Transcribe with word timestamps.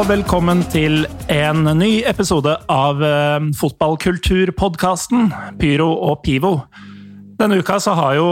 Og 0.00 0.06
velkommen 0.08 0.62
til 0.72 1.02
en 1.28 1.66
ny 1.76 1.88
episode 2.08 2.54
av 2.72 3.02
eh, 3.04 3.42
fotballkulturpodkasten 3.58 5.26
Pyro 5.60 5.90
og 6.06 6.22
Pivo. 6.24 6.52
Denne 7.36 7.58
uka 7.60 7.76
så 7.84 7.92
har 7.98 8.14
jo 8.16 8.28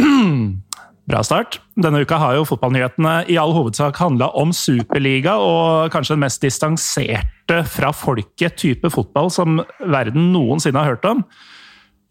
Bra 1.10 1.20
start. 1.20 1.58
Denne 1.76 2.00
uka 2.00 2.16
har 2.16 2.38
jo 2.38 2.46
fotballnyhetene 2.48 3.26
i 3.28 3.36
all 3.36 3.52
hovedsak 3.52 3.98
handla 4.00 4.30
om 4.40 4.54
Superliga 4.56 5.34
og 5.36 5.92
kanskje 5.92 6.14
den 6.14 6.24
mest 6.24 6.40
distanserte 6.40 7.58
fra 7.68 7.92
folket 7.92 8.56
type 8.62 8.88
fotball 8.88 9.28
som 9.34 9.60
verden 9.84 10.30
noensinne 10.32 10.80
har 10.80 10.94
hørt 10.94 11.04
om. 11.10 11.20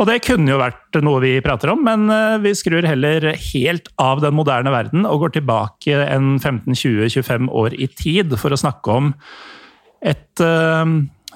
Og 0.02 0.09
det 0.09 0.23
kunne 0.25 0.49
jo 0.49 0.59
vært 0.59 0.97
noe 1.05 1.22
vi 1.22 1.36
prater 1.45 1.69
om, 1.73 1.83
men 1.86 2.08
eh, 2.11 2.39
vi 2.44 2.53
skrur 2.58 2.86
heller 2.88 3.30
helt 3.53 3.91
av 4.02 4.23
den 4.23 4.36
moderne 4.36 4.73
verden 4.73 5.05
og 5.05 5.25
går 5.25 5.36
tilbake 5.38 5.99
en 6.08 6.38
15-20-25 6.39 7.52
år 7.53 7.77
i 7.77 7.88
tid 7.94 8.33
for 8.41 8.53
å 8.53 8.59
snakke 8.59 8.97
om 8.97 9.14
et 10.03 10.41
uh, 10.44 10.83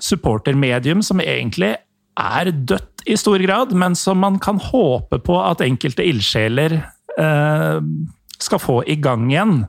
supportermedium 0.03 1.00
som 1.05 1.22
egentlig 1.23 1.78
er 2.19 2.50
dødt 2.52 3.05
i 3.08 3.16
stor 3.16 3.39
grad, 3.39 3.72
men 3.72 3.95
som 3.95 4.19
man 4.19 4.41
kan 4.44 4.59
håpe 4.59 5.22
på 5.23 5.38
at 5.39 5.63
enkelte 5.63 6.03
ildsjeler 6.03 6.75
uh, 7.16 7.80
skal 8.44 8.59
få 8.59 8.81
i 8.89 8.97
gang 9.00 9.30
igjen. 9.31 9.61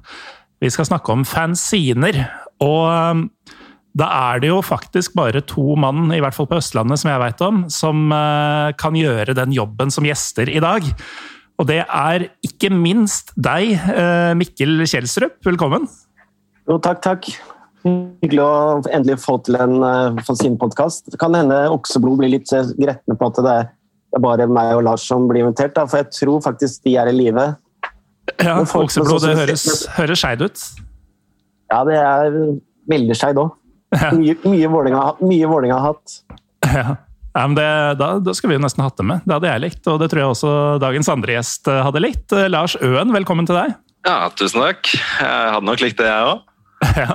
Vi 0.59 0.72
skal 0.75 0.89
snakke 0.89 1.14
om 1.14 1.22
fanziner. 1.28 2.25
Og 2.59 3.28
da 3.98 4.08
er 4.30 4.42
det 4.42 4.50
jo 4.52 4.60
faktisk 4.62 5.16
bare 5.18 5.42
to 5.46 5.74
mann, 5.80 6.12
i 6.14 6.20
hvert 6.22 6.36
fall 6.36 6.46
på 6.50 6.58
Østlandet, 6.60 7.00
som 7.00 7.10
jeg 7.10 7.22
vet 7.22 7.42
om, 7.44 7.64
som 7.72 8.12
eh, 8.14 8.70
kan 8.78 8.96
gjøre 8.98 9.34
den 9.34 9.54
jobben 9.56 9.91
som 9.94 10.06
gjester 10.06 10.50
i 10.50 10.62
dag. 10.62 10.86
Og 11.58 11.66
det 11.66 11.80
er 11.82 12.28
ikke 12.46 12.70
minst 12.70 13.32
deg, 13.34 13.74
eh, 13.74 14.34
Mikkel 14.38 14.84
Kjelsrup. 14.86 15.41
Velkommen. 15.46 15.88
Jo, 16.69 16.78
takk, 16.84 17.02
takk. 17.02 17.30
Hyggelig 17.82 18.44
å 18.44 18.54
endelig 18.92 19.19
få 19.22 19.38
til 19.46 19.56
en 19.56 19.78
uh, 19.80 20.19
fanzine-podkast. 20.26 21.06
Det 21.14 21.19
kan 21.20 21.32
hende 21.38 21.56
Okseblod 21.72 22.19
blir 22.20 22.34
litt 22.34 22.50
gretne 22.50 23.16
på 23.16 23.28
at 23.30 23.38
det 23.46 23.54
er 23.54 24.22
bare 24.22 24.48
meg 24.50 24.74
og 24.76 24.82
Lars 24.84 25.06
som 25.08 25.28
blir 25.30 25.46
invitert, 25.46 25.76
da, 25.78 25.86
for 25.88 26.02
jeg 26.02 26.10
tror 26.19 26.42
faktisk 26.44 26.84
de 26.84 26.98
er 27.00 27.10
i 27.10 27.14
live. 27.16 27.46
Ja, 28.36 28.58
Okseblod, 28.60 29.24
det 29.24 29.38
høres, 29.38 29.64
høres 29.96 30.20
skeid 30.20 30.44
ut. 30.44 30.66
Ja, 31.72 31.80
det 31.88 31.96
er 32.02 32.36
veldig 32.91 33.16
skeid 33.16 33.41
òg. 33.41 33.54
Mye, 34.19 34.34
mye 34.44 34.69
Vålerenga 35.48 35.78
har 35.78 35.86
hatt. 35.94 36.19
Ja. 36.69 36.97
Ja, 37.38 37.44
men 37.47 37.54
det, 37.54 37.66
da, 38.00 38.06
da 38.25 38.32
skulle 38.34 38.54
vi 38.54 38.59
jo 38.59 38.65
nesten 38.65 38.82
hatt 38.82 38.97
det 38.99 39.04
med. 39.06 39.21
Det 39.28 39.37
hadde 39.37 39.50
jeg 39.53 39.62
likt, 39.62 39.84
og 39.93 40.00
det 40.03 40.09
tror 40.10 40.21
jeg 40.25 40.32
også 40.32 40.53
dagens 40.82 41.10
andre 41.12 41.37
gjest 41.37 41.69
eh, 41.71 41.82
hadde 41.87 42.00
likt. 42.03 42.32
Eh, 42.34 42.49
Lars 42.50 42.75
Øen, 42.82 43.12
velkommen 43.15 43.47
til 43.47 43.54
deg. 43.60 43.76
Ja, 44.09 44.16
tusen 44.34 44.65
takk. 44.65 44.88
Jeg 44.97 45.53
hadde 45.54 45.69
nok 45.69 45.84
likt 45.84 46.00
det, 46.00 46.09
jeg 46.10 46.32
òg. 46.32 46.43
Ja. 46.99 47.15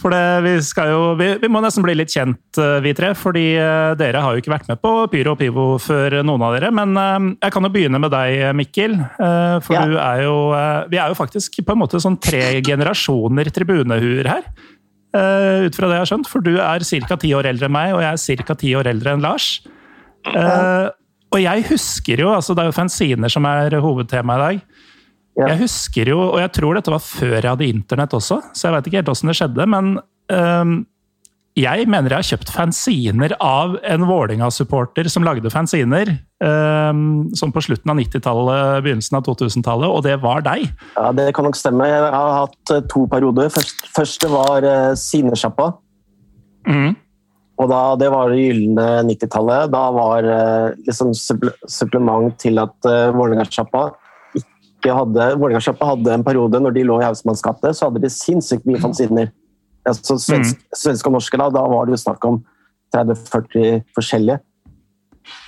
For 0.00 0.08
det, 0.12 0.20
vi, 0.46 0.52
skal 0.64 0.88
jo, 0.94 1.00
vi, 1.18 1.26
vi 1.42 1.48
må 1.52 1.60
nesten 1.60 1.84
bli 1.84 1.92
litt 1.96 2.12
kjent, 2.12 2.40
eh, 2.60 2.78
vi 2.84 2.92
tre. 2.96 3.10
fordi 3.16 3.42
dere 4.00 4.22
har 4.24 4.32
jo 4.36 4.40
ikke 4.40 4.52
vært 4.54 4.68
med 4.70 4.80
på 4.80 4.92
Pyro 5.12 5.34
og 5.34 5.40
Pivo 5.40 5.66
før 5.84 6.18
noen 6.24 6.44
av 6.46 6.54
dere. 6.56 6.70
Men 6.72 6.96
jeg 7.36 7.52
kan 7.52 7.64
jo 7.68 7.72
begynne 7.74 8.00
med 8.00 8.12
deg, 8.12 8.42
Mikkel. 8.56 8.96
For 9.64 9.76
Ja. 9.76 9.82
du 9.88 9.96
er 10.00 10.22
jo 10.24 10.36
Vi 10.92 11.00
er 11.00 11.12
jo 11.12 11.18
faktisk 11.18 11.60
på 11.64 11.76
en 11.76 11.82
måte 11.82 12.00
sånn 12.00 12.16
tre 12.20 12.60
generasjoner 12.64 13.52
tribunehuer 13.52 14.28
her. 14.32 14.48
Eh, 15.16 15.66
ut 15.66 15.76
fra 15.76 15.88
det 15.88 15.98
jeg 15.98 16.04
har 16.04 16.10
skjønt. 16.12 16.30
For 16.30 16.44
du 16.44 16.54
er 16.58 16.86
ca. 16.86 17.18
ti 17.20 17.32
år 17.36 17.50
eldre 17.50 17.68
enn 17.70 17.76
meg, 17.76 17.94
og 17.96 18.04
jeg 18.04 18.38
er 18.38 18.46
ca. 18.46 18.56
ti 18.58 18.74
år 18.78 18.90
eldre 18.92 19.16
enn 19.16 19.24
Lars. 19.24 19.50
Eh, 20.28 20.86
og 21.30 21.38
jeg 21.40 21.66
husker 21.70 22.24
jo, 22.24 22.30
altså 22.34 22.56
det 22.56 22.64
er 22.64 22.70
jo 22.72 22.76
fanziner 22.76 23.32
som 23.32 23.46
er 23.46 23.78
hovedtema 23.82 24.36
i 24.36 24.44
dag. 24.44 24.62
Ja. 25.38 25.52
Jeg 25.52 25.60
husker 25.62 26.10
jo, 26.10 26.18
og 26.32 26.40
jeg 26.42 26.52
tror 26.56 26.76
dette 26.76 26.92
var 26.92 27.02
før 27.04 27.36
jeg 27.38 27.48
hadde 27.48 27.68
internett 27.70 28.16
også, 28.16 28.40
så 28.52 28.66
jeg 28.66 28.74
vet 28.74 28.88
ikke 28.88 28.98
helt 28.98 29.12
åssen 29.12 29.30
det 29.30 29.36
skjedde, 29.38 29.66
men 29.70 29.92
øhm, 30.34 30.72
jeg 31.58 31.86
mener 31.90 32.12
jeg 32.12 32.20
har 32.22 32.28
kjøpt 32.30 32.52
fanziner 32.54 33.34
av 33.42 33.78
en 33.82 34.06
Vålerenga-supporter 34.06 35.08
som 35.10 35.26
lagde 35.26 35.50
fanziner, 35.52 36.18
Um, 36.40 37.28
sånn 37.36 37.50
på 37.52 37.60
slutten 37.60 37.90
av 37.92 37.98
90-tallet, 37.98 38.80
begynnelsen 38.80 39.18
av 39.18 39.26
2000-tallet, 39.26 39.92
og 39.92 40.00
det 40.06 40.14
var 40.22 40.40
deg. 40.46 40.70
Ja, 40.94 41.10
Det 41.12 41.26
kan 41.36 41.44
nok 41.44 41.58
stemme. 41.58 41.84
Jeg 41.84 42.00
har 42.00 42.32
hatt 42.32 42.72
eh, 42.72 42.80
to 42.88 43.04
perioder. 43.12 43.50
Først, 43.52 43.84
første 43.92 44.30
var 44.32 44.64
uh, 44.64 44.94
Sinesjappa. 44.96 45.66
Mm. 46.64 46.94
Og 47.60 47.68
da, 47.68 47.82
Det 48.00 48.08
var 48.08 48.32
det 48.32 48.40
gylne 48.40 48.86
90-tallet. 49.10 49.68
Da 49.74 49.82
var 49.92 50.30
uh, 50.32 50.78
liksom 50.86 51.12
supplement 51.12 52.32
til 52.40 52.56
at 52.64 52.88
uh, 52.88 53.12
Vålerenga-sjappa 53.12 53.90
ikke 54.40 54.96
hadde 54.96 55.26
Vålerenga-sjappa 55.36 55.90
hadde 55.92 56.14
en 56.16 56.24
periode 56.24 56.56
når 56.64 56.72
de 56.72 56.86
lå 56.88 57.02
i 57.02 57.04
Hausmanns 57.04 57.44
gate, 57.44 57.74
så 57.76 57.90
hadde 57.90 58.00
de 58.00 58.08
sinnssykt 58.08 58.64
mye 58.64 58.80
fanziner. 58.80 59.28
Altså, 59.88 60.18
svensk, 60.20 60.58
Svenske 60.76 61.08
og 61.08 61.14
norske, 61.16 61.38
da, 61.40 61.46
da 61.54 61.62
var 61.72 61.86
det 61.88 61.94
jo 61.96 62.00
snakk 62.02 62.24
om 62.28 62.40
30-40 62.94 63.84
forskjellige. 63.96 64.40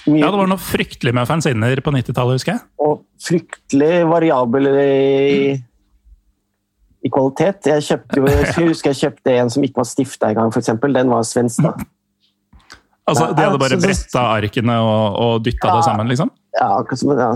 Mye, 0.06 0.20
Ja, 0.22 0.31
det 0.31 0.38
var 0.38 0.48
noe 0.50 0.62
fryktelig 0.62 1.12
med 1.16 1.26
fanziner 1.28 1.81
på 1.82 1.93
90-tallet, 1.94 2.38
husker 2.38 2.53
jeg. 2.54 2.62
og 2.82 3.03
fryktelig 3.22 4.03
variabel 4.10 4.69
i, 4.72 5.54
i 7.03 7.10
kvalitet. 7.12 7.66
Jeg 7.71 7.82
kjøpte 7.88 8.21
jo, 8.21 8.26
jeg 8.31 8.69
husker 8.69 8.92
jeg 8.92 9.00
kjøpte 9.04 9.34
en 9.41 9.50
som 9.50 9.65
ikke 9.66 9.82
var 9.82 9.88
stifta 9.91 10.31
engang, 10.32 10.53
f.eks. 10.54 10.71
Den 10.82 11.10
var 11.12 11.26
svensk. 11.26 11.62
da. 11.66 11.75
Altså, 13.10 13.32
De 13.34 13.42
hadde 13.42 13.59
bare 13.59 13.75
Ja, 13.76 13.82
bretta 13.82 14.21
arkene 14.38 14.76
og, 14.78 15.16
og 15.25 15.44
dytta 15.47 15.72
det 15.76 15.84
sammen, 15.88 16.09
liksom? 16.12 16.31
Ja, 16.54 16.69
akkurat 16.78 17.00
som, 17.03 17.12
ja. 17.19 17.32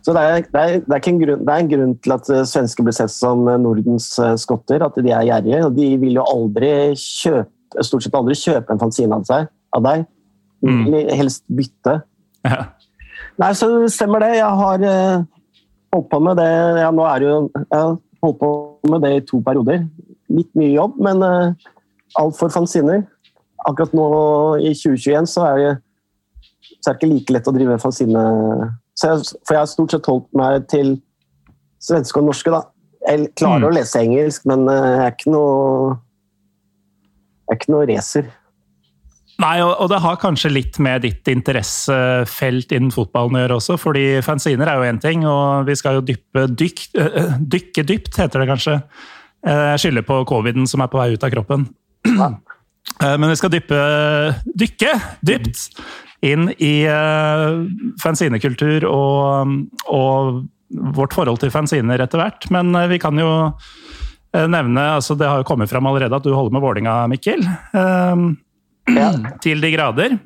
Så 0.00 0.14
det 0.16 0.22
er, 0.22 0.44
det, 0.46 0.60
er, 0.60 0.76
det, 0.86 0.96
er 0.96 1.18
grunn, 1.20 1.42
det 1.44 1.52
er 1.54 1.62
en 1.62 1.70
grunn 1.70 1.94
til 2.00 2.14
at 2.14 2.28
eh, 2.32 2.44
svensker 2.48 2.86
blir 2.86 2.96
sett 2.96 3.12
som 3.12 3.42
eh, 3.50 3.58
Nordens 3.60 4.06
eh, 4.22 4.36
skotter. 4.40 4.84
At 4.86 4.96
de 4.96 5.12
er 5.12 5.26
gjerrige. 5.28 5.64
og 5.66 5.74
De 5.76 5.88
vil 6.00 6.16
jo 6.16 6.24
aldri 6.24 6.70
kjøpe, 6.96 7.50
stort 7.86 8.06
sett 8.06 8.16
aldri 8.18 8.36
kjøpe 8.38 8.72
en 8.74 8.80
fanzine 8.80 9.18
av, 9.18 9.26
seg, 9.28 9.50
av 9.76 9.84
deg. 9.86 10.06
De 10.60 10.68
Mm. 10.68 10.80
vil 10.92 11.10
helst 11.16 11.44
bytte. 11.48 12.02
Ja. 12.44 12.64
Nei, 13.40 13.52
så 13.56 13.68
stemmer 13.88 14.20
det. 14.20 14.34
Jeg 14.36 14.56
har 14.60 14.82
uh, 14.84 15.22
holdt 15.94 16.10
på 16.10 16.18
med 16.20 16.36
det 16.36 16.48
ja, 16.82 16.90
nå 16.92 17.06
er 17.08 17.22
det 17.22 17.30
jo, 17.30 17.38
Jeg 17.56 17.78
har 17.78 17.94
holdt 18.26 18.38
på 18.42 18.50
med 18.92 19.00
det 19.06 19.12
i 19.16 19.22
to 19.24 19.40
perioder. 19.40 19.86
Litt 20.28 20.50
mye 20.58 20.74
jobb, 20.74 20.98
men 21.00 21.24
uh, 21.24 21.70
alt 22.20 22.36
for 22.36 22.52
fanziner. 22.52 23.06
Akkurat 23.64 23.96
nå 23.96 24.10
i 24.60 24.74
2021 24.76 25.30
så 25.32 25.46
er 25.48 25.62
det, 25.62 25.72
så 26.80 26.90
er 26.90 26.92
det 26.92 26.98
ikke 27.00 27.12
like 27.14 27.36
lett 27.38 27.48
å 27.48 27.56
drive 27.56 27.80
fanzine. 27.80 28.26
Så 29.00 29.08
jeg, 29.14 29.30
for 29.48 29.56
jeg 29.56 29.62
har 29.62 29.70
stort 29.70 29.94
sett 29.94 30.08
holdt 30.10 30.28
meg 30.36 30.66
til 30.68 30.98
svenske 31.80 32.20
og 32.20 32.26
norske, 32.28 32.52
da. 32.52 32.62
Jeg 33.08 33.30
klarer 33.40 33.62
Mm. 33.64 33.70
å 33.70 33.74
lese 33.78 34.00
engelsk, 34.02 34.44
men 34.50 34.66
eh, 34.68 34.90
jeg 34.90 35.06
er 35.06 35.14
ikke 35.16 35.32
noe 35.32 35.94
Jeg 37.48 37.56
er 37.56 37.58
ikke 37.58 37.72
noe 37.72 37.86
racer. 37.88 38.26
Nei, 39.40 39.54
og, 39.64 39.86
det 39.88 39.98
har 40.04 40.18
kanskje 40.20 40.50
litt 40.52 40.76
med 40.84 41.00
ditt 41.02 41.26
interessefelt 41.32 42.70
innen 42.76 42.92
fotballen 42.92 43.38
å 43.38 43.40
gjøre 43.40 43.56
også, 43.56 43.76
fordi 43.80 44.04
fanziner 44.22 44.68
er 44.68 44.76
jo 44.76 44.84
én 44.92 45.00
ting, 45.00 45.24
og 45.26 45.64
vi 45.66 45.74
skal 45.80 45.96
jo 45.96 46.02
dyppe 46.04 46.44
dyk, 46.60 46.82
øh, 47.00 47.38
dykke 47.40 47.86
dypt, 47.88 48.18
heter 48.20 48.44
det 48.44 48.48
kanskje. 48.52 48.74
Eh, 49.46 49.64
Jeg 49.72 49.80
skylder 49.80 50.04
på 50.04 50.20
coviden 50.28 50.68
som 50.68 50.84
er 50.84 50.92
på 50.92 51.00
vei 51.00 51.14
ut 51.14 51.24
av 51.24 51.32
kroppen. 51.32 51.66
Ja. 52.04 52.34
Men 53.16 53.28
vi 53.30 53.36
skal 53.36 53.50
dyppe, 53.50 53.80
dykke 54.60 54.92
dypt 55.24 55.70
inn 56.26 56.50
i 56.60 56.84
uh, 56.88 57.64
fanzinekultur 58.02 58.84
og, 58.88 59.54
og 59.88 60.42
vårt 60.96 61.16
forhold 61.16 61.40
til 61.42 61.52
fanziner 61.52 62.02
etter 62.04 62.20
hvert. 62.20 62.48
Men 62.52 62.74
uh, 62.76 62.86
vi 62.90 63.00
kan 63.02 63.18
jo 63.18 63.30
eh, 63.48 64.46
nevne, 64.46 64.84
altså 64.98 65.16
det 65.18 65.28
har 65.28 65.40
jo 65.40 65.48
kommet 65.48 65.70
fram 65.72 65.88
allerede 65.88 66.16
at 66.16 66.26
du 66.26 66.34
holder 66.36 66.56
med 66.56 66.64
Vålinga, 66.64 66.96
Mikkel. 67.10 67.44
Uh, 67.74 68.30
Ja. 68.90 69.12
til 69.44 69.60
de 69.62 69.68
grader. 69.70 70.16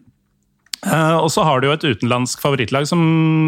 Og 1.20 1.26
så 1.32 1.42
har 1.44 1.60
du 1.60 1.66
jo 1.66 1.72
et 1.74 1.84
utenlandsk 1.84 2.40
favorittlag 2.40 2.86
som 2.88 3.00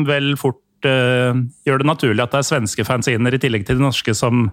vel 0.09 0.35
fort 0.37 0.59
gjør 0.85 1.81
det 1.81 1.87
naturlig 1.89 2.25
at 2.25 2.35
det 2.35 2.41
er 2.43 2.49
svenske 2.49 2.85
fanziner 2.85 3.33
i 3.33 3.41
tillegg 3.41 3.65
til 3.69 3.79
de 3.79 3.85
norske 3.87 4.13
som 4.17 4.51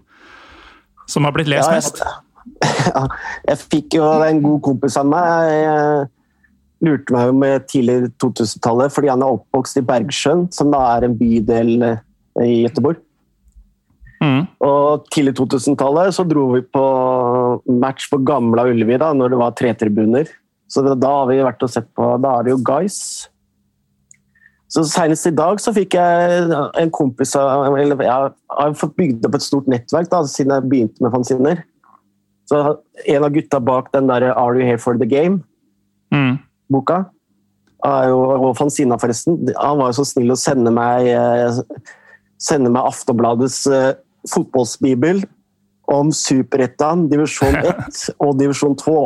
som 1.10 1.28
har 1.28 1.34
blitt 1.36 1.52
lest 1.52 1.68
Ja, 1.68 1.76
mest? 1.76 2.04
Ja, 2.94 3.04
jeg 3.50 3.60
fikk 3.60 3.98
jo 3.98 4.08
en 4.24 4.42
god 4.44 4.62
kompis 4.66 4.96
av 5.00 5.08
meg. 5.10 6.10
Lurte 6.84 7.16
meg 7.16 7.32
om 7.32 7.40
med 7.40 7.66
tidlig 7.72 8.12
2000-tallet, 8.22 8.92
fordi 8.92 9.12
han 9.12 9.24
er 9.24 9.38
oppvokst 9.38 9.80
i 9.80 9.86
Bergsjøen, 9.88 10.46
som 10.52 10.72
da 10.74 10.82
er 10.98 11.08
en 11.08 11.18
bydel 11.20 11.74
eh, 11.88 12.00
i 12.44 12.62
Gøteborg. 12.66 13.02
Mm. 14.24 14.46
Og 14.64 15.06
tidlig 15.12 15.36
2000-tallet 15.40 16.16
så 16.16 16.26
dro 16.28 16.50
vi 16.54 16.64
på 16.64 16.86
match 17.80 18.08
på 18.12 18.20
Gamla 18.24 18.68
Ullevi 18.72 18.98
da, 19.00 19.12
når 19.16 19.34
det 19.34 19.40
var 19.40 19.56
tretribuner. 19.60 20.32
Så 20.72 20.84
da 20.88 21.12
har 21.20 21.30
vi 21.30 21.44
vært 21.44 21.64
og 21.64 21.70
sett 21.70 21.86
på 21.94 22.06
Da 22.24 22.32
er 22.40 22.46
det 22.48 22.54
jo 22.56 22.62
Guys. 22.66 22.98
Så 24.74 24.82
Senest 24.90 25.28
i 25.30 25.34
dag 25.38 25.60
så 25.62 25.70
fikk 25.76 25.94
jeg 26.00 26.48
en 26.82 26.92
kompis 26.96 27.36
av 27.38 27.76
eller 27.78 28.00
Jeg 28.02 28.32
har 28.58 28.78
fått 28.80 28.96
bygd 28.98 29.28
opp 29.28 29.36
et 29.38 29.46
stort 29.46 29.68
nettverk 29.70 30.10
da, 30.10 30.24
siden 30.26 30.56
jeg 30.56 30.70
begynte 30.72 31.04
med 31.04 31.14
fanziner. 31.14 31.62
Så 32.50 32.64
en 33.06 33.28
av 33.28 33.36
gutta 33.36 33.60
bak 33.62 33.92
den 33.94 34.10
der 34.10 34.32
Are 34.32 34.58
You 34.58 34.66
Here 34.66 34.82
For 34.82 34.98
The 34.98 35.08
Game-boka 35.08 35.52
Mm. 36.14 36.38
Er 37.84 38.08
jo, 38.14 38.20
og 38.48 38.56
fanzina 38.58 38.96
forresten, 39.02 39.42
han 39.58 39.80
var 39.82 39.92
jo 39.92 40.00
så 40.00 40.08
snill 40.14 40.32
å 40.32 40.40
sende 40.40 40.72
meg 40.72 41.10
eh, 41.12 41.60
sende 42.44 42.72
meg 42.74 42.90
Aftonbladets 42.90 43.64
eh, 43.72 43.94
fotballsbibel 44.32 45.24
om 45.94 46.12
Superettan, 46.16 47.08
divisjon 47.12 47.58
1 47.72 48.04
og 48.24 48.38
divisjon 48.40 48.78
2. 48.80 49.00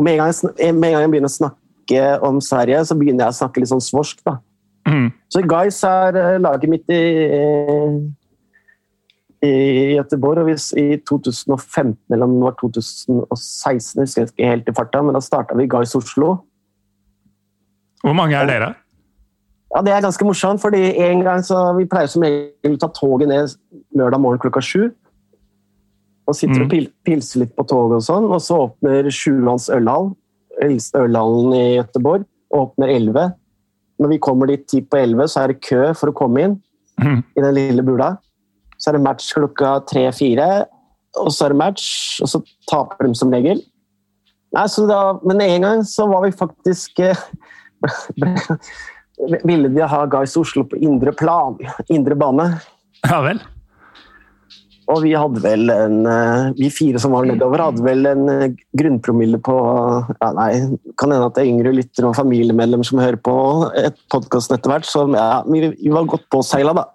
Og 0.00 0.06
med 0.06 0.16
en, 0.16 0.22
gang 0.22 0.32
jeg, 0.32 0.76
med 0.76 0.90
en 0.90 0.96
gang 0.96 1.04
jeg 1.04 1.12
begynner 1.14 1.32
å 1.32 1.38
snakke 1.38 2.06
om 2.26 2.40
Sverige, 2.44 2.84
så 2.88 2.96
begynner 2.96 3.26
jeg 3.26 3.34
å 3.34 3.40
snakke 3.42 3.62
litt 3.62 3.72
sånn 3.72 3.84
svorsk. 3.84 4.22
da. 4.24 4.38
Mm. 4.88 5.10
Så 5.32 5.44
Guys 5.44 5.82
er 5.86 6.16
eh, 6.16 6.38
laget 6.40 6.72
mitt 6.72 6.92
i, 6.92 7.02
i 9.44 9.52
Göteborg. 9.96 10.44
Og 10.44 10.52
hvis, 10.52 10.70
I 10.80 11.00
2015 11.08 11.96
eller 12.14 12.26
om 12.26 12.38
det 12.38 12.46
var 12.48 12.56
2016, 12.62 14.00
husker 14.00 14.24
jeg 14.24 14.32
ikke 14.32 14.54
helt 14.54 14.72
i 14.72 14.76
farta, 14.76 15.04
men 15.04 15.16
da 15.16 15.24
starta 15.24 15.58
vi 15.58 15.68
Guys 15.70 15.96
Oslo. 15.98 16.38
Hvor 18.04 18.14
mange 18.16 18.36
er 18.38 18.46
dere? 18.48 18.74
Ja, 19.74 19.82
Det 19.86 19.92
er 19.92 20.02
ganske 20.02 20.24
morsomt, 20.26 20.60
fordi 20.60 20.96
en 20.98 21.20
gang 21.22 21.42
så 21.46 21.76
vi 21.76 21.84
pleier 21.86 22.08
som 22.10 22.22
regel 22.24 22.74
å 22.74 22.80
ta 22.82 22.88
toget 22.88 23.28
ned 23.30 23.52
lørdag 23.96 24.20
morgen 24.20 24.40
klokka 24.42 24.62
sju. 24.64 24.90
Og 26.26 26.34
sitter 26.34 26.60
Mm. 26.60 26.62
og 26.64 26.70
pil, 26.70 26.88
pilser 27.04 27.40
litt 27.40 27.54
på 27.56 27.66
toget 27.66 27.96
og 27.96 28.02
sånn, 28.02 28.30
og 28.30 28.40
så 28.40 28.58
åpner 28.68 29.10
Sjulands 29.10 29.68
ølhall, 29.70 30.14
eldste 30.62 30.98
ølhallen 31.04 31.54
i 31.54 31.78
Göteborg, 31.82 32.24
åpner 32.52 32.88
11. 32.88 33.32
Når 34.00 34.08
vi 34.08 34.18
kommer 34.18 34.46
dit 34.46 34.66
ti 34.68 34.80
på 34.80 34.96
11, 34.98 35.26
så 35.28 35.42
er 35.44 35.46
det 35.48 35.60
kø 35.62 35.94
for 35.94 36.10
å 36.10 36.14
komme 36.14 36.38
inn 36.42 36.62
Mm. 37.00 37.24
i 37.36 37.40
den 37.40 37.54
lille 37.54 37.82
bula. 37.82 38.18
Så 38.78 38.88
er 38.88 38.92
det 38.92 39.02
match 39.02 39.32
klokka 39.34 39.86
tre-fire, 39.86 40.66
og 41.16 41.28
så 41.28 41.44
er 41.46 41.48
det 41.50 41.56
match, 41.58 42.20
og 42.22 42.28
så 42.28 42.42
taper 42.68 43.06
de 43.08 43.14
som 43.14 43.30
regel. 43.30 43.60
Nei, 44.52 44.64
så 44.66 44.86
da, 44.88 45.18
men 45.24 45.40
en 45.40 45.62
gang 45.62 45.80
så 45.82 46.08
var 46.10 46.22
vi 46.22 46.30
faktisk 46.30 46.98
eh, 47.00 47.14
Ville 49.44 49.68
de 49.68 49.84
ha 49.84 50.02
Guys 50.10 50.36
Oslo 50.40 50.64
på 50.68 50.78
indre 50.80 51.12
plan, 51.16 51.56
indre 51.92 52.16
bane. 52.18 52.46
Ja 53.06 53.20
vel? 53.24 53.40
Og 54.90 55.04
vi 55.04 55.12
hadde 55.14 55.38
vel 55.44 55.70
en 55.70 56.00
eh, 56.10 56.48
Vi 56.58 56.66
fire 56.74 56.98
som 56.98 57.12
var 57.14 57.22
nedover, 57.28 57.62
hadde 57.62 57.84
vel 57.84 58.08
en 58.10 58.24
eh, 58.32 58.56
grunnpromille 58.76 59.38
på 59.46 59.54
ja, 60.10 60.30
Nei, 60.34 60.48
kan 60.98 61.12
hende 61.14 61.28
at 61.28 61.36
det 61.36 61.44
er 61.44 61.50
yngre 61.52 61.72
lyttere 61.76 62.08
og 62.10 62.16
familiemedlemmer 62.18 62.88
som 62.88 62.98
hører 62.98 63.20
på 63.22 63.34
et 63.78 64.00
podkasten 64.10 64.56
etter 64.58 64.72
hvert, 64.72 64.88
så 64.88 65.04
ja, 65.14 65.28
vi, 65.46 65.62
vi 65.78 65.92
var 65.94 66.08
godt 66.10 66.26
påseila, 66.34 66.74
da. 66.80 66.88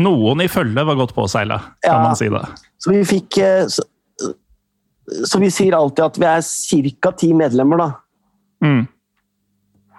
Noen 0.00 0.42
i 0.44 0.48
følge 0.52 0.82
var 0.90 0.98
godt 0.98 1.14
påseila, 1.16 1.60
kan 1.86 1.92
Ja. 1.94 2.00
man 2.08 2.18
si 2.18 2.26
det. 2.34 2.42
Så 2.82 2.92
vi 2.92 3.04
fikk 3.08 3.38
eh, 3.44 3.62
så, 3.70 3.86
så 5.30 5.38
vi 5.40 5.52
sier 5.54 5.76
alltid 5.78 6.02
at 6.08 6.18
vi 6.20 6.26
er 6.32 6.42
ca. 6.98 7.14
ti 7.22 7.30
medlemmer, 7.36 7.84
da. 7.84 7.88
Mm. 8.66 8.82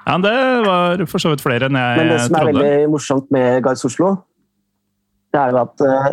Ja, 0.08 0.16
det 0.24 0.34
var 0.64 1.02
for 1.12 1.20
så 1.20 1.34
vidt 1.34 1.44
flere 1.44 1.68
enn 1.68 1.76
jeg 1.76 1.98
trodde. 1.98 2.06
Men 2.06 2.14
det 2.14 2.20
som 2.24 2.36
er 2.38 2.46
trodde. 2.46 2.64
veldig 2.64 2.90
morsomt 2.94 3.32
med 3.36 3.64
Guys 3.66 3.84
Oslo, 3.90 4.14
det 5.36 5.42
er 5.42 5.52
jo 5.52 5.60
at 5.60 5.84
eh, 5.84 6.10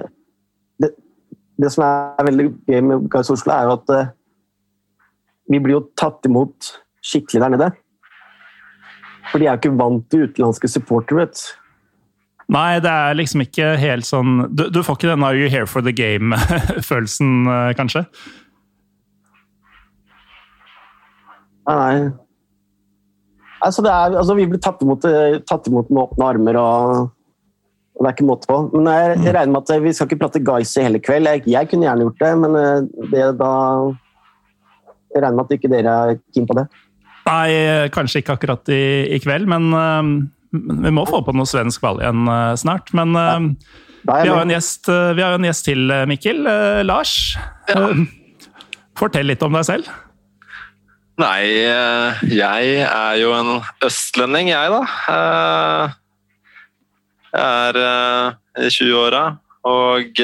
det, 0.83 0.91
det 1.63 1.71
som 1.71 1.85
er 1.87 2.27
veldig 2.27 2.47
gøy 2.67 2.81
med 2.89 3.09
Guys 3.13 3.31
Oslo, 3.31 3.55
er 3.55 3.69
jo 3.69 3.77
at 3.77 3.93
eh, 3.95 4.11
vi 5.53 5.61
blir 5.63 5.77
jo 5.77 5.85
tatt 6.01 6.27
imot 6.27 6.73
skikkelig 7.05 7.45
der 7.45 7.55
nede. 7.55 7.71
For 9.31 9.39
de 9.39 9.47
er 9.47 9.55
jo 9.55 9.63
ikke 9.63 9.79
vant 9.79 10.09
til 10.11 10.27
utenlandske 10.27 10.73
supportere. 10.73 11.21
vet 11.23 11.39
du. 11.39 11.45
Nei, 12.55 12.81
det 12.83 12.91
er 12.91 13.15
liksom 13.17 13.41
ikke 13.41 13.71
helt 13.81 14.05
sånn 14.05 14.51
Du, 14.53 14.67
du 14.69 14.83
får 14.85 14.99
ikke 14.99 15.09
den 15.09 15.23
'Are 15.25 15.39
you 15.39 15.49
here 15.49 15.67
for 15.71 15.81
the 15.81 15.95
game'-følelsen, 15.95 17.47
eh, 17.49 17.71
kanskje? 17.79 18.05
Nei. 21.71 22.11
Altså, 23.65 23.85
det 23.85 23.91
er, 23.93 24.17
altså, 24.21 24.37
vi 24.37 24.47
blir 24.51 24.61
tatt 24.63 24.83
imot, 24.85 25.05
eh, 25.09 25.41
tatt 25.49 25.69
imot 25.71 25.91
med 25.91 26.03
åpne 26.05 26.31
armer, 26.35 26.59
og, 26.61 27.11
og 27.95 28.05
det 28.05 28.11
er 28.11 28.17
ikke 28.17 28.29
måte 28.29 28.51
på. 28.51 28.59
Men 28.75 28.91
jeg, 28.93 29.19
jeg 29.25 29.37
regner 29.37 29.55
med 29.55 29.63
at 29.63 29.75
eh, 29.75 29.85
vi 29.85 29.93
skal 29.97 30.11
ikke 30.11 30.21
prate 30.21 30.43
Guys 30.45 30.75
i 30.77 30.87
hele 30.87 31.01
kveld. 31.03 31.31
Jeg, 31.31 31.45
jeg 31.51 31.71
kunne 31.71 31.89
gjerne 31.89 32.09
gjort 32.09 32.25
det, 32.25 32.33
men 32.45 32.59
eh, 32.61 33.09
det 33.15 33.29
da 33.41 33.53
Jeg 35.15 35.23
regner 35.23 35.39
med 35.39 35.47
at 35.47 35.57
ikke 35.57 35.71
dere 35.71 35.95
er 36.05 36.17
keen 36.35 36.49
på 36.51 36.59
det. 36.59 36.67
Nei, 37.25 37.89
kanskje 37.95 38.21
ikke 38.21 38.35
akkurat 38.37 38.69
i, 38.75 38.83
i 39.17 39.19
kveld, 39.23 39.47
men 39.49 39.71
uh, 39.73 40.03
vi 40.85 40.91
må 40.93 41.07
få 41.09 41.23
på 41.25 41.33
noe 41.33 41.49
svensk 41.49 41.81
ball 41.81 42.03
igjen 42.03 42.27
uh, 42.29 42.53
snart. 42.61 42.91
Men 42.93 43.15
uh, 43.17 43.47
vi 44.05 44.13
har 44.13 44.29
jo 44.29 44.41
en 44.43 44.53
gjest, 44.53 44.91
vi 44.91 45.23
har 45.25 45.33
jo 45.33 45.39
en 45.39 45.47
gjest 45.49 45.65
til, 45.71 45.95
Mikkel. 46.11 46.43
Lars, 46.85 47.15
eh, 47.73 48.03
fortell 49.01 49.31
litt 49.31 49.41
om 49.47 49.57
deg 49.57 49.65
selv. 49.65 49.89
Nei, 51.15 51.45
eh, 51.63 52.23
jeg 52.35 52.79
er 52.83 53.19
jo 53.21 53.31
en 53.37 53.51
østlending, 53.87 54.49
jeg, 54.51 54.73
da. 54.73 54.81
Eh, 55.13 56.01
Jeg 57.35 57.71
er 57.71 57.79
eh, 57.83 58.67
i 58.67 58.71
20-åra 58.71 59.23
og 59.67 60.21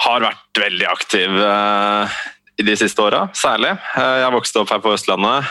har 0.00 0.22
vært 0.22 0.58
veldig 0.60 0.86
aktiv 0.86 1.38
i 2.60 2.66
de 2.68 2.74
siste 2.76 3.00
åra, 3.02 3.22
særlig. 3.34 3.72
Jeg 3.96 4.34
vokste 4.34 4.60
opp 4.60 4.70
her 4.74 4.82
på 4.84 4.92
Østlandet 4.92 5.48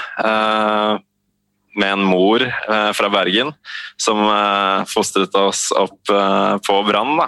med 1.74 1.89
en 1.89 2.06
mor 2.06 2.45
fra 2.94 3.09
Bergen 3.09 3.51
som 3.97 4.21
fostret 4.89 5.33
oss 5.42 5.71
opp 5.74 6.13
på 6.69 6.77
Brann. 6.88 7.18
da. 7.18 7.27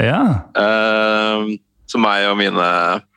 Ja. 0.00 0.22
Eh, 0.56 1.58
Så 1.90 1.98
meg 1.98 2.28
og 2.30 2.36
mine 2.38 2.66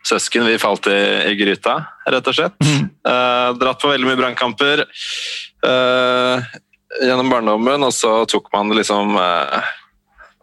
søsken 0.07 0.47
vi 0.49 0.55
falt 0.57 0.87
i, 0.89 0.97
i 1.29 1.35
gryta, 1.37 1.75
rett 2.09 2.29
og 2.31 2.33
slett. 2.33 2.55
Eh, 2.65 3.49
dratt 3.61 3.81
på 3.83 3.91
veldig 3.91 4.07
mye 4.09 4.17
brannkamper 4.17 4.81
eh, 5.67 6.47
gjennom 7.03 7.29
barndommen, 7.29 7.85
og 7.85 7.93
så 7.93 8.15
tok 8.29 8.49
man 8.53 8.73
liksom 8.73 9.15
eh, 9.19 9.71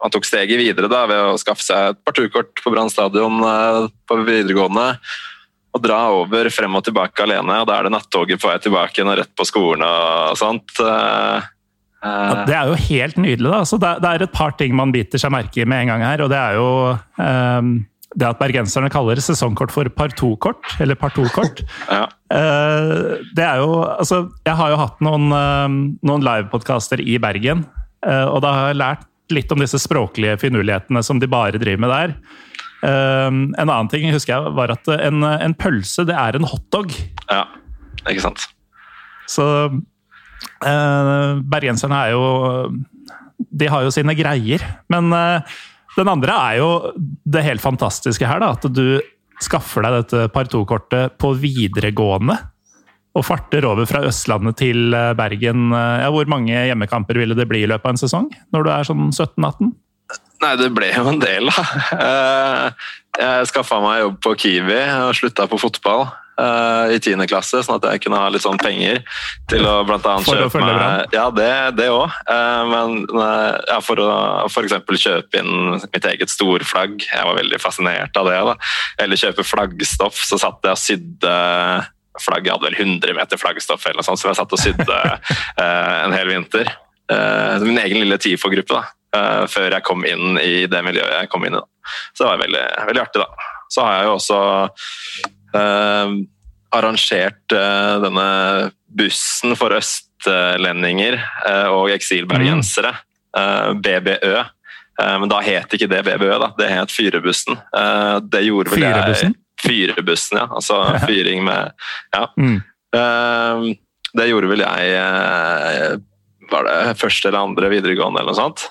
Man 0.01 0.09
tok 0.15 0.25
steget 0.25 0.57
videre 0.57 0.87
da, 0.89 1.03
ved 1.05 1.19
å 1.29 1.35
skaffe 1.37 1.61
seg 1.61 1.91
et 1.91 1.99
parturkort 2.07 2.63
på 2.63 2.71
Brann 2.73 2.89
stadion 2.89 3.35
eh, 3.45 3.83
på 4.09 4.17
videregående. 4.25 4.87
Og 5.71 5.83
dra 5.83 5.99
over 6.15 6.49
frem 6.51 6.73
og 6.75 6.83
tilbake 6.87 7.21
alene, 7.23 7.59
og 7.61 7.67
da 7.69 7.77
er 7.77 7.85
det 7.87 7.93
nattoget 7.93 8.41
på 8.41 8.49
vei 8.49 8.57
tilbake 8.63 8.97
igjen 8.97 9.11
og 9.13 9.19
rett 9.21 9.31
på 9.37 9.45
skolen 9.47 9.85
og 9.85 10.39
sånt. 10.39 10.73
Eh, 10.81 11.49
Ja, 12.01 12.45
Det 12.49 12.55
er 12.57 12.65
jo 12.71 12.79
helt 12.87 13.17
nydelig. 13.21 13.51
da. 13.51 13.59
Så 13.61 13.77
det, 13.77 13.91
er 14.09 14.23
et 14.25 14.33
par 14.33 14.55
ting 14.57 14.73
man 14.73 14.89
biter 14.91 15.21
seg 15.21 15.29
merke 15.35 15.61
i 15.61 15.65
med 15.69 15.83
en 15.83 15.91
gang 15.93 16.01
her. 16.01 16.23
og 16.25 16.31
Det 16.33 16.39
er 16.39 16.55
jo 16.57 16.69
eh, 17.21 17.61
det 18.11 18.27
at 18.27 18.39
bergenserne 18.41 18.89
kaller 18.91 19.19
sesongkort 19.23 19.71
for 19.71 19.87
partokort, 19.95 20.65
eller 20.83 20.97
partokort. 20.99 21.61
ja. 21.91 22.03
Eh, 22.31 23.21
det 23.35 23.45
er 23.45 23.61
jo 23.63 23.81
Altså, 23.83 24.25
jeg 24.47 24.57
har 24.59 24.73
jo 24.73 24.79
hatt 24.81 25.03
noen, 25.05 25.29
eh, 25.35 25.77
noen 26.07 26.25
livepodkaster 26.25 27.03
i 27.03 27.17
Bergen, 27.23 27.65
eh, 28.05 28.25
og 28.27 28.41
da 28.43 28.53
har 28.57 28.71
jeg 28.71 28.81
lært 28.81 29.07
litt 29.31 29.51
om 29.55 29.63
disse 29.63 29.79
språklige 29.79 30.35
finurlighetene 30.41 31.03
som 31.07 31.21
de 31.21 31.29
bare 31.31 31.59
driver 31.59 31.85
med 31.85 31.93
der. 31.93 32.15
En 32.81 33.53
annen 33.53 33.89
ting 33.91 34.07
husker 34.11 34.33
jeg 34.33 34.53
var 34.57 34.73
at 34.73 34.89
en, 34.91 35.21
en 35.23 35.53
pølse, 35.55 36.03
det 36.09 36.15
er 36.17 36.35
en 36.35 36.47
hotdog. 36.49 36.91
ja, 37.29 37.45
ikke 38.09 38.23
sant. 38.25 38.43
Så 39.29 39.45
bergenserne 40.59 41.99
er 42.01 42.15
jo 42.15 42.25
De 43.37 43.69
har 43.69 43.85
jo 43.85 43.93
sine 43.93 44.17
greier. 44.17 44.65
Men 44.91 45.13
den 45.97 46.11
andre 46.11 46.37
er 46.51 46.59
jo 46.61 46.69
det 47.27 47.43
helt 47.45 47.63
fantastiske 47.63 48.27
her, 48.27 48.39
da. 48.43 48.53
At 48.55 48.67
du 48.71 49.01
skaffer 49.41 49.83
deg 49.85 49.99
dette 50.01 50.27
par 50.33 50.49
to-kortet 50.51 51.17
på 51.21 51.33
videregående. 51.41 52.37
Og 53.17 53.25
farter 53.27 53.65
over 53.67 53.83
fra 53.89 54.05
Østlandet 54.07 54.55
til 54.61 54.93
eh, 54.95 55.11
Bergen. 55.19 55.71
Ja, 55.75 56.07
hvor 56.13 56.29
mange 56.31 56.53
hjemmekamper 56.55 57.19
ville 57.19 57.35
det 57.35 57.49
bli 57.49 57.65
i 57.65 57.69
løpet 57.69 57.89
av 57.89 57.95
en 57.95 57.99
sesong? 57.99 58.29
Når 58.55 58.63
du 58.63 58.71
er 58.71 58.87
sånn 58.87 59.09
17-18? 59.11 59.73
Nei, 60.41 60.55
det 60.57 60.71
ble 60.73 60.89
jo 60.93 61.05
en 61.11 61.21
del, 61.21 61.51
da. 61.51 61.67
Eh, 63.11 63.31
Jeg 63.41 63.47
skaffa 63.49 63.81
meg 63.83 63.97
jobb 64.05 64.13
på 64.23 64.31
Kiwi 64.39 64.77
og 65.03 65.09
slutta 65.17 65.43
på 65.51 65.57
fotball. 65.59 66.05
Uh, 66.39 66.91
i 66.93 66.99
tiende 67.03 67.27
klasse, 67.29 67.61
sånn 67.65 67.79
at 67.79 67.87
jeg 67.93 68.03
kunne 68.05 68.19
ha 68.21 68.29
litt 68.31 68.43
sånn 68.43 68.59
penger 68.61 69.01
til 69.51 69.65
å 69.67 69.81
blant 69.87 70.05
annet 70.07 70.29
kjøpe 70.29 70.61
meg 70.63 71.15
Ja, 71.15 71.27
det, 71.35 71.51
det 71.79 71.89
òg. 71.93 72.13
Uh, 72.29 72.63
men 72.69 72.95
uh, 73.13 73.57
ja, 73.69 73.79
for 73.83 74.01
å 74.01 74.11
f.eks. 74.47 74.77
kjøpe 75.05 75.41
inn 75.41 75.81
mitt 75.83 76.07
eget 76.07 76.31
storflagg. 76.33 77.01
Jeg 77.07 77.27
var 77.27 77.39
veldig 77.39 77.61
fascinert 77.61 78.17
av 78.19 78.29
det. 78.29 78.37
da. 78.51 78.55
Eller 79.03 79.19
kjøpe 79.19 79.45
flaggstoff. 79.47 80.21
Så 80.27 80.39
satt 80.41 80.63
jeg 80.65 80.77
og 80.77 80.81
sydde 80.81 81.35
flagg. 82.21 82.47
Jeg 82.47 82.55
hadde 82.55 82.69
vel 82.69 82.79
100 82.79 83.17
meter 83.17 83.41
flaggstoff, 83.41 83.85
eller 83.87 84.01
noe 84.01 84.07
sånt, 84.07 84.21
så 84.21 84.31
jeg 84.31 84.39
satt 84.39 84.55
og 84.55 84.61
sydde 84.61 84.97
en 85.65 86.15
hel 86.15 86.31
vinter. 86.31 86.71
Min 87.63 87.79
egen 87.81 88.03
lille 88.03 88.19
TIFO-gruppe, 88.21 88.77
da. 88.77 89.47
Før 89.51 89.73
jeg 89.73 89.83
kom 89.83 90.05
inn 90.07 90.37
i 90.39 90.67
det 90.71 90.79
miljøet 90.85 91.17
jeg 91.17 91.31
kom 91.31 91.43
inn 91.47 91.57
i. 91.57 91.59
Da. 91.59 91.95
Så 92.13 92.23
det 92.23 92.29
var 92.29 92.43
veldig, 92.43 92.65
veldig 92.91 93.03
artig, 93.03 93.23
da. 93.23 93.49
Så 93.71 93.83
har 93.85 93.97
jeg 93.97 94.09
jo 94.09 94.15
også 94.17 94.39
arrangert 96.71 97.51
denne 97.51 98.27
bussen 98.87 99.55
for 99.59 99.75
østlendinger 99.75 101.17
og 101.73 101.91
eksilbergensere, 101.91 102.93
BBØ. 103.83 104.33
Men 105.01 105.31
da 105.31 105.41
het 105.43 105.75
ikke 105.75 105.89
det 105.91 106.03
BBØ, 106.07 106.31
da. 106.39 106.51
det 106.59 106.69
het 106.71 106.93
Fyrebussen. 106.93 107.59
Det 108.31 108.43
gjorde 108.47 108.73
vel 108.73 108.85
Fyrebussen? 108.85 109.35
jeg 109.35 109.41
Fyrebussen, 109.61 110.41
ja. 110.41 110.47
Altså 110.49 110.79
fyring 111.05 111.43
med 111.45 111.71
Ja. 112.13 112.27
Mm. 112.37 112.61
Uh, 112.91 113.71
det 114.11 114.27
gjorde 114.27 114.49
vel 114.51 114.59
jeg 114.65 115.99
Var 116.51 116.65
det 116.67 116.97
første 116.99 117.29
eller 117.29 117.45
andre 117.45 117.69
videregående 117.71 118.19
eller 118.19 118.33
noe 118.33 118.41
sånt. 118.41 118.65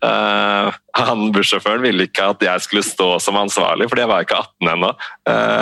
Uh, 0.00 0.70
han 0.96 1.26
Bussjåføren 1.34 1.82
ville 1.84 2.06
ikke 2.08 2.30
at 2.32 2.44
jeg 2.44 2.64
skulle 2.64 2.84
stå 2.86 3.08
som 3.20 3.36
ansvarlig, 3.40 3.88
fordi 3.90 4.04
jeg 4.04 4.10
var 4.10 4.24
ikke 4.24 4.38
18 4.40 4.70
ennå. 4.74 4.92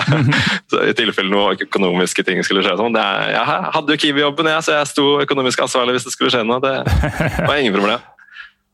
I 0.90 0.95
tilfelle 0.99 1.33
noe 1.33 1.57
økonomiske 1.66 2.25
ting 2.26 2.42
skulle 2.47 2.62
skje. 2.64 2.76
Sånn. 2.78 2.95
Det, 2.95 3.07
jeg 3.35 3.64
hadde 3.75 3.95
jo 3.95 4.02
Kiwi-jobben, 4.04 4.50
jeg, 4.54 4.66
så 4.66 4.78
jeg 4.78 4.92
sto 4.92 5.09
økonomisk 5.25 5.66
ansvarlig 5.66 5.99
hvis 5.99 6.09
det 6.09 6.14
skulle 6.14 6.33
skje 6.35 6.45
noe. 6.47 6.62
Det 6.62 6.76
var 7.49 7.59
ingen 7.59 7.76
problem. 7.76 8.07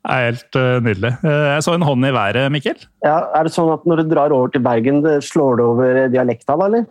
Det 0.05 0.13
er 0.13 0.27
helt 0.27 0.57
uh, 0.61 0.83
nydelig. 0.85 1.11
Uh, 1.23 1.47
jeg 1.55 1.63
så 1.65 1.73
en 1.73 1.85
hånd 1.89 2.05
i 2.05 2.11
været, 2.13 2.51
Mikkel. 2.53 2.83
Ja, 3.07 3.23
er 3.39 3.47
det 3.47 3.55
sånn 3.55 3.71
at 3.73 3.87
når 3.89 4.03
du 4.03 4.11
drar 4.11 4.35
over 4.37 4.51
til 4.53 4.61
Bergen, 4.61 5.01
det 5.01 5.15
slår 5.25 5.57
det 5.57 5.65
over 5.65 6.01
dialekta, 6.13 6.59
da, 6.61 6.67
eller? 6.69 6.85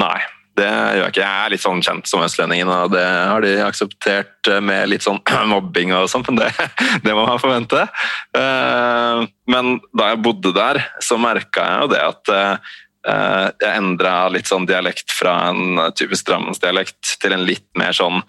Nei, 0.00 0.16
det 0.58 0.68
gjør 0.68 1.00
jeg 1.00 1.12
ikke. 1.12 1.24
Jeg 1.24 1.44
er 1.44 1.52
litt 1.52 1.62
sånn 1.64 1.82
kjent 1.82 2.08
som 2.10 2.22
østlendingen, 2.22 2.70
og 2.70 2.92
det 2.94 3.02
har 3.04 3.42
de 3.44 3.52
akseptert 3.64 4.50
med 4.62 4.90
litt 4.92 5.04
sånn 5.06 5.20
mobbing 5.52 5.94
og 5.96 6.08
sånn, 6.10 6.24
men 6.28 6.42
det, 6.42 6.50
det, 7.06 7.12
må 7.12 7.26
man 7.26 7.42
forvente. 7.42 7.86
Uh, 8.36 9.26
men 9.50 9.78
da 9.96 10.12
jeg 10.12 10.22
bodde 10.24 10.54
der, 10.56 10.80
så 11.02 11.18
merka 11.20 11.66
jeg 11.68 11.84
jo 11.84 11.92
det 11.94 12.02
at 12.06 12.34
jeg 13.04 13.68
endra 13.68 14.30
litt 14.32 14.48
sånn 14.48 14.64
dialekt 14.64 15.12
fra 15.12 15.50
en 15.50 15.76
typisk 15.92 16.24
drammensdialekt 16.24 17.18
til 17.20 17.34
en 17.36 17.42
litt 17.44 17.66
mer 17.76 17.92
sånn 17.92 18.22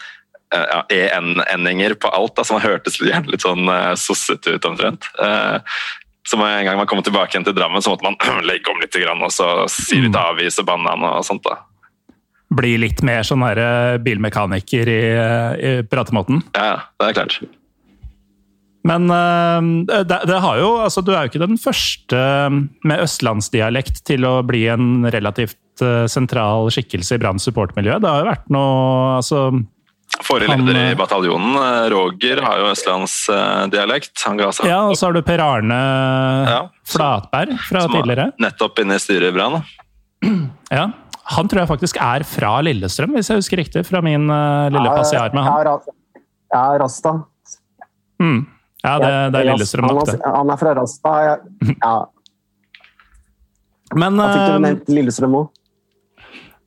ja, 0.51 0.82
en-endinger 0.91 1.96
på 1.96 2.12
alt, 2.12 2.34
da, 2.36 2.44
som 2.44 2.60
hørtes 2.60 3.00
litt 3.00 3.46
sånn 3.46 3.72
sossete 3.96 4.58
ut 4.58 4.67
omtrent. 4.67 5.08
Så 6.27 6.46
en 6.46 6.65
gang 6.65 6.77
man 6.77 6.88
kommer 6.88 7.03
tilbake 7.08 7.32
igjen 7.32 7.46
til 7.46 7.55
Drammen, 7.55 7.82
så 7.82 7.94
måtte 7.94 8.03
man 8.03 8.44
legge 8.50 8.72
om 8.72 8.82
litt 8.82 8.98
og 9.13 9.32
så 9.32 9.50
si 9.72 10.01
litt 10.01 10.17
avis 10.17 10.60
og 10.60 10.67
banan 10.67 11.05
og 11.08 11.24
sånt. 11.25 11.46
da. 11.46 11.62
Bli 12.56 12.76
litt 12.82 13.04
mer 13.06 13.26
sånn 13.28 13.44
her 13.46 14.00
bilmekaniker 14.04 14.90
i, 14.92 15.04
i 15.60 15.76
pratemåten? 15.90 16.42
Ja, 16.56 16.88
det 17.02 17.12
er 17.12 17.20
klart. 17.20 17.38
Men 18.86 19.10
uh, 19.10 19.86
det, 20.06 20.22
det, 20.30 20.40
har 20.44 20.60
jo 20.62 20.76
altså, 20.86 21.02
Du 21.02 21.14
er 21.16 21.26
jo 21.26 21.34
ikke 21.34 21.42
den 21.42 21.58
første 21.58 22.20
med 22.86 23.02
østlandsdialekt 23.02 24.04
til 24.06 24.28
å 24.30 24.38
bli 24.46 24.68
en 24.72 25.08
relativt 25.10 25.58
sentral 26.08 26.70
skikkelse 26.72 27.18
i 27.18 27.20
Brann 27.20 27.42
supportmiljø. 27.42 27.98
Det 28.00 28.08
har 28.08 28.22
jo 28.22 28.28
vært 28.30 28.46
noe 28.54 29.16
altså, 29.18 29.50
Forrige 30.24 30.56
leder 30.62 30.94
i 30.94 30.96
bataljonen, 30.96 31.58
Roger, 31.92 32.40
har 32.46 32.62
jo 32.62 32.70
østlandsdialekt. 32.72 34.14
Ja, 34.64 34.86
og 34.86 34.96
så 34.96 35.10
har 35.10 35.18
du 35.18 35.20
Per 35.26 35.42
Arne 35.44 35.80
ja, 36.48 36.62
Flatberg 36.88 37.58
fra 37.68 37.84
tidligere. 37.90 38.30
Nettopp 38.40 38.80
inne 38.86 38.96
i 38.96 39.04
styret 39.04 39.34
i 39.34 39.36
Brann. 39.36 39.60
Ja. 40.72 40.88
Han 41.34 41.48
tror 41.50 41.63
jeg 41.63 41.70
faktisk 41.72 41.98
er 42.01 42.25
fra 42.27 42.58
Lillestrøm, 42.65 43.15
hvis 43.17 43.32
jeg 43.32 43.41
husker 43.41 43.58
riktig. 43.58 43.82
Fra 43.88 44.01
min 44.05 44.27
uh, 44.29 44.67
lille 44.74 44.89
passiar 44.94 45.34
med 45.34 45.46
han. 45.48 45.79
Ja, 46.53 46.65
Rasta. 46.82 47.15
Mm. 48.22 48.44
Ja, 48.86 48.94
det, 49.01 49.10
det 49.34 49.41
er 49.41 49.50
Lillestrøm 49.50 49.89
nok, 49.89 50.05
det. 50.12 50.20
Han 50.22 50.53
er 50.53 50.62
fra 50.62 50.75
Rasta, 50.77 51.15
ja. 51.25 51.96
Men 54.01 54.22
uh, 54.22 54.29
fikk 54.29 54.46
du 54.46 54.65
nevnt 54.67 54.94
Lillestrøm 54.94 55.39
òg. 55.41 55.50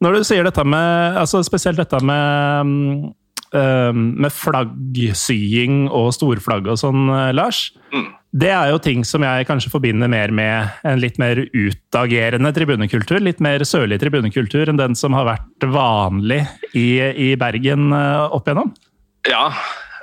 Når 0.03 0.15
du 0.15 0.27
sier 0.27 0.47
dette 0.47 0.63
med 0.63 1.17
altså 1.19 1.41
Spesielt 1.47 1.81
dette 1.81 1.99
med 2.07 3.15
med 3.49 4.29
flaggsying 4.29 5.87
og 5.89 6.11
storflagg 6.13 6.67
og 6.69 6.77
sånn, 6.77 7.07
Lars. 7.33 7.63
Mm. 7.95 8.11
Det 8.29 8.51
er 8.53 8.69
jo 8.69 8.81
ting 8.83 9.07
som 9.09 9.25
jeg 9.25 9.47
kanskje 9.49 9.71
forbinder 9.73 10.11
mer 10.13 10.33
med 10.35 10.69
en 10.87 11.01
litt 11.01 11.17
mer 11.21 11.41
utagerende 11.55 12.51
tribunekultur. 12.53 13.23
Litt 13.25 13.41
mer 13.41 13.65
sørlig 13.65 13.97
tribunekultur 14.03 14.69
enn 14.69 14.81
den 14.81 14.97
som 14.99 15.17
har 15.17 15.25
vært 15.31 15.65
vanlig 15.73 16.43
i, 16.77 17.01
i 17.01 17.29
Bergen 17.41 17.89
opp 17.95 18.45
igjennom. 18.45 18.75
Ja. 19.29 19.47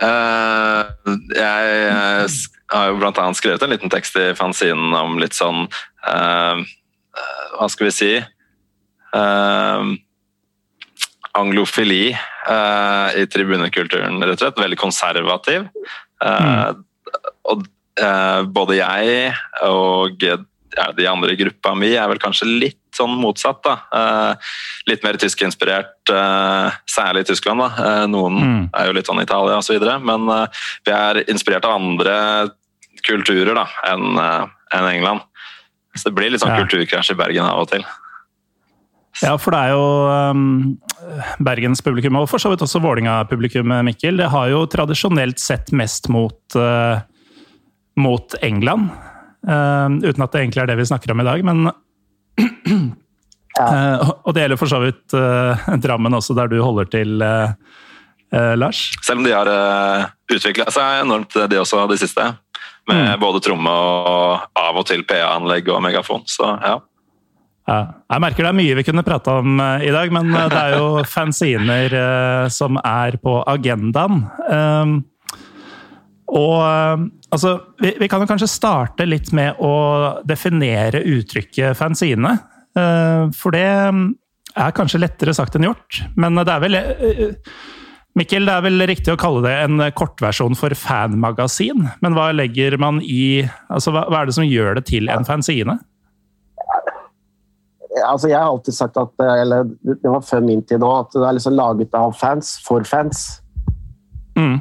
Øh, 0.02 1.12
jeg 1.38 2.32
har 2.74 2.90
jo 2.90 2.98
blant 2.98 3.22
annet 3.22 3.38
skrevet 3.38 3.62
en 3.62 3.76
liten 3.76 3.94
tekst 3.94 4.18
i 4.18 4.32
fanzinen 4.36 4.96
om 4.98 5.20
litt 5.22 5.38
sånn 5.38 5.68
Hva 6.02 7.70
skal 7.72 7.88
vi 7.88 7.94
si? 7.94 8.10
Anglofili 11.36 12.10
i 12.10 13.30
tribunekulturen, 13.32 14.18
rett 14.24 14.40
og 14.40 14.44
slett. 14.48 14.66
Veldig 14.66 14.82
konservativ. 14.82 15.70
Mm. 16.26 16.84
Og 17.54 17.66
både 17.96 18.76
jeg 18.76 19.30
og 19.64 20.24
de 20.98 21.06
andre 21.08 21.32
i 21.32 21.38
gruppa 21.40 21.72
mi 21.80 21.94
er 21.96 22.10
vel 22.12 22.20
kanskje 22.20 22.50
litt 22.50 22.82
sånn 22.96 23.14
motsatt. 23.16 23.62
da. 23.64 24.36
litt 24.88 25.06
mer 25.08 25.16
tyskinspirert, 25.20 26.12
særlig 26.92 27.24
i 27.24 27.30
Tyskland. 27.30 27.64
da. 27.64 27.94
noen 28.12 28.36
mm. 28.36 28.66
er 28.76 28.90
jo 28.90 28.98
litt 28.98 29.08
sånn 29.08 29.24
Italia 29.24 29.62
osv. 29.62 29.80
Så 29.80 29.96
men 30.04 30.28
vi 30.84 30.92
er 30.92 31.22
inspirert 31.32 31.68
av 31.68 31.78
andre 31.80 32.18
kulturer 33.08 33.56
da, 33.56 33.66
enn 33.94 34.20
en 34.20 34.90
England. 34.90 35.24
Så 35.96 36.10
det 36.10 36.18
blir 36.18 36.34
litt 36.34 36.44
sånn 36.44 36.56
ja. 36.56 36.64
kulturkrasj 36.64 37.14
i 37.14 37.20
Bergen 37.20 37.48
av 37.48 37.64
og 37.64 37.72
til. 37.72 37.86
Ja, 39.24 39.38
for 39.40 39.56
det 39.56 39.62
er 39.64 39.72
jo 39.72 39.84
um, 40.36 40.48
Bergenspublikum, 41.44 42.18
og 42.20 42.28
for 42.28 42.42
så 42.42 42.52
vidt 42.52 42.64
også 42.66 42.82
Vålinga-publikum, 42.84 43.72
Mikkel, 43.88 44.20
det 44.20 44.28
har 44.34 44.50
jo 44.52 44.66
tradisjonelt 44.72 45.40
sett 45.40 45.72
mest 45.72 46.10
mot, 46.12 46.40
uh, 46.60 47.00
mot 48.00 48.36
England. 48.42 48.90
Uh, 49.46 50.02
uten 50.02 50.26
at 50.26 50.34
det 50.34 50.42
egentlig 50.42 50.64
er 50.64 50.72
det 50.72 50.80
vi 50.80 50.88
snakker 50.90 51.14
om 51.14 51.22
i 51.22 51.28
dag, 51.28 51.44
men 51.46 51.68
ja. 53.60 53.66
uh, 53.66 54.10
Og 54.26 54.34
det 54.34 54.46
gjelder 54.46 54.60
for 54.60 54.72
så 54.72 54.82
vidt 54.82 55.16
Drammen 55.84 56.18
også, 56.18 56.36
der 56.38 56.50
du 56.52 56.58
holder 56.64 56.90
til, 56.92 57.22
Lars? 58.60 58.80
Selv 59.06 59.22
om 59.22 59.28
de 59.28 59.32
har 59.32 59.48
uh, 59.48 60.10
utvikla 60.34 60.66
seg 60.74 61.06
enormt, 61.06 61.38
de 61.38 61.62
også, 61.62 61.86
de 61.88 62.00
siste. 62.02 62.26
Med 62.90 63.16
mm. 63.16 63.22
både 63.22 63.40
tromme 63.46 63.72
og 63.72 64.60
av 64.60 64.82
og 64.82 64.86
til 64.90 65.06
PA-anlegg 65.08 65.70
og 65.72 65.80
megafon. 65.86 66.26
Så 66.30 66.50
ja. 66.62 66.80
Ja. 67.66 67.80
Jeg 68.14 68.22
merker 68.22 68.46
det 68.46 68.52
er 68.52 68.58
mye 68.60 68.78
vi 68.78 68.86
kunne 68.86 69.04
prate 69.06 69.40
om 69.42 69.58
uh, 69.58 69.82
i 69.82 69.90
dag, 69.94 70.12
men 70.14 70.30
uh, 70.36 70.46
det 70.52 70.60
er 70.60 70.76
jo 70.78 70.90
fanziner 71.16 71.96
uh, 71.98 72.46
som 72.54 72.78
er 72.82 73.18
på 73.22 73.40
agendaen. 73.50 74.22
Um, 74.46 75.00
og 76.26 77.10
altså, 77.36 77.56
vi, 77.82 77.94
vi, 78.00 78.10
kan 78.12 78.24
jo 78.24 78.30
kanskje 78.30 78.52
starte 78.52 79.08
litt 79.08 79.32
med 79.36 79.62
å 79.64 79.76
definere 80.28 81.04
uttrykket 81.16 81.78
fanzine. 81.78 82.38
for 82.76 83.56
det 83.56 83.66
er 83.66 84.76
kanskje 84.76 85.00
lettere 85.00 85.34
sagt 85.36 85.56
enn 85.56 85.70
gjort, 85.70 86.02
men 86.20 86.36
det 86.42 86.52
er 86.52 86.64
vel 86.64 86.80
Mikkel, 88.16 88.46
det 88.48 88.54
er 88.54 88.64
vel 88.64 88.84
riktig 88.88 89.12
å 89.12 89.20
kalle 89.20 89.42
det 89.44 89.54
en 89.66 89.82
kortversjon 89.96 90.56
for 90.56 90.72
fanmagasin, 90.80 91.88
men 92.04 92.16
hva 92.16 92.30
legger 92.36 92.78
man 92.80 93.02
i 93.04 93.44
altså, 93.68 93.92
hva, 93.92 94.06
hva 94.08 94.22
er 94.22 94.30
det 94.30 94.36
som 94.38 94.48
gjør 94.48 94.80
det 94.80 94.86
til 94.92 95.12
en 95.12 95.28
fanzine? 95.28 95.76
altså 98.04 98.30
jeg 98.30 98.40
har 98.40 98.50
alltid 98.50 98.76
sagt 98.76 98.98
at 99.00 99.24
eh, 99.24 99.42
eller 99.42 99.68
det 99.84 100.12
var 100.12 100.24
før 100.26 100.44
min 100.46 100.64
tid 100.68 100.84
òg, 100.84 101.06
at 101.06 101.16
det 101.16 101.28
er 101.28 101.38
liksom 101.38 101.58
laget 101.58 101.98
av 101.98 102.16
fans 102.20 102.56
for 102.66 102.84
fans. 102.88 103.26
Mm. 104.36 104.60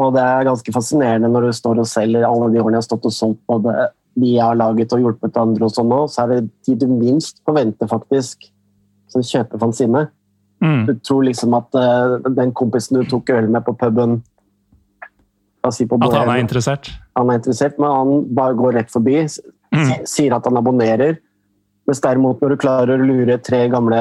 Og 0.00 0.14
det 0.16 0.22
er 0.24 0.48
ganske 0.48 0.74
fascinerende 0.74 1.30
når 1.30 1.48
du 1.48 1.56
står 1.58 1.82
og 1.82 1.88
selger 1.88 2.26
alle 2.26 2.50
de 2.52 2.60
årene 2.62 2.78
jeg 2.78 2.82
har 2.82 2.88
stått 2.88 3.06
og 3.10 3.14
solgt 3.14 3.40
både 3.50 3.74
de 4.14 4.34
jeg 4.36 4.42
har 4.42 4.58
laget 4.58 4.92
og 4.94 5.02
hjulpet 5.02 5.38
andre, 5.38 5.66
og 5.66 5.74
sånn 5.74 5.88
nå, 5.90 6.04
så 6.10 6.24
er 6.24 6.30
det 6.32 6.40
de 6.66 6.76
du 6.84 6.86
minst 6.90 7.40
forventer 7.46 7.90
faktisk 7.90 8.46
som 9.10 9.24
kjøper 9.26 9.58
fanzine. 9.62 10.04
Mm. 10.62 10.84
Du 10.86 10.92
tror 11.02 11.26
liksom 11.26 11.54
at 11.58 11.74
uh, 11.74 12.20
den 12.36 12.54
kompisen 12.54 13.00
du 13.00 13.08
tok 13.10 13.32
øl 13.34 13.50
med 13.50 13.66
på 13.66 13.74
puben 13.78 14.20
si 15.72 15.86
på 15.88 15.96
At 16.04 16.12
han 16.12 16.28
er 16.28 16.42
interessert? 16.42 16.90
Han 17.16 17.30
er 17.32 17.38
interessert, 17.40 17.78
men 17.80 17.90
han 17.90 18.26
bare 18.36 18.56
går 18.58 18.76
rett 18.78 18.90
forbi. 18.92 19.22
Mm. 19.74 19.92
Sier 20.06 20.34
at 20.36 20.44
han 20.46 20.60
abonnerer 20.60 21.16
mens 21.88 22.00
derimot 22.00 22.40
når 22.40 22.54
du 22.54 22.60
klarer 22.62 22.94
å 22.94 23.04
lure 23.04 23.36
tre 23.44 23.66
gamle 23.72 24.00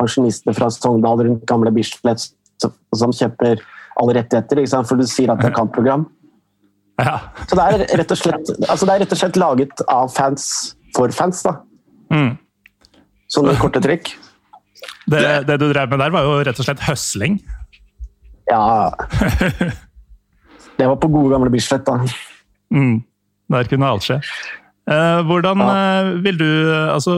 pensjonister 0.00 0.56
fra 0.56 0.68
Sogndal 0.72 1.22
rundt 1.24 1.46
gamle 1.48 1.72
Bislett 1.72 2.26
som, 2.60 3.12
kjøper 3.14 3.62
alle 4.00 4.14
rettigheter, 4.20 4.62
ikke 4.62 4.72
sant? 4.72 4.88
for 4.88 4.96
du 5.00 5.04
sier 5.08 5.30
at 5.32 5.40
det 5.42 5.50
er 5.50 5.56
kampprogram. 5.56 6.06
Ja. 7.00 7.18
Så 7.48 7.56
det 7.56 7.64
er, 7.64 7.84
rett 8.00 8.12
og 8.12 8.18
slett, 8.20 8.50
altså 8.68 8.86
det 8.88 8.94
er 8.94 9.02
rett 9.04 9.14
og 9.16 9.20
slett 9.22 9.38
laget 9.40 9.82
av 9.88 10.10
fans 10.12 10.46
for 10.96 11.12
fans, 11.16 11.40
da. 11.46 11.54
Mm. 12.12 12.34
Sånne 13.30 13.54
korte 13.60 13.80
trekk. 13.84 14.10
Det, 15.10 15.20
det 15.48 15.56
du 15.62 15.68
drev 15.72 15.90
med 15.92 16.00
der, 16.02 16.12
var 16.14 16.26
jo 16.26 16.38
rett 16.46 16.58
og 16.60 16.66
slett 16.66 16.82
høsling. 16.84 17.38
Ja 18.50 18.90
Det 20.78 20.86
var 20.88 20.96
på 20.98 21.08
gode 21.12 21.30
gamle 21.34 21.50
Bislett, 21.52 21.84
da. 21.86 22.00
Mm. 22.74 23.02
Der 23.52 23.68
kunne 23.70 23.88
alt 23.92 24.06
skje. 24.06 24.16
Eh, 24.90 25.20
hvordan, 25.28 25.60
Ja. 25.62 25.74
eh, 25.76 26.10
vil 26.24 26.38
du, 26.40 26.46
altså, 26.90 27.14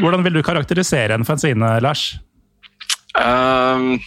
hvordan 0.00 0.22
vil 0.24 0.38
du 0.38 0.42
karakterisere 0.46 1.14
en 1.18 1.24
fanzine, 1.26 1.72
Lars? 1.84 2.04
Ehm, 3.20 3.98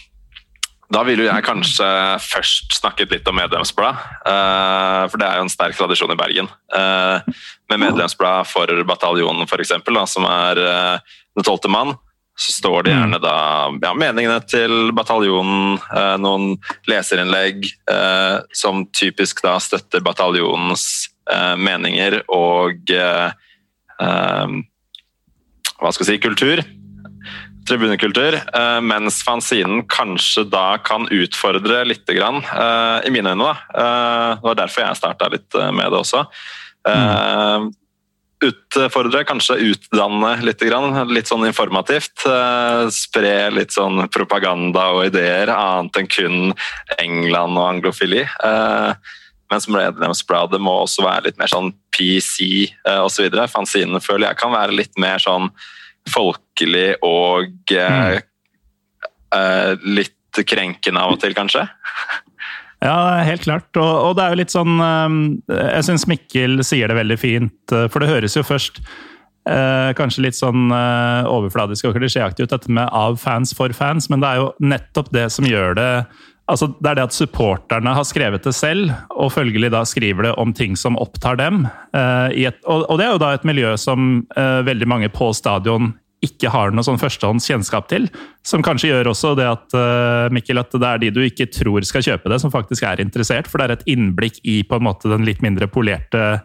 da 0.88 1.02
ville 1.04 1.26
jeg 1.26 1.44
kanskje 1.44 1.86
først 2.24 2.78
snakket 2.78 3.12
litt 3.12 3.28
om 3.28 3.36
medlemsblad. 3.36 3.96
eh, 4.24 5.04
for 5.12 5.20
det 5.20 5.26
er 5.28 5.36
jo 5.36 5.44
en 5.44 5.52
sterk 5.52 5.76
tradisjon 5.76 6.12
i 6.12 6.16
Bergen. 6.16 6.48
Eh, 6.72 7.20
med 7.68 7.80
medlemsblad 7.82 8.48
for 8.48 8.66
bataljonen, 8.88 9.44
f.eks., 9.44 9.74
som 10.08 10.24
er 10.24 10.56
uh, 10.56 10.98
den 11.36 11.44
tolvte 11.44 11.68
mann. 11.68 11.92
Så 12.38 12.54
står 12.54 12.86
det 12.86 12.92
gjerne 12.94 13.18
da 13.18 13.34
ja, 13.82 13.92
meningene 13.98 14.38
til 14.46 14.92
bataljonen, 14.94 15.80
eh, 15.90 16.14
noen 16.22 16.52
leserinnlegg 16.86 17.66
eh, 17.90 18.38
som 18.54 18.84
typisk 18.94 19.42
da 19.42 19.56
støtter 19.58 20.04
bataljonens 20.06 20.84
eh, 21.34 21.56
meninger 21.58 22.20
og 22.30 22.94
eh, 22.94 23.34
eh, 23.98 24.54
hva 25.82 25.90
skal 25.90 26.06
jeg 26.06 26.12
si, 26.12 26.22
kultur 26.22 26.62
tribunekultur, 27.68 28.34
eh, 28.34 28.80
mens 28.80 29.20
fanzinen 29.24 29.84
kanskje 29.90 30.46
da 30.50 30.78
kan 30.84 31.08
utfordre 31.12 31.84
litt, 31.86 32.06
grann, 32.06 32.40
eh, 32.44 33.08
i 33.08 33.12
mine 33.14 33.34
øyne. 33.34 33.44
Da. 33.44 33.56
Eh, 33.74 34.30
det 34.36 34.46
var 34.48 34.54
derfor 34.54 34.86
jeg 34.86 34.96
starta 34.96 35.28
litt 35.30 35.54
med 35.54 35.92
det 35.92 36.00
også. 36.00 36.24
Mm. 36.88 37.72
Utfordre, 38.40 39.24
kanskje 39.26 39.58
utdanne 39.74 40.42
litt, 40.46 40.60
grann, 40.60 41.08
litt 41.10 41.26
sånn 41.26 41.44
informativt. 41.44 42.22
Spre 42.94 43.50
litt 43.50 43.74
sånn 43.74 44.08
propaganda 44.08 44.92
og 44.94 45.08
ideer, 45.10 45.50
annet 45.50 45.98
enn 45.98 46.08
kun 46.08 46.54
England 46.98 47.58
og 47.58 47.66
anglofili. 47.74 48.24
Men 48.40 48.96
Mens 49.50 49.66
medlemsbladet 49.66 50.60
må 50.60 50.84
også 50.84 51.02
være 51.02 51.24
litt 51.24 51.38
mer 51.38 51.48
sånn 51.48 51.72
PC 51.90 52.70
osv. 52.84 53.28
Fanzinen 53.48 54.00
føler 54.00 54.28
jeg 54.28 54.38
kan 54.38 54.52
være 54.52 54.76
litt 54.76 54.96
mer 54.96 55.18
sånn 55.18 55.50
folkelig 56.10 56.88
og 57.06 57.74
eh, 57.74 58.20
eh, 59.34 59.72
litt 59.84 60.42
krenkende 60.48 61.02
av 61.02 61.16
og 61.16 61.22
til, 61.22 61.34
kanskje. 61.36 61.66
Ja, 62.84 63.18
helt 63.26 63.42
klart. 63.42 63.70
Og, 63.74 63.90
og 64.06 64.16
det 64.18 64.24
er 64.24 64.34
jo 64.34 64.38
litt 64.38 64.54
sånn 64.54 64.76
eh, 64.78 65.14
Jeg 65.74 65.86
syns 65.88 66.06
Mikkel 66.10 66.62
sier 66.66 66.90
det 66.90 66.98
veldig 67.00 67.18
fint, 67.18 67.74
eh, 67.74 67.88
for 67.90 68.04
det 68.04 68.12
høres 68.12 68.38
jo 68.38 68.46
først 68.46 68.82
eh, 69.48 69.90
kanskje 69.98 70.28
litt 70.28 70.38
sånn 70.38 70.70
eh, 70.74 71.28
overfladisk 71.28 71.88
og 71.88 71.98
klisjéaktig 71.98 72.46
ut, 72.46 72.54
dette 72.54 72.72
med 72.72 72.88
av 72.94 73.18
fans 73.20 73.54
for 73.56 73.74
fans, 73.76 74.08
men 74.12 74.22
det 74.22 74.30
er 74.30 74.42
jo 74.42 74.52
nettopp 74.62 75.10
det 75.14 75.26
som 75.34 75.48
gjør 75.48 75.78
det 75.78 75.90
Altså, 76.48 76.70
det 76.80 76.88
er 76.88 76.96
det 76.96 77.06
at 77.10 77.16
supporterne 77.16 77.92
har 77.92 78.04
skrevet 78.08 78.44
det 78.46 78.54
selv, 78.56 78.92
og 79.12 79.34
følgelig 79.34 79.68
da 79.74 79.82
skriver 79.84 80.30
det 80.30 80.34
om 80.40 80.54
ting 80.56 80.78
som 80.80 80.96
opptar 80.96 81.36
dem. 81.36 81.66
Uh, 81.92 82.32
et, 82.32 82.56
og, 82.64 82.86
og 82.88 82.96
det 82.96 83.04
er 83.04 83.12
jo 83.12 83.20
da 83.20 83.32
et 83.36 83.44
miljø 83.48 83.74
som 83.80 84.22
uh, 84.32 84.60
veldig 84.64 84.88
mange 84.88 85.10
på 85.12 85.28
stadion 85.36 85.92
ikke 86.24 86.50
har 86.50 86.72
noe 86.74 86.82
sånn 86.82 86.98
førstehånds 86.98 87.44
kjennskap 87.46 87.90
til. 87.92 88.08
Som 88.48 88.64
kanskje 88.66 88.90
gjør 88.90 89.12
også 89.12 89.34
det 89.38 89.44
at, 89.46 89.76
uh, 89.76 90.32
Mikkel, 90.34 90.58
at 90.62 90.72
det 90.72 90.88
er 90.88 91.04
de 91.04 91.12
du 91.18 91.20
ikke 91.26 91.50
tror 91.52 91.84
skal 91.86 92.06
kjøpe 92.06 92.32
det, 92.32 92.40
som 92.40 92.54
faktisk 92.54 92.88
er 92.88 93.04
interessert. 93.04 93.50
For 93.50 93.60
det 93.60 93.68
er 93.68 93.76
et 93.76 93.92
innblikk 93.92 94.40
i 94.48 94.62
på 94.64 94.80
en 94.80 94.88
måte 94.88 95.12
den 95.12 95.28
litt 95.28 95.44
mindre 95.44 95.68
polerte 95.70 96.40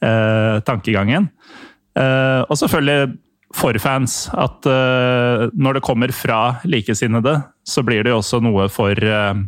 tankegangen. 0.00 1.26
Og 1.92 2.54
selvfølgelig 2.56 3.18
for 3.52 3.76
fans. 3.76 4.14
At 4.32 4.64
når 4.64 5.76
det 5.76 5.82
kommer 5.84 6.08
fra 6.16 6.38
likesinnede, 6.64 7.34
så 7.70 7.84
blir 7.86 8.04
det 8.04 8.12
jo 8.12 8.18
også 8.20 8.40
noe 8.42 8.66
for 8.72 8.96
eh, 8.98 9.44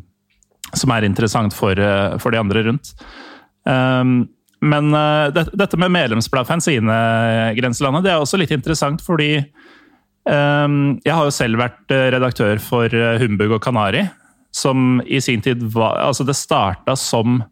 som 0.72 0.94
er 0.94 1.08
interessant 1.08 1.54
for, 1.56 1.78
eh, 1.78 2.14
for 2.22 2.35
de 2.35 2.40
andre 2.40 2.64
rundt. 2.68 2.94
Um, 3.66 4.22
men 4.62 4.94
eh, 4.94 5.28
det, 5.35 5.48
dette 5.58 5.78
med 5.78 5.92
medlemsblad 5.94 6.48
fanzine, 6.48 6.96
Grenselandet, 7.58 8.06
det 8.06 8.14
er 8.14 8.22
også 8.22 8.40
litt 8.40 8.54
interessant 8.54 9.02
fordi 9.04 9.37
um, 10.26 10.98
jeg 11.02 11.14
har 11.14 11.26
jo 11.26 11.35
selv 11.35 11.62
vært 11.62 11.94
redaktør 12.14 12.62
for 12.62 12.94
Humbug 13.22 13.58
og 13.58 13.62
Kanari, 13.64 14.06
som 14.54 15.00
i 15.06 15.20
sin 15.24 15.42
tid 15.42 15.62
var 15.72 15.96
Altså, 16.02 16.26
det 16.28 16.37
starta 16.38 16.96
som 16.98 17.42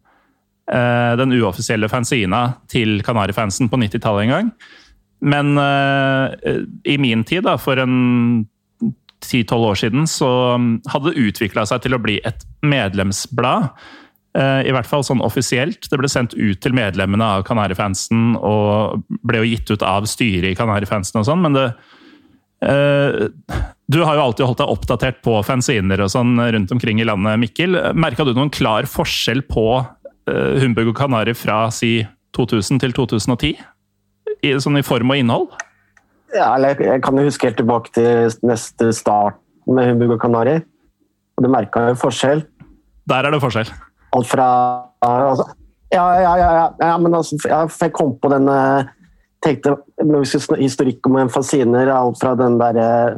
den 0.71 1.33
uoffisielle 1.35 1.89
fanzina 1.91 2.53
til 2.71 3.01
Kanarifansen 3.03 3.67
på 3.67 3.75
90-tallet 3.81 4.23
en 4.23 4.29
gang. 4.31 4.51
Men 5.19 5.57
uh, 5.59 6.31
i 6.87 6.95
min 7.01 7.25
tid, 7.27 7.43
da, 7.43 7.57
for 7.59 7.81
en 7.81 8.45
10-12 9.25 9.65
år 9.69 9.79
siden, 9.79 10.07
så 10.09 10.29
um, 10.57 10.75
hadde 10.91 11.11
det 11.11 11.25
utvikla 11.29 11.65
seg 11.69 11.83
til 11.85 11.95
å 11.97 12.01
bli 12.01 12.19
et 12.27 12.45
medlemsblad. 12.65 13.71
Eh, 14.31 14.61
I 14.69 14.71
hvert 14.71 14.87
fall 14.87 15.03
sånn 15.03 15.23
offisielt. 15.23 15.89
Det 15.91 15.99
ble 15.99 16.09
sendt 16.11 16.35
ut 16.37 16.61
til 16.63 16.75
medlemmene 16.75 17.25
av 17.37 17.45
Kanarifansen 17.47 18.37
og 18.39 19.01
ble 19.27 19.41
jo 19.41 19.49
gitt 19.49 19.73
ut 19.73 19.83
av 19.83 20.07
styret 20.07 20.53
i 20.53 20.57
Kanarifansen 20.57 21.19
og 21.19 21.27
sånn, 21.27 21.41
men 21.43 21.57
det 21.57 21.65
eh, 22.63 23.27
Du 23.91 23.99
har 24.07 24.15
jo 24.15 24.23
alltid 24.23 24.47
holdt 24.47 24.61
deg 24.61 24.71
oppdatert 24.71 25.19
på 25.25 25.35
fanziner 25.43 26.05
og 26.05 26.13
sånn 26.13 26.39
rundt 26.39 26.71
omkring 26.71 27.01
i 27.03 27.07
landet, 27.07 27.41
Mikkel. 27.41 27.75
Merka 27.91 28.23
du 28.23 28.31
noen 28.37 28.53
klar 28.53 28.87
forskjell 28.87 29.43
på 29.51 29.65
eh, 29.81 30.61
Humbug 30.63 30.93
og 30.93 30.97
Kanari 31.01 31.35
fra 31.35 31.65
si 31.75 31.97
2000 32.37 32.79
til 32.85 32.95
2010? 32.95 33.59
I, 34.41 34.55
sånn 34.63 34.79
i 34.79 34.85
form 34.85 35.11
og 35.11 35.19
innhold? 35.19 35.51
Ja, 36.35 36.55
eller 36.55 36.75
jeg- 36.79 37.01
kan 37.03 37.17
jo 37.17 37.23
huske 37.23 37.47
helt 37.47 37.57
tilbake 37.57 37.91
til 37.93 38.31
neste 38.43 38.93
start 38.93 39.35
med 39.67 39.89
Humbug 39.89 40.11
og 40.11 40.21
Kanari. 40.21 40.55
Og 41.37 41.43
du 41.43 41.49
merka 41.49 41.89
jo 41.89 41.95
forskjell. 41.95 42.45
Der 43.07 43.25
er 43.25 43.31
det 43.31 43.41
forskjell. 43.41 43.69
Alt 44.13 44.27
fra 44.27 44.83
altså, 45.01 45.45
ja, 45.91 46.05
ja, 46.21 46.35
ja, 46.37 46.51
ja, 46.53 46.69
ja, 46.79 46.97
men 46.97 47.13
altså, 47.13 47.37
jeg 47.81 47.93
kom 47.93 48.15
på 48.21 48.29
den 48.29 48.47
eh, 48.47 48.83
tenkte, 49.43 49.77
Når 50.03 50.19
vi 50.19 50.25
skulle 50.25 50.61
historikk 50.61 51.07
om 51.07 51.17
en 51.17 51.29
fasciner, 51.29 51.89
alt 51.91 52.19
fra 52.19 52.35
den 52.35 52.57
der 52.59 52.77
eh, 52.77 53.17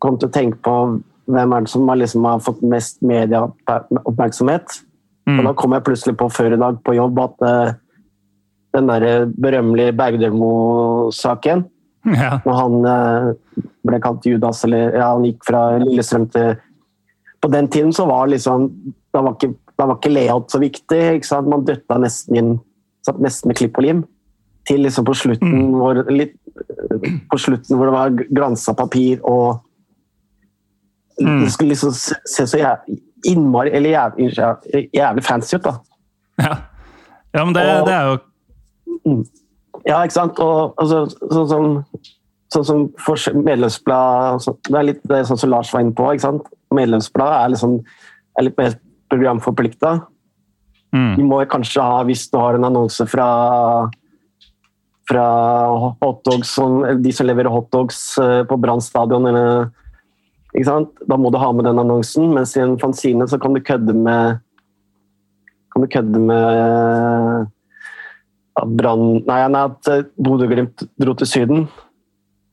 Kom 0.00 0.18
til 0.18 0.28
å 0.28 0.32
tenke 0.32 0.56
på 0.64 1.02
hvem 1.28 1.52
er 1.52 1.60
det 1.60 1.68
som 1.68 1.88
har, 1.88 1.96
liksom, 1.96 2.24
har 2.24 2.38
fått 2.38 2.62
mest 2.62 3.02
medieoppmerksomhet. 3.02 4.80
Og 5.28 5.44
da 5.44 5.52
kom 5.52 5.72
jeg 5.76 5.84
plutselig 5.84 6.16
på 6.16 6.28
før 6.32 6.54
i 6.56 6.58
dag 6.58 6.78
på 6.82 6.94
jobb 6.96 7.20
at 7.22 7.44
uh, 7.44 7.72
den 8.74 8.88
der 8.88 9.26
berømmelige 9.38 9.92
Bergdølmo-saken 9.98 11.66
Ja. 12.04 12.38
når 12.46 12.54
han 12.56 12.74
eh, 12.88 13.64
ble 13.84 13.98
kalt 14.00 14.24
Judas, 14.24 14.62
eller 14.64 14.94
ja, 14.96 15.10
han 15.12 15.24
gikk 15.26 15.42
fra 15.44 15.58
Lillestrøm 15.82 16.28
til 16.32 16.54
På 17.42 17.48
den 17.52 17.68
tiden 17.68 17.92
så 17.92 18.06
var 18.08 18.30
liksom 18.32 18.70
Da 19.12 19.20
var 19.26 19.34
ikke, 19.36 19.50
da 19.76 19.86
var 19.90 19.98
ikke 19.98 20.12
layout 20.14 20.50
så 20.52 20.60
viktig. 20.62 21.20
Man 21.48 21.64
døtta 21.68 21.98
nesten 22.00 22.36
inn 22.40 22.50
satt 23.04 23.20
nesten 23.20 23.48
med 23.48 23.56
klipp 23.56 23.76
og 23.80 23.84
lim. 23.84 24.00
Til 24.68 24.82
liksom 24.84 25.04
på 25.08 25.14
slutten, 25.16 25.70
hvor, 25.72 26.02
litt, 26.12 26.34
på 27.32 27.38
slutten 27.40 27.76
hvor 27.76 27.88
det 27.88 27.94
var 27.96 28.10
glansa 28.30 28.74
papir 28.76 29.20
og 29.24 29.60
Mm. 31.20 31.42
Det 31.44 31.50
skulle 31.52 31.74
liksom 31.74 31.90
se 31.92 32.14
se 32.24 32.46
så 32.48 32.56
jævlig, 32.56 32.94
innmari 33.28 33.70
Eller 33.76 33.90
jævlig, 33.90 34.86
jævlig 34.94 35.24
fancy 35.26 35.56
ut, 35.58 35.62
da. 35.66 35.74
Ja, 36.40 36.54
ja 37.34 37.44
men 37.44 37.52
det, 37.54 37.64
Og- 37.80 37.86
det 37.86 37.94
er 37.94 38.06
jo 38.08 39.16
Ja, 39.86 40.02
ikke 40.04 40.12
sant? 40.16 40.38
Og, 40.40 40.74
altså, 40.76 41.06
sånn 41.30 41.48
som 41.48 41.84
sånn 42.50 42.64
som 42.66 42.88
forskjell- 42.98 43.44
medlemsblad 43.46 44.40
så- 44.42 44.56
Det 44.64 44.74
er 44.74 44.82
litt 44.82 45.02
det 45.06 45.18
er 45.18 45.22
sånn 45.22 45.38
som 45.38 45.50
Lars 45.50 45.72
var 45.72 45.80
inne 45.80 45.94
på. 45.94 46.02
ikke 46.12 46.20
sant? 46.20 46.42
Medlemsblad 46.74 47.32
er, 47.44 47.48
liksom, 47.54 47.84
er 48.38 48.42
litt 48.42 48.58
mer 48.58 48.74
programforplikta. 49.08 50.02
mm. 50.92 51.16
De 51.16 51.22
må 51.22 51.46
kanskje 51.46 51.80
ha, 51.80 52.02
hvis 52.04 52.28
du 52.30 52.38
har 52.38 52.54
en 52.54 52.64
annonse 52.64 53.06
fra 53.08 53.88
fra 55.08 55.66
hotdogs, 56.02 56.48
som, 56.54 56.82
de 57.02 57.10
som 57.12 57.26
leverer 57.26 57.50
hotdogs 57.50 58.16
eh, 58.18 58.44
på 58.46 58.58
Brann 58.60 58.80
stadion, 58.80 59.26
eller 59.26 59.70
ikke 60.54 60.64
sant? 60.68 60.88
Da 61.08 61.16
må 61.16 61.32
du 61.32 61.38
ha 61.38 61.50
med 61.52 61.64
den 61.64 61.78
annonsen, 61.82 62.32
mens 62.32 62.56
i 62.56 62.60
en 62.60 62.76
fanzine 62.78 63.26
så 63.26 63.40
kan 63.40 63.52
du 63.52 63.60
kødde 63.60 63.94
med 63.94 64.38
kan 65.72 65.82
du 65.82 65.88
kødde 65.88 66.18
med 66.20 67.48
at 68.62 68.74
Brann 68.78 69.22
Nei, 69.26 69.38
nei, 69.52 69.62
at 69.68 69.90
eh, 69.92 70.04
Bodø-Glimt 70.20 70.84
dro 71.00 71.14
til 71.18 71.28
Syden. 71.28 71.64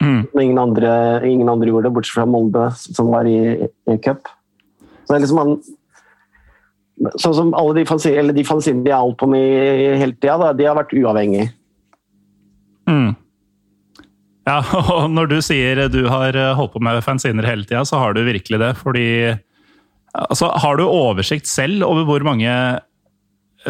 Mm. 0.04 0.28
Ingen 0.38 0.62
andre, 0.62 0.92
ingen 1.26 1.50
andre 1.50 1.72
gjorde 1.72 1.90
det, 1.90 1.96
bortsett 1.96 2.20
fra 2.20 2.28
Molde, 2.30 2.68
som 2.78 3.10
var 3.14 3.30
i 3.30 3.40
i 3.66 3.98
cup. 4.04 4.30
Så 5.06 5.14
det 5.14 5.20
er 5.20 5.26
liksom 5.26 5.44
han 5.44 5.60
Sånn 7.22 7.36
som 7.38 7.50
alle 7.54 7.76
de 7.78 7.84
fanzinene 7.86 8.24
eller 8.24 8.34
de 8.34 8.42
fanzinene 8.42 8.82
de 8.82 8.90
har 8.90 9.04
holdt 9.04 9.20
på 9.22 9.28
med 9.30 10.00
hele 10.02 10.16
tida, 10.18 10.48
de 10.58 10.66
har 10.66 10.74
vært 10.80 10.96
uavhengige. 10.98 11.52
Mm. 12.90 13.12
Ja, 14.48 14.62
og 14.96 15.12
når 15.14 15.30
du 15.30 15.38
sier 15.46 15.84
du 15.94 16.08
har 16.10 16.38
eh, 16.38 16.56
holdt 16.58 16.74
på 16.74 16.82
med 16.84 17.04
fanziner 17.06 17.46
hele 17.46 17.68
tida, 17.68 17.84
så 17.86 18.00
har 18.02 18.18
du 18.18 18.24
virkelig 18.26 18.60
det. 18.64 18.72
Fordi 18.80 19.08
altså, 20.14 20.50
Har 20.64 20.80
du 20.80 20.88
oversikt 20.88 21.50
selv 21.50 21.86
over 21.86 22.08
hvor 22.08 22.26
mange 22.26 22.50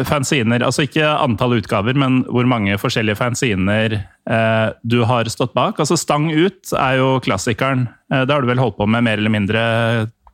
fanziner 0.06 0.62
Altså 0.66 0.84
ikke 0.86 1.06
antall 1.06 1.58
utgaver, 1.58 1.96
men 1.98 2.22
hvor 2.28 2.46
mange 2.48 2.76
forskjellige 2.80 3.18
fanziner 3.18 3.96
eh, 3.98 4.68
du 4.82 5.00
har 5.08 5.30
stått 5.32 5.54
bak? 5.56 5.80
Altså 5.80 5.98
Stang 5.98 6.28
ut 6.32 6.72
er 6.76 6.98
jo 7.00 7.08
klassikeren. 7.24 7.88
Eh, 8.12 8.24
det 8.24 8.34
har 8.34 8.44
du 8.44 8.50
vel 8.50 8.62
holdt 8.62 8.78
på 8.78 8.86
med 8.86 9.06
mer 9.06 9.18
eller 9.18 9.34
mindre 9.34 9.62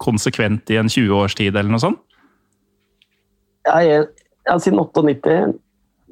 konsekvent 0.02 0.70
i 0.74 0.80
en 0.80 0.90
20 0.90 1.14
års 1.16 1.36
tid, 1.38 1.54
eller 1.54 1.70
noe 1.70 1.82
sånt? 1.82 2.00
Ja, 3.64 3.78
jeg, 3.80 4.08
ja, 4.44 4.58
siden 4.60 4.82
98. 4.82 5.54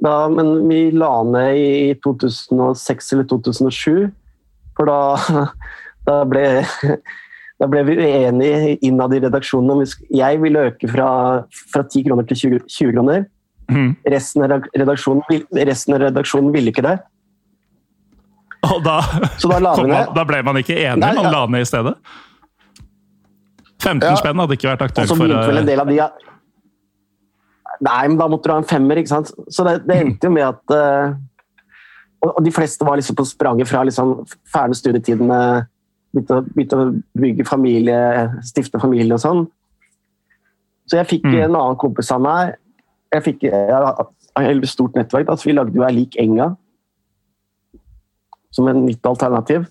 Da, 0.02 0.14
men 0.32 0.54
vi 0.70 0.86
la 0.96 1.12
ned 1.26 1.58
i 1.58 1.92
2006 2.04 3.12
eller 3.14 3.28
2007. 3.30 4.08
For 4.78 4.88
da, 4.88 5.44
da 6.08 6.22
ble 6.28 6.46
da 7.62 7.68
ble 7.70 7.84
vi 7.86 7.94
uenige 8.00 8.72
innad 8.82 9.12
i 9.14 9.20
redaksjonen 9.22 9.70
om 9.70 9.82
jeg 10.10 10.40
ville 10.42 10.64
øke 10.70 10.88
fra, 10.90 11.10
fra 11.70 11.84
10 11.86 12.08
kroner 12.08 12.26
til 12.26 12.40
20, 12.40 12.64
20 12.66 12.96
kroner. 12.96 13.28
Mm. 13.72 13.94
Resten, 14.14 14.44
av 14.46 14.68
redaksjonen, 14.76 15.44
resten, 15.68 15.96
av 15.96 16.04
redaksjonen, 16.06 16.52
ville 16.54 16.72
ikke 16.72 16.85
det. 16.87 16.98
Og 18.68 18.82
da, 18.85 18.98
da, 19.42 19.56
man, 19.58 20.12
da 20.14 20.24
ble 20.26 20.42
man 20.46 20.61
ikke 20.61 20.76
enig? 20.76 21.00
Nei, 21.02 21.14
ja. 21.16 21.22
Man 21.24 21.35
la 21.35 21.46
ned 21.50 21.64
i 21.64 21.68
stedet? 21.68 21.96
15 23.82 24.06
ja. 24.06 24.14
spenn 24.20 24.38
hadde 24.38 24.54
ikke 24.54 24.70
vært 24.70 24.85
aktuelt 24.87 25.11
for 25.11 25.26
vel 25.26 25.62
en 25.64 25.66
del 25.66 25.82
av 25.82 25.90
de, 25.90 25.98
Nei, 27.82 28.02
men 28.06 28.18
da 28.20 28.28
måtte 28.30 28.46
du 28.46 28.54
ha 28.54 28.61
en 28.62 28.68
femmer, 28.68 29.00
ikke 29.00 29.11
sant. 29.11 29.32
Så 29.50 29.66
det, 29.66 29.80
det 29.88 29.98
endte 30.04 30.28
jo 30.28 30.37
med 30.37 30.46
at 30.46 30.74
uh, 30.76 31.16
Og 32.28 32.42
de 32.46 32.54
fleste 32.54 32.87
var 32.87 33.00
liksom 33.00 33.18
på 33.18 33.26
spranget 33.26 33.70
fra 33.70 33.82
liksom 33.88 34.20
ferne 34.52 34.78
studietiden 34.78 35.32
begynte 36.12 36.42
begynte 36.52 36.78
å, 36.78 36.88
bygge 37.18 37.46
familie, 37.48 37.98
stifte 38.44 38.78
familie 38.78 39.16
og 39.16 39.22
sånn. 39.22 39.46
Så 40.85 40.98
jeg 40.98 41.08
fikk 41.08 41.24
mm. 41.24 41.38
en 41.46 41.56
annen 41.56 41.78
kompis 41.80 42.11
av 42.12 42.20
meg. 42.20 42.58
Jeg 43.12 43.25
fikk 43.27 43.46
et 43.51 44.68
stort 44.70 44.96
nettverk. 44.96 45.29
Altså, 45.29 45.48
vi 45.51 45.57
lagde 45.57 45.77
jo 45.77 45.85
ei 45.85 45.94
lik 45.96 46.16
enga 46.20 46.53
som 48.53 48.68
en 48.68 48.85
nytt 48.87 49.07
alternativ. 49.09 49.66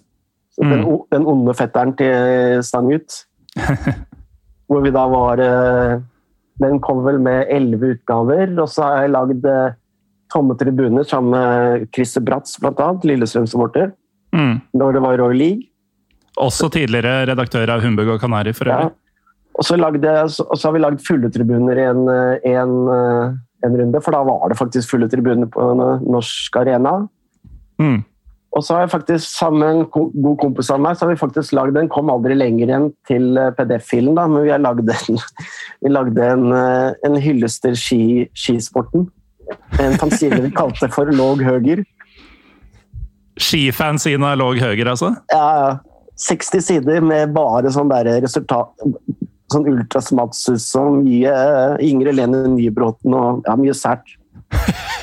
Mm. 0.61 0.71
Den, 0.71 0.85
den, 1.13 1.27
onde 1.29 1.53
fetteren 1.57 1.93
til 1.97 2.61
Stangut. 2.65 3.23
hvor 4.71 4.85
vi 4.85 4.93
da 4.95 5.03
var 5.11 5.41
eh, 5.43 5.99
Den 6.63 6.77
kom 6.79 7.01
vel 7.03 7.19
med 7.19 7.49
elleve 7.51 7.95
utgaver. 7.95 8.53
Og 8.55 8.69
så 8.71 8.87
har 8.87 9.05
jeg 9.05 9.15
lagd 9.15 9.47
eh, 9.49 9.77
Tomme 10.31 10.55
tribuner 10.55 11.03
sammen 11.03 11.33
med 11.35 11.89
Christer 11.91 12.23
Bratz, 12.23 12.55
bl.a. 12.63 12.85
Lillestrøm-supporter. 13.03 13.89
Mm. 14.31 14.61
Når 14.79 14.93
det 14.95 15.01
var 15.03 15.17
Royal 15.19 15.35
League. 15.35 15.67
Også 16.39 16.69
tidligere 16.71 17.25
redaktør 17.27 17.73
av 17.73 17.83
Humbug 17.83 18.13
og 18.13 18.21
Kanari, 18.21 18.53
for 18.55 18.71
øvrig. 18.71 18.93
Ja. 18.93 19.10
Og 19.59 19.65
så, 19.67 19.75
lagde, 19.75 20.13
så, 20.31 20.45
har 20.63 20.75
vi 20.75 20.81
lagd 20.81 21.01
fulle 21.03 21.29
tribuner 21.33 21.77
i 21.77 21.87
en, 21.89 22.05
en, 22.47 22.75
en, 23.65 23.75
runde, 23.81 23.99
for 24.01 24.15
da 24.15 24.21
var 24.25 24.47
det 24.49 24.57
faktisk 24.57 24.93
fulle 24.93 25.09
tribuner 25.11 25.49
på 25.51 25.65
Norsk 25.75 26.55
Arena. 26.61 27.01
Mm. 27.81 27.99
Og 28.51 28.63
så 28.63 28.75
har 28.75 28.83
jeg 28.83 28.91
faktisk, 28.91 29.29
sammen 29.31 29.63
en 29.63 29.85
god 29.91 30.37
kompis 30.41 30.71
av 30.73 30.81
meg, 30.83 30.97
så 30.97 31.05
har 31.05 31.13
vi 31.13 31.21
faktisk 31.21 31.53
lagd 31.55 31.77
Den 31.77 31.87
kom 31.91 32.11
aldri 32.11 32.35
lenger 32.35 32.73
enn 32.75 32.89
til 33.07 33.37
eh, 33.39 33.53
PDF-filen, 33.55 34.17
da, 34.17 34.25
men 34.27 34.43
vi 34.43 34.51
har 34.51 34.59
lagd 34.59 34.91
en, 34.91 35.21
vi 35.83 35.91
lagde 35.91 36.27
en, 36.33 36.49
eh, 36.57 36.89
en 37.07 37.15
hyllest 37.23 37.63
til 37.63 37.77
ski, 37.79 38.01
skisporten. 38.35 39.07
En 39.79 39.95
fanzine 39.99 40.41
vi 40.43 40.51
kalte 40.55 40.91
for 40.91 41.11
Låg 41.15 41.43
Høger. 41.47 41.83
Skifansine 43.39 44.33
av 44.33 44.39
Låg 44.43 44.59
Høger, 44.59 44.91
altså? 44.95 45.15
Ja, 45.31 45.47
ja. 45.63 45.71
60 46.21 46.61
sider 46.61 47.01
med 47.01 47.31
bare 47.33 47.71
sånn 47.73 47.89
resultat 47.89 48.75
Sånn 49.51 49.67
Ultrasmatsus 49.67 50.69
og 50.79 51.01
mye 51.01 51.35
Ingrid 51.83 52.17
Lene 52.17 52.45
Nybråten 52.53 53.15
og 53.17 53.45
ja, 53.47 53.57
mye 53.59 53.75
sært. 53.77 54.15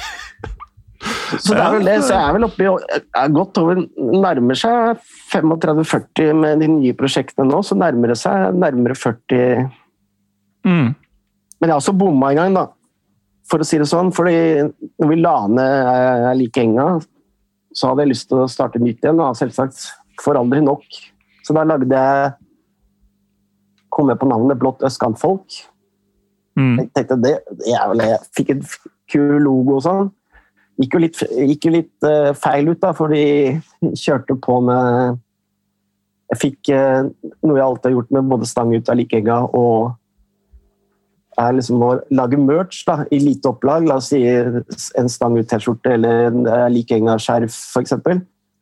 Så 1.36 1.52
det 1.52 1.60
er 1.60 1.74
vel 1.74 1.84
det. 1.86 1.96
Så 2.06 2.14
jeg 2.14 2.22
er 2.22 2.34
vel 2.34 2.46
oppe 2.46 2.64
i 2.64 3.26
godt 3.34 3.60
over 3.60 3.82
Nærmer 3.98 4.58
seg 4.58 5.02
35-40 5.32 6.32
med 6.38 6.62
de 6.64 6.70
nye 6.72 6.96
prosjektene 6.96 7.48
nå, 7.50 7.60
så 7.66 7.76
nærmer 7.78 8.14
det 8.14 8.18
seg 8.20 8.56
nærmere 8.56 8.96
40 8.96 9.68
mm. 10.64 10.88
Men 11.58 11.68
jeg 11.68 11.74
har 11.74 11.82
også 11.82 11.96
bomma 11.98 12.32
en 12.32 12.40
gang, 12.40 12.56
da. 12.56 12.64
For 13.48 13.60
å 13.60 13.66
si 13.66 13.80
det 13.80 13.88
sånn. 13.90 14.12
fordi 14.14 14.64
når 15.00 15.10
vi 15.10 15.16
la 15.20 15.36
ned 15.50 15.88
Jeg 16.22 16.38
like 16.42 16.64
enga, 16.64 16.88
så 17.74 17.90
hadde 17.90 18.04
jeg 18.04 18.12
lyst 18.12 18.28
til 18.30 18.42
å 18.42 18.50
starte 18.50 18.80
nytt 18.82 19.02
igjen. 19.02 19.18
Da, 19.20 19.32
selvsagt 19.36 19.88
får 20.22 20.38
aldri 20.40 20.62
nok. 20.64 20.84
Så 21.46 21.56
da 21.56 21.64
lagde 21.66 21.88
jeg 21.88 22.32
Kom 23.98 24.12
jeg 24.12 24.20
på 24.20 24.28
navnet 24.30 24.60
Blått 24.60 24.84
østkantfolk. 24.86 25.58
Mm. 26.58 26.76
Jeg 26.78 26.90
tenkte 26.94 27.18
det, 27.22 27.34
jeg, 27.66 27.98
jeg 27.98 28.18
fikk 28.36 28.54
en 28.54 28.64
kul 29.10 29.38
logo 29.42 29.78
og 29.78 29.84
sånn. 29.86 30.10
Gikk 30.78 30.94
jo 30.94 31.00
litt, 31.02 31.22
gikk 31.50 31.66
jo 31.66 31.72
litt 31.74 32.06
uh, 32.06 32.30
feil 32.38 32.70
ut, 32.70 32.78
da, 32.82 32.92
for 32.94 33.10
de 33.10 33.58
kjørte 33.98 34.36
på 34.38 34.60
med 34.62 35.18
Jeg 36.30 36.40
fikk 36.44 36.70
uh, 36.70 37.08
noe 37.42 37.58
jeg 37.58 37.64
alltid 37.64 37.88
har 37.88 37.96
gjort 37.96 38.12
med 38.14 38.28
både 38.30 38.50
stang 38.50 38.74
ut 38.76 38.92
av 38.92 39.00
Likegga 39.00 39.40
og 39.58 39.96
er 41.38 41.54
liksom 41.54 41.82
å 41.86 41.90
lage 42.14 42.38
merch 42.42 42.82
da, 42.86 43.00
i 43.14 43.18
lite 43.22 43.50
opplag. 43.50 43.86
La 43.86 43.98
oss 44.00 44.10
si 44.10 44.22
en 44.26 45.10
stang 45.10 45.38
ut 45.38 45.46
T-skjorte 45.50 45.94
eller 45.94 46.28
en 46.30 46.46
uh, 46.46 46.66
Likegga-skjerf, 46.74 47.54
f.eks. 47.74 47.94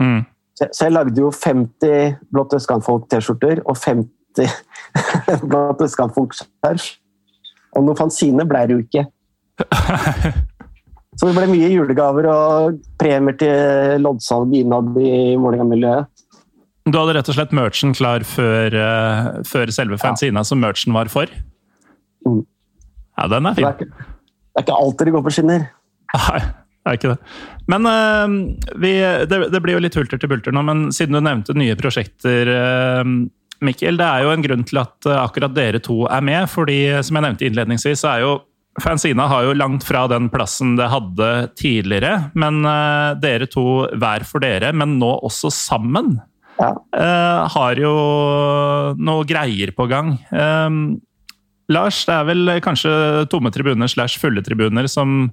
Mm. 0.00 0.20
Så 0.56 0.86
jeg 0.86 0.92
lagde 0.92 1.20
jo 1.20 1.30
50 1.32 2.16
Blått 2.32 2.56
østkantfolk-T-skjorter 2.56 3.64
og 3.64 3.76
50 3.76 4.15
Blått 5.46 5.86
østkantfolk-skjerf. 5.86 6.90
Og 7.76 7.84
noen 7.84 7.98
fanzine 7.98 8.46
ble 8.48 8.62
det 8.66 8.76
jo 8.76 8.82
ikke. 8.84 9.06
Så 11.16 11.30
det 11.30 11.36
ble 11.38 11.46
mye 11.48 11.68
julegaver 11.72 12.26
og 12.28 12.80
premier 13.00 13.36
til 13.40 14.02
loddsalg 14.04 14.52
innad 14.58 14.90
i 15.00 15.32
Vålerenga-miljøet. 15.40 16.10
Du 16.86 16.98
hadde 17.00 17.16
rett 17.16 17.30
og 17.32 17.38
slett 17.38 17.54
merchen 17.56 17.94
klar 17.96 18.22
før, 18.28 18.76
uh, 18.76 19.30
før 19.48 19.72
selve 19.74 19.96
fanzina 19.98 20.44
ja. 20.44 20.46
som 20.46 20.60
merchen 20.62 20.94
var 20.94 21.08
for? 21.10 21.32
Mm. 22.28 22.44
Ja, 23.16 23.26
den 23.32 23.48
er 23.48 23.56
fin. 23.56 23.64
Det 23.64 23.72
er 23.72 23.80
ikke, 23.80 24.04
det 24.52 24.60
er 24.60 24.66
ikke 24.66 24.76
alltid 24.84 25.08
det 25.08 25.16
går 25.16 25.24
på 25.24 25.32
skinner. 25.34 25.66
Nei, 26.14 26.42
det 26.44 26.92
er 26.92 27.00
ikke 27.00 27.14
det. 27.14 27.18
Men 27.72 27.88
uh, 27.90 28.36
vi, 28.84 28.92
det, 29.32 29.40
det, 29.56 29.62
blir 29.64 29.78
jo 29.78 29.82
litt 29.82 29.98
hulter 29.98 30.20
til 30.20 30.30
bulter 30.30 30.54
nå, 30.54 30.62
men 30.68 30.86
siden 30.94 31.16
du 31.16 31.24
nevnte 31.24 31.56
nye 31.58 31.80
prosjekter, 31.80 32.52
uh, 32.52 33.02
Mikkel, 33.64 33.96
det 34.00 34.06
er 34.06 34.26
jo 34.26 34.34
en 34.34 34.44
grunn 34.44 34.66
til 34.68 34.82
at 34.82 35.08
uh, 35.08 35.22
akkurat 35.22 35.54
dere 35.56 35.80
to 35.82 36.02
er 36.10 36.24
med. 36.24 36.50
fordi 36.50 36.80
som 37.06 37.16
jeg 37.16 37.26
nevnte 37.26 37.48
innledningsvis, 37.48 38.04
så 38.04 38.12
er 38.16 38.26
jo 38.26 38.36
Fanzina 38.76 39.24
har 39.30 39.46
jo 39.46 39.54
langt 39.56 39.86
fra 39.88 40.02
den 40.12 40.26
plassen 40.28 40.74
det 40.76 40.90
hadde 40.92 41.28
tidligere. 41.56 42.26
Men 42.36 42.60
dere 43.22 43.46
to 43.48 43.86
hver 43.88 44.26
for 44.28 44.44
dere, 44.44 44.68
men 44.76 44.98
nå 45.00 45.14
også 45.24 45.48
sammen, 45.48 46.18
ja. 46.60 46.74
har 47.54 47.80
jo 47.80 47.94
noe 49.00 49.24
greier 49.24 49.72
på 49.72 49.86
gang. 49.88 50.12
Lars, 51.72 52.02
det 52.04 52.18
er 52.18 52.28
vel 52.28 52.52
kanskje 52.60 52.92
tomme 53.32 53.48
tribuner 53.56 53.88
slash 53.88 54.20
fulle 54.20 54.44
tribuner 54.44 54.92
som 54.92 55.32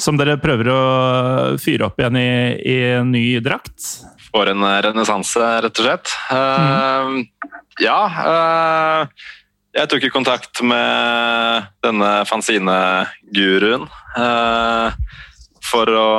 som 0.00 0.18
dere 0.18 0.36
prøver 0.40 0.68
å 0.72 0.80
fyre 1.60 1.88
opp 1.88 2.00
igjen 2.00 2.18
i, 2.20 2.28
i 2.60 2.76
en 2.98 3.12
ny 3.14 3.24
drakt? 3.44 3.86
For 4.36 4.50
en 4.52 4.64
renessanse, 4.84 5.40
rett 5.64 5.80
og 5.80 5.86
slett. 5.86 6.12
Mm. 6.28 6.66
Uh, 6.68 7.54
ja. 7.80 8.00
Uh, 8.20 9.30
jeg 9.76 9.88
tok 9.92 10.04
i 10.04 10.12
kontakt 10.12 10.60
med 10.64 11.70
denne 11.84 12.10
fanzine-guruen 12.28 13.86
uh, 13.88 14.92
for 15.64 15.88
å 15.88 16.10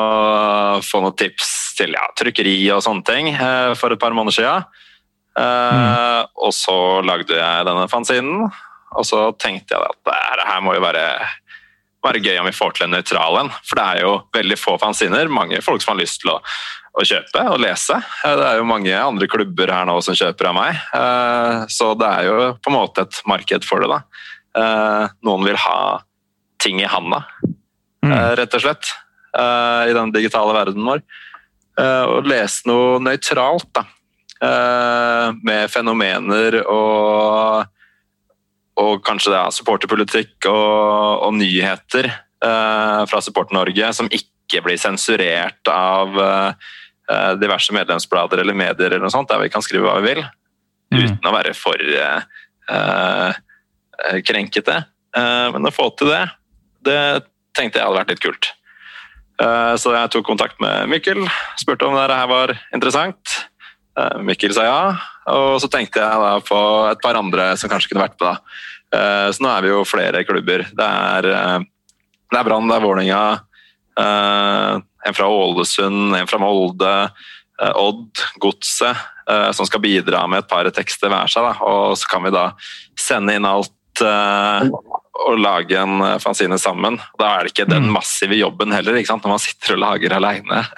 få 0.85 1.01
noen 1.03 1.17
tips 1.17 1.53
til 1.77 1.93
ja, 1.93 2.05
trykkeri 2.17 2.57
og 2.73 2.81
sånne 2.85 3.05
ting 3.05 3.29
for 3.77 3.93
et 3.93 4.01
par 4.01 4.13
måneder 4.17 4.35
siden. 4.35 4.65
Mm. 5.37 6.25
Og 6.41 6.51
så 6.57 6.75
lagde 7.05 7.37
jeg 7.37 7.65
denne 7.67 7.85
fanzinen, 7.89 8.47
og 8.97 9.05
så 9.05 9.27
tenkte 9.37 9.77
jeg 9.77 9.93
at 9.93 9.99
det 10.09 10.47
her 10.49 10.63
må 10.65 10.73
jo 10.73 10.81
være 10.81 11.05
være 12.07 12.23
gøy 12.23 12.39
om 12.41 12.47
vi 12.47 12.55
får 12.55 12.75
til 12.75 12.87
en 12.87 12.95
nøytral 12.97 13.39
en. 13.41 13.53
For 13.65 13.79
det 13.79 13.85
er 13.85 14.03
jo 14.05 14.13
veldig 14.35 14.57
få 14.59 14.75
fanziner. 14.81 15.31
Mange 15.31 15.61
folk 15.65 15.83
som 15.83 15.93
har 15.93 16.01
lyst 16.01 16.21
til 16.23 16.33
å, 16.33 16.39
å, 16.97 17.05
kjøpe 17.05 17.43
og 17.51 17.61
lese. 17.61 17.99
Eh, 18.25 18.35
det 18.39 18.47
er 18.47 18.59
jo 18.59 18.67
mange 18.69 18.93
andre 18.97 19.29
klubber 19.31 19.71
her 19.73 19.87
nå 19.89 19.97
som 20.05 20.17
kjøper 20.17 20.49
av 20.49 20.57
meg. 20.57 20.81
Eh, 20.97 21.59
så 21.73 21.91
det 21.99 22.09
er 22.09 22.29
jo 22.29 22.37
på 22.57 22.71
en 22.71 22.77
måte 22.77 23.05
et 23.05 23.21
marked 23.29 23.67
for 23.67 23.83
det. 23.83 23.91
da. 23.93 24.01
Eh, 24.57 25.15
noen 25.27 25.45
vil 25.47 25.59
ha 25.67 25.79
ting 26.61 26.81
i 26.81 26.89
handa, 26.89 27.21
mm. 28.01 28.15
rett 28.39 28.57
og 28.57 28.63
slett. 28.63 28.95
I 29.37 29.93
den 29.93 30.09
digitale 30.09 30.55
verdenen 30.55 30.87
vår. 30.89 31.01
Og 32.09 32.25
lese 32.25 32.65
noe 32.65 32.95
nøytralt, 33.05 33.67
da. 33.77 33.83
Med 35.45 35.69
fenomener 35.69 36.57
og 36.63 37.67
og 38.77 39.01
kanskje 39.05 39.33
det 39.33 39.39
er 39.39 39.55
supporterpolitikk 39.55 40.47
og, 40.51 41.25
og 41.27 41.33
nyheter 41.37 42.09
eh, 42.11 43.03
fra 43.09 43.21
Support-Norge 43.23 43.91
som 43.97 44.09
ikke 44.13 44.61
blir 44.65 44.79
sensurert 44.81 45.71
av, 45.71 46.13
eh, 46.21 46.75
diverse 47.39 47.71
medlemsblader 47.71 48.41
eller 48.41 48.53
medier 48.57 48.91
eller 48.91 49.05
noe 49.05 49.13
sånt, 49.13 49.29
der 49.31 49.39
vi 49.39 49.49
kan 49.53 49.61
skrive 49.63 49.87
hva 49.87 50.01
vi 50.01 50.13
vil, 50.13 50.25
Mm. 50.87 51.01
uten 51.03 51.27
å 51.27 51.31
være 51.35 51.51
for 51.55 51.75
uh, 51.75 52.21
eh, 52.71 54.19
krenkete. 54.23 54.85
Uh, 55.11 55.51
men 55.51 55.67
å 55.67 55.71
få 55.75 55.89
til 55.99 56.07
det, 56.13 56.21
det 56.87 56.99
tenkte 57.57 57.79
jeg 57.81 57.83
hadde 57.87 57.97
vært 57.99 58.13
litt 58.13 58.23
kult. 58.23 58.47
Uh, 59.35 59.75
så 59.75 59.91
jeg 59.91 60.13
tok 60.13 60.25
kontakt 60.29 60.55
med 60.63 60.87
Mikkel, 60.87 61.25
spurte 61.59 61.89
om 61.89 61.97
dette 61.97 62.15
her 62.15 62.29
var 62.31 62.55
interessant. 62.71 63.35
Eh, 63.97 64.19
Mikkel 64.21 64.53
sa 64.53 64.63
ja, 64.63 64.81
og 65.33 65.57
så 65.59 65.67
tenkte 65.73 65.99
jeg 65.99 66.21
da 66.21 66.35
på 66.45 66.57
et 66.91 67.01
par 67.01 67.17
andre 67.17 67.49
som 67.57 67.69
kanskje 67.71 67.91
kunne 67.91 68.03
vært 68.05 68.19
med. 68.21 68.27
da. 68.29 68.35
Eh, 68.97 69.29
Så 69.33 69.41
nå 69.43 69.49
er 69.49 69.61
vi 69.65 69.71
jo 69.73 69.83
flere 69.89 70.23
klubber. 70.23 70.63
Det 70.69 70.87
er, 70.87 71.25
eh, 71.25 71.59
det 72.31 72.39
er 72.39 72.43
Brann, 72.45 72.67
det 72.69 72.75
er 72.77 72.85
Vålerenga, 72.85 73.41
eh, 73.97 74.79
en 75.05 75.13
fra 75.13 75.27
Ålesund, 75.27 76.15
en 76.15 76.27
fra 76.29 76.39
Molde, 76.41 76.93
eh, 77.61 77.73
Odd, 77.75 78.23
Godset, 78.41 78.97
eh, 79.29 79.51
som 79.51 79.65
skal 79.65 79.83
bidra 79.83 80.25
med 80.27 80.43
et 80.43 80.49
par 80.49 80.69
tekster 80.73 81.11
hver 81.11 81.31
seg. 81.31 81.47
Da. 81.47 81.55
Og 81.65 81.97
så 81.99 82.09
kan 82.11 82.25
vi 82.25 82.33
da 82.35 82.49
sende 82.99 83.35
inn 83.37 83.47
alt 83.47 84.03
eh, 84.03 84.69
og 85.27 85.39
lage 85.41 85.79
en 85.81 86.03
fanzine 86.21 86.59
sammen. 86.61 86.99
Da 87.19 87.31
er 87.33 87.45
det 87.45 87.53
ikke 87.53 87.69
den 87.69 87.89
massive 87.93 88.37
jobben 88.37 88.75
heller, 88.75 88.97
når 88.97 89.31
man 89.31 89.41
sitter 89.41 89.77
og 89.77 89.85
lager 89.85 90.17
alene. 90.19 90.65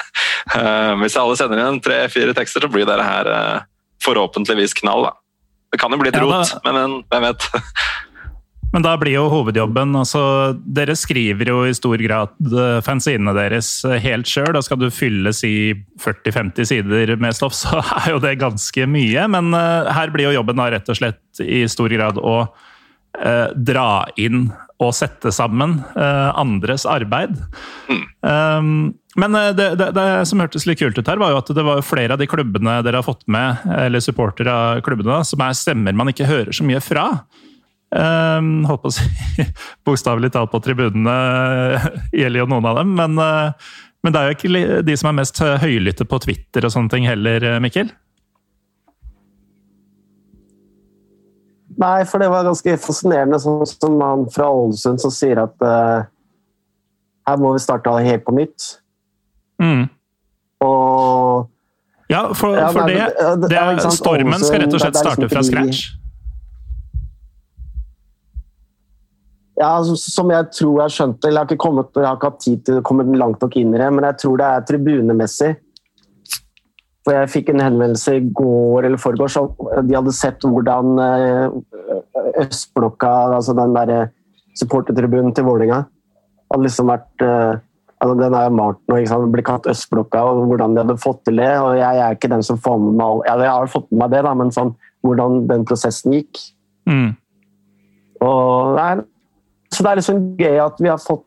Eh, 0.56 0.94
Hvis 1.04 1.18
alle 1.20 1.36
sender 1.38 1.60
inn 1.62 1.82
tre-fire 1.84 2.32
tekster, 2.34 2.64
så 2.64 2.70
blir 2.72 2.86
det 2.88 2.96
her 3.04 3.28
forhåpentligvis 4.02 4.74
knall. 4.80 5.04
Da. 5.06 5.12
Det 5.70 5.78
kan 5.82 5.94
jo 5.94 6.00
bli 6.02 6.10
et 6.10 6.18
rot, 6.24 6.56
men 6.64 6.78
men 6.80 6.94
hvem 7.12 7.26
vet. 7.28 7.46
Men 8.74 8.86
da 8.86 8.94
blir 9.02 9.16
jo 9.16 9.26
hovedjobben 9.32 9.98
altså, 9.98 10.22
Dere 10.62 10.96
skriver 10.98 11.50
jo 11.50 11.64
i 11.66 11.76
stor 11.78 12.02
grad 12.04 12.54
eh, 12.54 12.80
fanzinene 12.86 13.34
deres 13.38 13.72
eh, 13.88 13.98
helt 14.04 14.30
sjøl. 14.30 14.52
Da 14.54 14.62
skal 14.66 14.82
du 14.82 14.90
fylles 14.94 15.42
i 15.48 15.74
40-50 16.02 16.70
sider 16.70 17.16
med 17.22 17.38
stoff, 17.38 17.58
så 17.64 17.82
er 17.82 18.14
jo 18.14 18.24
det 18.24 18.38
ganske 18.42 18.90
mye. 18.90 19.26
Men 19.34 19.54
uh, 19.56 19.90
her 19.96 20.14
blir 20.14 20.30
jo 20.30 20.38
jobben 20.38 20.62
da 20.62 20.70
rett 20.76 20.90
og 20.92 21.00
slett 21.00 21.44
i 21.44 21.64
stor 21.72 21.90
grad 21.94 22.22
å 22.22 22.36
uh, 22.46 23.48
dra 23.56 23.90
inn 24.22 24.50
og 24.80 24.94
sette 24.96 25.34
sammen 25.36 25.80
uh, 25.98 26.30
andres 26.40 26.86
arbeid. 26.88 27.34
Um, 28.22 28.94
men 29.20 29.36
det, 29.58 29.74
det, 29.82 29.90
det 29.98 30.08
som 30.30 30.40
hørtes 30.40 30.64
litt 30.70 30.80
kult 30.80 30.96
ut 30.96 31.10
her, 31.10 31.20
var 31.20 31.34
jo 31.34 31.42
at 31.42 31.50
det 31.58 31.66
var 31.66 31.82
flere 31.84 32.16
av 32.16 32.22
de 32.22 32.30
klubbene 32.30 32.78
dere 32.86 33.02
har 33.02 33.08
fått 33.08 33.26
med, 33.32 33.66
eller 33.76 34.04
supportere 34.04 34.54
av 34.54 34.84
klubbene, 34.86 35.20
som 35.28 35.42
er 35.44 35.58
stemmer 35.58 35.98
man 35.98 36.14
ikke 36.14 36.30
hører 36.30 36.56
så 36.56 36.68
mye 36.68 36.80
fra. 36.84 37.10
Um, 37.90 38.66
holdt 38.70 38.84
på 38.84 38.90
å 38.92 38.94
si 38.94 39.46
bokstavelig 39.88 40.30
talt 40.36 40.52
på 40.54 40.60
tribunene 40.62 41.14
gjelder 42.20 42.44
jo 42.44 42.50
noen 42.52 42.68
av 42.70 42.78
dem, 42.84 42.92
men, 43.00 43.16
eh, 43.18 43.72
men 44.06 44.14
det 44.14 44.20
er 44.22 44.28
jo 44.30 44.36
ikke 44.38 44.82
de 44.86 44.98
som 45.02 45.10
er 45.10 45.16
mest 45.24 45.42
høylytte 45.42 46.06
på 46.06 46.20
Twitter 46.22 46.68
og 46.68 46.76
sånne 46.76 46.94
ting 46.94 47.08
heller, 47.10 47.42
eh, 47.56 47.58
Mikkel? 47.64 47.90
Nei, 51.80 52.04
for 52.06 52.20
det 52.20 52.28
var 52.30 52.44
ganske 52.48 52.74
fascinerende, 52.82 53.40
sånn 53.40 53.62
som 53.70 54.00
han 54.04 54.26
fra 54.34 54.50
Ålesund 54.52 55.00
som 55.02 55.14
sier 55.14 55.40
at 55.46 55.54
uh, 55.64 56.02
her 57.30 57.38
må 57.40 57.54
vi 57.56 57.62
starte 57.64 57.94
helt 58.04 58.26
på 58.26 58.34
nytt. 58.36 58.66
Mm. 59.64 59.86
Og 60.66 61.48
Ja, 62.12 62.26
for, 62.36 62.58
Ja, 62.58 62.72
nei, 62.74 62.88
det, 62.90 63.08
det- 63.46 63.50
det 63.54 63.58
er, 63.62 63.80
stormen 63.96 64.42
skal 64.44 64.64
rett 64.66 64.74
og 64.76 64.82
slett 64.82 64.98
starte 65.00 65.24
liksom 65.24 65.32
fra 65.38 65.44
scratch. 65.46 65.86
Ja, 69.60 69.70
altså, 69.76 69.96
som 70.00 70.30
jeg 70.32 70.48
tror 70.56 70.78
jeg 70.86 70.96
skjønte, 70.96 71.28
eller 71.28 71.42
jeg 71.42 71.46
har 71.46 71.50
ikke, 71.52 71.64
kommet, 71.66 71.90
jeg 71.96 72.08
har 72.08 72.16
ikke 72.20 72.30
hatt 72.32 72.44
tid 72.46 72.62
til 72.68 72.78
å 72.80 72.84
komme 72.88 73.06
langt 73.20 73.42
nok 73.44 73.58
inn 73.60 73.74
i 73.76 73.82
det, 73.82 73.90
men 73.92 74.08
jeg 74.08 74.20
tror 74.22 74.40
det 74.40 74.48
er 74.48 74.68
tribunemessig. 74.70 75.50
For 77.08 77.16
jeg 77.16 77.32
fikk 77.34 77.52
en 77.54 77.64
henvendelse 77.64 78.16
i 78.20 78.24
går 78.36 78.88
eller 78.88 79.00
foregårs. 79.02 79.38
de 79.88 79.96
hadde 79.98 80.14
sett 80.16 80.44
hvordan 80.46 81.00
eh, 81.04 82.42
Østblokka, 82.44 83.12
altså 83.38 83.56
den 83.58 83.76
der 83.76 84.12
supportertribunen 84.60 85.34
til 85.36 85.48
Vålerenga, 85.48 85.86
hadde 86.52 86.66
liksom 86.68 86.92
vært 86.92 87.26
eh, 87.26 87.60
altså 88.00 88.16
Den 88.16 88.36
er 88.38 88.46
jo 88.48 88.56
malt 88.56 88.80
nå, 88.88 88.96
ikke 89.00 89.12
sant? 89.12 89.32
blir 89.34 89.44
kalt 89.48 89.68
Østblokka, 89.68 90.22
og 90.24 90.46
hvordan 90.48 90.76
de 90.76 90.84
hadde 90.86 91.00
fått 91.04 91.24
til 91.28 91.40
det. 91.42 91.52
og 91.60 91.76
Jeg 91.76 92.00
er 92.00 92.16
ikke 92.16 92.32
den 92.32 92.44
som 92.48 92.60
får 92.62 92.78
med 92.80 92.94
meg 92.96 93.06
all- 93.08 93.24
ja, 93.28 93.38
Jeg 93.44 93.52
har 93.58 93.74
fått 93.76 93.90
med 93.92 94.00
meg 94.06 94.14
det, 94.16 94.22
da, 94.24 94.34
men 94.40 94.52
sånn, 94.56 94.76
hvordan 95.04 95.42
den 95.50 95.66
prosessen 95.68 96.16
gikk. 96.16 96.40
Mm. 96.88 97.10
Og, 98.24 98.76
nei, 98.76 98.94
så 99.74 99.86
det 99.86 99.92
er 99.92 100.00
liksom 100.02 100.22
gøy 100.40 100.62
at 100.64 100.80
vi 100.82 100.92
har 100.92 101.02
fått 101.02 101.26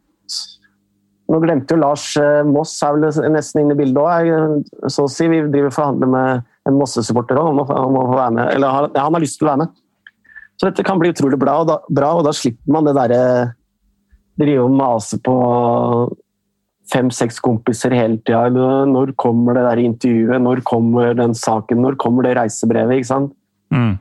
Nå 1.32 1.38
glemte 1.40 1.72
jo 1.72 1.80
Lars 1.80 2.10
eh, 2.20 2.42
Moss 2.44 2.74
er 2.84 2.96
vel 2.98 3.30
nesten 3.32 3.62
inne 3.62 3.72
i 3.72 3.78
bildet 3.78 3.96
òg. 4.02 4.66
Så 4.90 5.06
å 5.06 5.08
si. 5.08 5.24
Vi 5.30 5.38
driver 5.46 5.70
og 5.70 5.76
forhandler 5.78 6.10
med 6.12 6.42
en 6.68 6.76
Mosse-supporter 6.76 7.38
òg 7.40 7.46
om, 7.54 7.62
om 7.62 7.96
å 7.96 8.02
få 8.10 8.18
være 8.18 8.34
med. 8.36 8.50
Eller 8.58 8.74
han, 8.74 8.88
ja, 8.90 9.04
han 9.06 9.16
har 9.16 9.22
lyst 9.22 9.38
til 9.40 9.46
å 9.46 9.52
være 9.52 9.62
med. 9.62 9.78
Så 10.60 10.68
dette 10.68 10.84
kan 10.84 11.00
bli 11.00 11.12
utrolig 11.14 11.38
bra, 11.40 11.54
og 11.62 11.70
da, 11.70 11.78
bra, 11.88 12.10
og 12.18 12.26
da 12.26 12.34
slipper 12.36 12.74
man 12.74 12.90
det 12.90 12.96
derre 12.98 13.22
Drive 14.42 14.62
og 14.64 14.76
mase 14.76 15.18
på 15.20 15.32
fem-seks 16.92 17.40
kompiser 17.44 17.94
hele 17.96 18.20
tida. 18.24 18.48
Når 18.88 19.14
kommer 19.20 19.56
det 19.56 19.64
der 19.66 19.82
intervjuet? 19.82 20.40
Når 20.42 20.62
kommer 20.68 21.12
den 21.16 21.36
saken? 21.36 21.82
Når 21.84 21.98
kommer 22.00 22.26
det 22.26 22.36
reisebrevet? 22.38 23.00
ikke 23.00 23.10
sant? 23.10 23.34
Mm. 23.72 23.94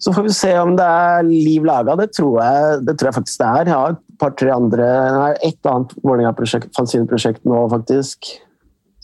Så 0.00 0.12
får 0.16 0.24
vi 0.24 0.32
se 0.32 0.52
om 0.56 0.76
det 0.78 0.84
er 0.86 1.26
liv 1.28 1.64
laga. 1.68 1.96
Det, 2.00 2.08
det 2.08 2.94
tror 2.96 3.10
jeg 3.10 3.16
faktisk 3.18 3.42
det 3.42 3.48
er. 3.48 3.68
Jeg 3.68 3.76
har 3.76 3.96
et 3.96 4.04
par-tre 4.20 4.52
andre 4.54 4.86
Nei, 5.16 5.32
Et 5.50 5.68
annet 5.68 5.92
Vålerenga-prosjekt, 6.00 6.72
fanzine-prosjekt 6.76 7.44
nå, 7.48 7.66
faktisk. 7.72 8.32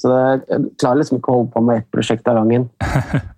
Så 0.01 0.13
det, 0.13 0.23
jeg 0.49 0.71
klarer 0.81 1.03
liksom 1.03 1.21
ikke 1.21 1.33
å 1.33 1.41
holde 1.41 1.53
på 1.53 1.65
med 1.69 1.83
ett 1.83 1.91
prosjekt 1.93 2.29
av 2.33 2.41
gangen. 2.41 2.69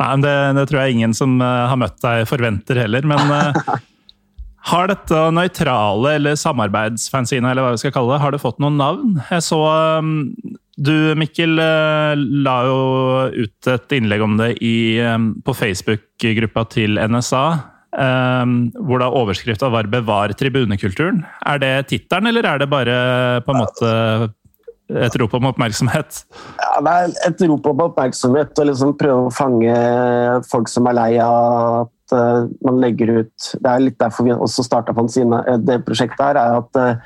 Nei, 0.00 0.08
men 0.08 0.24
det, 0.24 0.36
det 0.58 0.66
tror 0.70 0.82
jeg 0.82 0.96
ingen 0.96 1.14
som 1.14 1.36
eh, 1.42 1.64
har 1.70 1.78
møtt 1.78 2.00
deg 2.02 2.26
forventer 2.26 2.82
heller, 2.82 3.06
men 3.06 3.30
eh, 3.30 3.76
har 4.72 4.90
dette 4.90 5.22
nøytrale 5.36 6.16
eller 6.18 6.38
samarbeidsfanzina, 6.40 7.52
eller 7.52 7.66
hva 7.66 7.74
vi 7.76 7.82
skal 7.84 7.94
kalle 7.94 8.16
det, 8.16 8.22
har 8.24 8.34
det 8.34 8.42
fått 8.42 8.58
noen 8.62 8.78
navn? 8.80 9.18
Jeg 9.30 9.46
så 9.46 9.60
um, 10.02 10.16
du, 10.74 10.94
Mikkel, 11.18 11.54
eh, 11.62 12.14
la 12.18 12.56
jo 12.66 12.78
ut 13.46 13.70
et 13.70 13.94
innlegg 13.94 14.26
om 14.26 14.34
det 14.40 14.56
i, 14.58 14.98
på 15.46 15.54
på 15.54 15.58
Facebook-gruppa 16.24 16.64
til 16.72 16.98
NSA. 16.98 17.44
Um, 17.94 18.72
hvor 18.74 18.98
da 18.98 19.06
overskrifta 19.06 19.70
var 19.70 19.86
'Bevar 19.86 20.34
tribunekulturen'. 20.34 21.22
Er 21.46 21.58
det 21.58 21.86
tittelen, 21.86 22.26
eller 22.26 22.42
er 22.42 22.58
det 22.58 22.70
bare 22.70 23.40
på 23.42 23.52
en 23.52 23.60
måte 23.60 24.32
et 24.90 25.16
rop 25.20 25.34
om 25.34 25.46
oppmerksomhet? 25.46 26.24
Ja, 26.58 26.80
det 26.80 26.90
er 26.90 27.28
et 27.28 27.48
rop 27.48 27.66
om 27.66 27.80
oppmerksomhet 27.80 28.58
og 28.58 28.66
liksom 28.66 28.98
prøve 28.98 29.28
å 29.28 29.30
fange 29.30 29.74
folk 30.50 30.68
som 30.68 30.86
er 30.86 30.94
lei 30.94 31.18
av 31.18 31.86
at 31.86 32.16
uh, 32.18 32.48
man 32.64 32.80
legger 32.80 33.20
ut 33.20 33.54
Det 33.62 33.70
er 33.70 33.80
litt 33.80 33.98
derfor 33.98 34.24
vi 34.24 34.32
også 34.32 34.64
starta 34.64 34.92
Eh, 34.92 35.58
Det 35.58 35.84
prosjektet 35.86 36.20
her 36.20 36.36
er 36.36 36.58
at 36.58 36.76
uh, 36.76 36.96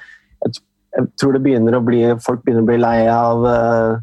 jeg, 0.46 0.62
tror 1.20 1.32
det 1.32 1.42
begynner 1.42 1.76
å 1.76 1.84
bli, 1.84 2.02
folk 2.24 2.42
begynner 2.44 2.62
å 2.62 2.66
bli 2.66 2.78
lei 2.80 3.08
av 3.12 3.44
eh, 3.46 3.98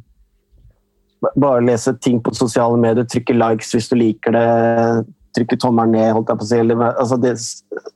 bare 1.40 1.64
lese 1.66 1.94
ting 2.04 2.22
på 2.24 2.34
sosiale 2.36 2.78
medier, 2.82 3.08
trykke 3.10 3.36
likes 3.38 3.74
hvis 3.76 3.90
du 3.92 3.96
liker 4.00 4.36
det, 4.36 4.48
trykke 5.38 5.60
tommelen 5.60 5.96
ned, 5.96 6.12
holdt 6.16 6.32
jeg 6.32 6.40
på 6.42 6.46
å 6.46 6.50
si. 6.50 6.60
Altså 6.88 7.20
det, 7.22 7.36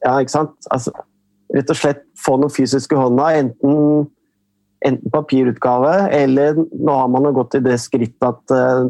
ja, 0.04 0.16
ikke 0.20 0.36
sant? 0.36 0.56
Altså, 0.74 0.94
rett 1.56 1.74
og 1.74 1.80
slett 1.80 2.04
få 2.20 2.38
noe 2.42 2.54
fysisk 2.54 2.94
i 2.94 3.00
hånda. 3.00 3.34
enten 3.42 4.08
enten 4.86 5.12
papirutgave, 5.12 5.92
eller 6.16 6.56
nå 6.56 6.94
har 6.96 7.08
man 7.12 7.28
jo 7.28 7.36
gått 7.42 7.58
i 7.58 7.64
det 7.64 7.76
skrittet 7.84 8.24
at 8.24 8.54
uh, 8.56 8.88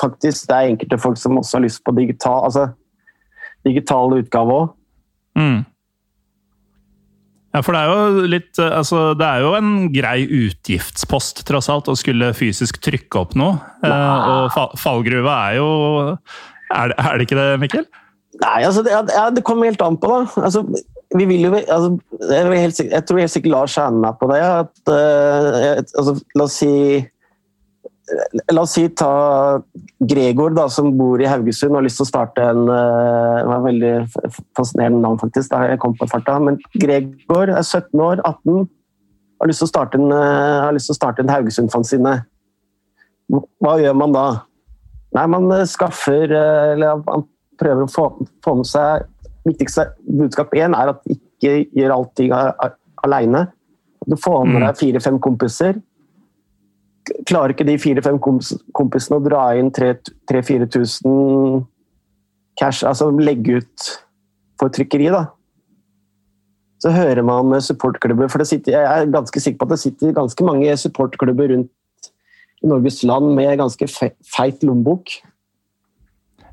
faktisk 0.00 0.48
det 0.48 0.56
er 0.56 0.70
enkelte 0.72 1.00
folk 1.00 1.18
som 1.20 1.36
også 1.40 1.58
har 1.58 1.64
lyst 1.66 1.82
på 1.84 1.94
digital, 1.98 2.44
altså, 2.48 2.68
digital 3.68 4.16
utgave 4.16 4.54
òg. 4.54 4.70
Mm. 5.38 5.58
Ja, 7.56 7.62
for 7.64 7.72
det 7.72 7.80
er 7.80 7.88
jo 7.88 8.26
litt 8.28 8.58
eh, 8.60 8.74
Altså, 8.76 9.14
det 9.18 9.24
er 9.24 9.44
jo 9.44 9.54
en 9.56 9.70
grei 9.94 10.18
utgiftspost, 10.26 11.46
tross 11.48 11.70
alt, 11.72 11.88
å 11.88 11.96
skulle 11.98 12.34
fysisk 12.36 12.80
trykke 12.84 13.22
opp 13.22 13.32
noe. 13.38 13.56
Eh, 13.84 14.28
og 14.34 14.52
fa 14.52 14.68
fallgruva 14.78 15.38
er 15.48 15.58
jo 15.60 15.70
er 16.68 16.92
det, 16.92 16.98
er 17.00 17.16
det 17.16 17.26
ikke 17.26 17.38
det, 17.40 17.48
Mikkel? 17.62 17.88
Nei, 18.42 18.58
altså, 18.68 18.84
det, 18.84 18.92
ja, 18.92 19.28
det 19.32 19.44
kommer 19.46 19.70
helt 19.70 19.82
an 19.82 19.96
på, 19.98 20.10
da. 20.12 20.44
Altså, 20.44 20.62
vi 21.16 21.24
vil 21.24 21.46
jo, 21.46 21.54
altså, 21.56 21.94
jeg, 22.20 22.48
vil 22.50 22.60
helt, 22.60 22.80
jeg 22.84 23.06
tror 23.08 23.22
helt 23.22 23.32
sikkert 23.32 23.54
Lars 23.54 23.76
er 23.80 23.94
med 23.96 24.18
på 24.20 24.28
det. 24.30 24.42
At, 24.44 24.74
uh, 24.92 25.78
altså, 25.80 26.14
la 26.36 26.44
oss 26.44 26.58
si 26.60 26.72
La 28.52 28.62
oss 28.62 28.72
si 28.76 28.86
ta 28.96 29.60
Gregor, 30.00 30.54
da, 30.56 30.68
som 30.72 30.90
bor 30.96 31.20
i 31.20 31.26
Haugesund 31.28 31.72
og 31.74 31.80
har 31.80 31.84
lyst 31.84 31.98
til 32.00 32.06
å 32.06 32.08
starte 32.08 32.40
en 32.40 32.62
eh, 32.72 33.36
Det 33.42 33.48
var 33.50 33.58
et 33.58 33.66
veldig 33.66 33.92
fascinerende 34.56 35.02
navn, 35.04 35.18
faktisk. 35.20 35.50
da 35.52 35.66
jeg 35.68 35.80
kom 35.82 35.96
på 35.98 36.08
farta. 36.08 36.38
Men 36.40 36.56
Gregor 36.80 37.52
er 37.52 37.62
17 37.62 38.00
år, 38.00 38.22
18, 38.24 38.68
har 39.40 39.50
lyst 39.50 39.60
til 39.62 39.68
å 39.68 39.72
starte 39.72 40.00
en, 40.00 40.08
eh, 40.12 40.60
har 40.64 40.72
lyst 40.76 40.88
til 40.90 40.96
å 40.96 41.00
starte 41.00 41.20
en 41.24 41.32
Haugesund-fanzine. 41.34 42.14
Hva 43.60 43.74
gjør 43.82 43.96
man 44.00 44.12
da? 44.16 44.24
Nei, 45.16 45.26
man 45.28 45.50
eh, 45.52 45.66
skaffer 45.68 46.32
Eller 46.32 47.02
man 47.04 47.26
prøver 47.60 47.84
å 47.84 47.90
få, 47.92 48.06
få 48.44 48.54
med 48.60 48.68
seg 48.68 49.04
Viktigste 49.48 49.84
budskap 50.04 50.52
én 50.56 50.74
er 50.76 50.90
at 50.92 51.04
ikke 51.08 51.52
gjør 51.76 51.94
allting 51.94 52.32
aleine. 53.04 53.46
Du 54.08 54.16
får 54.16 54.42
med 54.46 54.60
Mm. 54.62 54.66
deg 54.66 54.76
fire-fem 54.76 55.18
kompiser. 55.24 55.78
Klarer 57.28 57.54
ikke 57.54 57.66
de 57.68 57.78
fire-fem 57.80 58.18
kompisene 58.20 59.18
å 59.18 59.24
dra 59.24 59.42
inn 59.58 59.70
3000-4000 59.74 61.64
cash, 62.58 62.84
altså 62.86 63.10
legge 63.14 63.60
ut 63.62 63.90
for 64.58 64.72
trykkeri, 64.74 65.08
da. 65.14 65.28
Så 66.82 66.92
hører 66.94 67.24
man 67.26 67.48
med 67.50 67.64
supportklubber, 67.66 68.30
for 68.30 68.44
sitter, 68.46 68.76
jeg 68.76 68.86
er 68.86 69.10
ganske 69.14 69.42
sikker 69.42 69.58
på 69.58 69.66
at 69.66 69.74
det 69.74 69.82
sitter 69.82 70.14
ganske 70.14 70.46
mange 70.46 70.76
supportklubber 70.78 71.50
rundt 71.54 72.10
i 72.62 72.70
Norges 72.70 73.02
land 73.06 73.34
med 73.38 73.58
ganske 73.58 73.86
feit 73.90 74.62
lommebok. 74.66 75.10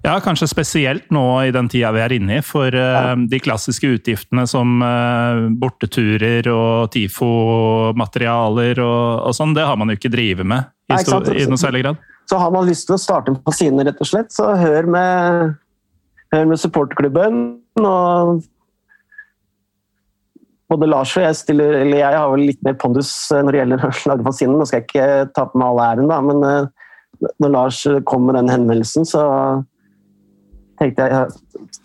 Ja, 0.05 0.19
kanskje 0.21 0.45
spesielt 0.47 1.07
nå 1.13 1.23
i 1.47 1.51
den 1.53 1.65
tida 1.71 1.89
vi 1.95 2.01
er 2.03 2.13
inne 2.13 2.37
i. 2.37 2.43
For 2.45 2.69
uh, 2.69 3.15
de 3.17 3.39
klassiske 3.41 3.89
utgiftene 3.95 4.45
som 4.49 4.77
uh, 4.85 5.47
borteturer 5.57 6.45
og 6.51 6.91
TIFO-materialer 6.93 8.81
og, 8.85 9.05
og, 9.25 9.33
sånn, 9.33 9.55
det 9.57 9.65
har 9.65 9.79
man 9.81 9.89
jo 9.89 9.97
ikke 9.97 10.13
drevet 10.13 10.45
med 10.45 10.69
i, 10.91 10.93
Nei, 10.93 11.01
i 11.41 11.47
noe 11.49 11.57
særlig 11.61 11.81
grad. 11.87 12.05
Så 12.29 12.37
har 12.41 12.53
man 12.53 12.69
lyst 12.69 12.85
til 12.89 12.97
å 12.97 13.01
starte 13.01 13.33
på 13.33 13.53
sine, 13.53 13.85
rett 13.85 14.01
og 14.01 14.09
slett, 14.09 14.29
så 14.33 14.53
hør 14.57 14.89
med, 14.93 15.55
hør 16.33 16.49
med 16.53 16.61
supportklubben. 16.61 17.43
og 17.81 18.45
både 20.69 20.89
Lars 20.89 21.11
og 21.17 21.25
jeg 21.25 21.37
stiller, 21.37 21.79
eller 21.81 22.01
jeg 22.01 22.17
har 22.17 22.29
vel 22.31 22.47
litt 22.49 22.61
mer 22.65 22.77
pondus 22.81 23.11
eh, 23.33 23.41
når 23.45 23.53
det 23.53 23.59
gjelder 23.59 23.85
å 23.85 23.91
lage 24.09 24.25
fasinen. 24.25 24.57
Nå 24.57 24.65
skal 24.69 24.81
jeg 24.81 24.87
ikke 24.89 25.29
ta 25.37 25.45
på 25.49 25.61
meg 25.61 25.67
all 25.69 25.81
æren, 25.85 26.09
da, 26.09 26.17
men 26.25 27.29
når 27.41 27.53
Lars 27.53 27.85
kom 28.09 28.25
med 28.29 28.37
den 28.37 28.49
henvendelsen, 28.53 29.05
så 29.05 29.21
tenkte 30.79 31.07
jeg, 31.09 31.33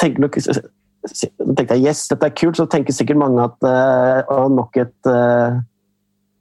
tenkte 0.01 0.25
nok, 0.25 0.39
tenkte 0.39 1.77
jeg 1.77 1.87
yes, 1.87 2.05
dette 2.11 2.29
er 2.29 2.37
kult. 2.37 2.59
Så 2.59 2.69
tenker 2.71 2.97
sikkert 2.97 3.21
mange 3.23 3.47
at 3.47 3.67
uh, 3.67 4.47
nok 4.53 4.79
et 4.81 5.11
uh, 5.11 5.61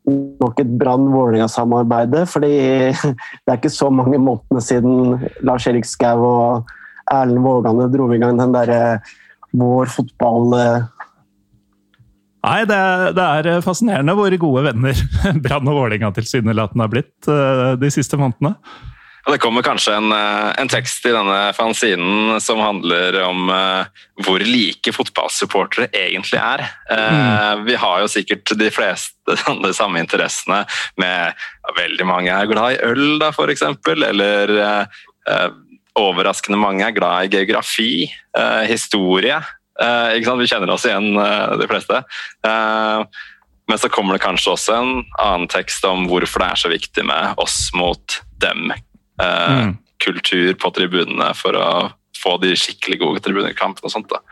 nok 0.10 0.62
et 0.64 0.76
Brann-Vålerenga-samarbeid. 0.82 2.16
fordi 2.28 2.54
det 3.44 3.50
er 3.50 3.58
ikke 3.60 3.74
så 3.74 3.90
mange 3.94 4.18
månedene 4.18 4.64
siden 4.64 5.20
Lars 5.46 5.68
Erik 5.70 5.86
Skau 5.86 6.24
og 6.26 6.72
Erlend 7.12 7.44
Vågane 7.46 7.90
dro 7.94 8.08
i 8.14 8.22
gang 8.22 8.40
den 8.40 8.56
derre 8.56 9.02
vår 9.54 9.92
fotball... 9.94 10.56
Nei, 12.40 12.62
det 12.64 12.76
er, 12.76 13.10
det 13.12 13.24
er, 13.24 13.48
fascinerende 13.62 14.14
hvor 14.16 14.34
gode 14.40 14.62
venner 14.70 15.00
Brann 15.44 15.68
og 15.68 15.76
Vålerenga 15.76 16.14
tilsynelatende 16.16 16.86
har 16.86 16.94
blitt 16.94 17.30
de 17.82 17.90
siste 17.92 18.18
månedene. 18.18 18.56
Og 19.26 19.36
det 19.36 19.42
kommer 19.44 19.66
kanskje 19.66 19.96
en, 19.98 20.12
eh, 20.16 20.50
en, 20.62 20.72
tekst 20.72 21.06
i 21.06 21.14
denne 21.14 21.38
fanzinen 21.58 22.40
som 22.42 22.62
handler 22.64 23.20
om 23.26 23.52
uh, 23.52 23.86
hvor 24.24 24.42
like 24.44 24.94
fotballsupportere 24.96 25.90
egentlig 25.94 26.40
er. 26.40 26.64
Uh, 26.90 27.14
mm. 27.14 27.66
Vi 27.68 27.78
har 27.82 28.04
jo 28.04 28.12
sikkert 28.12 28.56
de 28.60 28.72
fleste 28.74 29.38
de 29.66 29.74
samme 29.76 30.02
interessene 30.02 30.64
med 31.00 31.34
ja, 31.36 31.76
Veldig 31.78 32.08
mange 32.08 32.34
er 32.34 32.50
glad 32.50 32.78
i 32.78 32.84
øl, 32.88 33.20
da, 33.22 33.30
f.eks. 33.34 33.66
Eller 34.08 34.56
uh, 34.58 35.48
overraskende 36.00 36.58
mange 36.58 36.86
er 36.88 36.96
glad 36.96 37.28
i 37.28 37.34
geografi, 37.34 38.08
historie. 38.70 39.36
Vi 39.76 40.48
kjenner 40.48 40.72
oss 40.72 40.86
igjen, 40.88 41.12
de 41.60 41.68
fleste. 41.68 42.00
men 43.68 43.82
så 43.82 43.90
kommer 43.92 44.16
det 44.16 44.24
kanskje 44.24 44.54
også 44.54 44.78
en 44.78 44.94
annen 45.20 45.50
tekst 45.52 45.84
om 45.90 46.08
hvorfor 46.08 46.46
det 46.46 46.48
er 46.54 46.62
så 46.62 46.72
viktig 46.72 47.04
med 47.10 47.42
oss 47.44 47.58
mot 47.76 48.22
dem 48.40 48.72
eh, 49.22 49.64
mm. 49.64 49.74
kultur 50.04 50.54
på 50.60 50.72
tribunene 50.76 51.32
for 51.38 51.58
å 51.60 51.70
få 52.20 52.38
de 52.44 52.54
skikkelig 52.60 53.00
gode 53.04 53.24
tribunekampene 53.26 53.90
og 53.90 53.94
sånt. 53.94 54.10
da. 54.12 54.24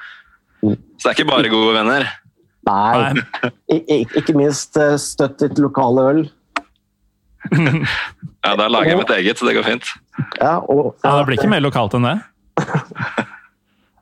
Mm. 0.63 0.78
Så 0.97 1.04
det 1.04 1.12
er 1.12 1.17
ikke 1.17 1.30
bare 1.32 1.54
gode 1.54 1.76
venner. 1.78 2.10
Nei, 2.67 3.23
Ik 3.78 4.15
ikke 4.19 4.36
minst 4.36 4.78
eh, 4.80 4.97
støtt 5.00 5.39
ditt 5.43 5.62
lokale 5.62 6.08
øl. 6.12 6.26
ja, 8.43 8.56
der 8.60 8.67
lager 8.67 8.91
jeg 8.91 9.00
mitt 9.00 9.13
eget, 9.15 9.39
så 9.39 9.47
det 9.47 9.56
går 9.56 9.67
fint. 9.67 9.91
Ja, 10.41 10.58
og, 10.60 10.97
ja, 11.04 11.13
Det 11.19 11.28
blir 11.30 11.39
ikke 11.39 11.54
mer 11.54 11.63
lokalt 11.63 11.95
enn 11.95 12.08
det. 12.10 12.17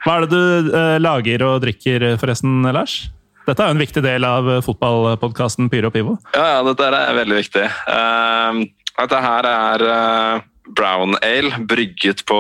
Hva 0.06 0.16
er 0.16 0.26
det 0.26 0.32
du 0.34 0.72
eh, 0.78 0.96
lager 1.02 1.44
og 1.46 1.60
drikker, 1.66 2.08
forresten, 2.22 2.64
Lars? 2.74 3.04
Dette 3.46 3.62
er 3.62 3.70
jo 3.70 3.76
en 3.76 3.82
viktig 3.82 4.02
del 4.02 4.26
av 4.26 4.48
fotballpodkasten 4.66 5.70
Pyro 5.70 5.92
og 5.92 5.94
Pivo. 5.94 6.16
Ja, 6.34 6.46
ja, 6.56 6.62
dette 6.66 6.88
er 6.90 7.18
veldig 7.20 7.38
viktig. 7.38 7.66
Uh, 7.86 8.64
dette 9.00 9.22
her 9.26 9.48
er 9.50 9.86
uh, 9.86 10.44
brown 10.68 11.16
ale 11.22 11.54
brygget 11.60 12.24
på 12.28 12.40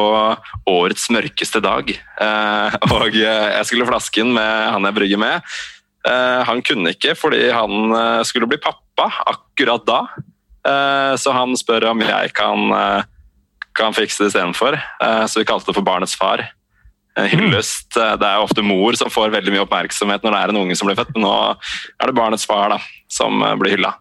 årets 0.69 1.07
mørkeste 1.13 1.61
dag. 1.63 1.89
Eh, 1.91 2.77
og 2.91 3.15
jeg 3.17 3.67
skulle 3.67 3.87
flaske 3.89 4.23
den 4.23 4.33
med 4.35 4.69
han 4.73 4.87
jeg 4.87 4.97
brygger 4.97 5.21
med. 5.21 5.55
Eh, 6.05 6.41
han 6.47 6.61
kunne 6.65 6.93
ikke 6.95 7.15
fordi 7.17 7.47
han 7.53 7.95
eh, 7.95 8.21
skulle 8.27 8.49
bli 8.49 8.61
pappa 8.61 9.11
akkurat 9.35 9.85
da. 9.87 10.01
Så 11.21 11.29
han 11.29 11.51
spør 11.53 11.91
om 11.91 11.99
jeg 12.01 12.31
kan, 12.33 12.71
kan 13.77 13.93
fikse 13.93 14.23
det 14.23 14.31
istedenfor. 14.31 14.73
Så 15.29 15.37
vi 15.37 15.45
kalte 15.45 15.69
det 15.69 15.75
for 15.77 15.85
Barnets 15.85 16.15
far. 16.17 16.41
Hyllest. 17.13 17.93
Det 17.93 18.25
er 18.25 18.41
ofte 18.41 18.63
mor 18.65 18.97
som 18.97 19.13
får 19.13 19.29
veldig 19.35 19.53
mye 19.53 19.61
oppmerksomhet 19.67 20.25
når 20.25 20.33
det 20.33 20.39
er 20.39 20.53
en 20.55 20.59
unge 20.63 20.79
som 20.79 20.89
blir 20.89 20.97
født, 20.97 21.13
men 21.13 21.27
nå 21.27 21.35
er 21.53 22.09
det 22.09 22.17
barnets 22.17 22.49
far 22.49 22.73
da, 22.73 22.79
som 23.13 23.45
blir 23.61 23.75
hylla. 23.75 23.93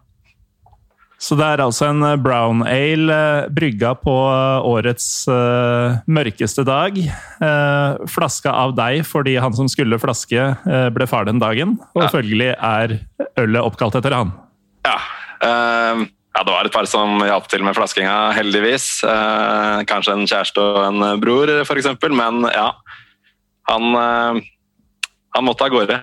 Så 1.25 1.33
det 1.39 1.45
er 1.47 1.63
altså 1.63 1.87
en 1.89 2.03
eh, 2.05 2.17
brown 2.21 2.61
ale 2.67 3.15
eh, 3.15 3.47
brygga 3.53 3.95
på 3.97 4.13
eh, 4.29 4.67
årets 4.69 5.07
uh, 5.31 5.97
mørkeste 6.05 6.65
dag. 6.67 6.97
Uh, 7.41 8.03
flaska 8.11 8.53
av 8.53 8.75
deg 8.77 9.01
fordi 9.07 9.37
han 9.41 9.55
som 9.57 9.69
skulle 9.71 9.97
flaske, 10.01 10.51
uh, 10.67 10.89
ble 10.93 11.07
far 11.09 11.25
den 11.25 11.41
dagen. 11.41 11.79
Og 11.95 12.03
ja. 12.05 12.11
følgelig 12.13 12.51
er 12.53 12.99
ølet 13.41 13.61
oppkalt 13.63 13.97
etter 13.97 14.15
han. 14.17 14.35
Ja. 14.85 14.99
Ja, 15.45 16.41
det 16.43 16.51
var 16.51 16.67
et 16.67 16.73
par 16.73 16.87
som 16.89 17.19
hjalp 17.21 17.45
til 17.51 17.61
med 17.63 17.75
flaskinga, 17.77 18.31
heldigvis. 18.33 18.87
kanskje 19.87 20.15
en 20.15 20.25
kjæreste 20.25 20.63
og 20.63 20.79
en 20.87 21.19
bror, 21.21 21.51
f.eks. 21.61 21.89
Men 22.09 22.47
ja. 22.49 22.69
Han, 23.69 23.97
han 25.35 25.45
måtte 25.45 25.67
av 25.67 25.75
gårde. 25.75 25.99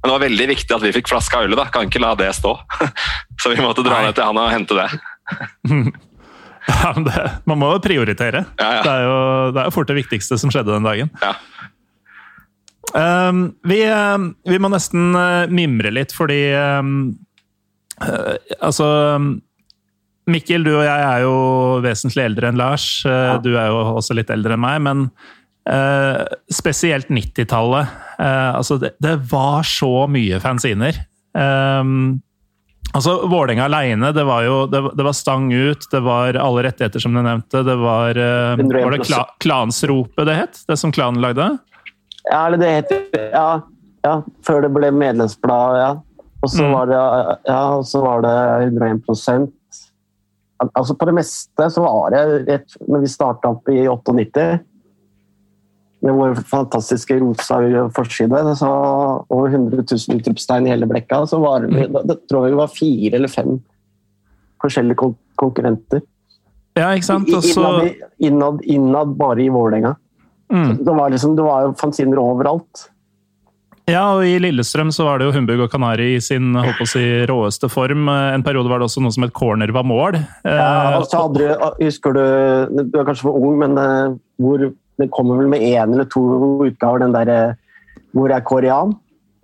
Men 0.00 0.08
det 0.08 0.14
var 0.14 0.22
veldig 0.24 0.46
viktig 0.54 0.76
at 0.76 0.84
vi 0.84 0.92
fikk 0.96 1.10
flaska 1.12 1.42
ølet, 1.44 1.58
da, 1.60 1.66
Kan 1.72 1.88
ikke 1.90 2.00
la 2.02 2.14
det 2.18 2.30
stå. 2.36 2.54
Så 3.42 3.52
vi 3.52 3.60
måtte 3.60 3.84
dra 3.86 4.00
ned 4.04 4.16
til 4.16 4.24
han 4.24 4.40
og 4.40 4.52
hente 4.52 4.76
det. 4.78 4.88
ja, 6.70 6.92
men 6.96 7.04
det, 7.08 7.26
Man 7.50 7.60
må 7.60 7.74
jo 7.74 7.82
prioritere. 7.84 8.46
Ja, 8.60 8.70
ja. 8.78 8.82
Det, 8.86 8.94
er 8.94 9.04
jo, 9.04 9.18
det 9.52 9.62
er 9.62 9.68
jo 9.68 9.76
fort 9.76 9.90
det 9.92 9.98
viktigste 10.00 10.40
som 10.40 10.52
skjedde 10.52 10.72
den 10.72 10.88
dagen. 10.88 11.12
Ja. 11.20 11.34
Um, 12.90 13.42
vi, 13.68 13.84
um, 13.86 14.32
vi, 14.48 14.58
må 14.58 14.70
nesten 14.72 15.12
uh, 15.14 15.50
mimre 15.52 15.92
litt, 15.94 16.10
fordi 16.16 16.40
um, 16.58 17.12
uh, 18.02 18.34
Altså 18.58 18.88
Mikkel, 20.30 20.64
du 20.66 20.72
og 20.72 20.82
jeg 20.82 21.04
er 21.04 21.22
jo 21.22 21.36
vesentlig 21.84 22.24
eldre 22.24 22.50
enn 22.50 22.58
Lars. 22.58 22.88
Uh, 23.06 23.36
du 23.44 23.52
er 23.52 23.70
jo 23.70 23.84
også 24.00 24.16
litt 24.18 24.32
eldre 24.32 24.56
enn 24.56 24.64
meg. 24.64 24.80
men 24.86 25.06
Uh, 25.68 26.24
spesielt 26.52 27.08
90-tallet. 27.08 27.86
Uh, 28.20 28.26
eh, 28.26 28.54
altså 28.54 28.76
det, 28.80 28.94
det, 28.98 29.16
var 29.30 29.62
så 29.62 30.06
mye 30.08 30.40
fanziner. 30.40 30.96
Um, 31.36 32.20
altså 32.96 33.18
Vålerenga 33.28 33.66
aleine, 33.68 34.10
det 34.16 34.24
var 34.24 34.46
jo 34.46 34.62
det, 34.72 34.80
det, 34.96 35.04
var 35.04 35.14
stang 35.14 35.52
ut, 35.52 35.84
det 35.92 36.00
var 36.00 36.38
alle 36.40 36.64
rettigheter, 36.64 37.02
som 37.02 37.14
du 37.14 37.20
nevnte. 37.22 37.62
Det 37.66 37.76
var, 37.76 38.16
uh, 38.16 38.56
var 38.56 38.96
det 38.96 39.04
kla, 39.04 39.26
Klansropet 39.44 40.26
det 40.26 40.38
het? 40.40 40.62
Det 40.68 40.78
som 40.80 40.92
klanen 40.96 41.20
lagde? 41.22 41.52
Ja, 42.24 42.46
eller 42.46 42.60
det 42.60 42.72
het 42.72 42.96
ja, 43.32 43.60
ja, 44.04 44.16
før 44.46 44.64
det 44.64 44.72
ble 44.74 44.90
medlemsblad, 44.96 45.78
ja. 45.80 45.92
Og 46.40 46.48
så 46.48 46.64
mm. 46.64 46.72
var 46.72 46.88
det 46.88 46.98
ja, 47.50 47.62
og 47.76 47.84
så 47.84 48.00
var 48.00 48.22
det 48.24 48.36
101% 48.72 49.50
Altså 50.76 50.94
På 50.96 51.08
det 51.08 51.12
meste 51.16 51.66
så 51.72 51.82
var 51.84 52.14
det 52.14 52.22
rett 52.46 52.76
når 52.88 53.02
vi 53.04 53.10
starta 53.12 53.50
opp 53.52 53.68
i 53.72 53.82
98 53.88 54.46
med 56.00 56.16
vår 56.16 56.38
fantastiske 56.48 57.18
rosa 57.20 57.60
forside. 57.96 58.42
Så 58.56 58.68
over 59.28 59.48
100 59.48 59.84
000 59.84 60.20
utropstegn 60.20 60.68
i 60.68 60.72
hele 60.72 60.88
blekka. 60.88 61.24
Så 61.26 61.40
var 61.42 61.64
det, 61.64 61.72
mm. 61.74 61.98
det 62.08 62.16
tror 62.30 62.46
jeg 62.46 62.54
vi 62.54 62.60
var 62.62 62.72
fire 62.74 63.20
eller 63.20 63.32
fem 63.32 63.58
forskjellige 64.60 65.00
kon 65.00 65.16
konkurrenter. 65.40 66.02
Ja, 66.76 66.92
ikke 66.92 67.06
sant? 67.06 67.28
Også... 67.32 67.60
Innad, 67.60 68.06
innad, 68.18 68.64
innad, 68.64 69.12
bare 69.16 69.42
i 69.42 69.48
Vålerenga. 69.52 69.94
Mm. 70.52 70.84
Det 70.84 70.96
var 70.96 71.12
liksom, 71.12 71.36
det 71.36 71.46
var 71.46 71.64
jo 71.64 71.76
fanziner 71.80 72.20
overalt. 72.20 72.90
Ja, 73.90 74.02
og 74.14 74.24
i 74.26 74.36
Lillestrøm 74.42 74.92
så 74.94 75.06
var 75.06 75.18
det 75.18 75.26
jo 75.26 75.34
Humbug 75.34 75.64
og 75.64 75.70
Kanari 75.72 76.12
i 76.14 76.20
sin 76.22 76.52
håper 76.54 76.84
å 76.84 76.88
si, 76.88 77.02
råeste 77.30 77.70
form. 77.72 78.08
En 78.10 78.44
periode 78.46 78.70
var 78.70 78.82
det 78.82 78.86
også 78.90 79.02
noe 79.02 79.14
som 79.14 79.26
het 79.26 79.34
corner 79.34 79.72
var 79.74 79.86
mål. 79.88 80.20
Ja, 80.44 80.98
og 81.00 81.08
så 81.10 81.24
hadde 81.24 81.40
du, 81.42 81.64
Husker 81.80 82.14
du 82.14 82.84
Du 82.92 83.00
er 83.00 83.08
kanskje 83.08 83.26
for 83.26 83.40
ung, 83.40 83.58
men 83.62 83.74
uh, 83.80 84.14
hvor 84.40 84.68
det 85.00 85.10
kommer 85.14 85.40
vel 85.40 85.50
med 85.52 85.64
én 85.64 85.94
eller 85.94 86.08
to 86.10 86.22
utgaver, 86.66 87.04
den 87.04 87.16
derre 87.16 87.40
Hvor 88.16 88.32
er 88.34 88.42
Korean? 88.46 88.96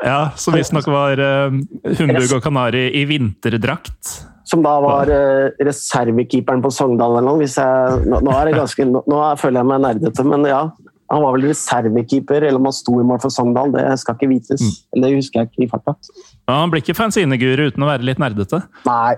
Ja, 0.03 0.31
som 0.37 0.57
visstnok 0.57 0.89
var 0.93 1.21
uh, 1.21 1.53
Humbug 1.99 2.33
og 2.37 2.43
Kanari 2.45 2.89
i 3.01 3.05
vinterdrakt. 3.09 4.17
Som 4.47 4.63
da 4.63 4.75
var 4.83 5.09
uh, 5.11 5.55
reservekeeperen 5.65 6.61
på 6.65 6.73
Sogndal 6.75 7.17
eller 7.17 7.25
noe. 7.31 7.47
Jeg, 7.47 8.03
nå, 8.05 8.21
nå, 8.27 8.35
er 8.35 8.51
det 8.51 8.59
ganske, 8.59 8.87
nå, 8.91 9.03
nå, 9.09 9.23
føler 9.41 9.63
jeg 9.63 9.71
meg 9.71 9.87
nerdete, 9.87 10.27
men 10.29 10.45
ja. 10.51 10.67
Han 11.07 11.23
var 11.23 11.37
vel 11.37 11.47
reservekeeper, 11.53 12.43
eller 12.43 12.59
om 12.59 12.67
han 12.67 12.75
sto 12.75 12.97
i 12.99 13.07
mål 13.07 13.23
for 13.23 13.33
Sogndal. 13.33 13.71
Det 13.75 13.87
skal 14.03 14.19
ikke 14.19 14.29
vites. 14.33 14.63
Mm. 14.63 14.77
Eller 14.97 15.09
det 15.09 15.21
husker 15.21 15.41
jeg 15.41 15.53
ikke 15.53 15.65
i 15.65 15.71
farta. 15.71 15.95
Ja, 16.51 16.59
han 16.59 16.73
blir 16.73 16.83
ikke 16.83 16.99
fanzineguru 16.99 17.69
uten 17.71 17.87
å 17.87 17.91
være 17.93 18.09
litt 18.09 18.21
nerdete. 18.23 18.65
Nei. 18.89 19.15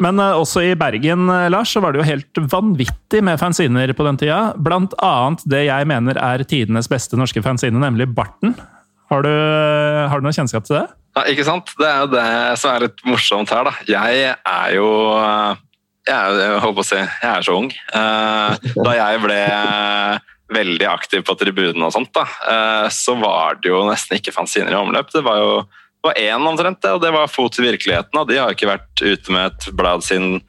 Men 0.00 0.20
uh, 0.20 0.38
også 0.40 0.62
i 0.64 0.76
Bergen 0.78 1.28
uh, 1.28 1.50
Lars, 1.52 1.72
så 1.74 1.82
var 1.84 1.92
det 1.92 2.00
jo 2.00 2.08
helt 2.08 2.40
vanvittig 2.52 3.20
med 3.24 3.40
fanziner 3.40 3.92
på 3.96 4.06
den 4.06 4.20
tida. 4.20 4.40
Blant 4.56 4.94
annet 5.04 5.44
det 5.48 5.66
jeg 5.66 5.88
mener 5.90 6.20
er 6.20 6.44
tidenes 6.48 6.88
beste 6.90 7.18
norske 7.20 7.42
fanzine, 7.44 7.80
nemlig 7.82 8.08
Barten. 8.16 8.56
Har 9.12 9.26
du, 9.26 9.30
uh, 9.32 10.08
har 10.08 10.20
du 10.20 10.26
noe 10.28 10.36
kjennskap 10.36 10.64
til 10.68 10.80
det? 10.80 10.86
Ja, 11.12 11.26
ikke 11.28 11.44
sant? 11.44 11.74
Det 11.76 11.88
er 11.88 12.04
jo 12.06 12.12
det 12.14 12.26
som 12.62 12.72
er 12.72 12.86
litt 12.86 13.02
morsomt 13.04 13.52
her. 13.52 13.68
da. 13.68 13.74
Jeg 13.84 14.28
er 14.32 14.76
jo 14.78 14.88
Jeg, 16.08 16.38
jeg 16.40 16.60
holdt 16.64 16.78
på 16.78 16.82
å 16.82 16.86
si 16.88 16.96
jeg 16.98 17.28
er 17.28 17.44
så 17.46 17.58
ung. 17.60 17.68
Da 17.92 18.94
jeg 18.96 19.20
ble 19.22 19.42
veldig 20.52 20.88
aktiv 20.88 21.22
på 21.24 21.36
tribunene 21.38 21.86
og 21.86 21.92
sånt, 21.94 22.10
da, 22.16 22.88
så 22.90 23.14
var 23.20 23.60
det 23.60 23.70
jo 23.70 23.84
nesten 23.86 24.18
ikke 24.18 24.34
fanziner 24.34 24.74
i 24.74 24.80
omløp. 24.80 25.12
Det 25.12 25.22
var 25.24 25.38
jo 25.38 25.52
det 26.02 26.08
var 26.08 26.18
én 26.18 26.46
omtrent, 26.50 26.86
og 26.90 27.00
det 27.00 27.12
var 27.14 27.30
Fot 27.30 27.58
i 27.60 27.62
virkeligheten. 27.62 28.18
og 28.18 28.26
De 28.26 28.40
har 28.40 28.50
ikke 28.50 28.66
vært 28.66 29.02
ute 29.04 29.34
med 29.34 29.52
et 29.52 29.68
blad 29.78 30.02
siden 30.02 30.40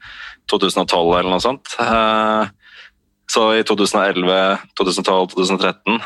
2012 0.50 1.18
eller 1.18 1.30
noe 1.30 1.42
sånt. 1.42 1.76
Eh, 1.78 2.48
så 3.30 3.44
i 3.54 3.62
2011, 3.62 4.34
2012, 4.74 5.28
2013, 5.36 6.00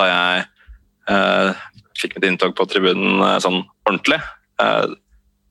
da 0.00 0.06
jeg 0.08 0.46
eh, 1.12 1.66
fikk 2.00 2.16
mitt 2.16 2.28
inntog 2.30 2.56
på 2.56 2.66
tribunen 2.72 3.20
eh, 3.20 3.36
sånn 3.44 3.60
ordentlig, 3.84 4.22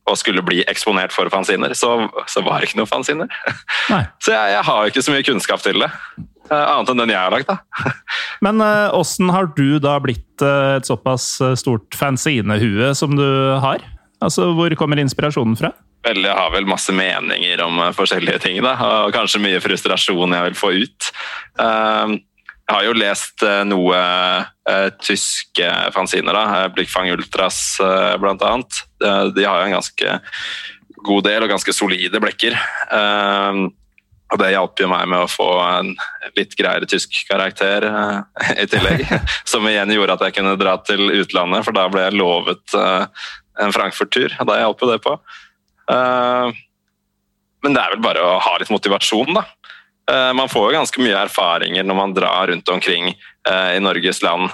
og 0.05 0.17
skulle 0.17 0.41
bli 0.45 0.63
eksponert 0.69 1.13
for 1.13 1.29
fanziner, 1.29 1.73
så, 1.77 2.07
så 2.29 2.41
var 2.45 2.59
det 2.59 2.71
ikke 2.71 2.79
noe 2.81 2.89
fanziner. 2.89 3.29
så 4.23 4.33
jeg, 4.33 4.55
jeg 4.55 4.65
har 4.65 4.89
ikke 4.89 5.05
så 5.05 5.13
mye 5.13 5.25
kunnskap 5.25 5.61
til 5.61 5.85
det. 5.85 5.91
Annet 6.49 6.89
enn 6.89 7.01
den 7.03 7.13
jeg 7.13 7.21
har 7.21 7.33
lagd, 7.33 7.49
da. 7.49 7.93
Men 8.45 8.61
åssen 8.93 9.29
uh, 9.29 9.33
har 9.33 9.49
du 9.57 9.79
da 9.81 9.97
blitt 10.03 10.43
uh, 10.43 10.77
et 10.77 10.85
såpass 10.85 11.39
stort 11.57 11.97
fanzinehue 11.97 12.91
som 12.97 13.15
du 13.17 13.25
har? 13.61 13.81
Altså, 14.23 14.51
Hvor 14.57 14.73
kommer 14.77 15.01
inspirasjonen 15.01 15.57
fra? 15.59 15.73
Vel, 16.05 16.21
jeg 16.21 16.37
har 16.37 16.51
vel 16.53 16.67
masse 16.69 16.93
meninger 16.93 17.63
om 17.65 17.81
uh, 17.81 17.89
forskjellige 17.97 18.43
ting, 18.45 18.61
da. 18.65 18.75
Og 19.07 19.15
kanskje 19.15 19.41
mye 19.41 19.63
frustrasjon 19.63 20.37
jeg 20.37 20.49
vil 20.51 20.59
få 20.59 20.71
ut. 20.77 21.09
jeg 21.57 22.73
har 22.73 22.85
jo 22.85 22.93
lest 22.97 23.43
noe 23.69 23.97
tyske 25.01 25.67
fanziner, 25.93 26.33
da. 26.33 26.67
Blikkfang 26.73 27.09
Ultras, 27.13 27.77
blant 28.21 28.41
annet. 28.45 28.81
de 29.35 29.45
har 29.45 29.61
jo 29.61 29.67
en 29.67 29.77
ganske 29.77 30.19
god 31.05 31.27
del 31.27 31.45
og 31.45 31.53
ganske 31.53 31.73
solide 31.77 32.21
blekker. 32.21 32.57
Og 34.33 34.41
det 34.41 34.51
hjalp 34.55 34.81
jo 34.81 34.89
meg 34.89 35.05
med 35.11 35.21
å 35.21 35.29
få 35.29 35.47
en 35.61 35.91
litt 36.37 36.55
greiere 36.57 36.87
tysk 36.89 37.13
karakter 37.29 37.85
uh, 37.85 38.23
i 38.57 38.65
tillegg. 38.69 39.05
Som 39.51 39.67
igjen 39.69 39.93
gjorde 39.93 40.17
at 40.17 40.25
jeg 40.27 40.37
kunne 40.39 40.57
dra 40.59 40.77
til 40.81 41.11
utlandet, 41.13 41.65
for 41.67 41.77
da 41.77 41.85
ble 41.91 42.07
jeg 42.07 42.17
lovet 42.17 42.77
uh, 42.77 43.05
en 43.61 43.75
Frankfurt-tur. 43.75 44.33
Og 44.41 44.49
da 44.49 44.57
hjalp 44.63 44.81
jo 44.81 44.89
det 44.89 44.99
på. 45.05 45.13
Uh, 45.91 46.49
men 47.65 47.77
det 47.77 47.83
er 47.83 47.93
vel 47.93 48.05
bare 48.05 48.25
å 48.25 48.39
ha 48.41 48.57
litt 48.61 48.73
motivasjon, 48.73 49.33
da. 49.33 49.41
man 50.37 50.51
får 50.51 50.67
jo 50.67 50.75
ganske 50.75 51.01
mye 51.01 51.17
erfaringer 51.17 51.81
når 51.81 51.97
man 51.97 52.11
drar 52.13 52.51
rundt 52.51 52.69
omkring 52.69 53.07
i 53.09 53.79
Norges 53.81 54.19
land. 54.21 54.51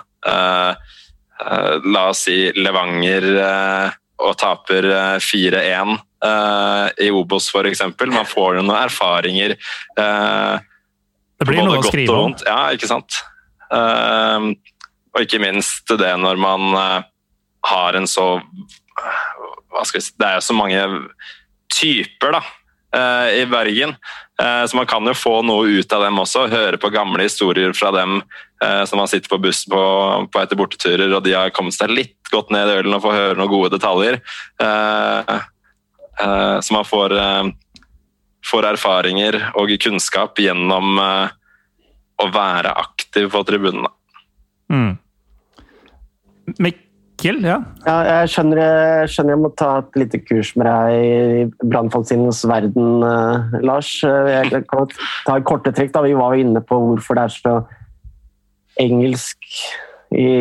la 1.92 2.04
oss 2.08 2.22
si 2.24 2.38
Levanger 2.56 3.28
og 4.22 4.38
taper 4.40 4.88
4-1 5.24 5.96
uh, 5.96 6.88
i 7.02 7.10
Obos 7.14 7.50
f.eks. 7.50 7.84
Man 8.02 8.28
får 8.30 8.60
jo 8.60 8.66
noen 8.66 8.84
erfaringer. 8.84 9.56
Uh, 9.98 10.60
det 11.42 11.50
blir 11.50 11.66
noe 11.66 11.82
å 11.82 11.88
skrive 11.88 12.18
om. 12.30 12.36
Ja, 12.46 12.70
ikke 12.76 12.90
sant. 12.90 13.24
Og 13.72 15.24
ikke 15.24 15.40
minst 15.42 15.90
det 15.98 16.12
når 16.22 16.38
man 16.38 16.76
har 17.66 17.98
en 17.98 18.06
så 18.10 18.28
hva 19.72 19.84
skal 19.88 20.02
vi 20.02 20.06
si, 20.06 20.14
Det 20.20 20.28
er 20.28 20.38
jo 20.38 20.44
så 20.46 20.56
mange 20.58 20.82
typer 21.72 22.36
da, 22.36 22.42
i 22.92 23.46
Bergen. 23.48 23.94
Så 24.38 24.76
man 24.76 24.88
kan 24.90 25.06
jo 25.08 25.14
få 25.16 25.38
noe 25.48 25.80
ut 25.80 25.94
av 25.96 26.02
dem 26.04 26.18
også. 26.20 26.42
Høre 26.52 26.80
på 26.82 26.90
gamle 26.92 27.24
historier 27.24 27.72
fra 27.78 27.88
dem 27.96 28.18
som 28.60 29.00
har 29.00 29.08
sittet 29.08 29.30
på 29.32 29.40
bussen 29.40 29.72
på, 29.72 29.84
på 30.28 30.42
etter 30.42 30.60
borteturer, 30.60 31.14
og 31.16 31.24
de 31.24 31.38
har 31.38 31.54
kommet 31.56 31.78
seg 31.78 31.94
litt 31.94 32.32
godt 32.34 32.52
ned 32.52 32.68
i 32.68 32.76
ølen 32.82 32.98
og 32.98 33.06
få 33.06 33.14
høre 33.16 33.40
noen 33.40 33.54
gode 33.54 33.72
detaljer. 33.78 34.20
Eh, 36.20 36.60
så 36.60 36.74
man 36.74 36.86
får, 36.86 37.14
eh, 37.18 37.44
får, 38.52 38.66
erfaringer 38.74 39.38
og 39.56 39.72
kunnskap 39.80 40.40
gjennom 40.40 41.00
eh, 41.00 41.30
å 42.22 42.30
være 42.34 42.74
aktiv 42.84 43.32
på 43.32 43.44
tribunen. 43.48 43.88
Mm. 44.72 44.98
Mikkel, 47.22 47.44
ja? 47.46 47.60
ja 47.86 47.96
jeg, 48.08 48.30
skjønner, 48.34 48.58
jeg 48.58 49.10
skjønner 49.14 49.36
jeg 49.36 49.40
må 49.44 49.50
ta 49.54 49.68
et 49.78 49.98
lite 50.02 50.20
kurs 50.26 50.56
med 50.58 50.66
deg 50.66 50.94
i 51.06 51.68
brannfallsinens 51.70 52.40
verden, 52.50 53.04
Lars. 53.62 53.92
Jeg 54.02 54.64
kan 54.72 54.90
ta 55.28 55.36
et 55.38 55.46
korte 55.46 55.70
trekk. 55.70 55.92
da. 55.94 56.02
Vi 56.02 56.18
var 56.18 56.34
jo 56.34 56.48
inne 56.48 56.64
på 56.66 56.80
hvorfor 56.82 57.20
det 57.20 57.28
er 57.28 57.36
så 57.36 57.54
engelsk 58.82 59.38
i 60.18 60.32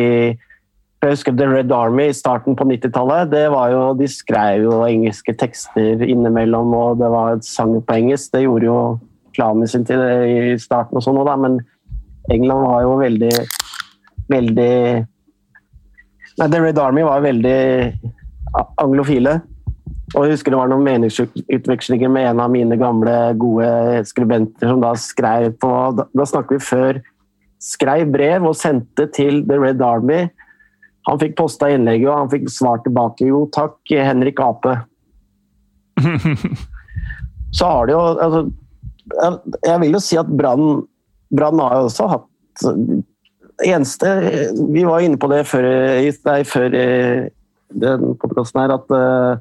jeg 1.01 1.15
husker 1.15 1.37
The 1.37 1.47
Red 1.49 1.71
Army 1.73 2.07
i 2.09 2.17
starten 2.17 2.57
på 2.57 2.65
90-tallet. 2.69 3.29
De 3.29 4.09
skrev 4.09 4.65
jo 4.65 4.81
engelske 4.85 5.37
tekster 5.37 6.01
innimellom, 6.01 6.73
og 6.77 6.97
det 7.01 7.13
var 7.13 7.37
et 7.37 7.45
sang 7.45 7.77
på 7.77 7.97
engelsk. 7.97 8.33
Det 8.33 8.43
gjorde 8.47 8.69
jo 8.69 8.77
klanen 9.37 9.69
sin 9.69 9.85
tid 9.85 10.01
i 10.01 10.57
starten, 10.61 10.97
og 10.97 11.05
sånn, 11.05 11.21
men 11.45 11.61
England 12.33 12.65
var 12.65 12.85
jo 12.85 12.99
veldig 13.01 13.33
veldig 14.31 14.73
Nei, 16.39 16.47
The 16.47 16.61
Red 16.63 16.79
Army 16.79 17.03
var 17.03 17.23
veldig 17.25 17.59
anglofile. 18.81 19.39
Og 20.11 20.25
jeg 20.25 20.35
husker 20.35 20.51
det 20.51 20.59
var 20.59 20.71
noen 20.71 20.85
meningsutvekslinger 20.85 22.11
med 22.11 22.29
en 22.33 22.43
av 22.43 22.51
mine 22.51 22.75
gamle, 22.79 23.15
gode 23.39 24.03
skribenter 24.09 24.71
som 24.71 24.83
da 24.83 24.91
skrev 24.99 25.53
på 25.61 25.71
Da, 25.95 26.07
da 26.11 26.27
snakker 26.27 26.57
vi 26.57 26.67
før 26.67 27.01
skrev 27.61 28.09
brev 28.09 28.47
og 28.49 28.57
sendte 28.57 29.05
til 29.13 29.43
The 29.45 29.59
Red 29.61 29.83
Army 29.85 30.25
han 31.09 31.19
fikk 31.21 31.37
posta 31.39 31.69
innlegget, 31.73 32.09
og 32.11 32.19
han 32.19 32.31
fikk 32.31 32.49
svar 32.53 32.81
tilbake. 32.85 33.25
Jo 33.29 33.45
takk, 33.53 33.79
Henrik 33.89 34.41
Ape. 34.43 34.75
Så 37.57 37.67
har 37.67 37.87
det 37.87 37.93
jo 37.93 37.99
altså, 37.99 38.41
Jeg 39.67 39.79
vil 39.81 39.97
jo 39.97 39.99
si 40.01 40.17
at 40.17 40.29
Brann 40.39 41.59
har 41.59 41.73
jo 41.75 41.89
også 41.89 42.07
hatt 42.13 42.63
eneste 43.65 44.09
Vi 44.73 44.83
var 44.87 45.03
inne 45.03 45.19
på 45.19 45.29
det 45.31 45.43
før, 45.49 45.67
nei, 46.27 46.41
før 46.47 46.75
eh, 46.77 47.29
den 47.71 48.15
podkasten 48.19 48.61
her, 48.61 48.73
at 48.75 48.91
uh, 48.91 49.39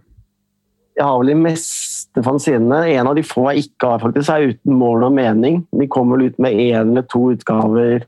jeg 0.99 1.07
har 1.07 1.19
vel 1.19 1.33
de 1.33 1.39
meste 1.41 2.23
fanzinene. 2.23 2.83
En 2.93 3.09
av 3.11 3.17
de 3.19 3.25
få 3.27 3.47
jeg 3.51 3.67
ikke 3.71 3.95
har, 3.95 4.03
faktisk, 4.03 4.31
er 4.31 4.53
uten 4.53 4.77
mål 4.79 5.09
og 5.09 5.15
mening. 5.17 5.63
De 5.75 5.89
kommer 5.91 6.19
vel 6.19 6.31
ut 6.31 6.43
med 6.43 6.59
én 6.61 6.93
eller 6.93 7.07
to 7.11 7.31
utgaver 7.33 8.05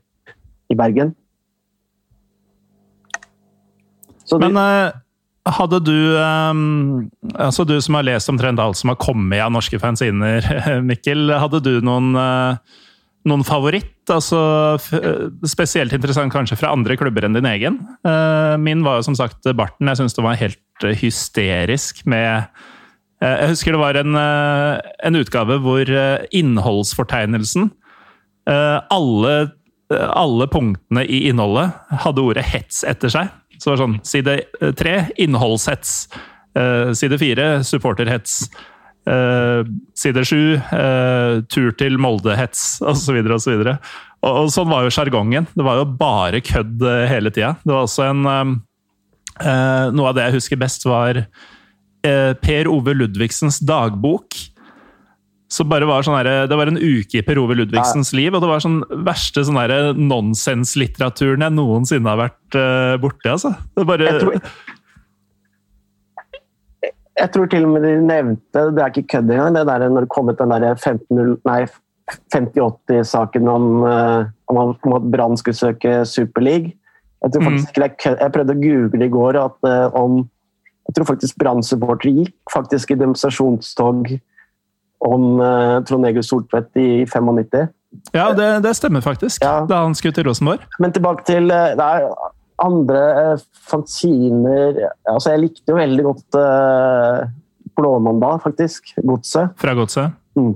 i 0.71 0.77
Bergen. 0.77 1.15
Men 4.39 4.55
de, 4.55 4.67
hadde 5.51 5.79
du 5.83 5.97
altså 6.17 7.65
Du 7.67 7.75
som 7.83 7.97
har 7.99 8.05
lest 8.07 8.31
omtrent 8.31 8.61
alt 8.63 8.79
som 8.79 8.93
har 8.93 8.99
kommet 9.01 9.43
av 9.43 9.51
norske 9.53 9.79
fanziner, 9.81 10.45
Mikkel. 10.89 11.33
Hadde 11.35 11.59
du 11.65 11.73
noen, 11.83 12.13
noen 13.27 13.47
favoritt? 13.47 13.92
Altså, 14.11 14.39
spesielt 15.47 15.93
interessant 15.95 16.33
kanskje 16.33 16.57
fra 16.59 16.73
andre 16.75 16.97
klubber 16.99 17.23
enn 17.23 17.37
din 17.37 17.47
egen. 17.47 17.79
Uh, 18.03 18.59
min 18.59 18.83
var 18.83 18.99
jo 18.99 19.07
som 19.07 19.15
sagt 19.15 19.47
Barten. 19.55 19.87
Jeg 19.87 20.01
syns 20.01 20.17
det 20.17 20.25
var 20.25 20.39
helt 20.39 20.87
hysterisk 20.99 22.01
med 22.09 22.49
Jeg 23.23 23.53
husker 23.53 23.71
det 23.71 23.79
var 23.79 23.95
en, 23.95 24.17
en 24.19 25.15
utgave 25.15 25.55
hvor 25.63 25.87
innholdsfortegnelsen 26.35 27.69
alle, 28.91 29.31
alle 29.93 30.47
punktene 30.51 31.05
i 31.07 31.21
innholdet 31.29 31.71
hadde 32.03 32.25
ordet 32.25 32.43
'hets' 32.49 32.81
etter 32.83 33.13
seg. 33.13 33.31
Så 33.55 33.69
det 33.69 33.73
var 33.77 33.81
sånn 33.85 33.97
Side 34.03 34.35
eh, 34.59 34.73
tre 34.75 34.95
innholdshets. 35.23 35.95
Side 36.99 37.17
fire 37.21 37.47
supporterhets. 37.63 38.41
Uh, 39.03 39.67
side 39.99 40.21
sju 40.23 40.55
uh, 40.55 41.41
tur 41.51 41.73
til 41.79 41.97
Molde-hets, 41.99 42.77
osv. 42.87 43.19
osv. 43.37 43.57
Og, 43.59 43.73
og, 44.23 44.37
og 44.45 44.53
sånn 44.53 44.71
var 44.71 44.85
jo 44.85 44.93
sjargongen. 44.95 45.49
Det 45.51 45.65
var 45.65 45.81
jo 45.81 45.89
bare 45.99 46.43
kødd 46.43 46.85
hele 47.11 47.33
tida. 47.33 47.55
Det 47.65 47.73
var 47.73 47.87
også 47.87 48.07
en 48.11 48.23
um, 48.29 48.55
Noe 49.43 50.11
av 50.11 50.13
det 50.13 50.27
jeg 50.27 50.35
husker 50.35 50.59
best, 50.61 50.83
var 50.85 51.17
Per 52.03 52.67
Ove 52.69 52.93
Ludvigsens 52.93 53.57
dagbok 53.65 54.35
så 55.53 55.65
bare 55.69 55.87
var 55.87 56.05
sånn 56.05 56.17
her, 56.17 56.47
Det 56.49 56.57
var 56.57 56.71
en 56.71 56.79
uke 56.79 57.19
i 57.19 57.25
Per 57.25 57.39
Ove 57.41 57.57
Ludvigsens 57.57 58.13
ja. 58.13 58.19
liv, 58.21 58.33
og 58.33 58.41
det 58.43 58.49
var 58.49 58.63
sånn 58.63 58.79
verste 59.05 59.43
sånn 59.45 59.59
nonsenslitteraturen 60.01 61.45
jeg 61.45 61.55
noensinne 61.57 62.09
har 62.09 62.21
vært 62.23 62.57
uh, 62.57 62.95
borti. 63.01 63.29
altså. 63.29 63.53
Det 63.75 63.85
bare... 63.89 64.07
Jeg 64.09 64.23
tror, 64.23 64.39
jeg 67.19 67.31
tror, 67.33 67.45
til 67.45 67.65
og 67.67 67.71
med 67.75 67.81
de 67.85 67.91
nevnte, 68.01 68.59
det 68.73 68.81
er 68.81 68.87
ikke 68.91 69.11
kødd 69.15 69.31
engang, 69.31 69.55
det 69.55 69.69
der 69.69 69.89
når 69.89 70.01
det 70.05 70.13
kom 70.13 70.29
ut 70.29 70.39
den 70.39 70.51
der 70.51 70.75
50-80-saken 70.81 73.43
om, 73.47 73.65
uh, 73.85 74.21
om, 74.49 74.93
at 74.97 75.11
Brann 75.13 75.37
skulle 75.37 75.55
søke 75.55 76.05
Superleague. 76.05 76.71
Jeg 77.23 77.31
tror 77.31 77.43
faktisk 77.43 77.67
mm. 77.67 77.69
ikke 77.69 77.81
det 77.81 77.89
er 77.89 77.95
kødd. 78.03 78.17
Jeg 78.21 78.31
prøvde 78.35 78.55
å 78.55 78.63
google 78.63 79.05
i 79.05 79.13
går 79.13 79.33
at 79.43 79.57
uh, 79.69 79.87
om 79.99 80.11
jeg 80.83 80.91
tror 80.97 81.07
faktisk 81.13 81.33
Brann-supportere 81.39 82.11
gikk 82.11 82.35
faktisk 82.51 82.91
i 82.91 82.99
demonstrasjonstog 82.99 84.19
om 85.05 85.23
uh, 85.39 85.83
Trond 85.87 86.05
Egil 86.09 86.23
Soltvedt 86.25 86.71
i 86.81 87.05
95. 87.07 87.67
Ja, 88.13 88.33
det, 88.33 88.63
det 88.65 88.75
stemmer 88.75 89.01
faktisk. 89.05 89.43
Ja. 89.45 89.65
Da 89.69 89.75
han 89.85 89.95
skulle 89.95 90.13
til 90.17 90.27
Rosenborg. 90.27 90.59
Men 90.81 90.91
tilbake 90.95 91.23
til 91.29 91.43
det 91.53 91.77
er 91.77 91.99
andre 92.61 93.01
uh, 93.33 93.45
fanziner 93.69 94.77
altså 95.09 95.33
Jeg 95.33 95.41
likte 95.45 95.73
jo 95.73 95.79
veldig 95.79 96.03
godt 96.05 96.37
uh, 96.37 97.23
Blåmandag, 97.73 98.43
faktisk. 98.43 98.91
Godset. 99.01 99.55
Fra 99.57 99.73
Godset? 99.73 100.13
Mm. 100.37 100.53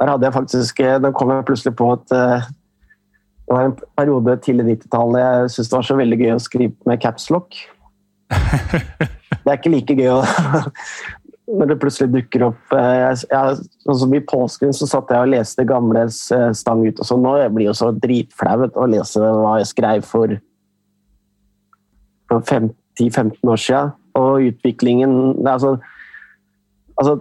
Der 0.00 0.10
hadde 0.10 0.26
jeg 0.26 0.34
faktisk 0.34 0.80
Den 1.04 1.12
kom 1.14 1.30
jeg 1.30 1.44
plutselig 1.46 1.76
på 1.78 1.92
at 1.94 2.08
det 2.10 3.54
var 3.54 3.68
en 3.68 3.76
periode 3.98 4.36
tidlig 4.42 4.64
90-tallet 4.80 5.20
jeg 5.20 5.50
syntes 5.52 5.70
det 5.70 5.76
var 5.76 5.86
så 5.86 5.96
veldig 5.98 6.18
gøy 6.18 6.30
å 6.32 6.40
skrive 6.40 6.88
med 6.88 7.00
capslock. 7.02 7.58
Det 9.42 9.50
er 9.50 9.58
ikke 9.58 9.72
like 9.74 9.96
gøy 9.98 10.08
å 10.14 10.20
når 11.50 11.72
det 11.72 11.78
plutselig 11.82 12.12
dukker 12.12 12.46
opp 12.46 12.74
eh, 12.76 12.94
jeg, 13.00 13.26
jeg, 13.32 13.96
som 13.98 14.14
I 14.14 14.22
påsken 14.28 14.74
så 14.76 14.88
satt 14.88 15.10
jeg 15.12 15.26
og 15.26 15.32
leste 15.32 15.66
gamle 15.68 16.06
eh, 16.06 16.48
Stang 16.56 16.84
ut 16.86 17.02
og 17.02 17.08
sånn. 17.08 17.24
Nå 17.24 17.34
jeg 17.40 17.52
blir 17.56 17.68
jo 17.70 17.76
så 17.76 17.90
dritflaut 17.96 18.78
å 18.78 18.88
lese 18.90 19.20
hva 19.20 19.58
jeg 19.60 19.70
skrev 19.72 20.06
for 20.06 20.36
10-15 22.40 23.48
år 23.48 23.60
siden. 23.60 23.92
Og 24.14 24.46
utviklingen 24.48 25.46
altså, 25.48 25.76
altså, 26.96 27.18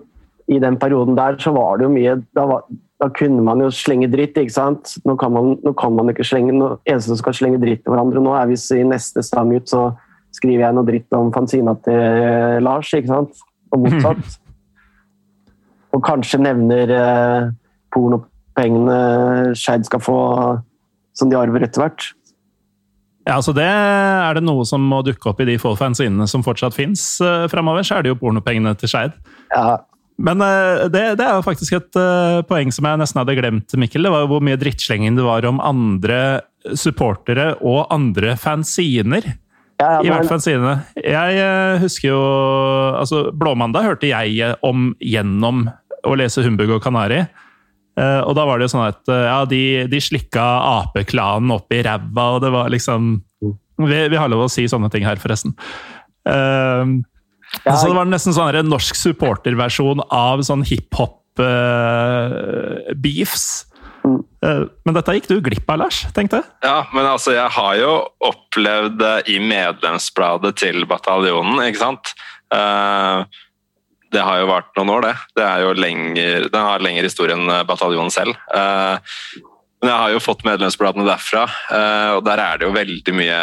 I 0.47 0.59
den 0.59 0.77
perioden 0.79 1.17
der 1.17 1.37
så 1.39 1.53
var 1.55 1.77
det 1.77 1.85
jo 1.87 1.93
mye 1.93 2.15
da, 2.35 2.45
var, 2.45 2.65
da 2.99 3.07
kunne 3.15 3.43
man 3.43 3.61
jo 3.63 3.69
slenge 3.71 4.11
dritt, 4.11 4.37
ikke 4.37 4.53
sant? 4.53 4.97
Nå 5.05 5.15
kan 5.15 5.31
man, 5.31 5.55
nå 5.63 5.73
kan 5.79 5.95
man 5.95 6.11
ikke 6.11 6.27
slenge 6.27 6.55
noe 6.57 6.81
eneste 6.85 7.13
som 7.13 7.21
skal 7.21 7.37
slenge 7.37 7.61
dritt 7.61 7.85
til 7.85 7.95
hverandre. 7.95 8.23
Nå 8.23 8.35
er 8.35 8.49
Hvis 8.51 8.67
i 8.75 8.83
neste 8.83 9.23
Stang 9.23 9.53
ut 9.55 9.71
så 9.71 9.91
skriver 10.35 10.67
jeg 10.67 10.75
noe 10.75 10.87
dritt 10.87 11.15
om 11.15 11.31
fanzina 11.35 11.75
til 11.85 12.63
Lars, 12.63 12.91
ikke 12.95 13.11
sant? 13.11 13.47
og 13.71 13.85
motsatt. 13.85 14.25
Og 15.95 16.03
kanskje 16.05 16.39
nevner 16.39 16.91
eh, 16.95 17.49
pornopengene 17.91 19.55
Skeid 19.59 19.83
skal 19.87 20.03
få 20.03 20.19
som 21.17 21.31
de 21.31 21.35
arver 21.35 21.65
etter 21.65 21.83
hvert. 21.83 22.05
Ja, 23.27 23.37
altså 23.37 23.53
det 23.53 23.67
Er 23.67 24.33
det 24.37 24.43
noe 24.47 24.65
som 24.65 24.81
må 24.81 25.03
dukke 25.05 25.29
opp 25.29 25.41
i 25.43 25.47
de 25.51 25.59
få 25.61 25.75
fanzinene 25.77 26.25
som 26.29 26.45
fortsatt 26.45 26.75
fins 26.77 27.03
uh, 27.21 27.45
framover, 27.51 27.85
så 27.85 27.97
er 27.99 28.05
det 28.05 28.13
jo 28.13 28.19
pornopengene 28.21 28.73
til 28.79 28.89
Skeid. 28.91 29.17
Ja. 29.53 29.81
Men 30.21 30.41
uh, 30.41 30.87
det, 30.91 31.03
det, 31.19 31.25
er 31.27 31.37
jo 31.37 31.45
faktisk 31.45 31.77
et 31.77 31.99
uh, 31.99 32.41
poeng 32.49 32.73
som 32.73 32.87
jeg 32.89 33.01
nesten 33.01 33.21
hadde 33.21 33.37
glemt, 33.37 33.77
Mikkel. 33.77 34.05
Det 34.05 34.13
var 34.13 34.25
jo 34.25 34.31
hvor 34.33 34.43
mye 34.45 34.59
drittslenging 34.61 35.19
det 35.19 35.27
var 35.27 35.45
om 35.49 35.61
andre 35.61 36.41
supportere 36.77 37.55
og 37.61 37.85
andre 37.93 38.35
fanziner. 38.37 39.31
Ja, 39.81 39.97
ja, 39.97 40.01
I 40.05 40.11
hvert 40.13 40.29
fall 40.29 40.41
sine. 40.43 40.75
Jeg 41.01 41.45
husker 41.81 42.11
jo 42.11 42.21
altså 42.99 43.23
Blåmandag 43.33 43.87
hørte 43.87 44.11
jeg 44.11 44.35
eh, 44.37 44.53
om 44.65 44.91
gjennom 45.01 45.63
å 46.05 46.17
lese 46.17 46.43
Humbug 46.45 46.75
og 46.75 46.83
Kanari. 46.83 47.23
Uh, 48.01 48.21
og 48.25 48.33
da 48.37 48.47
var 48.47 48.57
det 48.57 48.65
jo 48.65 48.73
sånn 48.73 48.87
at 48.87 49.01
uh, 49.11 49.27
ja, 49.27 49.39
de, 49.45 49.61
de 49.91 50.01
slikka 50.01 50.43
apeklanen 50.81 51.53
opp 51.53 51.69
i 51.75 51.83
ræva, 51.85 52.27
og 52.35 52.41
det 52.41 52.51
var 52.53 52.71
liksom 52.73 53.13
vi, 53.81 53.97
vi, 54.09 54.17
har 54.17 54.29
lov 54.29 54.45
å 54.45 54.51
si 54.51 54.67
sånne 54.69 54.89
ting 54.93 55.05
her, 55.05 55.21
forresten. 55.21 55.53
Uh, 56.25 57.01
ja, 57.65 57.75
så 57.75 57.89
det 57.89 57.97
var 57.97 58.09
nesten 58.09 58.33
sånn 58.35 58.57
en 58.57 58.71
norsk 58.71 58.97
supporterversjon 58.97 60.05
av 60.13 60.43
sånn 60.47 60.65
hiphop 60.67 61.17
beefs. 63.01 63.65
Uh, 64.41 64.65
men 64.87 64.95
dette 64.97 65.13
gikk 65.13 65.29
du 65.29 65.35
glipp 65.45 65.69
av, 65.69 65.83
Lars? 65.83 66.01
tenkte 66.15 66.39
jeg. 66.41 66.49
Ja, 66.65 66.79
men 66.95 67.05
altså, 67.05 67.35
jeg 67.35 67.53
har 67.53 67.75
jo 67.77 67.93
opplevd 68.31 68.97
det 69.01 69.15
i 69.29 69.37
medlemsbladet 69.43 70.55
til 70.63 70.85
bataljonen, 70.89 71.61
ikke 71.67 71.83
sant. 71.83 72.13
Eh, 72.51 73.41
det 74.11 74.23
har 74.25 74.41
jo 74.41 74.49
vært 74.49 74.75
noen 74.77 74.91
år, 74.97 75.07
det. 75.07 75.15
det 75.39 75.45
er 75.45 75.63
jo 75.63 75.71
lenger, 75.77 76.49
den 76.51 76.67
har 76.67 76.83
lengre 76.83 77.07
historie 77.07 77.37
enn 77.37 77.47
bataljonen 77.67 78.11
selv. 78.13 78.35
Eh, 78.55 78.95
men 79.81 79.89
jeg 79.89 80.01
har 80.03 80.11
jo 80.13 80.21
fått 80.21 80.45
medlemsbladene 80.45 81.07
derfra, 81.07 81.47
og 82.13 82.21
der 82.27 82.37
er 82.43 82.59
det 82.59 82.67
jo 82.67 82.75
veldig 82.75 83.13
mye 83.17 83.37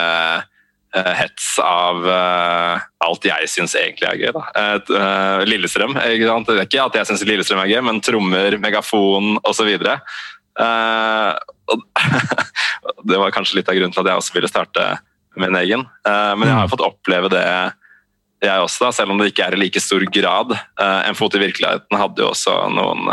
hets 1.18 1.48
av 1.58 2.06
alt 2.06 3.26
jeg 3.26 3.48
syns 3.50 3.74
egentlig 3.74 4.06
er 4.06 4.20
gøy. 4.20 4.30
Da. 4.36 5.42
Lillestrøm. 5.50 5.98
Ikke 5.98 6.28
sant? 6.30 6.52
Er 6.54 6.62
ikke 6.62 6.84
at 6.84 6.94
jeg 7.00 7.08
syns 7.10 7.26
Lillestrøm 7.26 7.64
er 7.64 7.72
gøy, 7.72 7.82
men 7.88 7.98
trommer, 8.06 8.54
megafon 8.62 9.34
osv. 9.50 9.66
Det 13.10 13.18
var 13.18 13.34
kanskje 13.34 13.58
litt 13.58 13.74
av 13.74 13.80
grunnen 13.80 13.98
til 13.98 14.06
at 14.06 14.12
jeg 14.12 14.22
også 14.22 14.38
ville 14.38 14.52
starte 14.54 14.86
en 15.42 15.60
egen. 15.64 15.82
Men 16.06 16.46
jeg 16.46 16.58
har 16.60 16.70
fått 16.70 16.86
oppleve 16.86 17.34
det 17.34 17.44
jeg 18.44 18.64
også, 18.64 18.84
da, 18.86 18.92
selv 18.94 19.14
om 19.14 19.20
det 19.20 19.32
ikke 19.32 19.48
er 19.48 19.56
i 19.56 19.62
like 19.62 19.82
stor 19.82 20.04
grad. 20.14 20.54
Uh, 20.78 21.00
en 21.08 21.18
fot 21.18 21.34
i 21.34 21.42
virkeligheten 21.42 21.98
hadde 21.98 22.22
jo 22.22 22.30
også 22.30 22.54
noen 22.74 23.08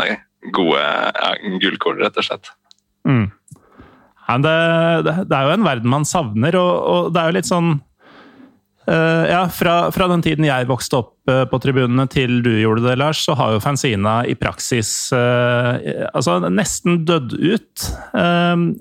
gode 0.54 0.82
ja, 0.82 1.32
gullkorn, 1.62 2.02
rett 2.04 2.20
og 2.20 2.28
slett. 2.28 2.52
Mm. 3.06 3.26
Det, 4.42 4.54
det, 5.06 5.30
er 5.30 5.46
jo 5.46 5.54
en 5.54 5.66
verden 5.66 5.90
man 5.90 6.06
savner, 6.08 6.58
og, 6.58 6.72
og 6.90 7.10
det 7.14 7.22
er 7.22 7.30
jo 7.30 7.36
litt 7.38 7.50
sånn 7.50 7.76
Uh, 8.86 9.26
ja, 9.26 9.40
fra, 9.50 9.90
fra, 9.90 10.06
den 10.06 10.22
tiden 10.22 10.46
jeg 10.46 10.68
vokste 10.68 11.00
opp 11.00 11.30
uh, 11.30 11.42
på 11.50 11.58
tribunene 11.58 12.04
til 12.10 12.38
du 12.44 12.52
gjorde 12.60 12.84
det, 12.84 12.94
Lars, 13.00 13.18
så 13.26 13.34
har 13.34 13.56
jo 13.56 13.62
Fanzina 13.64 14.20
i 14.30 14.36
praksis 14.38 14.90
uh, 15.10 15.74
altså 16.12 16.36
nesten 16.46 17.00
dødd 17.08 17.34
ut. 17.34 17.86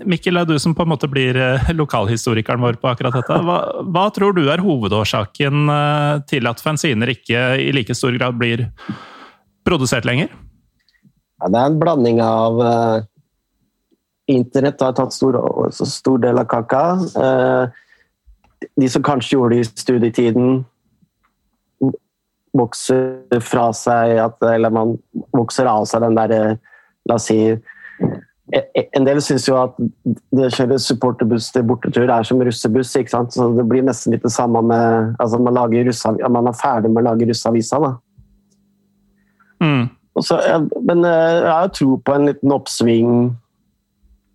Mikkel, 0.06 0.38
er 0.38 0.46
du 0.46 0.56
som 0.62 0.76
på 0.78 0.86
en 0.86 0.92
måte 0.94 1.10
blir 1.10 1.38
lokalhistorikeren 1.74 2.62
vår 2.62 2.78
på 2.82 2.92
akkurat 2.92 3.18
dette. 3.18 3.40
Hva, 3.48 3.58
hva 3.90 4.06
tror 4.14 4.38
du 4.38 4.46
er 4.52 4.64
hovedårsaken 4.64 5.66
til 6.30 6.50
at 6.50 6.62
fanziner 6.64 7.12
ikke 7.12 7.42
i 7.66 7.72
like 7.76 7.98
stor 7.98 8.16
grad 8.16 8.38
blir 8.40 8.68
produsert 9.68 10.08
lenger? 10.08 10.30
Ja, 11.42 11.50
det 11.50 11.60
er 11.60 11.74
en 11.74 11.82
blanding 11.82 12.22
av 12.24 12.62
Internett 14.32 14.82
har 14.82 14.96
tatt 14.98 15.14
stor, 15.14 15.38
stor 15.74 16.22
del 16.24 16.40
av 16.42 16.48
kaka. 16.50 16.86
Uh, 17.14 17.85
de 18.76 18.90
som 18.90 19.04
kanskje 19.04 19.36
gjorde 19.36 19.56
det 19.56 19.66
i 19.66 19.70
studietiden, 19.84 20.64
vokser 22.56 23.42
fra 23.44 23.70
seg 23.76 24.20
at, 24.24 24.44
Eller 24.48 24.74
man 24.74 24.96
vokser 25.36 25.68
av 25.70 25.86
seg 25.90 26.06
den 26.06 26.16
derre 26.16 26.58
La 27.10 27.18
oss 27.20 27.28
si 27.30 27.40
En 28.94 29.08
del 29.08 29.22
syns 29.26 29.48
jo 29.50 29.58
at 29.60 29.76
det 30.06 30.48
å 30.48 30.54
kjøre 30.54 30.78
supporterbuss 30.80 31.50
til 31.52 31.66
bortetur 31.66 32.06
er 32.06 32.28
som 32.28 32.42
russebuss. 32.46 32.94
ikke 32.96 33.10
sant? 33.10 33.34
Så 33.34 33.50
Det 33.58 33.66
blir 33.68 33.84
nesten 33.84 34.14
litt 34.14 34.24
det 34.24 34.32
samme 34.32 34.62
med 34.62 35.16
altså 35.20 35.40
Man, 35.42 35.58
man 35.58 36.48
er 36.52 36.60
ferdig 36.60 36.92
med 36.92 37.02
å 37.02 37.08
lage 37.10 37.28
russeavisa. 37.28 37.80
da. 37.82 37.92
Mm. 39.66 39.90
Så, 40.22 40.38
men 40.86 41.04
eh, 41.04 41.40
jeg 41.42 41.52
har 41.52 41.74
tro 41.74 41.98
på 41.98 42.14
en 42.14 42.30
liten 42.30 42.54
oppsving. 42.54 43.10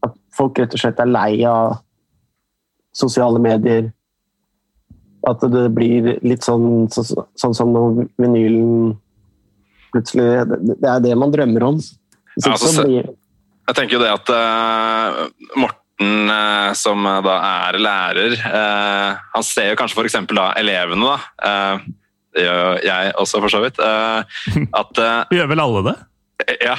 At 0.03 0.19
folk 0.35 0.59
rett 0.59 0.75
og 0.75 0.83
slett 0.83 1.01
er 1.01 1.15
lei 1.15 1.45
av 1.47 1.79
sosiale 2.93 3.39
medier 3.39 3.93
at 5.29 5.45
det 5.53 5.67
blir 5.77 6.15
litt 6.25 6.47
sånn, 6.47 6.89
så, 6.93 7.05
sånn 7.39 7.57
som 7.57 7.73
når 7.75 8.07
vinylen 8.21 8.97
plutselig 9.91 10.47
Det 10.79 10.87
er 10.87 11.01
det 11.03 11.17
man 11.19 11.33
drømmer 11.35 11.67
om. 11.67 11.79
Ja, 12.39 12.55
altså, 12.55 12.85
blir... 12.87 13.09
Jeg 13.69 13.77
tenker 13.77 13.99
jo 13.99 14.03
det 14.03 14.11
at 14.15 14.31
uh, 14.31 15.25
Morten, 15.59 16.31
uh, 16.31 16.71
som 16.79 17.09
da 17.27 17.35
er 17.67 17.81
lærer, 17.83 18.37
uh, 18.39 19.19
han 19.35 19.47
ser 19.47 19.73
jo 19.73 19.81
kanskje 19.81 19.99
f.eks. 19.99 20.21
da 20.31 20.47
elevene, 20.61 21.11
da. 21.11 21.83
det 22.35 22.47
gjør 22.47 22.63
jo 22.63 22.71
jeg 22.87 23.13
også, 23.25 23.43
for 23.43 23.53
så 23.53 23.65
vidt. 23.67 23.83
at 23.83 25.03
Vi 25.33 25.41
gjør 25.41 25.53
vel 25.53 25.65
alle 25.67 25.85
det? 25.91 25.97
Ja. 26.65 26.79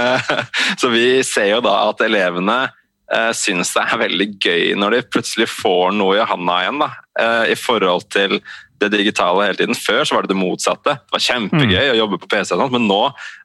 så 0.80 0.88
vi 0.92 1.06
ser 1.26 1.48
jo 1.50 1.60
da 1.64 1.74
at 1.88 2.02
elevene 2.04 2.58
uh, 3.12 3.32
syns 3.36 3.72
det 3.74 3.84
er 3.84 4.02
veldig 4.04 4.28
gøy 4.42 4.76
når 4.80 4.96
de 4.96 5.02
plutselig 5.12 5.48
får 5.52 5.94
noe 5.96 6.18
i 6.18 6.28
handa 6.28 6.60
igjen. 6.62 6.80
Da, 6.82 6.90
uh, 7.20 7.42
I 7.50 7.56
forhold 7.58 8.08
til 8.14 8.38
det 8.82 8.92
digitale 8.94 9.48
hele 9.48 9.58
tiden. 9.60 9.78
Før 9.78 10.04
så 10.04 10.16
var 10.16 10.24
det 10.24 10.34
det 10.34 10.40
motsatte. 10.40 10.96
Det 10.98 11.16
var 11.16 11.26
kjempegøy 11.26 11.82
mm. 11.82 11.90
å 11.92 12.00
jobbe 12.02 12.20
på 12.22 12.30
PC, 12.30 12.54
sånt, 12.54 12.74
men 12.74 12.88
nå 12.90 13.02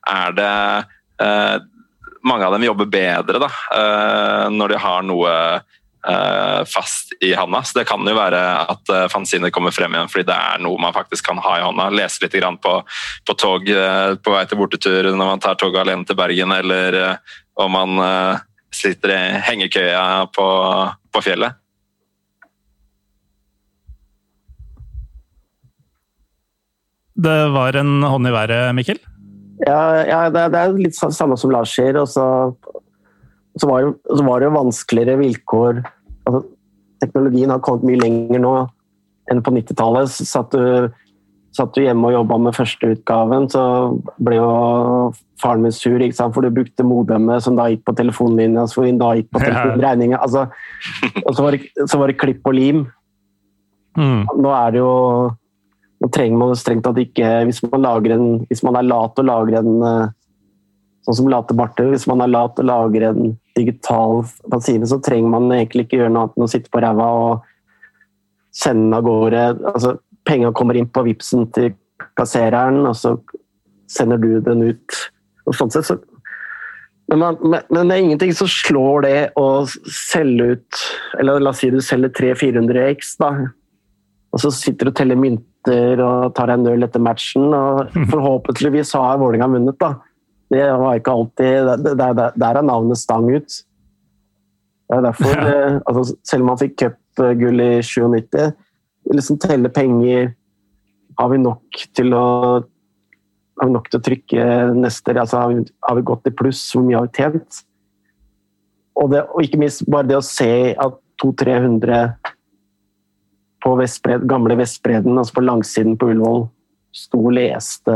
er 0.10 0.40
det 0.40 0.54
uh, 1.26 1.58
Mange 2.20 2.44
av 2.44 2.52
dem 2.52 2.66
jobber 2.66 2.90
bedre 2.92 3.40
da, 3.40 3.48
når 4.52 4.74
de 4.74 4.80
har 4.84 5.06
noe 5.08 5.30
fast 6.68 7.14
i 7.24 7.30
handa. 7.32 7.62
Så 7.64 7.78
det 7.78 7.86
kan 7.88 8.04
jo 8.04 8.12
være 8.18 8.42
at 8.74 8.92
uh, 8.92 9.06
fanziner 9.08 9.54
kommer 9.56 9.72
frem 9.72 9.96
igjen 9.96 10.12
fordi 10.12 10.26
det 10.28 10.36
er 10.36 10.60
noe 10.60 10.82
man 10.84 10.92
faktisk 10.92 11.30
kan 11.30 11.40
ha 11.40 11.54
i 11.56 11.64
hånda. 11.64 11.86
Lese 11.96 12.26
litt 12.26 12.36
på, 12.60 12.74
på 13.24 13.38
tog 13.40 13.72
på 13.72 14.36
vei 14.36 14.44
til 14.52 14.60
bortetur 14.60 15.08
når 15.14 15.32
man 15.32 15.46
tar 15.46 15.56
toget 15.64 15.80
alene 15.86 16.04
til 16.04 16.20
Bergen, 16.20 16.52
eller 16.60 17.00
om 17.56 17.72
man 17.72 18.04
sitter 18.74 19.14
i 19.14 19.22
hengekøya 19.48 20.30
på, 20.36 20.48
på 21.14 21.24
fjellet. 21.26 21.58
Det 27.20 27.40
var 27.52 27.76
en 27.76 28.04
hånd 28.06 28.30
i 28.30 28.32
været, 28.32 28.76
Mikkel? 28.78 29.00
Ja, 29.66 29.80
ja 30.08 30.20
det, 30.32 30.46
det, 30.54 30.60
er 30.60 30.78
litt 30.78 30.96
samme 30.96 31.36
som 31.40 31.52
Lars 31.52 31.74
sier. 31.76 31.98
Og 32.00 32.08
så, 32.08 32.26
så, 33.60 33.68
var 33.68 33.84
det, 33.84 33.94
så 34.08 34.24
var 34.24 34.44
det 34.44 34.54
vanskeligere 34.56 35.20
vilkår. 35.20 35.82
Altså, 36.30 36.44
teknologien 37.04 37.52
har 37.52 37.64
kommet 37.66 37.90
mye 37.90 38.00
lenger 38.00 38.44
nå 38.44 38.54
enn 39.30 39.44
på 39.44 39.54
90-tallet. 39.58 40.14
Så 40.16 40.46
at 40.46 40.56
du 40.56 40.96
satt 41.56 41.78
jo 41.78 41.84
hjemme 41.86 42.10
og 42.10 42.14
jobba 42.14 42.38
med 42.46 42.56
første 42.58 42.92
utgaven, 42.94 43.48
så 43.50 43.64
ble 44.22 44.38
jo 44.38 44.50
faren 45.42 45.64
min 45.64 45.74
sur, 45.74 45.98
ikke 45.98 46.18
sant? 46.18 46.36
for 46.36 46.46
du 46.46 46.54
brukte 46.54 46.86
modemet 46.86 47.44
som 47.46 47.58
da 47.58 47.70
gikk 47.72 47.86
på 47.88 47.96
telefonlinja, 47.98 48.68
som 48.70 49.00
da 49.02 49.16
gikk 49.18 49.32
på 49.34 49.42
telefonregninga. 49.48 50.22
Altså, 50.22 50.48
og 51.26 51.36
så 51.36 51.46
var, 51.46 51.58
det, 51.58 51.90
så 51.90 52.02
var 52.02 52.12
det 52.12 52.20
klipp 52.22 52.46
og 52.50 52.58
lim. 52.58 52.86
Mm. 53.98 54.26
Nå 54.38 54.52
er 54.54 54.74
det 54.76 54.84
jo 54.84 54.96
Nå 56.00 56.08
trenger 56.14 56.38
man 56.40 56.52
strengt 56.56 56.86
tatt 56.86 57.00
ikke 57.02 57.26
Hvis 57.50 57.58
man, 57.66 57.84
en, 58.14 58.28
hvis 58.48 58.62
man 58.64 58.78
er 58.78 58.86
lat 58.86 59.18
og 59.20 59.26
lager 59.28 59.58
en 59.60 59.82
eh, 59.84 60.12
Sånn 61.10 61.18
som 61.18 61.32
Late 61.32 61.56
barter, 61.58 61.90
hvis 61.90 62.06
man 62.06 62.22
er 62.22 62.30
lat 62.30 62.60
og 62.62 62.68
lager 62.70 63.08
en 63.08 63.32
digital 63.58 64.22
fanzine, 64.52 64.86
så 64.86 65.00
trenger 65.02 65.32
man 65.34 65.48
egentlig 65.56 65.88
ikke 65.88 65.98
gjøre 66.04 66.12
noe 66.14 66.28
annet 66.28 66.38
enn 66.38 66.46
å 66.46 66.50
sitte 66.52 66.70
på 66.70 66.82
ræva 66.84 67.08
og 67.18 67.48
sende 68.54 69.00
av 69.00 69.08
gårde. 69.08 69.46
Altså, 69.72 69.96
Penga 70.28 70.52
kommer 70.56 70.78
inn 70.78 70.90
på 70.92 71.04
Vipsen 71.08 71.48
til 71.56 71.74
kassereren, 72.20 72.84
og 72.88 72.96
så 72.98 73.16
sender 73.90 74.20
du 74.22 74.40
den 74.44 74.64
ut. 74.72 75.04
Og 75.48 75.58
sånn 75.58 75.72
sett, 75.74 75.88
så 75.88 76.00
men, 77.10 77.24
man, 77.24 77.38
men, 77.74 77.90
det 77.90 77.96
er 77.96 78.04
ingenting 78.04 78.34
som 78.38 78.50
slår 78.52 79.06
det 79.08 79.14
å 79.40 79.64
selge 79.90 80.52
ut 80.54 80.82
Eller 81.18 81.42
la 81.42 81.50
oss 81.50 81.64
si 81.64 81.72
du 81.74 81.80
selger 81.82 82.12
300-400 82.14 82.84
X, 82.92 83.16
da. 83.18 83.32
Og 84.30 84.44
så 84.44 84.52
sitter 84.54 84.86
du 84.86 84.92
og 84.92 85.00
teller 85.00 85.18
mynter 85.18 86.04
og 86.06 86.36
tar 86.38 86.54
en 86.54 86.68
øl 86.70 86.86
etter 86.86 87.02
matchen, 87.02 87.50
og 87.50 87.90
forhåpentligvis 88.14 88.94
har 88.98 89.18
Vålerenga 89.22 89.50
vunnet, 89.56 89.80
da. 89.82 89.96
Det 90.50 90.64
var 90.82 90.98
ikke 90.98 91.14
alltid 91.14 91.86
Der 91.98 92.46
er 92.50 92.62
navnet 92.66 92.98
stang 92.98 93.28
ut. 93.34 93.58
Det 94.90 94.98
er 94.98 95.04
derfor, 95.06 95.34
ja. 95.34 95.50
Eh, 95.50 95.82
altså, 95.90 96.16
selv 96.26 96.46
om 96.46 96.52
man 96.54 96.62
fikk 96.62 96.78
cupgull 96.82 97.62
i 97.62 97.72
97, 97.86 98.54
liksom 99.18 99.40
telle 99.42 99.72
penger 99.74 100.34
Har 101.20 101.32
vi 101.32 101.40
nok 101.42 101.82
til 101.98 102.14
å 102.14 102.28
har 103.60 103.68
vi 103.68 103.74
nok 103.76 103.90
til 103.92 104.00
å 104.00 104.04
trykke 104.06 104.44
neste 104.78 105.16
altså 105.20 105.42
har, 105.42 105.52
vi, 105.52 105.66
har 105.84 105.98
vi 105.98 106.04
gått 106.08 106.30
i 106.30 106.32
pluss? 106.32 106.62
Hvor 106.72 106.86
mye 106.86 106.96
har 106.96 107.10
vi 107.10 107.18
tjent? 107.18 107.58
Og, 109.00 109.10
det, 109.12 109.26
og 109.28 109.44
ikke 109.44 109.60
minst 109.60 109.84
bare 109.92 110.08
det 110.08 110.16
å 110.16 110.24
se 110.24 110.52
at 110.80 110.96
200-300 111.20 112.00
på 113.60 113.76
Vestbred, 113.76 114.24
gamle 114.30 114.56
Vestbredden, 114.60 115.18
altså 115.20 115.36
på 115.36 115.44
langsiden 115.44 115.98
på 116.00 116.14
Ullevål, 116.14 116.46
sto 116.96 117.20
og 117.20 117.36
leste 117.36 117.96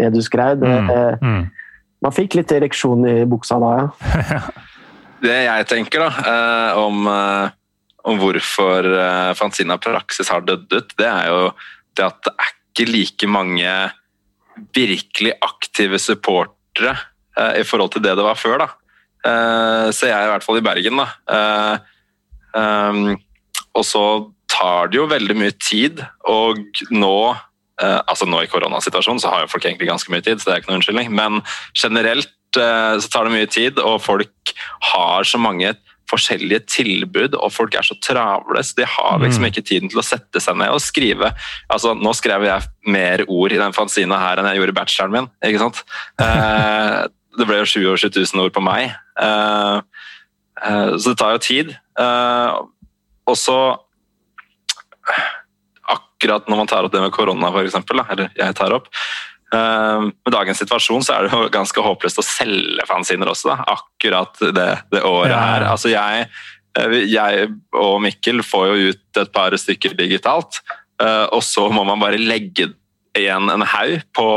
det 0.00 0.10
du 0.12 0.20
skrev. 0.24 0.60
Det, 0.60 0.68
mm. 0.68 1.24
Mm. 1.24 1.44
Man 2.04 2.14
fikk 2.14 2.36
litt 2.36 2.52
ereksjon 2.52 3.06
i 3.08 3.16
buksa 3.28 3.56
da, 3.62 3.72
ja. 3.80 4.40
det 5.24 5.38
jeg 5.46 5.68
tenker 5.70 6.04
da, 6.04 6.10
eh, 6.32 6.82
om, 6.84 7.06
eh, 7.08 7.54
om, 8.04 8.20
hvorfor 8.20 8.86
eh, 8.86 9.32
Fanzina 9.38 9.78
Praksis 9.80 10.30
har 10.32 10.44
dødd 10.44 10.68
ut, 10.72 10.94
det 11.00 11.08
er 11.08 11.30
jo 11.32 11.42
det 11.96 12.06
at 12.06 12.20
det 12.26 12.34
er 12.34 12.52
ikke 12.52 12.90
like 12.90 13.30
mange 13.30 13.74
virkelig 14.74 15.34
aktive 15.42 15.98
supportere 16.02 16.94
eh, 17.38 17.60
i 17.62 17.66
forhold 17.66 17.94
til 17.94 18.04
det 18.04 18.16
det 18.18 18.26
var 18.26 18.38
før. 18.38 18.64
da. 18.64 18.68
Eh, 19.24 19.88
ser 19.96 20.12
jeg 20.12 20.26
i 20.28 20.30
hvert 20.32 20.44
fall 20.46 20.60
i 20.60 20.64
Bergen. 20.64 21.00
da. 21.00 21.08
Eh, 21.36 21.76
um, 22.54 23.16
og 23.74 23.84
så 23.86 24.04
tar 24.50 24.92
det 24.92 25.00
jo 25.00 25.10
veldig 25.10 25.36
mye 25.38 25.56
tid, 25.58 26.04
og 26.28 26.62
nå 26.92 27.18
Uh, 27.74 27.98
altså 28.06 28.22
Nå 28.30 28.38
i 28.44 28.46
koronasituasjonen 28.46 29.18
så 29.18 29.32
har 29.32 29.40
jo 29.42 29.48
folk 29.50 29.64
egentlig 29.66 29.88
ganske 29.88 30.12
mye 30.14 30.22
tid, 30.22 30.38
så 30.38 30.46
det 30.46 30.52
er 30.52 30.60
ikke 30.62 30.70
noen 30.70 30.78
unnskyldning. 30.78 31.08
Men 31.10 31.40
generelt 31.74 32.30
uh, 32.54 32.94
så 33.02 33.10
tar 33.10 33.26
det 33.26 33.34
mye 33.34 33.48
tid, 33.50 33.80
og 33.82 33.96
folk 34.04 34.52
har 34.92 35.26
så 35.26 35.40
mange 35.42 35.72
forskjellige 36.14 36.64
tilbud, 36.70 37.36
og 37.36 37.52
folk 37.52 37.76
er 37.78 37.86
så 37.86 37.96
travle, 38.02 38.62
så 38.64 38.78
de 38.78 38.88
har 38.88 39.20
liksom 39.22 39.44
mm. 39.44 39.50
ikke 39.50 39.66
tiden 39.66 39.92
til 39.92 40.00
å 40.00 40.06
sette 40.06 40.42
seg 40.42 40.58
ned 40.60 40.72
og 40.72 40.82
skrive. 40.82 41.32
Altså, 41.68 41.92
Nå 41.98 42.14
skrev 42.16 42.46
jeg 42.48 42.70
mer 42.94 43.24
ord 43.28 43.54
i 43.54 43.60
den 43.60 43.76
fanzina 43.76 44.20
her 44.22 44.40
enn 44.40 44.50
jeg 44.50 44.62
gjorde 44.62 44.74
i 44.74 44.78
bacheloren 44.80 45.16
min. 45.18 45.30
ikke 45.50 45.62
sant? 45.66 45.84
Eh, 46.24 47.04
det 47.34 47.46
ble 47.48 47.56
jo 47.58 47.66
27 47.66 48.14
000 48.14 48.44
ord 48.44 48.52
på 48.54 48.62
meg. 48.62 48.92
så 49.18 51.08
det 51.08 51.16
tar 51.18 51.32
jo 51.34 51.40
tid. 51.42 51.72
og 53.26 53.34
så 53.34 53.56
akkurat 55.90 56.46
når 56.48 56.60
man 56.62 56.70
tar 56.70 56.86
opp 56.86 56.94
det 56.94 57.02
med 57.02 57.12
korona, 57.12 57.50
f.eks., 57.50 57.74
eller 57.90 58.30
jeg 58.38 58.56
tar 58.56 58.76
opp 58.76 58.86
Med 59.54 60.32
dagens 60.32 60.58
situasjon 60.62 61.04
så 61.04 61.14
er 61.14 61.26
det 61.26 61.34
jo 61.34 61.48
ganske 61.52 61.82
håpløst 61.84 62.18
å 62.18 62.26
selge 62.26 62.86
fanziner 62.88 63.30
også, 63.30 63.52
da. 63.52 63.76
akkurat 63.76 64.40
det, 64.56 64.70
det 64.90 65.02
året 65.06 65.34
her. 65.36 65.66
Altså 65.68 65.92
jeg, 65.92 66.28
eh, 66.78 66.96
jeg, 67.10 67.50
og 67.78 68.00
Mikkel 68.02 68.42
får 68.46 68.70
jo 68.70 68.94
ut 68.94 69.20
et 69.22 69.34
par 69.34 69.54
stykker 69.58 69.94
digitalt, 69.98 70.58
uh, 71.02 71.26
og 71.30 71.42
så 71.46 71.68
må 71.70 71.84
man 71.86 72.02
bare 72.02 72.18
legge 72.18 72.72
igjen 73.14 73.52
en 73.52 73.66
haug 73.74 74.00
på, 74.16 74.28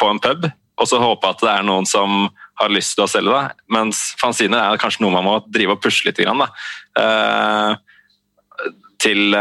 på 0.00 0.12
en 0.12 0.22
pub, 0.22 0.48
og 0.76 0.88
så 0.88 1.00
håpe 1.00 1.32
at 1.32 1.44
det 1.44 1.52
er 1.52 1.66
noen 1.68 1.88
som 1.88 2.28
har 2.60 2.72
lyst 2.72 2.96
til 2.96 3.04
å 3.04 3.10
selge 3.10 3.34
det. 3.34 3.66
Mens 3.72 4.00
fanziner 4.20 4.62
er 4.62 4.80
kanskje 4.80 5.04
noe 5.04 5.12
man 5.12 5.26
må 5.26 5.36
drive 5.52 5.76
og 5.76 5.82
pushe 5.84 6.08
litt. 6.08 6.20
Grann, 6.20 6.40
da. 6.40 6.48
Uh, 6.96 8.72
til 9.02 9.36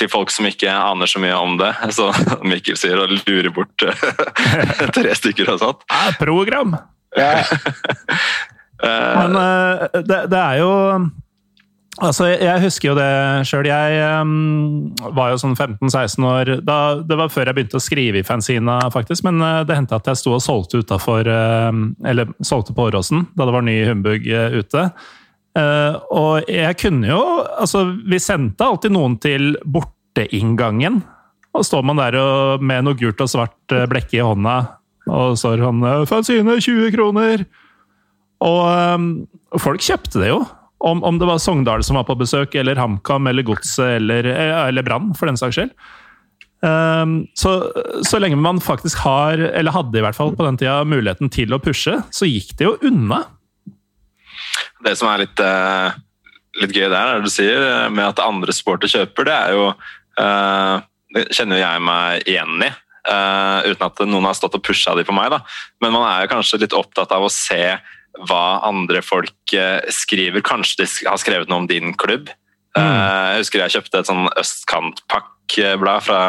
til 0.00 0.10
folk 0.12 0.32
som 0.32 0.48
ikke 0.48 0.70
aner 0.72 1.10
så 1.10 1.22
mye 1.22 1.36
om 1.36 1.58
det. 1.60 1.72
Så 1.96 2.10
Mikkel 2.46 2.78
sier 2.80 3.00
å 3.00 3.08
lure 3.10 3.52
bort 3.54 3.86
eh, 3.86 4.06
tre 4.96 5.16
stykker 5.16 5.52
og 5.54 5.60
sånt. 5.64 5.84
Ja, 5.90 6.14
program! 6.20 6.78
Ja. 7.18 7.34
Eh, 8.80 8.88
Men 9.12 9.34
uh, 9.36 9.82
det, 9.92 10.18
det, 10.32 10.38
er 10.40 10.54
jo 10.62 10.68
Altså, 12.00 12.30
Jeg 12.30 12.62
husker 12.62 12.88
jo 12.88 12.94
det 12.96 13.10
sjøl. 13.44 13.66
Jeg 13.68 13.98
um, 14.22 14.86
var 15.18 15.34
jo 15.34 15.40
sånn 15.42 15.52
15-16 15.52 16.24
år 16.24 16.52
da, 16.64 16.78
Det 17.04 17.18
var 17.20 17.28
før 17.28 17.50
jeg 17.50 17.58
begynte 17.58 17.76
å 17.76 17.84
skrive 17.84 18.22
i 18.22 18.24
fanzina, 18.24 18.78
faktisk. 18.88 19.26
Men 19.28 19.44
uh, 19.44 19.60
det 19.68 19.76
hendte 19.76 19.98
at 20.00 20.08
jeg 20.08 20.22
sto 20.22 20.32
og 20.38 20.40
solgte 20.40 20.80
utafor 20.80 21.28
uh, 21.28 21.68
Eller 22.08 22.32
solgte 22.40 22.72
på 22.72 22.88
Åråsen 22.88 23.26
da 23.36 23.50
det 23.50 23.56
var 23.58 23.68
ny 23.68 23.76
humbug 23.84 24.24
ute. 24.24 24.86
Uh, 25.58 25.98
og 26.14 26.46
jeg 26.46 26.76
kunne 26.78 27.08
jo 27.08 27.18
Altså, 27.58 27.80
vi 28.06 28.20
sendte 28.22 28.62
alltid 28.62 28.92
noen 28.94 29.16
til 29.18 29.56
borteinngangen. 29.66 31.00
Og 31.50 31.66
står 31.66 31.82
man 31.82 31.98
der 31.98 32.14
og, 32.20 32.62
med 32.62 32.86
noe 32.86 32.98
gult 32.98 33.20
og 33.24 33.32
svart 33.32 33.74
uh, 33.74 33.88
blekke 33.90 34.20
i 34.20 34.22
hånda, 34.22 34.60
og 35.10 35.34
står 35.40 35.64
han 35.66 35.82
'Fanzine, 36.06 36.60
20 36.62 36.94
kroner!' 36.94 37.44
Og 38.40 38.60
um, 38.94 39.08
folk 39.60 39.82
kjøpte 39.84 40.22
det 40.22 40.30
jo. 40.30 40.44
Om, 40.80 41.02
om, 41.04 41.18
det 41.20 41.28
var 41.28 41.40
Sogndal 41.42 41.82
som 41.84 41.98
var 41.98 42.06
på 42.08 42.16
besøk, 42.16 42.54
eller 42.56 42.78
HamKam, 42.80 43.26
eller 43.28 43.44
Godset, 43.44 43.98
eller, 43.98 44.24
eller 44.70 44.86
Brann, 44.86 45.10
for 45.18 45.28
den 45.28 45.36
saks 45.36 45.58
skyld. 45.58 45.74
Um, 46.60 47.26
så, 47.36 47.52
så 48.04 48.20
lenge 48.20 48.36
man 48.40 48.60
faktisk 48.60 49.00
har, 49.04 49.40
eller 49.40 49.72
hadde 49.72 50.00
i 50.00 50.04
hvert 50.04 50.16
fall 50.16 50.32
på 50.36 50.44
den 50.46 50.56
tida, 50.60 50.80
muligheten 50.88 51.32
til 51.32 51.52
å 51.52 51.60
pushe, 51.60 51.98
så 52.12 52.28
gikk 52.28 52.54
det 52.56 52.68
jo 52.68 52.78
unna. 52.88 53.22
Det 54.84 54.96
som 54.98 55.10
er 55.10 55.24
litt, 55.24 55.42
uh, 55.42 55.92
litt 56.60 56.74
gøy 56.74 56.88
der, 56.88 57.00
er 57.00 57.18
det 57.18 57.28
du 57.28 57.32
sier, 57.32 57.64
eh, 57.66 57.88
med 57.92 58.06
at 58.08 58.22
andre 58.24 58.54
sporter 58.56 58.90
kjøper, 58.90 59.28
det 59.28 59.36
er 59.36 59.56
jo 59.56 59.66
uh, 59.70 60.76
Det 61.10 61.26
kjenner 61.34 61.60
jeg 61.60 61.82
meg 61.82 62.28
igjen 62.30 62.66
i. 62.66 62.70
Uten 63.10 63.82
at 63.82 64.00
noen 64.06 64.26
har 64.28 64.36
stått 64.36 64.54
og 64.54 64.62
pusha 64.62 64.92
de 64.94 65.02
på 65.02 65.14
meg. 65.16 65.32
Da. 65.32 65.40
Men 65.82 65.94
man 65.96 66.04
er 66.06 66.20
jo 66.22 66.30
kanskje 66.30 66.60
litt 66.62 66.76
opptatt 66.76 67.10
av 67.16 67.24
å 67.26 67.32
se 67.32 67.64
hva 68.28 68.44
andre 68.68 69.00
folk 69.02 69.54
skriver. 69.90 70.44
Kanskje 70.46 70.84
de 70.84 71.08
har 71.08 71.18
skrevet 71.18 71.50
noe 71.50 71.64
om 71.64 71.66
din 71.66 71.96
klubb. 71.98 72.30
Mm. 72.78 72.86
jeg 72.86 73.40
husker 73.40 73.64
jeg 73.64 73.74
kjøpte 73.74 73.98
et 73.98 74.06
sånn 74.06 74.28
østkantpakkblad 74.38 76.04
fra 76.06 76.20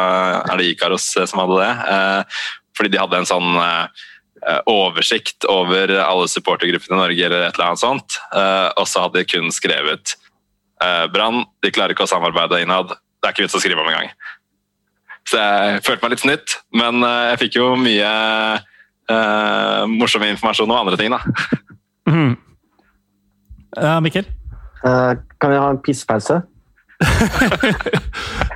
er 0.49 0.57
det 0.57 0.72
Ikaros 0.72 1.11
som 1.13 1.43
hadde 1.43 1.59
det. 1.59 2.26
fordi 2.74 2.95
de 2.95 3.01
hadde 3.03 3.19
en 3.22 3.30
sånn 3.30 3.61
Eh, 3.61 3.88
oversikt 4.66 5.46
over 5.50 5.92
alle 6.02 6.28
supportergruppene 6.32 6.98
i 6.98 7.02
Norge, 7.02 7.26
eller 7.28 7.48
et 7.48 7.56
eller 7.56 7.72
annet 7.72 7.82
sånt. 7.82 8.18
Eh, 8.36 8.70
og 8.80 8.88
så 8.89 9.06
hadde 9.06 9.22
de 9.22 9.30
kun 9.30 9.52
skrevet 9.54 10.16
eh, 10.84 11.06
Brann, 11.14 11.44
de 11.62 11.74
klarer 11.74 11.94
ikke 11.96 12.08
å 12.08 12.10
samarbeide 12.10 12.62
innad. 12.64 12.96
Det 13.22 13.30
er 13.30 13.36
ikke 13.36 13.46
vits 13.46 13.58
å 13.60 13.62
skrive 13.62 13.84
om 13.84 13.92
engang. 13.92 14.10
Så 15.30 15.38
jeg 15.38 15.84
følte 15.86 16.04
meg 16.04 16.16
litt 16.16 16.24
snytt, 16.24 16.56
men 16.74 17.06
jeg 17.06 17.42
fikk 17.44 17.60
jo 17.60 17.68
mye 17.78 18.08
uh, 19.12 19.84
morsom 19.86 20.26
informasjon 20.26 20.72
og 20.74 20.80
andre 20.80 20.98
ting, 20.98 21.14
da. 21.14 21.20
Mm. 22.10 22.32
Uh, 23.78 24.00
Mikkel? 24.02 24.26
Uh, 24.82 25.14
kan 25.38 25.54
vi 25.54 25.62
ha 25.62 25.70
en 25.70 25.82
pisspause? 25.86 26.42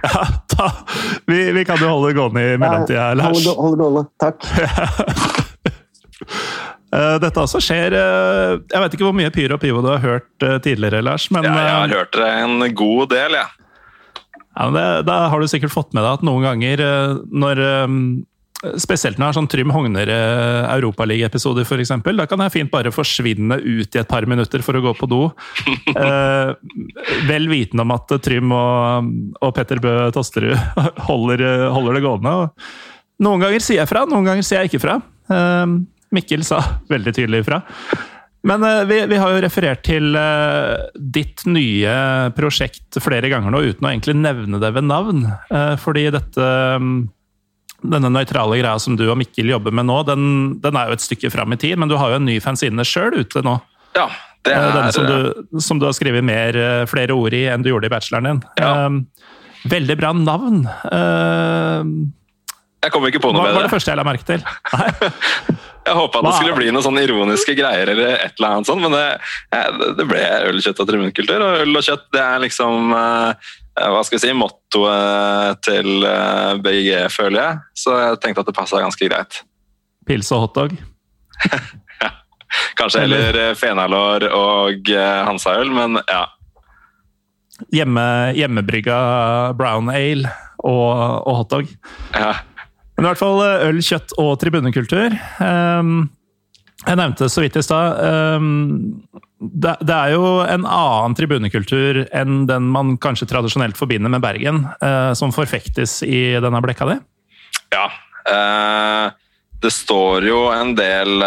ja, 0.06 0.26
da, 0.58 0.72
vi, 1.30 1.52
vi, 1.54 1.66
kan 1.70 1.78
jo 1.78 1.94
holde 1.94 2.10
det 2.10 2.18
gående 2.18 2.46
i 2.50 2.58
mellomtida, 2.62 3.12
Lars. 3.14 3.46
Hold, 3.46 3.62
hold 3.62 3.78
det 3.78 3.84
gående, 3.86 4.08
takk. 4.26 5.46
Eh, 6.96 7.16
dette 7.20 7.42
også 7.42 7.60
skjer 7.64 7.96
eh, 7.98 8.54
Jeg 8.72 8.84
vet 8.84 8.94
ikke 8.96 9.08
hvor 9.08 9.16
mye 9.18 9.34
Pyro 9.34 9.58
og 9.58 9.64
Pivo 9.64 9.82
du 9.84 9.90
har 9.92 10.04
hørt 10.04 10.46
eh, 10.46 10.60
tidligere, 10.64 11.04
Lars. 11.06 11.28
Men, 11.34 11.48
ja, 11.48 11.56
jeg 11.60 11.76
har 11.76 11.98
hørt 12.00 12.16
det 12.16 12.30
en 12.46 12.70
god 12.78 13.10
del, 13.12 13.40
jeg. 13.42 13.66
Ja. 14.56 14.70
Det, 14.72 14.86
da 15.10 15.18
har 15.34 15.42
du 15.42 15.52
sikkert 15.52 15.74
fått 15.74 15.92
med 15.92 16.06
deg 16.06 16.22
at 16.22 16.24
noen 16.24 16.46
ganger 16.48 16.82
når 17.28 17.60
Spesielt 18.82 19.20
når 19.20 19.28
det 19.28 19.32
er 19.34 19.38
sånn 19.38 19.50
Trym 19.52 19.72
Hogner 19.76 20.10
eh, 20.10 20.68
Europaliga-episoder, 20.78 21.66
f.eks. 21.68 21.92
Da 22.18 22.26
kan 22.30 22.42
jeg 22.46 22.54
fint 22.54 22.72
bare 22.72 22.94
forsvinne 22.94 23.60
ut 23.62 23.98
i 23.98 24.00
et 24.02 24.10
par 24.10 24.26
minutter 24.30 24.64
for 24.66 24.80
å 24.80 24.84
gå 24.88 24.96
på 24.98 25.10
do. 25.12 25.24
Eh, 25.96 26.50
vel 27.30 27.46
vitende 27.48 27.86
om 27.86 27.92
at 27.94 28.10
Trym 28.24 28.52
og, 28.54 29.08
og 29.44 29.52
Petter 29.56 29.80
Bø 29.82 29.92
Tosterud 30.14 30.58
holder, 31.08 31.44
holder, 31.72 31.98
det 31.98 32.02
gående. 32.04 32.34
Noen 33.24 33.44
ganger 33.44 33.64
sier 33.64 33.80
jeg 33.80 33.90
fra, 33.90 34.04
noen 34.10 34.28
ganger 34.28 34.46
sier 34.46 34.64
jeg 34.64 34.74
ikke 34.74 34.82
fra. 34.84 34.98
Eh, 35.32 35.76
Mikkel 36.16 36.46
sa 36.48 36.62
veldig 36.92 37.14
tydelig 37.16 37.44
ifra. 37.46 37.62
Men 38.46 38.64
uh, 38.64 38.84
vi, 38.86 39.00
vi, 39.10 39.18
har 39.18 39.34
jo 39.34 39.42
referert 39.42 39.82
til 39.88 40.14
uh, 40.14 40.78
ditt 40.96 41.46
nye 41.50 41.96
prosjekt 42.38 43.00
flere 43.02 43.30
ganger 43.32 43.54
nå, 43.54 43.64
uten 43.72 43.88
å 43.88 43.90
egentlig 43.90 44.16
nevne 44.20 44.62
det 44.62 44.70
ved 44.76 44.86
navn. 44.86 45.26
Uh, 45.50 45.74
fordi 45.82 46.06
dette 46.14 46.50
um, 46.78 47.08
denne 47.86 48.12
nøytrale 48.14 48.60
greia 48.62 48.78
som 48.82 48.98
du 48.98 49.08
og 49.08 49.18
Mikkel 49.18 49.50
jobber 49.50 49.74
med 49.76 49.90
nå, 49.90 49.98
den, 50.06 50.24
den, 50.62 50.78
er 50.78 50.90
jo 50.90 50.98
et 50.98 51.06
stykke 51.06 51.34
fram 51.34 51.58
i 51.58 51.60
tid, 51.62 51.78
men 51.82 51.90
du 51.90 51.98
har 51.98 52.14
jo 52.14 52.22
en 52.22 52.30
ny 52.30 52.38
fanzine 52.42 52.86
sjøl 52.86 53.18
ute 53.18 53.42
nå. 53.46 53.58
Ja, 53.98 54.08
det 54.46 54.54
er... 54.54 54.70
Denne 54.76 54.94
som 54.94 55.10
du, 55.10 55.18
som 55.62 55.82
du 55.82 55.88
har 55.90 55.96
skrevet 55.98 56.26
mer, 56.26 56.58
flere 56.90 57.18
ord 57.18 57.34
i 57.34 57.48
enn 57.50 57.66
du 57.66 57.72
gjorde 57.72 57.90
i 57.90 57.94
bacheloren 57.94 58.30
din. 58.30 58.42
Ja. 58.62 58.90
Veldig 59.70 59.96
bra 59.98 60.14
navn. 60.18 60.58
Jeg 62.86 62.94
kommer 62.94 63.10
ikke 63.10 63.24
på 63.26 63.34
noe 63.34 63.42
hva, 63.42 63.50
bedre. 63.50 63.56
Hva 63.56 63.62
var 63.64 63.66
det 63.70 63.74
første 63.74 63.94
jeg 63.94 63.98
la 64.02 64.06
merke 64.06 64.28
til? 64.30 64.42
jeg 65.86 65.98
håpa 66.00 66.22
det 66.26 66.34
skulle 66.34 66.56
bli 66.58 66.72
noen 66.74 66.86
sånne 66.86 67.04
ironiske 67.06 67.54
greier, 67.58 67.92
eller 67.94 68.16
et 68.16 68.40
eller 68.40 68.56
annet 68.56 68.70
sånt, 68.70 68.82
men 68.82 68.96
det, 68.96 69.06
det 70.00 70.08
ble 70.10 70.24
øl, 70.50 70.62
kjøtt 70.64 70.82
og 70.82 70.90
tribunekultur. 70.90 71.44
Og 71.46 71.62
øl 71.62 71.78
og 71.78 71.86
kjøtt 71.86 72.08
det 72.16 72.24
er 72.24 72.42
liksom 72.42 72.96
uh, 72.96 73.52
hva 73.76 74.02
skal 74.08 74.18
vi 74.18 74.24
si, 74.24 74.34
mottoet 74.38 75.60
til 75.68 76.06
eh, 76.08 76.54
BIG, 76.64 76.94
føler 77.12 77.42
jeg. 77.42 77.58
Så 77.76 77.96
jeg 78.00 78.22
tenkte 78.24 78.46
at 78.46 78.48
det 78.48 78.56
passa 78.56 78.80
ganske 78.80 79.10
greit. 79.10 79.42
Pils 80.08 80.32
og 80.32 80.46
hotdog? 80.46 80.78
ja. 82.04 82.12
Kanskje 82.80 83.04
heller 83.04 83.40
fenalår 83.60 84.30
og 84.32 84.88
Hansaøl, 85.28 85.74
men 85.76 86.00
ja. 86.08 86.24
Hjemme, 87.76 88.08
hjemmebrygga 88.40 88.98
brown 89.60 89.92
ale 89.92 90.32
og, 90.64 90.96
og 91.28 91.42
hotdog. 91.42 91.76
Ja. 92.16 92.32
Men 92.96 93.06
i 93.06 93.10
hvert 93.12 93.22
fall 93.22 93.42
eh, 93.44 93.66
øl, 93.70 93.82
kjøtt 93.84 94.16
og 94.22 94.36
tribunekultur. 94.42 95.16
Um, 95.40 96.08
jeg 96.86 97.00
nevnte 97.00 97.28
så 97.32 97.42
vidt 97.44 97.58
i 97.58 97.64
stad 97.64 97.98
um, 98.38 98.48
det, 99.40 99.74
det, 99.80 99.96
er 99.96 100.12
jo 100.14 100.42
en 100.44 100.66
annen 100.68 101.16
tribunekultur 101.18 102.04
enn 102.16 102.44
den 102.50 102.68
man 102.72 102.96
kanskje 103.02 103.28
tradisjonelt 103.32 103.80
forbinder 103.80 104.12
med 104.12 104.24
Bergen, 104.24 104.64
uh, 104.84 105.12
som 105.18 105.34
forfektes 105.36 106.02
i 106.08 106.38
denne 106.44 106.62
blekka 106.64 106.88
di? 106.92 106.98
Ja. 107.76 107.90
Uh, 108.26 109.12
det 109.64 109.72
står 109.74 110.28
jo 110.28 110.40
en 110.54 110.76
del 110.78 111.24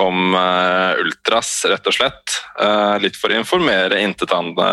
om 0.00 0.32
ultras, 0.32 1.50
rett 1.68 1.84
og 1.86 1.94
slett. 1.94 2.32
litt 3.04 3.18
for 3.20 3.30
å 3.30 3.36
informere 3.36 4.00
intetanende 4.00 4.70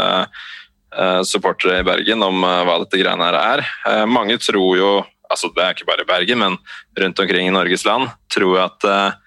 supportere 1.28 1.82
i 1.82 1.86
Bergen 1.86 2.24
om 2.24 2.40
hva 2.42 2.78
dette 2.82 2.98
greiene 3.02 3.28
her 3.28 3.38
er. 3.38 3.64
mange 4.10 4.40
tror 4.42 4.72
jo 4.80 4.92
altså 5.32 5.50
det 5.56 5.64
er 5.64 5.76
ikke 5.76 5.90
bare 5.90 6.08
Bergen, 6.08 6.42
men 6.42 6.58
rundt 7.00 7.20
omkring 7.20 7.50
i 7.50 7.54
Norges 7.54 7.86
land, 7.88 8.10
tror 8.34 8.62
at 8.68 8.88
uh, 8.88 9.18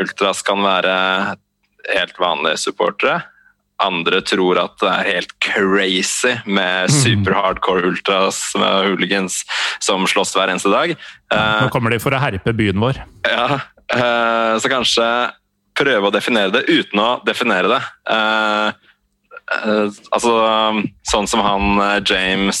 ultras 0.00 0.42
kan 0.46 0.62
være 0.64 0.94
helt 1.90 2.20
vanlige 2.20 2.60
supportere. 2.66 3.20
Andre 3.80 4.20
tror 4.20 4.58
at 4.60 4.76
det 4.82 4.90
er 4.90 5.10
helt 5.14 5.32
crazy 5.40 6.34
med 6.44 6.92
superhardcore 6.92 7.00
super 7.00 7.36
hardcore 7.38 7.88
ultras 7.88 8.40
med 8.60 8.90
hooligans 8.90 9.40
som 9.80 10.04
slåss 10.08 10.34
hver 10.36 10.52
eneste 10.52 10.72
dag. 10.72 10.92
Uh, 11.32 11.64
Nå 11.64 11.70
kommer 11.72 11.94
de 11.94 12.00
for 12.02 12.12
å 12.12 12.20
herpe 12.20 12.52
byen 12.56 12.80
vår. 12.80 13.00
Ja, 13.24 13.46
uh, 13.56 14.52
så 14.60 14.72
kanskje 14.72 15.08
prøve 15.80 16.10
å 16.10 16.12
definere 16.12 16.52
det 16.58 16.66
uten 16.68 17.00
å 17.00 17.10
definere 17.24 17.70
det. 17.72 17.80
altså 20.12 20.32
sånn 21.08 21.28
som 21.30 21.40
han 21.40 21.80
James 22.04 22.60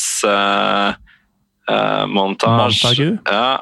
eh, 1.70 2.06
montage. 2.10 3.10
Ja, 3.30 3.60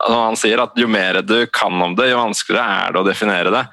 altså 0.00 0.18
han 0.20 0.38
sier 0.40 0.64
at 0.64 0.78
jo 0.80 0.88
mer 0.90 1.22
du 1.24 1.38
kan 1.52 1.74
om 1.82 1.96
det, 1.98 2.10
jo 2.12 2.20
vanskeligere 2.20 2.84
er 2.84 2.94
det 2.94 3.02
å 3.02 3.08
definere 3.08 3.54
det. 3.54 3.64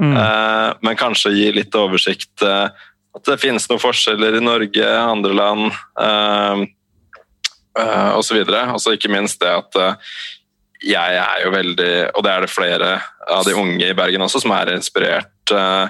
Mm. 0.00 0.14
Eh, 0.18 0.70
men 0.86 1.00
kanskje 1.00 1.34
gi 1.34 1.50
litt 1.56 1.74
oversikt. 1.78 2.34
Eh, 2.42 2.68
at 3.14 3.28
det 3.30 3.40
finnes 3.42 3.66
noen 3.70 3.82
forskjeller 3.82 4.40
i 4.40 4.42
Norge, 4.42 4.86
andre 5.00 5.36
land 5.38 5.68
eh, 6.02 6.64
eh 7.78 8.10
osv. 8.18 8.40
Og 8.46 8.80
så 8.82 8.96
ikke 8.96 9.12
minst 9.12 9.40
det 9.42 9.52
at 9.54 9.84
jeg 10.84 11.18
er 11.18 11.44
jo 11.44 11.52
veldig, 11.54 11.92
og 12.14 12.24
det 12.24 12.32
er 12.32 12.44
det 12.44 12.52
flere 12.52 12.90
av 13.32 13.44
de 13.46 13.54
unge 13.56 13.86
i 13.88 13.96
Bergen 13.96 14.24
også, 14.24 14.42
som 14.44 14.52
er 14.56 14.74
inspirert 14.74 15.54
uh, 15.54 15.88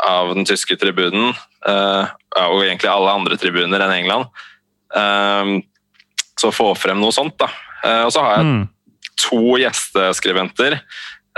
av 0.00 0.32
den 0.36 0.46
tyske 0.48 0.76
tribunen, 0.80 1.34
uh, 1.68 2.08
og 2.48 2.64
egentlig 2.64 2.90
alle 2.90 3.14
andre 3.18 3.38
tribuner 3.40 3.84
enn 3.84 3.96
England. 3.98 4.30
Uh, 4.94 5.60
så 6.40 6.52
få 6.54 6.72
frem 6.78 7.00
noe 7.00 7.14
sånt. 7.14 7.36
da. 7.40 7.50
Eh, 7.84 8.02
og 8.06 8.12
så 8.14 8.24
har 8.24 8.38
jeg 8.38 8.48
mm. 8.48 8.62
to 9.26 9.42
gjesteskribenter. 9.62 10.78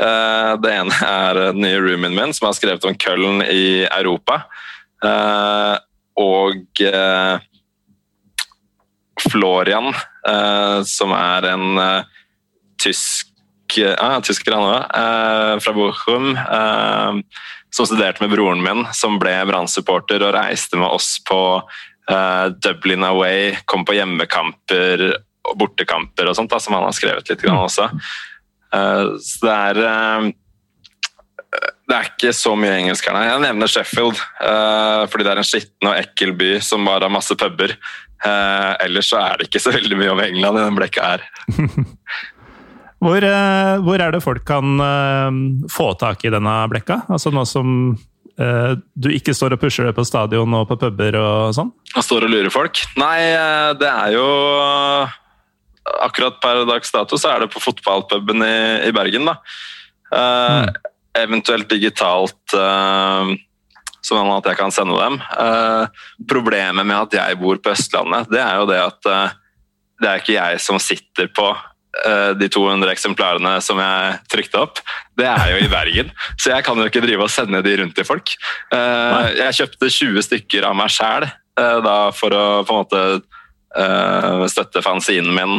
Eh, 0.01 0.53
det 0.63 0.73
ene 0.73 1.01
er 1.09 1.43
den 1.51 1.63
nye 1.65 1.81
roomien 1.83 2.17
min, 2.17 2.35
som 2.37 2.49
har 2.49 2.57
skrevet 2.59 2.87
om 2.89 2.97
Köln 3.01 3.43
i 3.45 3.85
Europa. 3.87 4.45
Eh, 5.05 5.75
og 6.17 6.81
Florian, 9.21 9.91
som 10.89 11.13
er 11.13 11.47
en 11.51 11.81
tysk 12.81 13.77
ja, 13.77 14.15
tysker 14.25 14.57
han 14.57 14.65
òg, 14.65 15.61
fra 15.61 15.75
Bochum. 15.77 16.31
som 17.69 17.89
studerte 17.89 18.25
med 18.25 18.33
broren 18.33 18.63
min, 18.65 18.87
som 18.97 19.19
ble 19.21 19.35
Brann-supporter 19.51 20.25
og 20.25 20.33
reiste 20.39 20.81
med 20.81 20.89
oss 20.89 21.19
på 21.29 21.41
Dublin 22.63 23.03
Away, 23.03 23.57
kom 23.67 23.83
på 23.87 23.97
hjemmekamper 23.97 25.03
og 25.47 25.59
bortekamper 25.61 26.31
og 26.31 26.37
sånt, 26.39 26.53
da, 26.53 26.61
som 26.63 26.77
han 26.77 26.87
har 26.87 26.97
skrevet 26.97 27.31
litt 27.31 27.43
grann 27.43 27.65
også. 27.65 27.89
Uh, 28.75 29.17
så 29.23 29.47
det 29.47 29.55
er 29.55 29.81
uh, 29.83 30.29
det 31.87 31.95
er 31.95 32.09
ikke 32.11 32.33
så 32.35 32.53
mye 32.59 32.75
engelsk 32.81 33.07
her, 33.07 33.15
nei. 33.15 33.29
Jeg 33.29 33.43
nevner 33.45 33.71
Sheffield 33.71 34.19
fordi 34.19 35.25
det 35.25 35.31
er 35.31 35.41
en 35.41 35.47
skitten 35.47 35.89
og 35.89 35.95
ekkel 35.95 36.33
by 36.37 36.49
som 36.61 36.85
bare 36.85 37.07
har 37.07 37.15
masse 37.15 37.33
puber. 37.39 37.73
ellers 38.83 39.09
så 39.13 39.21
er 39.23 39.39
det 39.39 39.47
ikke 39.47 39.63
så 39.63 39.71
veldig 39.73 39.97
mye 40.01 40.11
om 40.13 40.21
England 40.25 40.59
i 40.59 40.65
den 40.65 40.77
blekka 40.77 41.07
her. 41.07 41.23
hvor, 43.07 43.29
hvor, 43.87 44.03
er 44.03 44.13
det 44.13 44.25
folk 44.27 44.45
kan 44.45 44.83
få 45.73 45.89
tak 46.03 46.27
i 46.27 46.35
denne 46.35 46.59
blekka? 46.75 47.05
Altså 47.07 47.33
nå 47.33 47.47
som 47.49 47.95
Eh, 47.95 48.16
du 48.37 49.09
ikke 49.17 49.33
står 49.33 49.55
og 49.57 49.63
pusher 49.63 49.87
det 49.89 49.95
på 49.97 50.05
stadion 50.05 50.57
og 50.59 50.67
på 50.69 50.77
puber 50.81 51.17
og 51.17 51.55
sånn? 51.57 51.71
Og 51.97 52.05
står 52.05 52.27
og 52.27 52.33
lurer 52.35 52.53
folk? 52.53 52.83
Nei, 53.01 53.21
eh, 53.33 53.71
det 53.81 53.89
er 53.89 54.17
jo 54.17 54.27
Akkurat 56.03 56.41
per 56.43 56.65
dags 56.67 56.91
dato 56.91 57.17
så 57.17 57.31
er 57.31 57.45
det 57.45 57.53
på 57.53 57.63
fotballpuben 57.63 58.43
i, 58.43 58.57
i 58.89 58.95
Bergen, 58.95 59.29
da. 59.29 59.37
Uh, 60.11 60.65
mm. 60.67 60.73
Eventuelt 61.21 61.69
digitalt, 61.71 62.57
uh, 62.59 63.31
sånn 64.03 64.33
at 64.35 64.49
jeg 64.51 64.59
kan 64.59 64.75
sende 64.75 64.99
dem. 64.99 65.21
Uh, 65.31 65.87
problemet 66.27 66.83
med 66.83 66.97
at 66.99 67.15
jeg 67.15 67.39
bor 67.39 67.63
på 67.63 67.71
Østlandet, 67.71 68.27
det 68.35 68.43
er 68.43 68.59
jo 68.59 68.67
det 68.67 68.81
at 68.83 69.11
det 70.03 70.11
er 70.11 70.25
ikke 70.25 70.35
jeg 70.35 70.59
som 70.67 70.83
sitter 70.83 71.31
på 71.31 71.53
Eh, 71.55 71.76
de 72.37 72.49
200 72.53 72.93
eksemplarene 72.93 73.57
som 73.65 73.81
jeg 73.81 74.19
trykte 74.33 74.61
opp, 74.61 74.83
det 75.17 75.29
er 75.31 75.55
jo 75.55 75.63
i 75.65 75.71
Bergen. 75.71 76.13
Så 76.37 76.53
jeg 76.53 76.67
kan 76.67 76.79
jo 76.79 76.87
ikke 76.89 77.05
drive 77.05 77.25
og 77.25 77.33
sende 77.33 77.63
de 77.65 77.77
rundt 77.81 77.97
til 77.97 78.07
folk. 78.07 78.35
Eh, 78.75 79.33
jeg 79.41 79.59
kjøpte 79.61 79.91
20 79.93 80.27
stykker 80.29 80.69
av 80.69 80.77
meg 80.79 80.93
sjæl 80.93 81.27
eh, 81.27 81.91
for 82.17 82.37
å 82.37 82.45
på 82.67 82.75
en 82.77 82.85
måte 82.85 83.07
støtte 84.49 84.81
fanzinen 84.81 85.35
min 85.37 85.59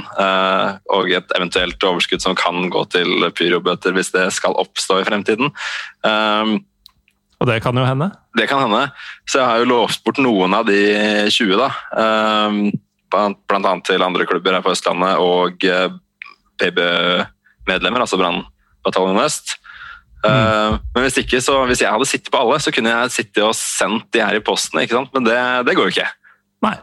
og 0.90 1.12
et 1.14 1.34
eventuelt 1.38 1.84
overskudd 1.86 2.24
som 2.24 2.34
kan 2.40 2.66
gå 2.74 2.82
til 2.90 3.28
pyrobøter 3.38 3.94
hvis 3.94 4.10
det 4.16 4.24
skal 4.34 4.58
oppstå 4.58 5.04
i 5.04 5.06
fremtiden. 5.06 5.52
Og 7.38 7.46
det 7.46 7.60
kan 7.62 7.78
jo 7.78 7.86
hende? 7.86 8.08
Det 8.34 8.48
kan 8.50 8.64
hende. 8.64 8.88
Så 9.30 9.38
jeg 9.38 9.46
har 9.46 9.62
jo 9.62 9.70
lovt 9.70 10.02
bort 10.08 10.24
noen 10.24 10.56
av 10.58 10.66
de 10.66 10.80
20, 11.30 11.62
da. 11.62 11.70
Blant 13.14 13.54
annet 13.54 13.86
til 13.92 14.08
andre 14.08 14.26
klubber 14.26 14.58
her 14.58 14.66
på 14.66 14.74
Østlandet 14.74 15.22
og 15.22 15.70
PB-medlemmer, 16.62 18.04
altså 18.04 18.20
Brannbataljonen 18.20 19.24
Øst. 19.24 19.58
Mm. 20.26 20.34
Uh, 20.34 20.78
men 20.96 21.06
hvis 21.06 21.20
ikke, 21.22 21.40
så 21.44 21.60
hvis 21.70 21.84
jeg 21.84 21.94
hadde 21.94 22.10
sittet 22.10 22.32
på 22.34 22.42
alle, 22.42 22.60
så 22.62 22.74
kunne 22.74 22.94
jeg 22.94 23.14
sittet 23.14 23.44
og 23.46 23.56
sendt 23.58 24.10
de 24.16 24.24
her 24.24 24.38
i 24.38 24.44
posten. 24.44 24.82
ikke 24.82 24.98
sant? 24.98 25.12
Men 25.14 25.28
det, 25.28 25.40
det 25.68 25.76
går 25.78 25.90
jo 25.90 25.96
ikke. 25.96 26.08
Nei. 26.66 26.76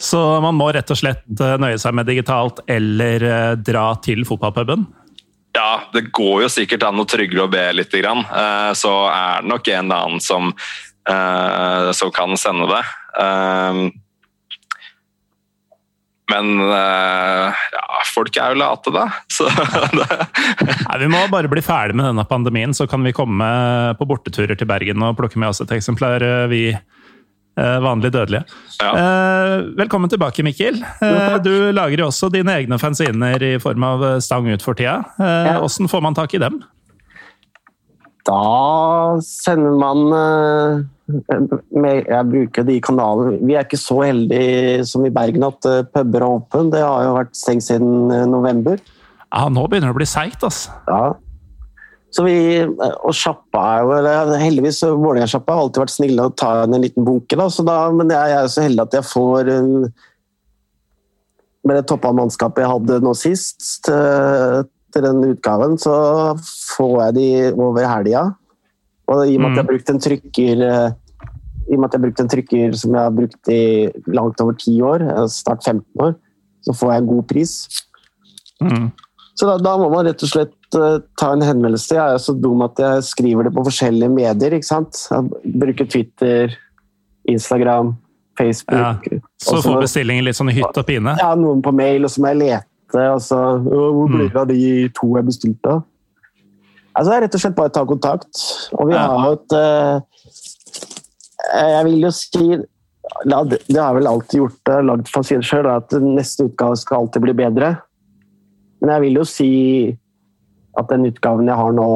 Så 0.00 0.20
man 0.42 0.56
må 0.58 0.70
rett 0.74 0.90
og 0.90 0.98
slett 0.98 1.24
eh, 1.40 1.56
nøye 1.62 1.78
seg 1.80 1.94
med 1.96 2.08
digitalt 2.10 2.60
eller 2.70 3.24
uh, 3.24 3.52
dra 3.58 3.88
til 4.04 4.24
fotballpuben? 4.28 4.86
Ja, 5.54 5.84
det 5.94 6.08
går 6.14 6.46
jo 6.46 6.50
sikkert 6.50 6.82
an 6.86 6.98
å 6.98 7.06
trygle 7.06 7.44
og 7.44 7.52
be 7.52 7.62
litt, 7.78 7.92
grann. 8.02 8.24
Så 8.74 8.90
er 9.06 9.44
det 9.44 9.50
nok 9.52 9.68
en 9.70 9.84
eller 9.84 10.08
annen 10.08 10.22
som, 10.24 10.48
som 11.94 12.10
kan 12.10 12.34
sende 12.34 12.66
det. 12.72 12.80
Men 16.32 16.54
eh, 16.64 17.64
ja, 17.74 17.84
folk 18.14 18.36
er 18.40 18.54
jo 18.54 18.60
late, 18.62 18.92
da. 18.94 19.04
Så 19.36 19.44
det, 19.50 20.06
Nei, 20.86 20.98
Vi 21.02 21.08
må 21.12 21.20
bare 21.32 21.50
bli 21.52 21.62
ferdig 21.64 21.98
med 22.00 22.08
denne 22.08 22.24
pandemien, 22.28 22.72
så 22.76 22.86
kan 22.90 23.04
vi 23.04 23.12
komme 23.16 23.48
på 23.98 24.06
borteturer 24.08 24.56
til 24.56 24.68
Bergen 24.70 25.04
og 25.04 25.16
plukke 25.20 25.40
med 25.42 25.52
oss 25.52 25.60
et 25.64 25.74
eksemplar, 25.76 26.24
eh, 26.24 26.44
vi 26.52 26.64
vanlige 27.54 27.82
vanlig 27.84 28.08
dødelige. 28.10 28.44
Ja. 28.82 28.88
Eh, 28.98 29.60
velkommen 29.78 30.10
tilbake, 30.10 30.42
Mikkel. 30.42 30.80
Eh, 30.82 31.36
du 31.38 31.70
lager 31.70 32.00
jo 32.02 32.08
også 32.08 32.26
dine 32.34 32.50
egne 32.58 32.80
fanziner 32.82 33.38
i 33.46 33.52
form 33.62 33.84
av 33.86 34.02
stang 34.26 34.48
ut 34.50 34.64
for 34.64 34.74
tida. 34.74 34.96
Eh, 35.22 35.52
Ja. 35.52 35.60
Åssen 35.62 35.86
får 35.86 36.02
man 36.02 36.16
tak 36.18 36.34
i 36.34 36.40
dem? 36.42 36.56
Da 38.26 39.20
sender 39.22 39.76
man 39.78 40.02
eh, 40.18 40.82
Jeg 41.04 42.24
bruker 42.30 42.64
de 42.64 42.78
kanalene 42.80 43.36
Vi 43.44 43.52
er 43.52 43.66
ikke 43.66 43.76
så 43.76 43.98
heldige 44.06 44.86
som 44.88 45.04
i 45.04 45.12
Bergen 45.12 45.44
at 45.44 45.66
eh, 45.68 45.82
puber 45.92 46.22
er 46.22 46.36
åpne. 46.38 46.70
Det 46.72 46.80
har 46.80 47.04
jo 47.04 47.16
vært 47.18 47.36
stengt 47.36 47.66
siden 47.66 48.12
eh, 48.14 48.24
november. 48.30 48.80
Ja, 49.28 49.44
Nå 49.52 49.66
begynner 49.68 49.90
det 49.90 49.96
å 49.96 49.98
bli 49.98 50.08
seigt, 50.08 50.44
altså. 50.46 50.72
Ja. 50.88 51.12
Så 52.14 52.24
vi, 52.24 52.36
eh, 52.62 52.94
og 53.04 53.12
sjappa 53.18 53.64
er 53.74 53.84
jo 53.84 54.38
Heldigvis 54.40 54.80
Vålerenga-sjappa 54.86 55.58
har 55.58 55.66
alltid 55.66 55.82
vært 55.84 55.96
snille 55.98 56.28
og 56.30 56.38
tar 56.40 56.64
en 56.64 56.80
liten 56.80 57.04
bunke. 57.04 57.36
Da, 57.36 57.50
så 57.52 57.66
da, 57.68 57.78
men 57.92 58.12
jeg 58.14 58.36
er 58.38 58.46
jo 58.46 58.54
så 58.54 58.64
heldig 58.64 58.86
at 58.86 58.96
jeg 59.00 59.08
får 59.10 59.50
Med 61.64 61.76
det 61.78 61.84
toppa 61.88 62.14
mannskapet 62.16 62.64
jeg 62.64 62.70
hadde 62.70 63.02
nå 63.04 63.12
sist, 63.16 63.60
til, 63.84 64.64
til 64.92 65.04
den 65.04 65.20
utgaven, 65.34 65.76
så 65.80 65.94
får 66.40 66.96
jeg 67.02 67.16
de 67.18 67.28
over 67.56 67.88
helga. 67.88 68.24
Og 69.12 69.24
i 69.28 69.36
og 69.36 69.42
med 69.42 69.50
at 69.50 69.58
jeg 69.58 69.64
har 69.64 69.70
brukt 69.70 69.90
en 69.92 70.02
trykker 70.02 70.66
eh, 70.68 70.92
i 71.64 71.76
og 71.76 71.80
med 71.80 71.88
at 71.88 71.94
jeg 71.94 72.00
har 72.00 72.04
brukt 72.04 72.20
en 72.22 72.30
trykker 72.32 72.76
som 72.80 72.94
jeg 72.96 73.06
har 73.06 73.16
brukt 73.16 73.50
i 73.52 73.62
langt 74.16 74.40
over 74.44 74.56
10 74.56 74.76
år, 74.84 75.06
eh, 75.08 75.26
snart 75.32 75.64
15 75.64 76.04
år, 76.06 76.14
så 76.64 76.76
får 76.76 76.92
jeg 76.92 77.02
en 77.02 77.10
god 77.10 77.24
pris. 77.30 77.54
Mm. 78.64 78.86
Så 79.34 79.48
da, 79.48 79.56
da 79.58 79.74
må 79.80 79.88
man 79.92 80.06
rett 80.06 80.22
og 80.22 80.30
slett 80.30 80.78
eh, 80.78 80.98
ta 81.20 81.32
en 81.34 81.44
henvendelse. 81.44 81.96
Jeg 81.96 82.18
er 82.18 82.22
så 82.22 82.36
dum 82.38 82.62
at 82.66 82.80
jeg 82.80 83.06
skriver 83.10 83.48
det 83.48 83.54
på 83.56 83.64
forskjellige 83.66 84.12
medier. 84.12 84.56
ikke 84.56 84.70
sant? 84.70 85.00
Jeg 85.10 85.56
bruker 85.64 85.88
Twitter, 85.90 86.54
Instagram, 87.30 87.94
Facebook. 88.38 89.08
Så 89.42 89.60
får 89.64 89.82
bestillingen 89.82 90.28
litt 90.28 90.38
sånn 90.38 90.52
i 90.52 90.56
hytt 90.60 90.80
og 90.80 90.86
pine. 90.88 91.16
ja, 91.20 91.34
noen 91.38 91.64
på 91.64 91.74
mail, 91.74 92.06
og 92.06 92.14
så 92.14 92.22
må 92.22 92.32
jeg 92.32 92.42
lete. 92.44 92.70
Og 93.10 93.20
så, 93.24 93.40
hvor 93.64 94.06
blir 94.06 94.28
det 94.30 94.38
av 94.38 94.46
de 94.52 94.88
to 94.94 95.08
jeg 95.16 95.26
bestilte? 95.26 95.80
Altså, 96.94 97.08
det 97.10 97.16
er 97.16 97.24
rett 97.26 97.36
og 97.36 97.42
slett 97.42 97.56
bare 97.58 97.72
å 97.72 97.74
ta 97.74 97.82
kontakt. 97.88 98.44
Og 98.78 98.90
vi 98.90 98.98
har 98.98 99.26
jo 99.26 99.34
et 99.34 99.56
eh, 99.58 99.96
Jeg 101.64 101.88
vil 101.88 102.06
jo 102.06 102.12
si 102.14 102.46
ja, 103.28 103.40
det, 103.44 103.58
har 103.76 103.92
jeg 103.92 103.98
vel 103.98 104.08
alltid 104.08 104.40
gjort, 104.40 104.70
lagd 104.88 105.10
fanzine 105.12 105.44
sjøl, 105.44 105.68
at 105.68 105.92
neste 106.00 106.48
utgave 106.48 106.78
skal 106.80 107.04
alltid 107.04 107.26
bli 107.26 107.34
bedre. 107.36 107.74
Men 108.80 108.94
jeg 108.94 109.04
vil 109.04 109.20
jo 109.20 109.26
si 109.28 109.50
at 110.78 110.90
den 110.90 111.06
utgaven 111.10 111.50
jeg 111.50 111.60
har 111.60 111.74
nå, 111.76 111.88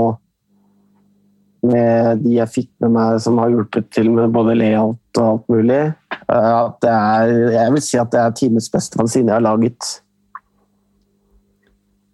med 1.68 2.20
de 2.22 2.36
jeg 2.36 2.52
fikk 2.54 2.68
med 2.84 2.92
meg 2.94 3.16
som 3.22 3.40
har 3.42 3.50
hjulpet 3.50 3.88
til 3.90 4.12
med 4.14 4.30
både 4.34 4.54
layout 4.54 5.18
og 5.18 5.24
alt 5.24 5.48
mulig, 5.50 5.80
eh, 6.28 6.52
at 6.52 6.76
det 6.84 6.92
er, 6.92 7.32
jeg 7.56 7.74
vil 7.74 7.84
si 7.88 7.98
at 7.98 8.12
det 8.14 8.20
er 8.22 8.36
times 8.38 8.68
beste 8.70 9.00
fanzine 9.00 9.32
jeg 9.32 9.40
har 9.40 9.46
laget. 9.48 9.88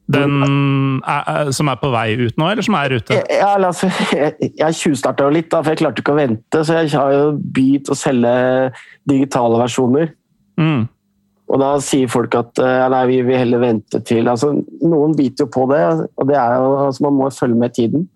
Den 0.06 1.00
er, 1.08 1.48
som 1.56 1.70
er 1.72 1.78
på 1.80 1.88
vei 1.94 2.10
ut 2.18 2.36
nå, 2.36 2.48
eller 2.52 2.64
som 2.66 2.74
er 2.76 2.92
ute? 2.98 3.20
Ja, 3.32 3.54
altså, 3.56 3.88
jeg, 4.12 4.50
jeg 4.60 4.76
tjuvstarta 4.76 5.24
jo 5.24 5.32
litt, 5.32 5.48
da, 5.52 5.62
for 5.62 5.72
jeg 5.72 5.80
klarte 5.80 6.04
ikke 6.04 6.12
å 6.12 6.18
vente. 6.18 6.60
Så 6.60 6.76
jeg 6.76 6.92
har 6.92 7.14
jo 7.14 7.22
begynt 7.38 7.88
å 7.88 7.96
selge 7.96 8.34
digitale 9.08 9.62
versjoner. 9.62 10.12
Mm. 10.60 10.84
Og 11.54 11.60
da 11.60 11.70
sier 11.84 12.10
folk 12.10 12.36
at 12.38 12.60
eh, 12.62 12.84
nei, 12.92 13.02
vi 13.10 13.22
vil 13.26 13.40
heller 13.40 13.60
vente 13.60 14.00
til 14.06 14.28
altså, 14.30 14.52
Noen 14.84 15.12
biter 15.16 15.44
jo 15.44 15.52
på 15.52 15.66
det, 15.72 15.82
og 16.16 16.28
det 16.28 16.36
er 16.40 16.56
jo, 16.56 16.70
altså, 16.86 17.04
man 17.06 17.18
må 17.18 17.30
følge 17.34 17.60
med 17.60 17.74
tiden. 17.76 18.06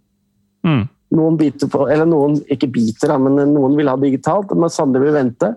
Mm. 0.66 0.84
Noen 1.18 1.40
biter 1.40 1.72
på, 1.72 1.86
eller 1.88 2.08
noen 2.08 2.36
ikke 2.52 2.70
biter, 2.72 3.12
da, 3.12 3.16
men 3.20 3.40
noen 3.54 3.76
vil 3.78 3.88
ha 3.88 3.96
digitalt, 4.00 4.52
mens 4.56 4.76
andre 4.82 5.02
vil 5.06 5.16
vente. 5.16 5.54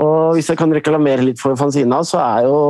Og 0.00 0.36
hvis 0.36 0.48
jeg 0.48 0.56
kan 0.60 0.72
reklamere 0.72 1.24
litt 1.26 1.40
for 1.40 1.58
Fanzina, 1.60 2.00
så 2.08 2.20
er 2.22 2.46
jo 2.48 2.60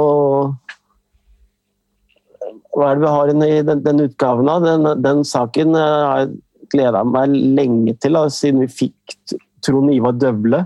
Hva 2.72 2.88
er 2.88 2.96
det 2.96 3.04
vi 3.04 3.12
har 3.12 3.30
i 3.32 3.62
den, 3.68 3.82
den 3.84 4.04
utgaven 4.06 4.48
av? 4.48 4.64
Den, 4.64 4.88
den 5.04 5.24
saken 5.28 5.76
eh, 5.76 5.98
har 6.08 6.22
jeg 6.24 6.36
gleda 6.72 7.02
meg 7.04 7.34
lenge 7.34 7.96
til, 8.00 8.16
da, 8.16 8.26
siden 8.32 8.64
vi 8.64 8.70
fikk 8.72 9.16
Trond 9.62 9.92
Ivar 9.92 10.16
Døvle 10.16 10.64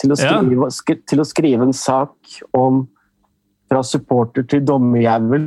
til 0.00 0.14
å, 0.14 0.18
Ja. 0.18 0.38
skrive, 0.40 0.70
sk 0.72 0.96
til 1.06 1.22
å 1.22 1.28
skrive 1.28 1.68
en 1.68 1.76
sak 1.76 2.40
om 2.56 2.86
fra 3.70 3.82
supporter 3.86 4.44
til 4.48 4.64
dommerjævel. 4.66 5.46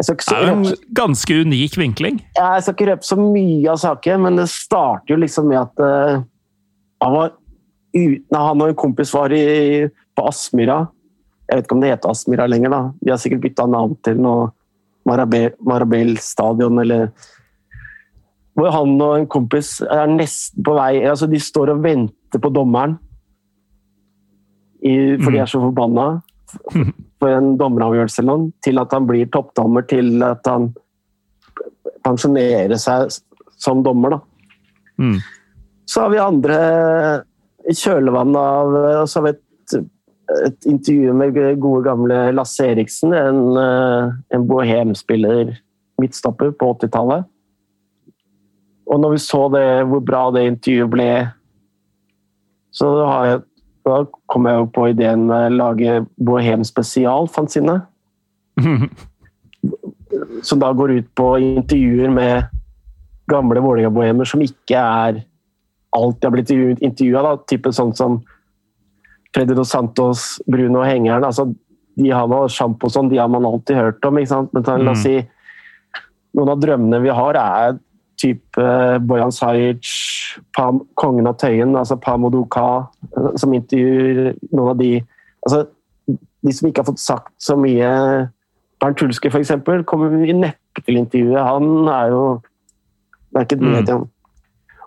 Det 0.00 0.14
er 0.32 0.46
jo 0.48 0.52
en 0.56 0.76
ganske 0.96 1.34
unik 1.44 1.76
vinkling. 1.76 2.22
ja, 2.36 2.54
jeg 2.56 2.62
skal 2.64 2.74
ikke 2.74 2.88
røpe 2.88 3.04
så 3.04 3.16
mye 3.20 3.68
av 3.68 3.76
saken, 3.82 4.22
men 4.24 4.40
det 4.40 4.48
starter 4.48 5.12
jo 5.12 5.20
liksom 5.20 5.48
med 5.52 5.60
at 5.60 5.82
uh, 5.84 6.22
han 7.04 7.12
var 7.12 7.34
uten, 7.92 8.24
han 8.32 8.62
og 8.62 8.68
en 8.72 8.78
kompis 8.80 9.12
var 9.12 9.32
i, 9.36 9.88
på 10.16 10.26
Aspmyra. 10.26 10.86
Jeg 11.50 11.58
vet 11.58 11.66
ikke 11.66 11.74
om 11.74 11.82
det 11.82 11.90
heter 11.90 12.12
Aspmyra 12.12 12.46
lenger, 12.46 12.70
da. 12.70 12.80
De 13.02 13.10
har 13.10 13.18
sikkert 13.18 13.42
bytta 13.42 13.66
navn 13.66 13.96
til 14.06 14.20
noe 14.22 14.50
Marabel, 15.08 15.56
Marabel 15.66 16.14
stadion, 16.22 16.78
eller 16.78 17.10
Hvor 18.54 18.70
han 18.74 18.94
og 19.00 19.14
en 19.16 19.26
kompis 19.30 19.80
er 19.82 20.10
nesten 20.10 20.62
på 20.66 20.74
vei 20.76 21.00
altså 21.08 21.26
De 21.30 21.40
står 21.40 21.72
og 21.74 21.82
venter 21.82 22.42
på 22.42 22.50
dommeren 22.54 22.98
i, 24.80 25.16
for 25.20 25.28
de 25.34 25.40
er 25.42 25.48
så 25.50 25.60
forbanna 25.60 26.04
for 27.20 27.28
en 27.28 27.50
dommeravgjørelse 27.60 28.22
eller 28.22 28.38
noe, 28.38 28.52
til 28.64 28.80
at 28.80 28.94
han 28.96 29.04
blir 29.08 29.28
toppdommer, 29.28 29.84
til 29.84 30.22
at 30.24 30.46
han 30.48 30.70
pensjonerer 32.06 32.80
seg 32.80 33.12
som 33.60 33.82
dommer. 33.84 34.16
Da. 34.16 34.20
Mm. 35.04 35.18
Så 35.84 36.06
har 36.06 36.14
vi 36.14 36.22
andre 36.22 36.60
i 37.68 37.76
kjølvannet 37.76 38.40
av 38.40 39.04
så 39.04 39.20
har 39.20 39.26
vi 39.26 39.34
et, 39.34 39.44
et 40.46 40.66
intervju 40.68 41.14
med 41.16 41.38
gode 41.60 41.84
gamle 41.86 42.20
Lasse 42.36 42.66
Eriksen, 42.72 43.12
en, 43.16 43.56
eh, 43.56 44.12
en 44.34 44.46
bohemspiller, 44.46 45.56
midtstopper, 46.00 46.50
på 46.50 46.72
80-tallet. 46.74 47.26
Og 48.90 49.00
når 49.00 49.10
vi 49.14 49.18
så 49.22 49.48
det, 49.54 49.66
hvor 49.86 50.02
bra 50.02 50.30
det 50.34 50.46
intervjuet 50.48 50.90
ble, 50.90 51.10
så 52.74 52.90
har 53.06 53.26
jeg, 53.26 53.42
da 53.86 54.04
kom 54.30 54.46
jeg 54.46 54.58
jo 54.58 54.66
på 54.74 54.88
ideen 54.90 55.26
med 55.26 55.52
å 55.52 55.56
lage 55.56 56.00
Bohem 56.20 56.64
spesial, 56.66 57.28
fanzine 57.30 57.80
som 60.46 60.60
da 60.60 60.72
går 60.76 60.92
ut 60.98 61.08
på 61.18 61.26
intervjuer 61.38 62.10
med 62.12 62.50
gamle 63.30 63.62
Vålerenga-bohemer 63.62 64.28
som 64.28 64.42
ikke 64.42 64.78
er 64.78 65.22
alt 65.96 66.20
de 66.20 66.26
har 66.26 66.34
blitt 66.34 66.52
intervjua. 66.82 67.36
Type 67.50 67.72
sånn 67.74 67.94
som 67.96 68.20
Freddy 69.34 69.54
Dos 69.54 69.70
Santos, 69.70 70.40
Bruno 70.50 70.80
og 70.82 70.86
Hengeren. 70.88 71.24
altså 71.24 71.54
De 71.96 72.10
har 72.10 72.26
man 72.30 72.48
sjampo 72.48 72.88
sånn, 72.90 73.10
de 73.10 73.18
har 73.18 73.28
man 73.28 73.44
alltid 73.44 73.76
hørt 73.76 74.04
om. 74.04 74.18
ikke 74.18 74.28
sant? 74.32 74.52
Men 74.54 74.62
ta, 74.66 74.76
la 74.78 74.90
oss 74.92 75.02
si 75.04 75.16
noen 76.34 76.48
av 76.52 76.60
drømmene 76.62 77.00
vi 77.02 77.10
har, 77.10 77.34
er 77.36 77.78
type 78.20 78.64
Bojan 79.08 79.32
Sajic, 79.32 79.88
Pam, 80.56 80.82
kongen 80.94 81.26
av 81.26 81.36
Tøyen, 81.40 81.74
altså 81.76 81.96
Pamodoka, 82.00 82.86
som 83.40 83.54
intervjuer 83.56 84.34
noen 84.52 84.70
av 84.74 84.78
de 84.78 84.92
altså 85.46 85.66
De 86.42 86.52
som 86.56 86.68
ikke 86.68 86.80
har 86.80 86.88
fått 86.88 87.00
sagt 87.02 87.32
så 87.42 87.56
mye 87.60 87.88
Bernt 88.80 89.00
Hulske, 89.02 89.28
eksempel, 89.28 89.82
kommer 89.84 90.08
vi 90.08 90.32
neppe 90.32 90.80
til 90.86 90.96
intervjuet. 90.96 91.42
Han 91.44 91.88
er 91.88 92.08
jo 92.14 92.22
Det 93.32 93.36
er 93.40 93.44
ikke 93.44 93.56
et 93.58 93.62
Mm. 93.66 93.72
medium. 93.72 94.08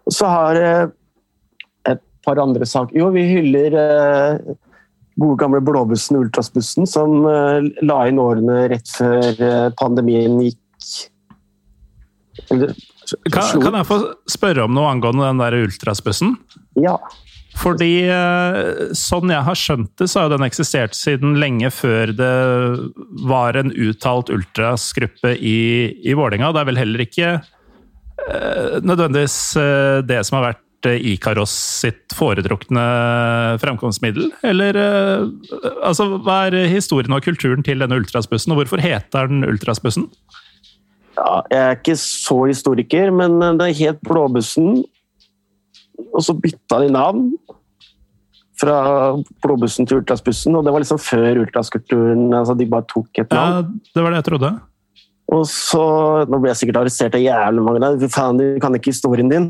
Og 0.07 0.11
så 0.13 0.25
har 0.27 0.55
eh, 0.55 0.87
par 2.25 2.41
andre 2.41 2.67
saker 2.69 2.99
Jo, 2.99 3.09
vi 3.15 3.25
hyller 3.29 3.77
eh, 3.79 4.55
gode 5.19 5.37
gamle 5.41 5.61
blåbussen, 5.63 6.17
Ultrasbussen, 6.23 6.87
som 6.89 7.25
eh, 7.29 7.69
la 7.85 7.99
inn 8.09 8.21
årene 8.21 8.63
rett 8.71 8.89
før 8.97 9.29
eh, 9.33 9.67
pandemien 9.79 10.39
gikk 10.43 10.89
Eller 12.49 12.73
Kan, 13.29 13.59
kan 13.61 13.75
jeg 13.75 13.87
få 13.89 13.99
spørre 14.31 14.63
om 14.65 14.73
noe 14.73 14.89
angående 14.89 15.27
den 15.27 15.41
der 15.41 15.57
ultrasbussen? 15.65 16.37
Ja. 16.79 16.95
Fordi 17.59 18.07
eh, 18.09 18.93
sånn 18.97 19.31
jeg 19.31 19.45
har 19.45 19.57
skjønt 19.59 19.91
det, 20.01 20.07
så 20.09 20.23
har 20.23 20.33
den 20.33 20.45
eksistert 20.45 20.97
siden 20.97 21.37
lenge 21.41 21.69
før 21.73 22.13
det 22.17 22.33
var 23.29 23.59
en 23.59 23.73
uttalt 23.75 24.31
ultrasgruppe 24.33 25.35
i, 25.37 25.59
i 26.01 26.15
Vålerenga. 26.17 26.53
Det 26.55 26.63
er 26.63 26.69
vel 26.71 26.81
heller 26.81 27.05
ikke 27.05 27.29
eh, 27.35 28.79
nødvendigvis 28.81 29.37
eh, 29.61 29.99
det 30.07 30.23
som 30.25 30.39
har 30.39 30.49
vært 30.49 30.62
Ikaros 30.85 31.53
sitt 31.83 32.15
foretrukne 32.17 32.83
fremkomstmiddel? 33.61 34.31
Eller 34.45 34.79
eh, 34.79 35.27
altså, 35.85 36.17
hva 36.23 36.45
er 36.49 36.67
historien 36.71 37.15
og 37.15 37.23
kulturen 37.25 37.65
til 37.65 37.83
denne 37.83 37.99
ultrasbussen, 38.01 38.53
og 38.53 38.63
hvorfor 38.63 38.83
heter 38.83 39.31
den 39.31 39.47
ultrasbussen? 39.47 40.09
ja. 41.17 41.33
Jeg 41.51 41.61
er 41.61 41.77
ikke 41.77 41.97
så 41.99 42.37
historiker, 42.49 43.11
men 43.15 43.39
det 43.59 43.73
het 43.79 44.01
Blåbussen. 44.07 44.83
Og 46.13 46.25
så 46.25 46.33
bytta 46.37 46.81
de 46.81 46.91
navn 46.93 47.31
fra 48.59 48.75
blåbussen 49.43 49.87
til 49.89 49.99
ultrasbussen, 50.01 50.55
og 50.55 50.65
det 50.65 50.73
var 50.73 50.83
liksom 50.83 51.01
før 51.01 51.41
ultraskulturen. 51.43 52.27
Altså 52.33 52.55
de 52.57 52.69
bare 52.69 52.87
tok 52.89 53.21
et 53.21 53.33
navn. 53.33 53.73
Ja, 53.73 53.89
det 53.95 54.03
var 54.03 54.13
det 54.13 54.21
jeg 54.21 54.29
trodde. 54.29 54.51
Og 55.33 55.47
så 55.49 55.83
Nå 56.29 56.37
ble 56.41 56.51
jeg 56.51 56.59
sikkert 56.61 56.83
arrestert 56.83 57.17
av 57.17 57.23
jævlig 57.23 57.63
mange 57.65 57.81
der. 57.81 58.11
Faen, 58.13 58.39
du 58.39 58.61
kan 58.61 58.75
ikke 58.77 58.93
historien 58.93 59.31
din. 59.31 59.49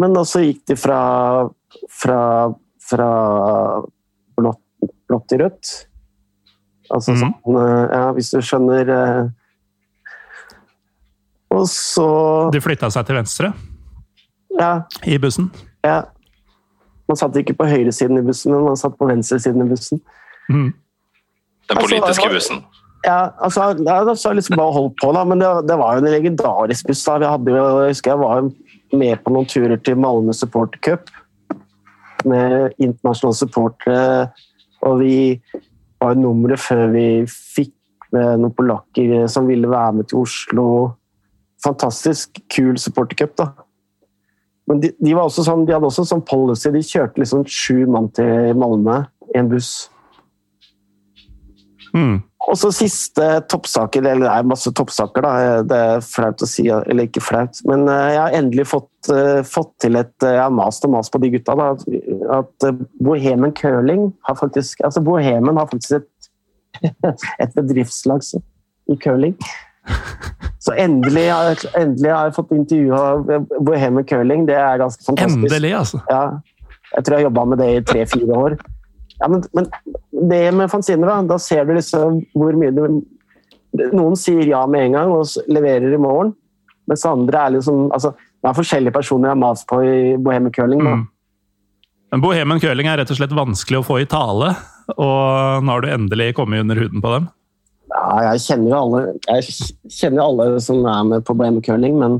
Men 0.00 0.16
også 0.16 0.40
gikk 0.44 0.62
de 0.70 0.76
fra 0.80 1.00
fra, 1.88 2.18
fra 2.90 3.08
blått, 4.36 4.60
blått 5.08 5.28
til 5.30 5.42
rødt. 5.44 5.70
Altså 6.92 7.14
mm. 7.14 7.20
sånn 7.22 7.58
eh, 7.62 7.84
Ja, 7.94 8.02
hvis 8.16 8.32
du 8.34 8.40
skjønner 8.44 8.90
eh. 8.92 9.22
Og 11.52 11.64
så 11.68 12.06
De 12.52 12.60
flytta 12.64 12.90
seg 12.92 13.06
til 13.08 13.16
venstre 13.20 13.52
Ja. 14.58 14.82
i 15.08 15.16
bussen. 15.20 15.50
ja. 15.84 16.02
Man 17.08 17.18
satt 17.18 17.34
ikke 17.36 17.56
på 17.58 17.66
høyresiden 17.68 18.20
i 18.20 18.22
bussen, 18.24 18.52
men 18.54 18.62
man 18.64 18.76
satt 18.78 18.94
på 18.96 19.04
venstresiden 19.08 19.64
i 19.64 19.68
bussen. 19.68 19.98
Mm. 20.48 20.70
Den 21.68 21.76
Altså, 21.76 21.82
politiske 21.82 22.28
bussen. 22.30 22.60
Ja, 23.04 23.32
altså, 23.42 23.66
ja, 23.84 23.96
så 24.14 24.28
har 24.28 24.34
jeg 24.34 24.38
liksom 24.38 24.56
bare 24.56 24.72
holdt 24.72 24.94
på, 25.02 25.10
da. 25.12 25.24
Men 25.28 25.42
det, 25.42 25.50
det 25.68 25.76
var 25.80 25.96
jo 25.98 26.04
en 26.04 26.12
legendarisk 26.12 26.86
buss. 26.88 27.02
da. 27.04 27.18
Vi 27.18 27.28
hadde 27.28 27.56
jo, 27.56 27.64
jeg 27.82 27.90
husker 27.96 28.12
jeg 28.14 28.20
var 28.22 28.46
med 28.92 29.20
på 29.24 29.32
noen 29.32 29.48
turer 29.48 29.78
til 29.80 29.98
Malmö 30.00 30.34
Support 30.36 30.78
Cup 30.84 31.10
med 32.28 32.74
internasjonale 32.78 33.36
supportere. 33.36 34.32
Og 34.86 35.00
vi 35.02 35.16
var 36.02 36.14
jo 36.14 36.24
nummeret 36.26 36.60
før 36.60 36.88
vi 36.94 37.06
fikk 37.28 37.74
med 38.12 38.42
noen 38.42 38.54
polakker 38.56 39.26
som 39.32 39.48
ville 39.48 39.70
være 39.70 39.98
med 39.98 40.10
til 40.10 40.22
Oslo. 40.22 40.66
Fantastisk 41.64 42.42
kul 42.52 42.76
supportercup, 42.80 43.36
da. 43.38 43.52
Men 44.70 44.82
de, 44.82 44.92
de, 44.98 45.14
var 45.14 45.26
også 45.26 45.44
sånn, 45.46 45.64
de 45.66 45.74
hadde 45.74 45.88
også 45.88 46.04
sånn 46.06 46.24
policy. 46.26 46.70
De 46.74 46.82
kjørte 46.86 47.22
liksom 47.22 47.46
sju 47.50 47.86
mann 47.90 48.10
til 48.14 48.52
Malmö 48.58 49.02
i 49.32 49.40
en 49.40 49.50
buss. 49.50 49.88
Mhm. 51.92 52.20
Og 52.50 52.56
så 52.58 52.72
siste 52.74 53.26
toppsaker, 53.50 54.02
eller 54.02 54.26
det 54.26 54.30
er 54.32 54.48
masse 54.50 54.70
toppsaker, 54.74 55.24
da. 55.24 55.62
Det 55.68 55.76
er 55.78 56.02
flaut 56.04 56.42
å 56.42 56.48
si, 56.48 56.64
eller 56.68 57.06
ikke 57.06 57.22
flaut. 57.22 57.60
Men 57.68 57.86
eh, 57.86 58.08
jeg 58.16 58.20
har 58.20 58.36
endelig 58.40 58.66
fått, 58.72 59.10
eh, 59.14 59.40
fått 59.46 59.70
til 59.84 60.00
et 60.00 60.26
eh, 60.26 60.34
Jeg 60.34 60.42
har 60.42 60.54
mast 60.56 60.84
og 60.88 60.94
mast 60.96 61.12
på 61.14 61.20
de 61.22 61.30
gutta. 61.36 61.54
Da, 61.58 61.68
at 62.40 62.66
Bohemen 62.98 63.54
Curling 63.56 64.10
har 64.26 64.38
faktisk 64.40 64.82
altså 64.84 65.04
Bohemen 65.06 65.60
har 65.60 65.70
faktisk 65.70 66.00
et, 66.00 66.30
et 67.44 67.54
bedriftslag 67.54 68.26
i 68.90 68.98
curling. 68.98 69.38
Så 70.62 70.74
endelig, 70.78 71.24
har 71.30 71.64
endelig 71.78 72.10
har 72.10 72.28
jeg 72.28 72.36
fått 72.36 72.52
intervjua 72.54 73.46
Bohemen 73.62 74.06
Curling. 74.06 74.44
Det 74.50 74.58
er 74.58 74.82
ganske 74.82 75.02
fantastisk. 75.06 75.46
Endelig, 75.46 75.72
altså. 75.78 76.02
Ja, 76.10 76.26
jeg 76.92 77.04
tror 77.04 77.16
jeg 77.16 77.22
har 77.22 77.30
jobba 77.30 77.48
med 77.50 77.62
det 77.62 77.70
i 77.70 77.82
tre-fire 77.86 78.44
år. 78.44 78.60
Ja, 79.22 79.28
men, 79.30 79.42
men 79.54 79.70
det 80.12 80.44
med 80.52 80.70
fanziner, 80.70 81.08
da, 81.08 81.20
da 81.34 81.38
ser 81.40 81.64
du 81.64 81.74
liksom 81.76 82.20
hvor 82.36 82.56
mye 82.58 82.74
du 82.76 82.84
Noen 83.72 84.12
sier 84.20 84.44
ja 84.44 84.66
med 84.68 84.84
en 84.84 84.94
gang 84.98 85.10
og 85.14 85.48
leverer 85.48 85.94
i 85.96 86.00
morgen, 86.00 86.34
mens 86.90 87.06
andre 87.08 87.38
er 87.40 87.54
liksom 87.54 87.86
altså, 87.88 88.10
Det 88.12 88.50
er 88.50 88.58
forskjellige 88.58 88.92
personer 88.92 89.30
jeg 89.30 89.32
har 89.32 89.40
mast 89.40 89.64
på 89.70 89.78
i 89.80 89.94
Bohemian 90.20 90.52
Curling. 90.52 90.82
Da. 90.84 90.96
Mm. 90.98 91.06
Men 92.12 92.24
Bohemian 92.24 92.60
curling 92.60 92.90
er 92.90 92.98
rett 93.00 93.12
og 93.14 93.16
slett 93.16 93.32
vanskelig 93.32 93.78
å 93.80 93.86
få 93.86 94.02
i 94.02 94.08
tale, 94.10 94.50
og 94.98 95.62
nå 95.64 95.72
har 95.72 95.84
du 95.84 95.88
endelig 95.94 96.34
kommet 96.36 96.60
under 96.60 96.76
huden 96.82 97.00
på 97.00 97.14
dem. 97.14 97.30
Ja, 97.92 98.32
jeg 98.32 98.42
kjenner 98.44 98.72
jo 98.72 98.80
alle 98.80 99.00
Jeg 99.28 99.54
kjenner 99.92 100.24
alle 100.24 100.60
som 100.64 100.84
er 100.88 101.08
med 101.08 101.24
på 101.24 101.36
Bohemian 101.38 101.64
Curling. 101.64 101.96
Men 102.02 102.18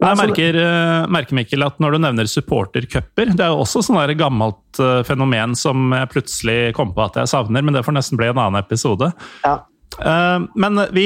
jeg 0.00 0.08
Altså, 0.08 0.26
merker, 0.26 0.56
eh, 0.56 1.06
merker 1.12 1.36
Mikkel, 1.36 1.64
at 1.66 1.80
når 1.82 1.92
du 1.92 1.98
nevner 2.00 2.28
supportercuper 2.30 3.34
Det 3.36 3.44
er 3.44 3.50
jo 3.52 3.60
også 3.60 3.82
sånn 3.84 4.14
gammelt 4.16 4.80
eh, 4.80 5.02
fenomen 5.04 5.52
som 5.58 5.90
jeg 5.92 6.08
plutselig 6.14 6.58
kom 6.76 6.94
på 6.96 7.04
at 7.04 7.18
jeg 7.20 7.28
savner, 7.28 7.60
men 7.62 7.76
det 7.76 7.84
får 7.84 7.98
nesten 7.98 8.20
bli 8.20 8.30
en 8.30 8.40
annen 8.40 8.62
episode. 8.62 9.10
ja. 9.44 9.58
Eh, 10.00 10.38
Men 10.56 10.80
vi, 10.96 11.04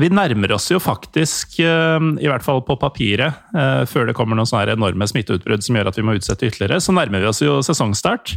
vi 0.00 0.08
nærmer 0.08 0.54
oss 0.56 0.70
jo 0.70 0.80
faktisk, 0.80 1.58
i 1.60 2.26
hvert 2.30 2.42
fall 2.46 2.62
på 2.64 2.78
papiret, 2.80 3.36
før 3.90 4.08
det 4.08 4.16
kommer 4.16 4.38
noen 4.38 4.48
sånne 4.48 4.72
enorme 4.78 5.06
smitteutbrudd 5.06 5.62
som 5.62 5.76
gjør 5.76 5.90
at 5.92 5.98
vi 6.00 6.06
må 6.06 6.16
utsette 6.16 6.48
ytterligere, 6.48 6.80
så 6.80 6.94
nærmer 6.96 7.20
vi 7.20 7.28
oss 7.28 7.42
jo 7.44 7.60
sesongstart. 7.62 8.32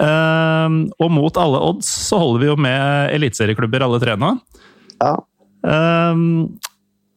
Og 0.00 1.10
mot 1.12 1.38
alle 1.38 1.60
odds 1.68 1.86
så 2.08 2.18
holder 2.18 2.42
vi 2.42 2.48
jo 2.50 2.56
med 2.56 3.12
eliteserieklubber 3.14 3.84
alle 3.86 4.00
tre 4.02 4.16
nå. 4.18 4.32
ja. 5.04 5.14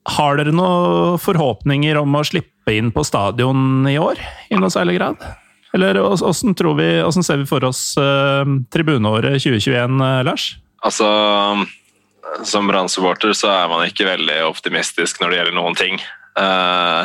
Har 0.07 0.39
dere 0.39 0.53
noen 0.55 1.17
forhåpninger 1.19 1.99
om 1.99 2.15
å 2.15 2.23
slippe 2.27 2.75
inn 2.75 2.93
på 2.95 3.03
stadion 3.07 3.87
i 3.89 3.97
år, 3.99 4.21
i 4.51 4.59
noe 4.59 4.71
særlig 4.71 4.97
grad? 4.99 5.25
Eller 5.75 5.99
åssen 5.99 6.55
ser 6.55 7.41
vi 7.41 7.49
for 7.49 7.65
oss 7.67 7.81
uh, 7.99 8.47
tribuneåret 8.73 9.35
2021, 9.43 9.99
eh, 9.99 10.21
Lars? 10.25 10.47
Altså, 10.87 11.09
som 12.47 12.71
Brann-supporter 12.71 13.35
så 13.35 13.51
er 13.51 13.67
man 13.71 13.83
ikke 13.85 14.07
veldig 14.07 14.39
optimistisk 14.47 15.19
når 15.21 15.29
det 15.29 15.41
gjelder 15.41 15.57
noen 15.59 15.77
ting. 15.77 15.99
Uh, 16.39 17.03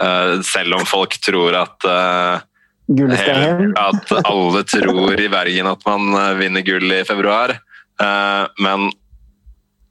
uh, 0.00 0.40
selv 0.46 0.80
om 0.80 0.88
folk 0.88 1.18
tror 1.22 1.60
at 1.60 1.86
uh, 1.86 2.42
hele. 2.88 3.72
At 3.76 4.12
alle 4.24 4.64
tror 4.68 5.20
i 5.20 5.28
Bergen 5.28 5.70
at 5.70 5.84
man 5.86 6.14
eh, 6.14 6.34
vinner 6.38 6.64
gull 6.66 6.92
i 6.92 7.04
februar. 7.04 7.56
Eh, 8.00 8.44
men, 8.60 8.90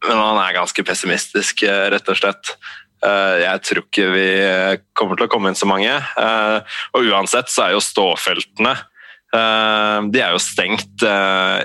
men 0.08 0.20
man 0.20 0.40
er 0.44 0.56
ganske 0.58 0.84
pessimistisk, 0.86 1.64
eh, 1.64 1.90
rett 1.94 2.10
og 2.10 2.18
slett. 2.20 2.56
Eh, 3.04 3.44
Jeg 3.44 3.62
tror 3.68 3.84
ikke 3.84 4.08
vi 4.14 4.28
eh, 4.40 4.78
kommer 4.96 5.18
til 5.20 5.28
å 5.28 5.32
komme 5.32 5.52
inn 5.52 5.60
så 5.60 5.68
mange. 5.70 5.92
Og 6.96 7.08
uansett 7.12 7.52
så 7.52 7.68
er 7.68 7.76
jo 7.76 7.84
ståfeltene 7.84 8.76
De 9.34 10.20
er 10.22 10.30
jo 10.36 10.38
stengt 10.38 11.02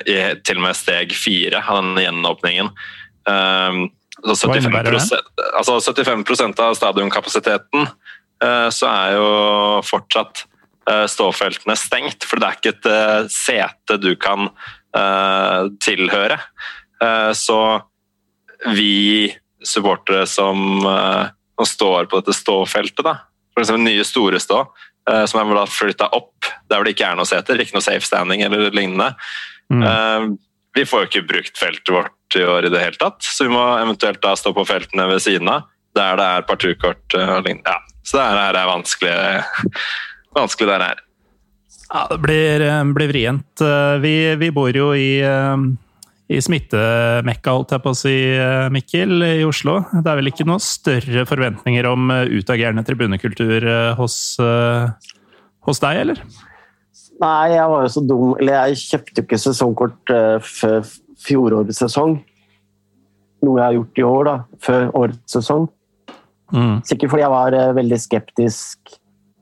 i 0.08 0.14
til 0.40 0.56
og 0.56 0.62
med 0.64 0.76
steg 0.76 1.10
fire 1.12 1.60
av 1.60 1.82
den 1.82 1.98
gjenåpningen. 2.00 2.70
Så 3.28 4.48
Hva 4.48 4.56
75, 4.56 4.86
det? 4.88 5.18
altså 5.52 5.76
75% 5.84 6.62
av 6.64 6.78
stadionkapasiteten 6.78 7.84
så 8.72 8.88
er 8.88 9.18
jo 9.18 9.28
fortsatt 9.84 10.46
ståfeltene 11.12 11.76
stengt, 11.76 12.24
for 12.24 12.40
det 12.40 12.48
er 12.48 12.56
ikke 12.56 12.72
et 12.72 13.30
sete 13.36 14.00
du 14.00 14.14
kan 14.16 14.48
tilhøre. 15.84 16.40
Så 17.36 17.60
vi 18.66 19.36
supportere 19.64 20.26
som, 20.26 20.86
eh, 20.86 21.26
som 21.56 21.66
står 21.66 22.04
på 22.04 22.20
dette 22.20 22.36
ståfeltet, 22.36 23.04
da, 23.04 23.18
f.eks. 23.56 23.72
nye 23.78 24.04
store 24.06 24.40
stå, 24.42 24.60
eh, 25.10 25.24
som 25.26 25.40
er 25.42 25.66
flytta 25.66 26.10
opp 26.14 26.46
der 26.68 26.78
hvor 26.78 26.86
det 26.86 26.94
ikke 26.96 27.08
er 27.10 27.18
noe 27.18 27.28
seter, 27.28 27.58
ikke 27.58 27.76
noe 27.76 27.84
safe 27.84 28.06
standing 28.06 28.42
eller 28.42 28.70
lignende. 28.70 29.14
Mm. 29.72 29.82
Eh, 29.82 30.28
Vi 30.76 30.84
får 30.86 31.00
jo 31.00 31.06
ikke 31.08 31.26
brukt 31.26 31.58
feltet 31.58 31.90
vårt 31.90 32.36
i 32.36 32.44
år 32.44 32.66
i 32.68 32.70
det 32.70 32.78
hele 32.78 32.98
tatt, 33.00 33.24
så 33.24 33.46
vi 33.48 33.50
må 33.50 33.62
eventuelt 33.80 34.20
da 34.22 34.36
stå 34.36 34.52
på 34.54 34.66
feltene 34.68 35.08
ved 35.08 35.18
siden 35.24 35.48
av, 35.50 35.64
der 35.96 36.14
det 36.20 36.26
er 36.28 36.44
parturkort 36.46 37.16
og 37.18 37.42
lignende. 37.42 37.72
Ja, 37.72 37.80
så 38.04 38.20
det 38.20 38.26
her 38.44 38.58
er 38.60 38.68
vanskelig, 38.68 39.14
vanskelig 40.38 40.68
det 40.68 40.78
her. 40.84 41.00
Ja, 41.88 42.04
det 42.12 42.20
blir, 42.20 42.66
blir 42.94 43.10
vrient. 43.10 43.64
Vi, 44.04 44.14
vi 44.38 44.50
bor 44.54 44.76
jo 44.76 44.92
i, 44.94 45.22
i 46.28 46.38
smittemekka, 46.44 47.54
holdt 47.56 47.72
jeg 47.72 47.82
på 47.84 47.92
å 47.94 47.96
si, 47.96 48.16
eh, 48.36 48.66
Mikkel, 48.72 49.22
i 49.24 49.44
Oslo. 49.48 49.78
Det 49.94 50.10
er 50.10 50.18
vel 50.20 50.28
ikke 50.28 50.44
noen 50.48 50.60
større 50.60 51.24
forventninger 51.28 51.88
om 51.88 52.10
eh, 52.12 52.28
utagerende 52.36 52.84
tribunekultur 52.84 53.64
eh, 53.64 53.94
hos, 53.96 54.36
hos 55.64 55.80
deg, 55.84 56.02
eller? 56.02 56.20
Nei, 57.18 57.54
jeg 57.54 57.70
var 57.72 57.86
jo 57.86 57.94
så 57.94 58.02
dum. 58.04 58.34
Eller 58.38 58.68
jeg 58.68 58.82
kjøpte 58.82 59.22
jo 59.22 59.24
ikke 59.26 59.40
sesongkort 59.42 60.12
før 60.44 60.84
fjorårets 61.24 61.80
sesong. 61.82 62.18
Noe 63.42 63.58
jeg 63.58 63.64
har 63.64 63.78
gjort 63.78 63.98
i 63.98 64.06
år, 64.06 64.28
da. 64.28 64.36
Før 64.62 64.86
årets 65.00 65.34
sesong. 65.34 65.66
Mm. 66.52 66.76
Sikkert 66.86 67.14
fordi 67.14 67.24
jeg 67.24 67.32
var 67.32 67.56
veldig 67.80 67.98
skeptisk. 68.04 68.94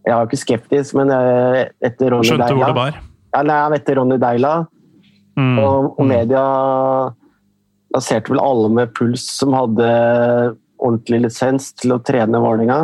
Jeg 0.06 0.14
var 0.14 0.22
jo 0.22 0.30
ikke 0.30 0.40
skeptisk, 0.40 0.96
men 0.96 1.12
etter 1.12 2.14
Ronny 2.14 2.30
Skjønte 2.30 2.54
hvor 2.54 2.70
det 2.70 2.78
var? 2.78 2.98
Ja, 3.34 3.44
nei, 3.44 3.60
etter 3.76 3.98
Ronny 3.98 4.16
Deila 4.22 4.54
Mm. 5.36 5.58
og, 5.60 5.98
og 6.00 6.06
media 6.08 6.42
lanserte 7.92 8.32
vel 8.32 8.40
alle 8.40 8.70
med 8.72 8.92
puls 8.96 9.26
som 9.36 9.52
hadde 9.56 9.88
ordentlig 10.76 11.26
lisens 11.26 11.70
til 11.76 11.96
å 11.96 12.00
trene 12.04 12.40
Vålerenga. 12.40 12.78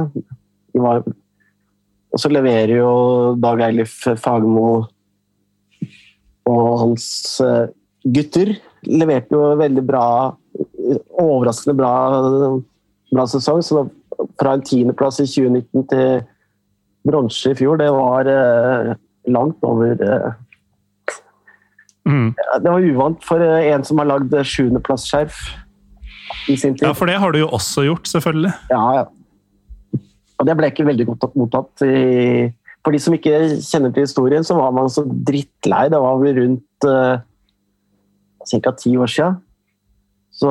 Og 0.77 2.21
så 2.21 2.29
leverer 2.33 2.75
jo 2.77 2.93
Dag 3.41 3.61
Eilif 3.65 4.03
Fagermo 4.21 4.67
og 6.51 6.69
hans 6.81 7.07
eh, 7.45 7.71
gutter 8.03 8.57
leverte 8.89 9.37
jo 9.37 9.53
veldig 9.61 9.85
bra 9.87 10.07
Overraskende 11.23 11.77
bra, 11.79 11.93
bra 13.15 13.25
sesong. 13.31 13.61
Så 13.65 13.85
fra 14.41 14.57
en 14.57 14.65
tiendeplass 14.67 15.21
i 15.23 15.29
2019 15.31 15.85
til 15.93 16.25
bronse 17.07 17.53
i 17.53 17.57
fjor, 17.57 17.79
det 17.81 17.89
var 17.95 18.29
eh, 18.29 18.91
langt 19.33 19.63
over 19.67 20.03
eh, 20.03 20.27
Mm. 22.09 22.33
det 22.35 22.71
var 22.73 22.83
uvant 22.83 23.21
for 23.23 23.43
eh, 23.45 23.69
en 23.71 23.85
som 23.87 24.01
har 24.03 24.09
lagd 24.11 24.33
sjuendeplassskjerf 24.35 25.37
i 26.51 26.57
sin 26.57 26.75
tid. 26.75 26.89
Ja, 26.89 26.95
for 26.99 27.07
det 27.11 27.19
har 27.23 27.35
du 27.35 27.43
jo 27.43 27.51
også 27.55 27.85
gjort, 27.87 28.09
selvfølgelig. 28.11 28.53
Ja, 28.73 28.83
ja. 28.99 30.01
Og 30.41 30.49
det 30.49 30.57
ble 30.59 30.73
ikke 30.73 30.89
veldig 30.89 31.07
godt 31.13 31.37
mottatt 31.39 31.85
i 31.87 32.51
For 32.83 32.91
de 32.91 32.99
som 32.99 33.15
ikke 33.15 33.37
kjenner 33.63 33.93
til 33.95 34.09
historien, 34.09 34.43
så 34.43 34.57
var 34.59 34.73
man 34.75 34.89
så 34.91 35.05
drittlei. 35.07 35.85
Det 35.93 36.01
var 36.03 36.17
vel 36.19 36.41
rundt 36.41 36.87
uh, 36.91 37.21
ca. 38.51 38.73
ti 38.75 38.97
år 38.99 39.13
siden. 39.13 39.37
Så 40.35 40.51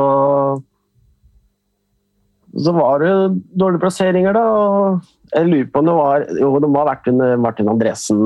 så 2.51 2.71
var 2.75 2.99
det 2.99 3.11
dårlige 3.55 3.79
plasseringer, 3.79 4.35
da. 4.35 4.43
og 4.43 5.03
Jeg 5.31 5.47
lurer 5.47 5.67
på 5.71 5.79
om 5.79 5.87
det 5.87 5.95
var 5.95 6.25
Jo, 6.39 6.49
det 6.59 6.69
må 6.69 6.81
ha 6.81 6.89
vært 6.89 7.07
under 7.07 7.37
Martin 7.39 7.71
Andresen. 7.71 8.17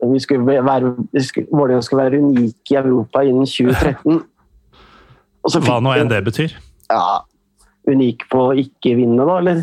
Vi 0.00 0.20
skulle 0.22 0.60
være, 0.64 0.94
vi 1.12 1.22
skulle, 1.24 1.48
Vålerenga 1.52 1.84
skulle 1.84 2.04
være 2.04 2.20
unik 2.22 2.72
i 2.72 2.76
Europa 2.80 3.22
innen 3.26 3.48
2013. 3.48 4.22
Hva 5.66 5.76
nå 5.80 5.92
enn 5.96 6.08
det 6.10 6.22
betyr? 6.24 6.54
Ja, 6.90 7.20
unik 7.88 8.26
på 8.32 8.46
å 8.50 8.56
ikke 8.56 8.94
vinne, 8.98 9.24
da, 9.24 9.36
eller? 9.40 9.62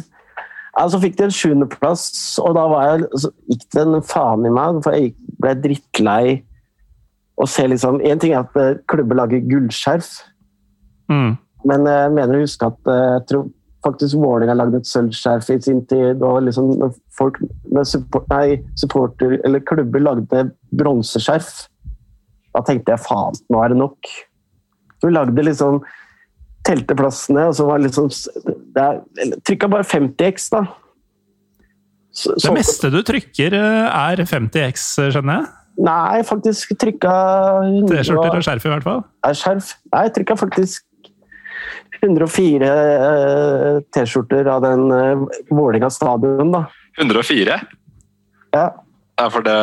Ja, 0.77 0.85
så 0.93 0.99
fikk 1.01 1.17
de 1.17 1.25
en 1.25 1.33
sjuendeplass, 1.33 2.05
og 2.43 2.53
da 2.57 2.67
jeg, 2.85 3.07
gikk 3.49 3.65
det 3.73 3.83
en 3.83 4.03
faen 4.05 4.45
i 4.45 4.53
meg. 4.53 4.81
For 4.85 4.93
jeg 4.93 5.15
ble 5.41 5.55
drittlei 5.63 6.37
å 7.37 7.45
se 7.49 7.67
liksom 7.69 7.99
En 8.01 8.21
ting 8.21 8.33
er 8.33 8.45
at 8.45 8.55
eh, 8.57 8.79
klubber 8.89 9.17
lager 9.19 9.43
gullskjerf, 9.45 10.07
mm. 11.09 11.35
men 11.69 11.89
jeg 11.89 12.13
mener 12.15 12.37
å 12.37 12.45
huske 12.45 12.69
at 12.69 12.89
eh, 12.93 13.03
jeg 13.17 13.25
tror 13.31 13.43
faktisk 13.87 14.19
Vålerenga 14.21 14.55
lagde 14.59 14.81
et 14.81 14.89
sølvskjerf 14.89 15.49
i 15.53 15.59
sin 15.63 15.83
tid. 15.89 16.23
og 16.23 16.43
liksom 16.45 16.71
folk 17.17 17.39
med 17.71 17.87
support, 17.89 18.27
nei, 18.31 18.59
supporter, 18.79 19.37
eller 19.47 19.63
klubber 19.65 20.03
lagde 20.03 20.49
bronseskjerf. 20.77 21.53
Da 22.55 22.63
tenkte 22.65 22.95
jeg 22.95 23.05
faen, 23.05 23.37
nå 23.53 23.63
er 23.63 23.73
det 23.73 23.79
nok. 23.81 24.11
Så 24.97 25.09
vi 25.09 25.13
lagde 25.13 25.45
liksom 25.45 25.81
telteplassene, 26.67 27.47
og 27.47 27.55
så 27.55 27.67
var 27.67 27.83
liksom 27.83 28.09
Trykka 29.47 29.69
bare 29.71 29.87
50X, 29.87 30.49
da. 30.53 30.65
Så, 32.17 32.33
det 32.33 32.53
meste 32.57 32.89
du 32.93 32.99
trykker, 33.05 33.53
eh, 33.53 34.11
er 34.11 34.23
50X, 34.25 34.87
skjønner 35.13 35.39
jeg? 35.39 35.49
Nei, 35.85 36.23
faktisk 36.25 36.73
trykka 36.81 37.11
T-skjorter 37.85 38.39
og 38.39 38.45
skjerf, 38.45 38.65
i 38.65 38.71
hvert 38.71 38.85
fall? 38.85 39.03
Nei, 39.25 39.33
skjerf. 39.37 39.75
Nei, 39.93 40.01
jeg 40.07 40.13
trykka 40.15 40.37
faktisk 40.39 40.87
104 42.01 42.67
eh, 42.67 43.81
T-skjorter 43.93 44.49
av 44.51 44.63
den 44.65 44.91
uh, 44.91 45.27
Vålinga 45.49 45.89
stadion, 45.89 46.51
da. 46.53 46.65
104? 46.99 47.59
Ja. 48.53 48.65
ja 49.17 49.29
for 49.33 49.45
det 49.45 49.59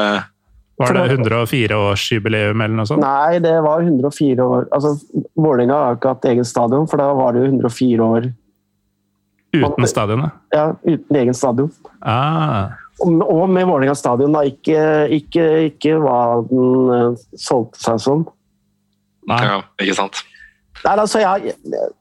var 0.76 0.90
det 0.94 1.02
104-årsjubileum 1.14 2.62
eller 2.64 2.74
noe 2.74 2.88
sånt? 2.88 3.04
Nei, 3.04 3.38
det 3.42 3.54
var 3.62 3.84
104 3.84 4.42
år 4.42 4.64
Altså, 4.74 4.96
Vålerenga 5.38 5.76
har 5.78 5.98
ikke 5.98 6.14
hatt 6.16 6.26
egen 6.32 6.48
stadion, 6.48 6.88
for 6.90 6.98
da 6.98 7.12
var 7.14 7.36
det 7.36 7.44
jo 7.44 7.52
104 7.52 8.08
år 8.16 8.32
Uten 9.54 9.86
stadionet? 9.86 10.34
Ja, 10.50 10.72
uten 10.82 11.16
egen 11.20 11.36
stadion. 11.38 11.68
Ah. 12.02 12.72
Og 12.98 13.50
med 13.50 13.68
Vålerenga 13.68 13.94
stadion, 13.94 14.34
da. 14.34 14.42
Ikke, 14.50 14.80
ikke, 15.14 15.44
ikke 15.68 15.92
hva 16.02 16.16
den 16.48 16.90
uh, 16.90 17.20
solgte 17.38 17.78
seg 17.84 18.00
som. 18.02 18.24
Nei. 19.30 19.38
Ja, 19.46 19.60
ikke 19.78 19.94
sant. 20.00 20.24
Nei, 20.84 20.94
altså, 21.00 21.20
jeg, 21.22 21.54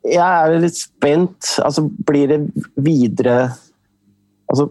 jeg 0.04 0.20
er 0.20 0.60
litt 0.60 0.78
spent. 0.78 1.54
Altså, 1.64 1.86
blir 2.08 2.34
det 2.34 2.42
videre 2.76 3.54
Altså, 4.52 4.68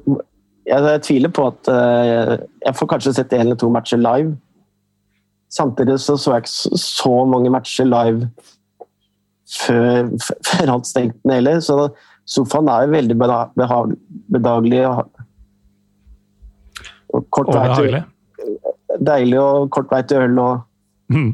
jeg, 0.69 0.79
jeg, 0.85 1.01
tviler 1.03 1.31
på 1.35 1.47
at 1.49 1.69
uh, 1.73 2.35
Jeg 2.63 2.77
får 2.79 2.89
kanskje 2.93 3.15
sett 3.17 3.33
én 3.35 3.47
eller 3.47 3.59
to 3.59 3.71
matcher 3.73 3.99
live. 3.99 4.37
Samtidig 5.53 5.97
så, 6.01 6.15
så 6.21 6.37
jeg 6.37 6.45
ikke 6.45 6.79
så 6.79 7.15
mange 7.29 7.51
matcher 7.51 7.89
live 7.89 8.29
før, 9.53 10.13
før 10.47 10.75
alt 10.77 10.89
stengte 10.89 11.29
ned 11.29 11.41
heller. 11.41 11.61
Så 11.65 11.89
sofaen 12.29 12.71
er 12.73 12.87
jo 12.87 12.95
veldig 12.95 13.19
bedagelig. 14.37 14.85
Og 17.13 17.29
kort 17.35 17.53
vei 17.53 17.69
til 17.75 18.01
Deilig 19.03 19.39
og 19.41 19.71
kort 19.73 19.91
vei 19.93 20.03
til 20.07 20.25
øl 20.27 20.39
og 20.39 20.61
mm. 21.13 21.31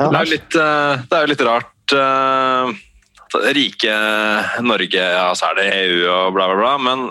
Ja. 0.00 0.08
det, 0.08 0.18
er 0.18 0.32
litt, 0.32 0.58
eh, 0.58 1.04
det 1.06 1.16
er 1.16 1.24
jo 1.24 1.32
litt 1.32 1.46
rart 1.46 1.94
uh, 1.98 2.74
rike 3.54 3.94
Norge, 4.62 5.04
ja, 5.16 5.26
så 5.34 5.50
er 5.50 5.58
det 5.58 5.66
EU 5.74 6.00
og 6.06 6.34
bla, 6.36 6.48
bla, 6.50 6.58
bla. 6.60 6.74
Men 6.78 7.08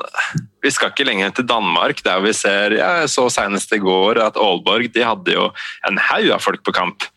vi 0.63 0.71
skal 0.71 0.93
ikke 0.93 1.07
lenger 1.07 1.33
til 1.35 1.47
Danmark, 1.49 1.99
der 2.05 2.23
vi 2.23 2.31
ser 2.35 2.77
Jeg 2.77 3.09
så 3.11 3.27
senest 3.33 3.73
i 3.75 3.81
går 3.83 4.21
at 4.23 4.39
Aalborg 4.39 4.87
de 4.95 5.03
hadde 5.03 5.35
jo 5.35 5.49
en 5.89 5.99
haug 5.99 6.31
av 6.31 6.43
folk 6.43 6.63
på 6.63 6.75
kamp. 6.75 7.07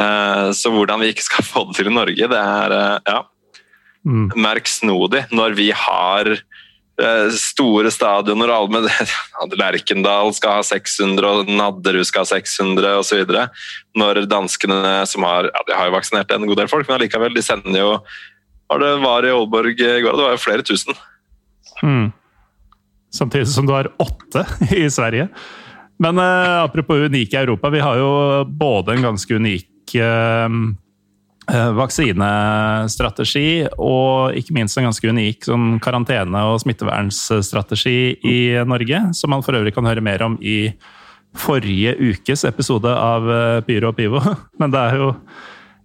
Eh, 0.00 0.48
så 0.56 0.72
hvordan 0.74 1.02
vi 1.02 1.12
ikke 1.12 1.26
skal 1.26 1.46
få 1.46 1.68
det 1.68 1.78
til 1.78 1.92
i 1.92 1.94
Norge, 1.94 2.30
det 2.30 2.40
er 2.40 2.74
eh, 2.74 2.98
ja, 3.06 3.20
merk 4.04 4.40
merksnodig 4.48 5.24
når 5.32 5.54
vi 5.58 5.68
har 5.76 6.32
eh, 6.34 6.42
store 7.34 7.90
stadioner 7.90 8.52
alle 8.54 8.84
Lerkendal 9.58 10.30
skal 10.36 10.60
ha 10.60 10.66
600, 10.66 11.26
og 11.26 11.50
Nadderud 11.50 12.06
skal 12.06 12.22
ha 12.22 12.30
600 12.36 12.92
osv. 13.00 13.32
Når 13.98 14.22
danskene, 14.30 15.00
som 15.10 15.26
har 15.26 15.50
ja, 15.50 15.64
de 15.66 15.74
har 15.74 15.90
jo 15.90 15.96
vaksinert 15.96 16.30
en 16.34 16.46
god 16.46 16.62
del 16.62 16.70
folk, 16.70 16.86
men 16.86 17.00
allikevel, 17.00 17.34
de 17.34 17.42
sender 17.42 17.80
jo 17.80 17.96
var 18.68 18.80
det 18.80 18.92
var 19.02 19.26
i 19.26 19.32
Aalborg 19.32 19.80
i 19.80 20.00
går. 20.02 20.16
Det 20.16 20.24
var 20.24 20.32
jo 20.36 20.40
flere 20.40 20.64
tusen. 20.66 20.96
Mm. 21.82 22.12
Samtidig 23.14 23.48
som 23.48 23.66
du 23.66 23.74
har 23.74 23.90
åtte 24.02 24.46
i 24.84 24.88
Sverige. 24.90 25.28
Men 25.98 26.18
eh, 26.18 26.62
apropos 26.62 27.06
unike 27.06 27.36
i 27.36 27.42
Europa, 27.42 27.70
vi 27.70 27.80
har 27.80 27.98
jo 28.00 28.44
både 28.48 28.96
en 28.96 29.02
ganske 29.10 29.34
unik 29.34 29.94
eh, 29.94 30.46
eh, 30.46 30.48
vaksinestrategi 31.52 33.66
og 33.76 34.32
ikke 34.38 34.54
minst 34.56 34.78
en 34.80 34.86
ganske 34.88 35.10
unik 35.12 35.44
sånn 35.44 35.66
karantene- 35.84 36.46
og 36.48 36.62
smittevernstrategi 36.62 37.98
i 38.24 38.38
Norge, 38.64 39.02
som 39.12 39.34
man 39.34 39.44
for 39.44 39.58
øvrig 39.58 39.74
kan 39.76 39.84
høre 39.84 40.04
mer 40.04 40.24
om 40.24 40.38
i 40.40 40.72
forrige 41.34 41.94
ukes 41.98 42.44
episode 42.46 42.90
av 42.90 43.26
eh, 43.30 43.60
Pyro 43.66 43.90
og 43.90 43.98
Pivo. 43.98 44.22
Men 44.60 44.72
det 44.72 44.80
er 44.80 44.98
jo 45.00 45.10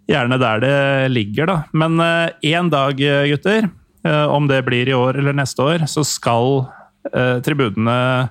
gjerne 0.10 0.40
der 0.42 0.64
det 0.64 0.80
ligger, 1.14 1.50
da. 1.50 1.58
Men 1.74 2.00
én 2.00 2.66
eh, 2.66 2.72
dag, 2.72 3.06
gutter, 3.30 3.70
eh, 4.06 4.26
om 4.30 4.50
det 4.50 4.64
blir 4.68 4.90
i 4.90 4.98
år 4.98 5.22
eller 5.22 5.38
neste 5.38 5.66
år, 5.66 5.88
så 5.90 6.06
skal 6.08 6.66
eh, 7.14 7.38
tribunene 7.46 8.30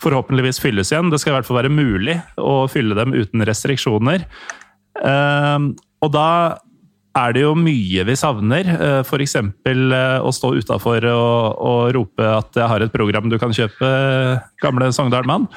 forhåpentligvis 0.00 0.62
fylles 0.62 0.92
igjen. 0.92 1.10
Det 1.12 1.20
skal 1.20 1.34
i 1.34 1.38
hvert 1.38 1.48
fall 1.48 1.60
være 1.60 1.74
mulig 1.74 2.16
å 2.40 2.64
fylle 2.72 2.96
dem 2.96 3.12
uten 3.12 3.44
restriksjoner. 3.44 4.24
Og 6.00 6.12
da 6.14 6.30
er 7.18 7.34
det 7.34 7.42
jo 7.42 7.54
mye 7.58 8.04
vi 8.06 8.16
savner. 8.18 8.68
F.eks. 9.02 9.36
å 9.36 10.32
stå 10.34 10.52
utafor 10.60 11.06
og, 11.10 11.58
og, 11.58 11.80
rope 11.96 12.26
at 12.38 12.54
'jeg 12.54 12.70
har 12.70 12.84
et 12.84 12.92
program 12.92 13.28
du 13.28 13.38
kan 13.38 13.50
kjøpe', 13.50 14.40
gamle 14.62 14.92
Sogndal-mann. 14.94 15.48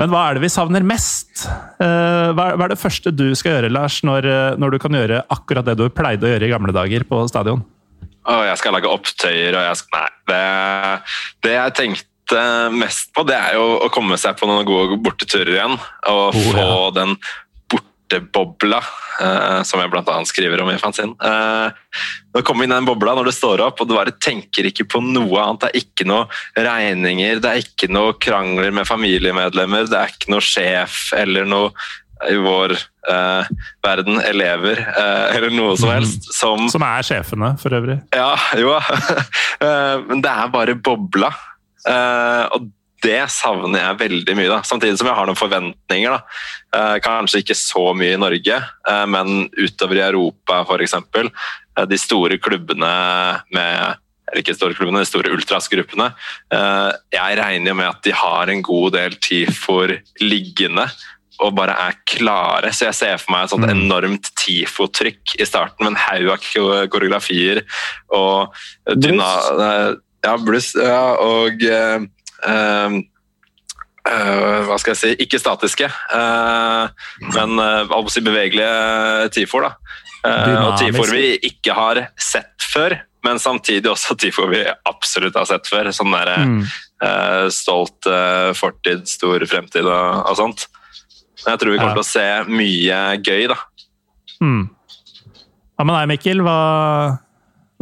Men 0.00 0.10
hva 0.10 0.24
er 0.26 0.36
det 0.36 0.44
vi 0.44 0.50
savner 0.50 0.82
mest? 0.86 1.44
Eh, 1.82 2.30
hva 2.34 2.54
er 2.54 2.72
det 2.72 2.80
første 2.80 3.12
du 3.14 3.28
skal 3.38 3.58
gjøre, 3.58 3.70
Lars, 3.74 4.00
når, 4.06 4.26
eh, 4.26 4.56
når 4.58 4.74
du 4.74 4.78
kan 4.82 4.96
gjøre 4.96 5.22
akkurat 5.30 5.66
det 5.68 5.76
du 5.78 5.86
pleide 5.90 6.26
å 6.26 6.32
gjøre 6.32 6.48
i 6.48 6.50
gamle 6.50 6.74
dager 6.74 7.06
på 7.06 7.20
stadion? 7.30 7.62
Å, 8.24 8.40
jeg 8.48 8.58
skal 8.58 8.74
lage 8.74 8.90
opptøyer 8.90 9.54
og 9.54 9.68
jeg 9.68 9.78
skal 9.82 10.00
Nei. 10.00 10.10
Det, 10.24 10.42
det 11.44 11.54
jeg 11.54 11.74
tenkte 11.78 12.42
mest 12.72 13.12
på, 13.14 13.22
det 13.28 13.36
er 13.36 13.58
jo 13.58 13.66
å 13.84 13.90
komme 13.92 14.16
seg 14.18 14.38
på 14.40 14.48
noen 14.48 14.66
gode 14.66 14.98
borteturer 15.04 15.52
igjen. 15.58 15.76
Og 16.10 16.24
oh, 16.32 16.38
få 16.48 16.64
ja. 16.64 16.92
den 16.96 17.14
bortebobla, 18.04 18.80
uh, 19.22 19.62
som 19.62 19.80
jeg 19.80 19.90
bl.a. 19.90 20.16
skriver 20.26 20.62
om 20.62 20.70
i 20.70 20.78
fanzine. 20.78 21.14
Uh, 21.20 21.72
å 22.34 22.42
komme 22.42 22.64
inn 22.64 22.72
i 22.72 22.76
den 22.76 22.86
bobla 22.86 23.14
når 23.14 23.30
du 23.30 23.32
står 23.34 23.62
opp, 23.64 23.80
og 23.80 23.88
du 23.88 23.96
bare 23.96 24.14
tenker 24.22 24.66
ikke 24.68 24.84
på 24.84 25.00
noe 25.04 25.40
annet. 25.40 25.64
Det 25.64 25.70
er 25.70 25.82
ikke 25.82 26.08
noe 26.08 26.26
regninger, 26.56 27.42
det 27.42 27.50
er 27.50 27.64
ikke 27.64 27.90
noe 27.92 28.16
krangler 28.18 28.74
med 28.74 28.88
familiemedlemmer, 28.88 29.88
det 29.90 30.00
er 30.00 30.14
ikke 30.14 30.32
noe 30.34 30.44
sjef 30.44 31.12
eller 31.16 31.48
noe 31.48 31.72
i 32.30 32.36
vår 32.40 32.72
uh, 33.10 33.48
verden 33.84 34.20
elever 34.22 34.78
uh, 34.80 35.34
eller 35.34 35.50
noe 35.52 35.74
som 35.76 35.90
mhm. 35.90 35.96
helst. 35.98 36.30
Som, 36.32 36.68
som 36.72 36.84
er 36.86 37.04
sjefene, 37.04 37.54
for 37.60 37.74
øvrig. 37.76 37.98
Ja, 38.14 38.32
jo. 38.60 38.76
uh, 38.78 39.98
men 40.08 40.24
det 40.24 40.30
er 40.30 40.54
bare 40.54 40.78
bobla. 40.78 41.34
og 42.54 42.70
det 43.04 43.20
savner 43.32 43.80
jeg 43.80 44.00
veldig 44.00 44.36
mye. 44.38 44.50
Da. 44.52 44.60
Samtidig 44.66 44.98
som 45.00 45.10
jeg 45.10 45.18
har 45.18 45.28
noen 45.28 45.38
forventninger. 45.38 46.16
Eh, 46.74 46.96
kanskje 47.04 47.42
ikke 47.44 47.58
så 47.58 47.90
mye 47.96 48.16
i 48.16 48.20
Norge, 48.20 48.60
eh, 48.60 49.04
men 49.10 49.46
utover 49.58 50.00
i 50.00 50.06
Europa 50.06 50.62
f.eks. 50.64 50.96
Eh, 51.00 51.84
de 51.90 52.00
store 52.00 52.40
klubbene 52.42 52.94
med 53.54 54.00
eller 54.24 54.40
ikke 54.40 54.54
store 54.56 54.74
klubbene, 54.74 55.02
de 55.04 55.08
store 55.08 55.32
ultrasgruppene. 55.36 56.06
Eh, 56.54 56.92
jeg 57.12 57.36
regner 57.38 57.70
jo 57.70 57.76
med 57.78 57.90
at 57.90 58.00
de 58.06 58.14
har 58.16 58.50
en 58.50 58.62
god 58.64 58.94
del 58.96 59.18
TIFO-er 59.20 59.98
liggende 60.24 60.88
og 61.44 61.52
bare 61.58 61.74
er 61.88 61.98
klare. 62.08 62.70
Så 62.72 62.88
jeg 62.88 62.96
ser 62.96 63.20
for 63.20 63.34
meg 63.34 63.44
et 63.44 63.52
sånt 63.52 63.66
mm. 63.66 63.74
enormt 63.74 64.30
TIFO-trykk 64.40 65.36
i 65.38 65.46
starten 65.48 65.84
med 65.84 65.92
en 65.92 66.00
haug 66.06 66.32
av 66.34 66.88
koreografier 66.94 67.64
og 68.14 68.56
dyna... 68.96 69.28
Ja, 70.24 70.38
bluss. 70.40 70.70
Ja, 70.72 71.18
og 71.20 71.60
hva 74.04 74.76
skal 74.76 74.92
jeg 74.92 74.98
si 75.00 75.10
Ikke 75.24 75.38
statiske, 75.40 75.86
uh, 75.88 76.90
men 77.32 77.56
uh, 77.56 78.10
bevegelige 78.20 79.30
tifoer. 79.32 79.70
og 80.24 80.74
tifoer 80.76 81.12
vi 81.16 81.30
ikke 81.48 81.72
har 81.76 82.02
sett 82.20 82.60
før, 82.60 82.98
men 83.24 83.40
samtidig 83.40 83.88
også 83.90 84.16
tifoer 84.20 84.52
vi 84.52 84.62
absolutt 84.88 85.36
har 85.40 85.48
sett 85.48 85.68
før. 85.72 85.88
Sånn 85.96 86.12
der, 86.12 86.34
mm. 86.44 86.60
Eh, 87.04 87.48
stolt 87.52 88.06
eh, 88.06 88.52
fortid, 88.56 89.08
stor 89.10 89.42
fremtid 89.50 89.84
og, 89.84 90.24
og 90.30 90.38
sånt. 90.38 90.68
Jeg 91.42 91.60
tror 91.60 91.74
vi 91.74 91.80
kommer 91.80 91.98
til 91.98 92.04
å 92.04 92.06
se 92.06 92.26
mye 92.48 93.00
gøy, 93.18 93.48
da. 93.50 93.58
Mm. 94.40 94.62
Ja, 95.74 95.84
men 95.84 95.92
nei, 95.92 96.04
Mikkel, 96.14 96.40
hva, 96.46 96.58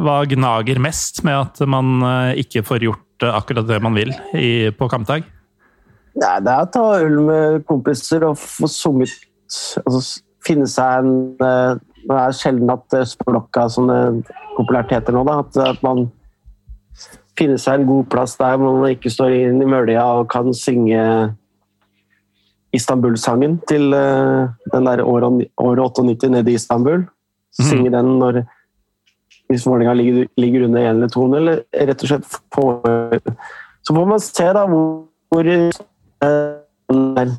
hva 0.01 0.17
gnager 0.27 0.81
mest 0.83 1.21
med 1.29 1.37
at 1.37 1.63
man 1.71 2.03
eh, 2.09 2.41
ikke 2.43 2.65
får 2.67 2.89
gjort 2.89 3.02
eh, 3.25 3.37
akkurat 3.37 3.69
det 3.69 3.81
man 3.85 3.97
vil 3.97 4.13
i, 4.35 4.71
på 4.77 4.89
kampdag? 4.91 5.27
Nei, 6.13 6.35
det 6.45 6.53
er 6.53 6.67
å 6.67 6.73
ta 6.73 6.85
øl 7.01 7.21
med 7.25 7.63
kompiser 7.69 8.27
og 8.29 8.37
få 8.41 8.69
sunget 8.71 9.15
altså, 9.81 10.21
Finne 10.43 10.67
seg 10.67 11.05
en 11.05 11.13
eh, 11.39 11.79
Det 12.03 12.17
er 12.19 12.35
sjelden 12.37 12.73
at 12.75 12.97
eh, 12.99 13.07
språka 13.09 13.69
sånne 13.71 13.99
populært 14.57 14.93
heter 14.93 15.15
nå, 15.15 15.23
da. 15.29 15.39
At, 15.45 15.85
man 15.87 16.09
finner 17.39 17.61
seg 17.61 17.81
en 17.81 17.87
god 17.89 18.11
plass 18.13 18.35
der 18.37 18.59
man 18.61 18.83
ikke 18.91 19.13
står 19.13 19.33
inn 19.39 19.63
i 19.63 19.69
mølja 19.71 20.03
og 20.19 20.27
kan 20.33 20.51
synge 20.57 21.01
Istanbul-sangen 22.77 23.59
til 23.69 23.95
eh, 23.97 24.51
den 24.75 24.89
der 24.89 25.05
året, 25.05 25.47
år 25.61 25.81
98 25.87 26.33
nede 26.33 26.53
i 26.53 26.59
Istanbul. 26.59 27.07
Synge 27.53 27.93
den 27.93 28.17
når 28.21 28.43
hvis 29.53 29.67
Vålerenga 29.69 29.95
ligger, 29.99 30.27
ligger 30.41 30.67
under 30.67 30.81
1 30.81 30.89
eller 30.97 31.13
to, 31.13 31.27
eller 31.37 31.63
rett 31.89 32.03
og 32.03 32.09
slett 32.09 32.29
få 32.55 32.67
Så 33.83 33.95
får 33.95 34.07
man 34.09 34.21
se 34.23 34.47
da 34.57 34.67
hvor, 34.71 34.93
hvor 35.33 35.49
eh, 35.53 37.33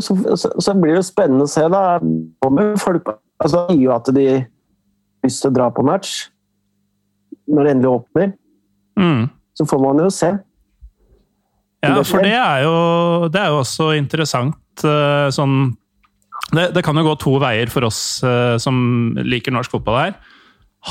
så, 0.00 0.16
så, 0.58 0.74
blir 0.74 0.96
det 0.96 1.04
spennende 1.06 1.46
å 1.46 1.50
se. 1.50 1.64
da. 1.70 1.98
Folk 2.80 3.10
altså, 3.42 3.66
sier 3.68 3.82
jo 3.82 3.92
at 3.94 4.08
de 4.14 4.28
har 4.28 4.44
lyst 5.26 5.42
til 5.42 5.52
å 5.52 5.56
dra 5.56 5.68
på 5.74 5.84
match 5.86 6.28
når 7.50 7.64
det 7.64 7.74
endelig 7.76 7.92
åpner. 7.92 8.32
Mm. 9.00 9.28
Så 9.58 9.66
får 9.68 9.82
man 9.82 10.02
jo 10.04 10.10
se. 10.14 10.32
Ja, 11.82 11.96
for 12.06 12.22
det 12.22 12.36
er 12.38 12.62
jo, 12.62 12.74
det 13.32 13.40
er 13.40 13.50
jo 13.50 13.62
også 13.64 13.90
interessant 13.98 14.84
eh, 14.86 15.28
sånn 15.34 15.72
det, 16.50 16.68
det 16.76 16.82
kan 16.84 16.98
jo 16.98 17.06
gå 17.06 17.16
to 17.20 17.38
veier 17.42 17.70
for 17.72 17.86
oss 17.86 18.20
uh, 18.26 18.58
som 18.60 18.76
liker 19.22 19.54
norsk 19.54 19.72
fotball 19.72 19.98
her. 20.00 20.14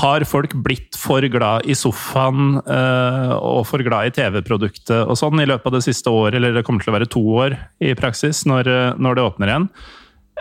Har 0.01 0.23
folk 0.23 0.53
blitt 0.63 0.95
for 0.97 1.25
glad 1.33 1.67
i 1.69 1.75
sofaen 1.75 2.61
uh, 2.63 3.33
og 3.35 3.65
for 3.69 3.83
glad 3.83 4.09
i 4.09 4.13
TV-produktet 4.15 5.03
og 5.03 5.17
sånn 5.19 5.41
i 5.43 5.47
løpet 5.49 5.67
av 5.67 5.75
det 5.77 5.85
siste 5.89 6.13
året, 6.13 6.39
eller 6.39 6.55
det 6.55 6.63
kommer 6.67 6.83
til 6.83 6.93
å 6.93 6.95
være 6.95 7.09
to 7.11 7.23
år 7.43 7.57
i 7.83 7.91
praksis 7.99 8.45
når, 8.47 8.69
eh, 8.71 8.93
når 9.01 9.17
det 9.17 9.25
åpner 9.27 9.51
igjen? 9.51 9.65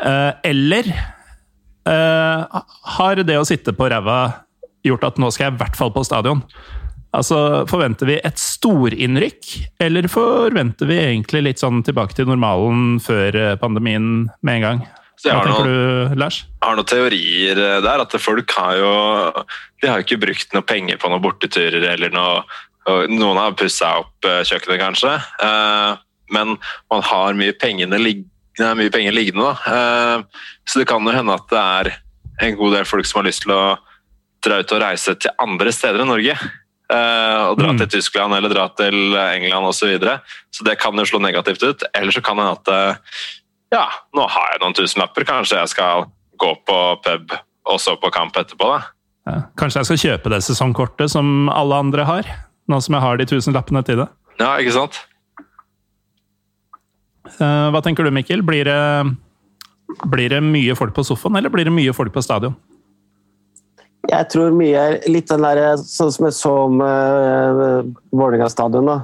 Uh, 0.01 0.33
eller 0.47 0.93
har 1.91 3.19
det 3.25 3.39
å 3.41 3.47
sitte 3.49 3.73
på 3.75 3.89
ræva 3.91 4.19
gjort 4.87 5.07
at 5.09 5.17
nå 5.19 5.31
skal 5.33 5.49
jeg 5.49 5.55
i 5.57 5.61
hvert 5.63 5.79
fall 5.81 5.91
på 5.95 6.05
stadion? 6.07 6.45
Altså, 7.17 7.65
Forventer 7.67 8.07
vi 8.07 8.19
et 8.21 8.39
storinnrykk, 8.39 9.49
eller 9.83 10.07
forventer 10.13 10.87
vi 10.87 11.01
egentlig 11.01 11.43
litt 11.49 11.65
sånn 11.65 11.81
tilbake 11.83 12.15
til 12.15 12.29
normalen 12.31 13.01
før 13.03 13.57
pandemien 13.59 14.29
med 14.47 14.61
en 14.61 14.67
gang? 14.69 14.85
Så 15.21 15.29
jeg 15.29 15.37
Hva 15.37 15.45
tenker 15.45 15.67
noen, 15.69 16.15
du, 16.15 16.17
Lars? 16.23 16.39
Jeg 16.49 16.65
har 16.65 16.77
noen 16.79 16.89
teorier 16.89 17.59
eh, 17.61 17.79
der. 17.85 18.03
At 18.07 18.15
folk 18.25 18.55
har 18.57 18.79
jo 18.81 18.93
De 19.83 19.89
har 19.91 20.01
jo 20.01 20.07
ikke 20.07 20.21
brukt 20.23 20.55
noe 20.57 20.65
penger 20.65 20.97
på 21.03 21.11
noen 21.13 21.21
borteturer 21.25 21.85
eller 21.93 22.13
noe 22.15 22.41
Noen 23.13 23.37
har 23.37 23.53
pussa 23.61 23.91
opp 24.01 24.25
eh, 24.25 24.41
kjøkkenet, 24.49 24.81
kanskje. 24.81 25.13
eh, 25.45 25.99
Men 26.33 26.55
man 26.91 27.03
har 27.05 27.37
mye, 27.37 27.53
lig, 28.01 28.23
mye 28.59 28.91
penger 28.95 29.13
liggende. 29.13 29.51
Da. 29.67 30.23
Så 30.67 30.81
det 30.81 30.87
kan 30.89 31.05
jo 31.05 31.13
hende 31.13 31.35
at 31.37 31.47
det 31.53 31.61
er 31.61 31.91
en 32.49 32.57
god 32.57 32.73
del 32.79 32.87
folk 32.89 33.05
som 33.07 33.21
har 33.21 33.29
lyst 33.29 33.43
til 33.45 33.53
å 33.53 33.77
dra 34.43 34.61
ut 34.63 34.73
og 34.73 34.81
reise 34.81 35.15
til 35.21 35.35
andre 35.43 35.73
steder 35.75 36.01
enn 36.01 36.09
Norge. 36.15 36.39
Og 36.91 37.59
dra 37.61 37.71
Mm. 37.75 37.79
til 37.83 37.91
Tyskland 37.99 38.35
eller 38.35 38.49
dra 38.55 38.69
til 38.79 39.15
England 39.15 39.67
osv. 39.69 39.79
Så, 39.85 39.91
videre. 39.93 40.21
så 40.51 40.65
det 40.65 40.79
kan 40.81 40.97
jo 40.97 41.05
slå 41.05 41.21
negativt 41.21 41.63
ut. 41.63 41.83
Eller 41.95 42.11
så 42.15 42.23
kan 42.25 42.37
det 42.41 42.47
hende 42.47 42.59
at 42.65 42.97
ja, 43.75 43.85
nå 44.17 44.27
har 44.31 44.55
jeg 44.55 44.63
noen 44.65 44.77
tusenlapper, 44.79 45.27
kanskje 45.29 45.61
jeg 45.61 45.73
skal 45.75 46.09
gå 46.41 46.55
på 46.67 46.79
pub 47.05 47.37
og 47.71 47.79
så 47.83 47.95
på 48.01 48.11
kamp 48.15 48.37
etterpå, 48.41 48.71
da. 48.73 48.81
Ja, 49.29 49.37
kanskje 49.61 49.83
jeg 49.83 49.89
skal 49.91 50.01
kjøpe 50.05 50.33
det 50.33 50.41
sesongkortet 50.47 51.13
som 51.13 51.51
alle 51.53 51.77
andre 51.77 52.07
har? 52.09 52.31
Nå 52.71 52.79
som 52.83 52.97
jeg 52.97 53.05
har 53.05 53.21
de 53.21 53.27
tusenlappene 53.29 53.83
til 53.87 54.01
det. 54.01 54.09
Ja, 54.41 54.55
ikke 54.63 54.73
sant? 54.75 54.97
Eh, 57.37 57.69
Hva 57.71 57.83
tenker 57.85 58.07
du, 58.07 58.11
Mikkel? 58.15 58.43
Blir 58.47 58.67
det, 58.67 58.81
blir 60.11 60.33
det 60.33 60.41
mye 60.43 60.75
folk 60.79 60.95
på 60.97 61.05
sofaen, 61.07 61.37
eller 61.39 61.53
blir 61.53 61.69
det 61.69 61.75
mye 61.75 61.95
folk 61.95 62.15
på 62.15 62.25
stadion? 62.25 62.57
Jeg 64.11 64.27
tror 64.33 64.55
mye 64.57 64.81
er 64.81 65.11
litt 65.13 65.29
den 65.31 65.45
der, 65.45 65.77
sånn 65.85 66.11
som 66.15 66.27
jeg 66.27 66.35
så 66.39 66.55
med 66.73 67.61
uh, 67.61 67.91
Vålerenga 68.17 68.49
stadion. 68.51 68.89
da. 68.89 68.99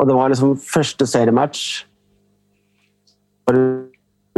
Og 0.00 0.08
det 0.08 0.16
var 0.16 0.32
liksom 0.32 0.56
første 0.58 1.06
seriematch. 1.06 1.84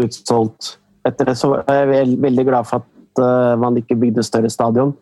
Utsolgt. 0.01 0.79
Etter 1.05 1.29
det 1.29 1.37
så 1.39 1.51
var 1.53 1.69
jeg 1.69 2.17
veldig 2.23 2.45
glad 2.49 2.69
for 2.69 2.83
at 2.83 3.21
uh, 3.23 3.55
man 3.61 3.77
ikke 3.79 3.99
bygde 4.01 4.25
større 4.27 4.51
stadion. 4.51 4.95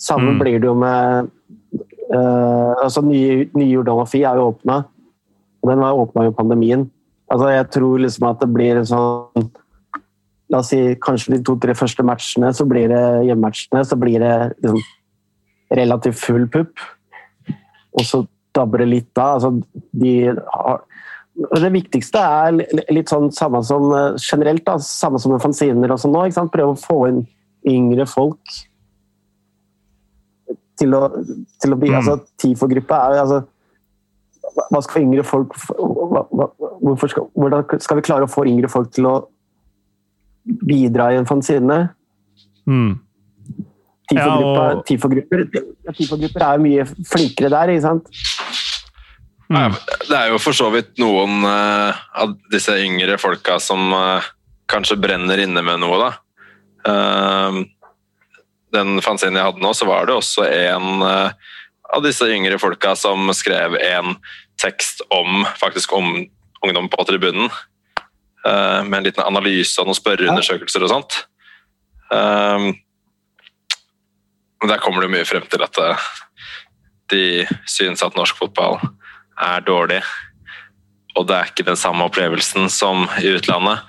Samme 0.00 0.32
Mm. 0.32 0.38
blir 0.38 0.58
det 0.58 0.66
jo 0.66 0.74
med 0.74 1.30
uh, 2.14 2.74
altså 2.82 3.02
Nye, 3.04 3.48
nye 3.54 3.70
Jordal 3.70 4.00
Amfi 4.00 4.22
er 4.22 4.36
jo 4.36 4.48
åpna. 4.50 4.84
Den 5.62 5.78
var 5.78 5.92
åpna 5.92 6.24
jo 6.24 6.30
pandemien. 6.30 6.90
Altså 7.30 7.48
Jeg 7.48 7.70
tror 7.70 7.98
liksom 7.98 8.28
at 8.28 8.40
det 8.40 8.52
blir 8.52 8.76
en 8.76 8.86
sånn 8.86 9.50
La 10.52 10.58
oss 10.58 10.68
si 10.68 10.96
kanskje 11.00 11.32
de 11.32 11.44
to-tre 11.46 11.72
første 11.72 12.02
matchene, 12.04 12.50
så 12.52 12.66
blir 12.68 12.90
det 12.90 13.24
hjemmematchene, 13.24 13.84
så 13.88 13.96
blir 13.96 14.20
det 14.20 14.52
liksom 14.60 14.82
relativt 15.72 16.18
full 16.20 16.44
pupp. 16.46 16.76
Og 17.96 18.04
så 18.04 18.26
dabber 18.52 18.82
det 18.82 18.88
litt 18.90 19.16
av. 19.16 19.38
Altså, 19.38 19.62
de 19.96 20.12
har 20.28 20.82
og 20.82 20.91
det 21.34 21.70
viktigste 21.72 22.20
er 22.20 22.58
litt 22.92 23.08
sånn 23.08 23.30
samme 23.32 23.62
som 23.64 23.86
eh, 23.96 24.16
generelt, 24.20 24.64
da, 24.66 24.76
samme 24.84 25.18
som 25.22 25.32
med 25.32 25.40
fanziner 25.42 25.90
og 25.94 25.98
sånn 26.02 26.12
nå. 26.12 26.26
Prøve 26.52 26.74
å 26.74 26.80
få 26.80 26.98
inn 27.08 27.22
yngre 27.68 28.04
folk 28.10 28.58
til 30.80 30.94
å, 30.98 31.02
til 31.62 31.72
å 31.74 31.78
bli 31.78 31.90
Mm. 31.92 31.96
altså 32.00 32.16
TIFO-gruppa 32.42 32.96
er 33.12 33.20
altså 33.22 33.42
hva- 34.72 34.82
skal 34.82 35.02
yngre 35.02 35.22
folk 35.24 35.54
hva, 35.78 36.26
hva, 36.32 36.48
skal, 37.08 37.28
Hvordan 37.36 37.80
skal 37.80 37.96
vi 37.96 38.02
klare 38.02 38.26
å 38.26 38.30
få 38.32 38.44
yngre 38.48 38.68
folk 38.68 38.90
til 38.92 39.06
å 39.06 39.14
bidra 40.44 41.12
i 41.12 41.16
en 41.20 41.24
fanzine? 41.28 41.90
Mm. 42.66 42.98
TIFO-grupper 44.10 44.58
Ja, 44.58 44.74
og- 44.76 44.84
TIFO-grupper 45.96 46.42
er 46.48 46.58
mye 46.58 46.84
flinkere 46.84 47.48
der, 47.54 47.68
ikke 47.76 47.82
sant? 47.86 48.10
Nei, 49.52 49.68
Det 50.08 50.16
er 50.16 50.30
jo 50.32 50.40
for 50.40 50.56
så 50.56 50.70
vidt 50.72 50.96
noen 51.02 51.44
uh, 51.44 51.92
av 52.16 52.32
disse 52.52 52.74
yngre 52.80 53.18
folka 53.20 53.58
som 53.60 53.92
uh, 53.92 54.24
kanskje 54.70 54.96
brenner 55.00 55.42
inne 55.42 55.60
med 55.64 55.82
noe, 55.82 55.98
da. 56.00 56.12
Uh, 56.88 57.62
den 58.72 59.02
fanzinen 59.04 59.36
jeg 59.36 59.50
hadde 59.50 59.60
nå, 59.60 59.72
så 59.76 59.88
var 59.88 60.08
det 60.08 60.14
også 60.16 60.46
en 60.48 61.02
eh, 61.04 61.50
av 61.92 62.00
disse 62.06 62.24
yngre 62.32 62.56
folka 62.56 62.94
som 62.96 63.28
skrev 63.36 63.76
en 63.76 64.14
tekst 64.62 65.02
om 65.12 65.42
faktisk 65.60 65.92
om 65.92 66.22
ungdom 66.64 66.88
på 66.88 67.04
tribunen. 67.04 67.50
med 68.42 68.94
en 68.96 69.04
liten 69.04 69.22
analyse 69.22 69.76
og 69.78 69.86
noen 69.86 69.98
spørreundersøkelser 69.98 70.82
og 70.82 70.90
sånt. 70.90 71.18
Eh, 72.16 72.72
men 74.56 74.72
der 74.72 74.80
kommer 74.80 75.04
det 75.04 75.12
mye 75.12 75.28
frem 75.28 75.44
til 75.52 75.62
at 75.68 75.78
de 77.12 77.44
syns 77.68 78.02
at 78.02 78.16
norsk 78.16 78.40
fotball 78.40 78.80
er 79.40 79.64
dårlig. 79.66 80.02
Og 81.18 81.28
det 81.28 81.36
er 81.36 81.50
ikke 81.50 81.68
den 81.68 81.78
samme 81.78 82.06
opplevelsen 82.08 82.70
som 82.72 83.06
i 83.20 83.34
utlandet. 83.34 83.84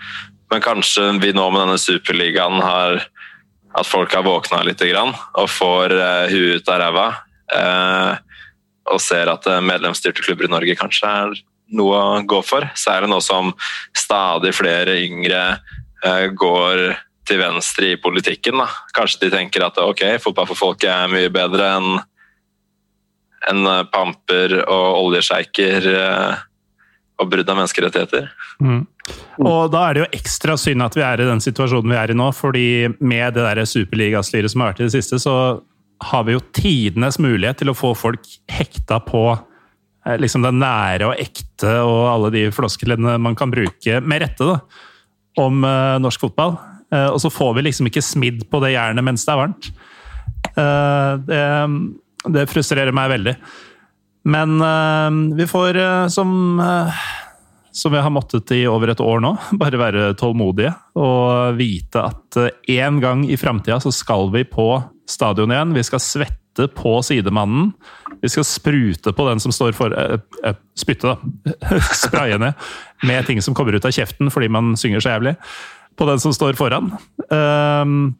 Men 0.52 0.64
kanskje 0.64 1.07
vi 1.24 1.32
nå 1.34 1.48
med 1.49 1.64
denne 1.64 1.80
superligaen 1.82 2.60
har 2.61 2.99
at 3.74 3.90
folk 3.90 4.14
har 4.14 4.26
våkna 4.26 4.61
litt 4.68 4.84
og 4.86 5.48
får 5.49 5.95
uh, 5.98 6.30
huet 6.30 6.61
ut 6.61 6.70
av 6.70 6.80
ræva. 6.84 7.07
eh, 7.53 8.18
og 8.91 9.02
ser 9.02 9.32
at 9.32 9.48
eh, 9.48 9.64
medlemsstyrte 9.64 10.24
klubber 10.24 10.48
i 10.48 10.52
Norge 10.52 10.76
kanskje 10.80 11.10
er 11.10 11.34
noe 11.74 11.99
å 11.99 12.22
gå 12.28 12.41
for. 12.45 12.68
Særlig 12.78 13.10
nå 13.11 13.20
som 13.24 13.53
stadig 13.95 14.53
flere 14.56 14.98
yngre 15.06 15.44
eh, 16.03 16.28
går 16.36 16.90
til 17.28 17.40
venstre 17.40 17.94
i 17.94 17.99
politikken. 18.02 18.60
Da. 18.60 18.68
Kanskje 18.95 19.26
de 19.26 19.34
tenker 19.38 19.64
at 19.65 19.80
ok, 19.80 20.03
fotball 20.24 20.49
for 20.52 20.60
folket 20.60 20.91
er 20.91 21.11
mye 21.11 21.32
bedre 21.34 21.70
enn 21.78 21.94
enn 23.52 23.68
eh, 23.68 23.84
pamper 23.94 24.57
og 24.64 24.88
oljesjeiker 25.03 25.88
eh, 25.91 26.41
og 27.22 27.30
brudd 27.32 27.49
av 27.49 27.60
menneskerettigheter. 27.60 28.30
Mm. 28.64 28.84
Og 29.44 29.70
da 29.74 29.84
er 29.86 29.95
det 29.95 30.03
jo 30.03 30.11
ekstra 30.15 30.56
synd 30.60 30.86
at 30.86 30.95
vi 30.98 31.03
er 31.06 31.22
i 31.22 31.28
den 31.28 31.44
situasjonen 31.44 31.91
vi 31.91 31.99
er 31.99 32.14
i 32.14 32.18
nå, 32.18 32.30
fordi 32.36 32.68
med 33.03 33.36
det 33.36 33.45
der 33.45 33.64
superligastyret 33.70 34.52
som 34.52 34.64
har 34.64 34.74
vært 34.74 34.84
i 34.84 34.88
det 34.88 34.95
siste, 34.95 35.20
så 35.22 35.36
har 36.03 36.28
vi 36.28 36.36
jo 36.36 36.44
tidenes 36.56 37.20
mulighet 37.22 37.61
til 37.61 37.72
å 37.72 37.78
få 37.78 37.94
folk 37.95 38.26
hekta 38.52 38.99
på 39.06 39.26
eh, 39.34 40.18
liksom 40.20 40.45
det 40.48 40.56
nære 40.57 41.11
og 41.11 41.22
ekte 41.22 41.78
og 41.84 42.02
alle 42.11 42.34
de 42.34 42.48
flosklene 42.56 43.18
man 43.22 43.38
kan 43.40 43.53
bruke, 43.53 44.02
med 44.02 44.26
rette, 44.26 44.48
da, 44.48 44.60
om 45.41 45.64
norsk 46.03 46.28
fotball. 46.28 46.52
Og 46.94 47.15
så 47.18 47.32
får 47.34 47.56
vi 47.57 47.61
liksom 47.65 47.88
ikke 47.90 48.03
smidd 48.06 48.44
på 48.52 48.60
det 48.61 48.76
jernet 48.76 49.02
mens 49.02 49.24
det 49.26 49.32
er 49.34 49.40
varmt. 49.40 49.70
Det, 51.26 51.40
det 52.32 52.48
frustrerer 52.52 52.95
meg 52.95 53.12
veldig. 53.18 53.36
Men 54.24 54.62
eh, 54.62 55.36
vi 55.38 55.48
får, 55.48 55.76
eh, 55.76 56.08
som, 56.08 56.60
eh, 56.60 57.02
som 57.72 57.91
vi 57.91 57.98
har 58.00 58.14
måttet 58.14 58.52
i 58.52 58.64
over 58.68 58.94
et 58.94 59.04
år 59.04 59.20
nå, 59.24 59.36
bare 59.62 59.82
være 59.82 60.14
tålmodige 60.20 60.74
og 61.00 61.60
vite 61.60 62.06
at 62.08 62.40
en 62.78 63.02
gang 63.04 63.26
i 63.28 63.40
framtida 63.40 63.82
så 63.84 63.91
skal 63.91 64.32
vi 64.34 64.45
på 64.48 64.68
stadion 65.10 65.52
igjen. 65.52 65.76
Vi 65.76 65.84
skal 65.84 66.04
svette 66.04 66.70
på 66.72 66.95
sidemannen. 67.04 67.74
Vi 68.22 68.30
skal 68.32 68.45
sprute 68.48 69.12
på 69.12 69.28
den 69.28 69.41
som 69.44 69.52
står 69.52 69.74
for 69.76 69.91
Spytte, 70.78 71.16
da. 71.16 71.56
Spraye 72.06 72.38
ned 72.40 72.54
med 73.04 73.26
ting 73.28 73.41
som 73.44 73.58
kommer 73.58 73.76
ut 73.76 73.86
av 73.86 73.91
kjeften 73.91 74.30
fordi 74.32 74.48
man 74.54 74.78
synger 74.80 75.04
så 75.04 75.16
jævlig. 75.18 75.34
På 76.00 76.06
den 76.08 76.22
som 76.22 76.34
står 76.34 76.56
foran. 76.58 76.94
Um, 77.34 78.14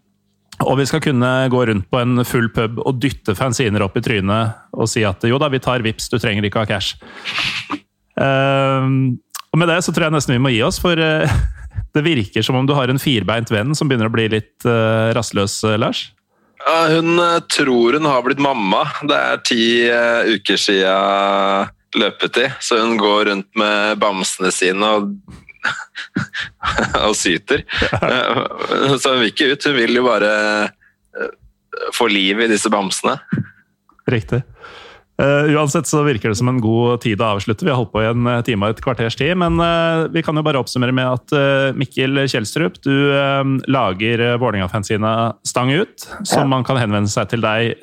og 0.62 0.78
vi 0.80 0.86
skal 0.90 1.02
kunne 1.04 1.32
gå 1.50 1.64
rundt 1.70 1.90
på 1.90 2.00
en 2.00 2.22
full 2.28 2.50
pub 2.54 2.78
og 2.84 3.00
dytte 3.02 3.34
fanziner 3.38 3.84
opp 3.86 3.98
i 3.98 4.04
trynet 4.06 4.60
og 4.78 4.90
si 4.92 5.02
at 5.08 5.26
jo 5.28 5.40
da, 5.42 5.50
vi 5.50 5.62
tar 5.64 5.86
vips, 5.86 6.12
du 6.14 6.20
trenger 6.22 6.46
ikke 6.46 6.64
ha 6.64 6.70
cash. 6.70 7.00
Uh, 8.14 9.18
og 9.54 9.60
med 9.62 9.70
det 9.70 9.82
så 9.86 9.94
tror 9.94 10.08
jeg 10.08 10.18
nesten 10.18 10.36
vi 10.38 10.44
må 10.46 10.54
gi 10.54 10.62
oss, 10.66 10.80
for 10.82 10.98
uh, 10.98 11.38
det 11.96 12.06
virker 12.06 12.46
som 12.46 12.60
om 12.60 12.70
du 12.70 12.76
har 12.78 12.92
en 12.92 13.02
firbeint 13.02 13.50
venn 13.54 13.74
som 13.78 13.90
begynner 13.90 14.12
å 14.12 14.14
bli 14.14 14.30
litt 14.36 14.68
uh, 14.70 15.10
rastløs, 15.18 15.62
uh, 15.66 15.78
Lars? 15.82 16.08
Ja, 16.66 16.88
hun 16.88 17.20
eh, 17.20 17.40
tror 17.40 17.94
hun 17.94 18.06
har 18.06 18.24
blitt 18.24 18.40
mamma. 18.40 18.86
Det 19.04 19.16
er 19.18 19.42
ti 19.46 19.64
eh, 19.90 20.36
uker 20.36 20.60
siden 20.60 21.72
løpetid, 21.94 22.56
så 22.64 22.80
hun 22.82 22.96
går 22.98 23.28
rundt 23.30 23.50
med 23.60 24.00
bamsene 24.02 24.50
sine 24.54 24.88
og, 24.98 25.12
og 27.08 27.16
syter. 27.18 27.64
Eh, 28.00 28.98
Så 29.00 29.14
hun 29.14 29.22
vil 29.24 29.32
ikke 29.32 29.52
ut, 29.54 29.68
hun 29.70 29.78
vil 29.78 30.00
jo 30.00 30.06
bare 30.08 30.32
eh, 30.68 31.30
få 31.96 32.08
liv 32.12 32.42
i 32.44 32.50
disse 32.52 32.72
bamsene. 32.74 33.18
Riktig. 34.12 34.44
Uh, 35.22 35.46
uansett 35.54 35.86
så 35.86 36.00
virker 36.04 36.32
det 36.32 36.40
som 36.40 36.50
en 36.50 36.58
god 36.60 37.04
tid 37.04 37.22
å 37.22 37.36
avslutte. 37.36 37.64
Vi 37.64 37.70
har 37.70 37.78
holdt 37.78 37.92
på 37.94 38.02
i 38.02 38.08
en 38.10 38.26
time 38.44 38.66
og 38.66 38.74
et 38.74 38.82
kvarters 38.84 39.14
tid. 39.16 39.36
Men 39.40 39.60
uh, 39.62 40.10
vi 40.12 40.24
kan 40.26 40.36
jo 40.36 40.42
bare 40.44 40.58
oppsummere 40.60 40.96
med 40.98 41.06
at 41.06 41.36
uh, 41.38 41.70
Mikkel 41.78 42.24
Kjelstrup, 42.26 42.80
du 42.84 43.14
lager 43.72 44.24
uh, 44.26 44.34
Vålerenga-fansina 44.42 45.14
Stang 45.46 45.70
ut, 45.72 46.08
som 46.26 46.44
Ja. 46.44 46.50
man 46.56 46.66
kan 46.66 46.82
henvende 46.82 47.14
seg 47.14 47.30
til 47.32 47.46
deg 47.46 47.78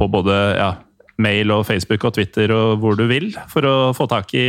på 0.00 0.08
både 0.08 0.34
ja, 0.56 0.70
mail 1.20 1.52
og 1.52 1.66
Facebook 1.68 2.08
og 2.08 2.16
Twitter 2.16 2.50
og 2.56 2.80
hvor 2.80 2.96
du 2.96 3.04
vil, 3.10 3.28
for 3.52 3.68
å 3.68 3.76
få 3.94 4.08
tak 4.10 4.32
i 4.38 4.48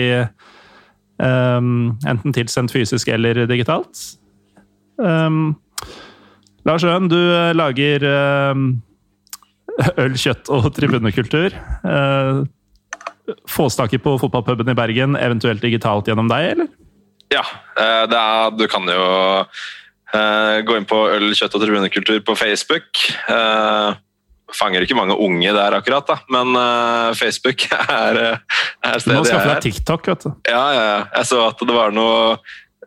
um, 1.20 1.98
enten 2.08 2.36
tilsendt 2.36 2.74
fysisk 2.74 3.12
eller 3.14 3.46
digitalt. 3.50 4.04
Um, 4.98 5.58
Lars 6.68 6.84
Øen, 6.84 7.08
du 7.12 7.20
lager 7.56 8.06
um, 8.52 8.70
øl, 10.02 10.18
kjøtt 10.20 10.52
og 10.52 10.72
tribunekultur. 10.76 11.56
Uh, 11.84 12.48
Fås 13.50 13.76
tak 13.78 13.94
i 13.94 14.00
på 14.02 14.16
fotballpuben 14.18 14.72
i 14.72 14.78
Bergen, 14.78 15.18
eventuelt 15.20 15.62
digitalt 15.62 16.08
gjennom 16.10 16.30
deg, 16.32 16.54
eller? 16.56 16.70
Ja, 17.30 17.44
eh, 17.78 18.06
er, 18.10 18.52
du 18.58 18.66
kan 18.70 18.88
jo 18.90 19.04
uh, 19.46 20.56
gå 20.66 20.78
inn 20.78 20.88
på 20.90 21.04
Øl, 21.14 21.30
kjøtt 21.38 21.56
og 21.58 21.62
tribunekultur 21.62 22.24
på 22.26 22.36
Facebook. 22.40 23.04
Eh, 23.30 24.00
fanger 24.56 24.86
ikke 24.86 24.98
mange 24.98 25.18
unge 25.20 25.54
der 25.56 25.78
akkurat, 25.78 26.08
da, 26.10 26.18
men 26.34 26.56
uh, 26.58 27.12
Facebook 27.18 27.66
er, 27.72 28.20
eh, 28.22 28.58
er 28.86 28.98
Du 28.98 29.06
stedet 29.06 29.20
må 29.20 29.28
skaffe 29.28 29.46
jeg 29.46 29.50
deg 29.50 29.56
er. 29.56 29.64
TikTok, 29.68 30.10
vet 30.12 30.26
du. 30.26 30.34
Ja, 30.50 30.66
ja, 30.74 30.84
ja. 30.90 31.00
Jeg 31.20 31.30
så 31.32 31.44
at 31.48 31.64
det 31.70 31.76
var 31.76 31.96
noe 31.96 32.36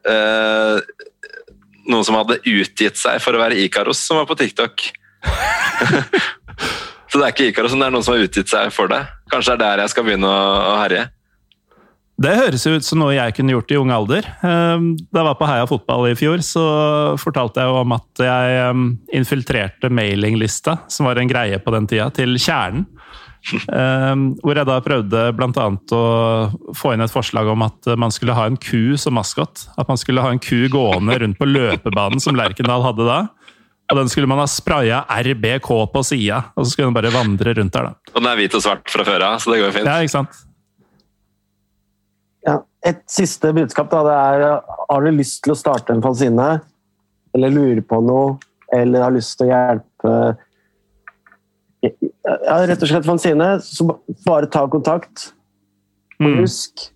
uh, 0.09 0.77
Noen 1.83 2.07
som 2.07 2.15
hadde 2.15 2.39
utgitt 2.47 3.01
seg 3.01 3.19
for 3.23 3.35
å 3.35 3.41
være 3.41 3.59
Ikaros, 3.59 3.99
som 4.07 4.21
var 4.21 4.29
på 4.31 4.37
TikTok. 4.39 4.85
Så 7.11 7.19
det 7.19 7.27
er 7.27 7.33
ikke 7.35 7.49
Ikaros, 7.51 7.75
men 7.75 7.83
det 7.83 7.89
er 7.89 7.95
noen 7.97 8.05
som 8.07 8.15
har 8.15 8.23
utgitt 8.23 8.49
seg 8.49 8.71
for 8.73 8.89
det. 8.89 9.01
Kanskje 9.33 9.57
det 9.59 9.67
er 9.67 9.75
der 9.75 9.83
jeg 9.83 9.93
skal 9.93 10.07
begynne 10.07 10.31
å, 10.31 10.45
å 10.71 10.77
herje. 10.79 11.03
Det 12.21 12.33
høres 12.37 12.65
jo 12.67 12.75
ut 12.77 12.85
som 12.85 13.01
noe 13.01 13.15
jeg 13.17 13.35
kunne 13.35 13.55
gjort 13.55 13.73
i 13.73 13.79
ung 13.81 13.91
alder. 13.95 14.27
Um, 14.45 14.93
Da 15.11 15.23
jeg 15.23 15.29
var 15.31 15.39
på 15.41 15.49
Heia 15.49 15.67
fotball 15.67 16.11
i 16.11 16.17
fjor, 16.19 16.43
så 16.45 16.65
fortalte 17.21 17.65
jeg 17.65 17.81
om 17.83 17.95
at 17.97 18.23
jeg 18.27 18.71
um, 18.71 18.85
infiltrerte 19.17 19.91
mailinglista, 19.91 20.77
som 20.93 21.09
var 21.09 21.19
en 21.19 21.31
greie 21.31 21.59
på 21.59 21.73
den 21.75 21.89
tida, 21.91 22.11
til 22.15 22.37
Kjernen. 22.37 22.85
Um, 23.67 24.37
Hvor 24.45 24.55
jeg 24.55 24.69
da 24.69 24.77
prøvde 24.85 25.25
bl.a. 25.35 25.65
å 25.97 26.03
få 26.79 26.93
inn 26.95 27.03
et 27.03 27.11
forslag 27.11 27.49
om 27.51 27.65
at 27.67 27.91
man 27.99 28.15
skulle 28.15 28.37
ha 28.39 28.45
en 28.47 28.61
ku 28.61 28.95
som 29.01 29.17
maskot. 29.19 29.67
At 29.81 29.89
man 29.91 29.99
skulle 29.99 30.23
ha 30.23 30.31
en 30.31 30.43
ku 30.43 30.69
gående 30.71 31.17
rundt 31.25 31.41
på 31.41 31.49
løpebanen 31.49 32.23
som 32.23 32.39
Lerkendal 32.39 32.85
hadde 32.87 33.09
da. 33.09 33.21
Og 33.91 33.99
den 33.99 34.09
skulle 34.13 34.31
man 34.31 34.39
ha 34.41 34.47
spraya 34.49 35.03
RBK 35.11 35.69
på 35.93 36.05
sida, 36.07 36.39
og 36.55 36.65
så 36.65 36.71
skulle 36.71 36.93
den 36.93 36.97
bare 36.97 37.11
vandre 37.13 37.53
rundt 37.59 37.75
der, 37.75 37.91
da. 37.91 38.13
Og 38.15 38.23
den 38.23 38.31
er 38.31 38.39
hvit 38.39 38.55
og 38.57 38.63
svart 38.65 38.89
fra 38.93 39.05
før 39.05 39.27
av, 39.27 39.43
så 39.43 39.53
det 39.53 39.59
går 39.65 39.75
fint. 39.75 39.91
Ja, 39.91 39.99
ikke 40.05 40.15
sant? 40.15 40.39
Et 42.85 43.03
siste 43.11 43.53
budskap 43.55 43.91
da, 43.93 44.01
det 44.07 44.15
er 44.19 44.63
har 44.91 45.05
du 45.05 45.11
lyst 45.15 45.43
til 45.45 45.53
å 45.55 45.59
starte 45.59 45.95
en 45.95 46.03
fanzine, 46.03 46.49
eller 47.35 47.53
lurer 47.55 47.83
på 47.87 48.01
noe, 48.03 48.39
eller 48.75 49.05
har 49.05 49.15
lyst 49.15 49.39
til 49.39 49.47
å 49.47 49.53
hjelpe 49.53 50.15
ja, 51.83 52.57
rett 52.67 52.83
og 52.83 52.91
slett 52.91 53.07
fanzine, 53.07 53.49
så 53.63 53.87
bare 54.27 54.47
ta 54.51 54.67
kontakt. 54.71 55.33
Og 56.21 56.29
Mm. 56.29 56.37
husk, 56.43 56.93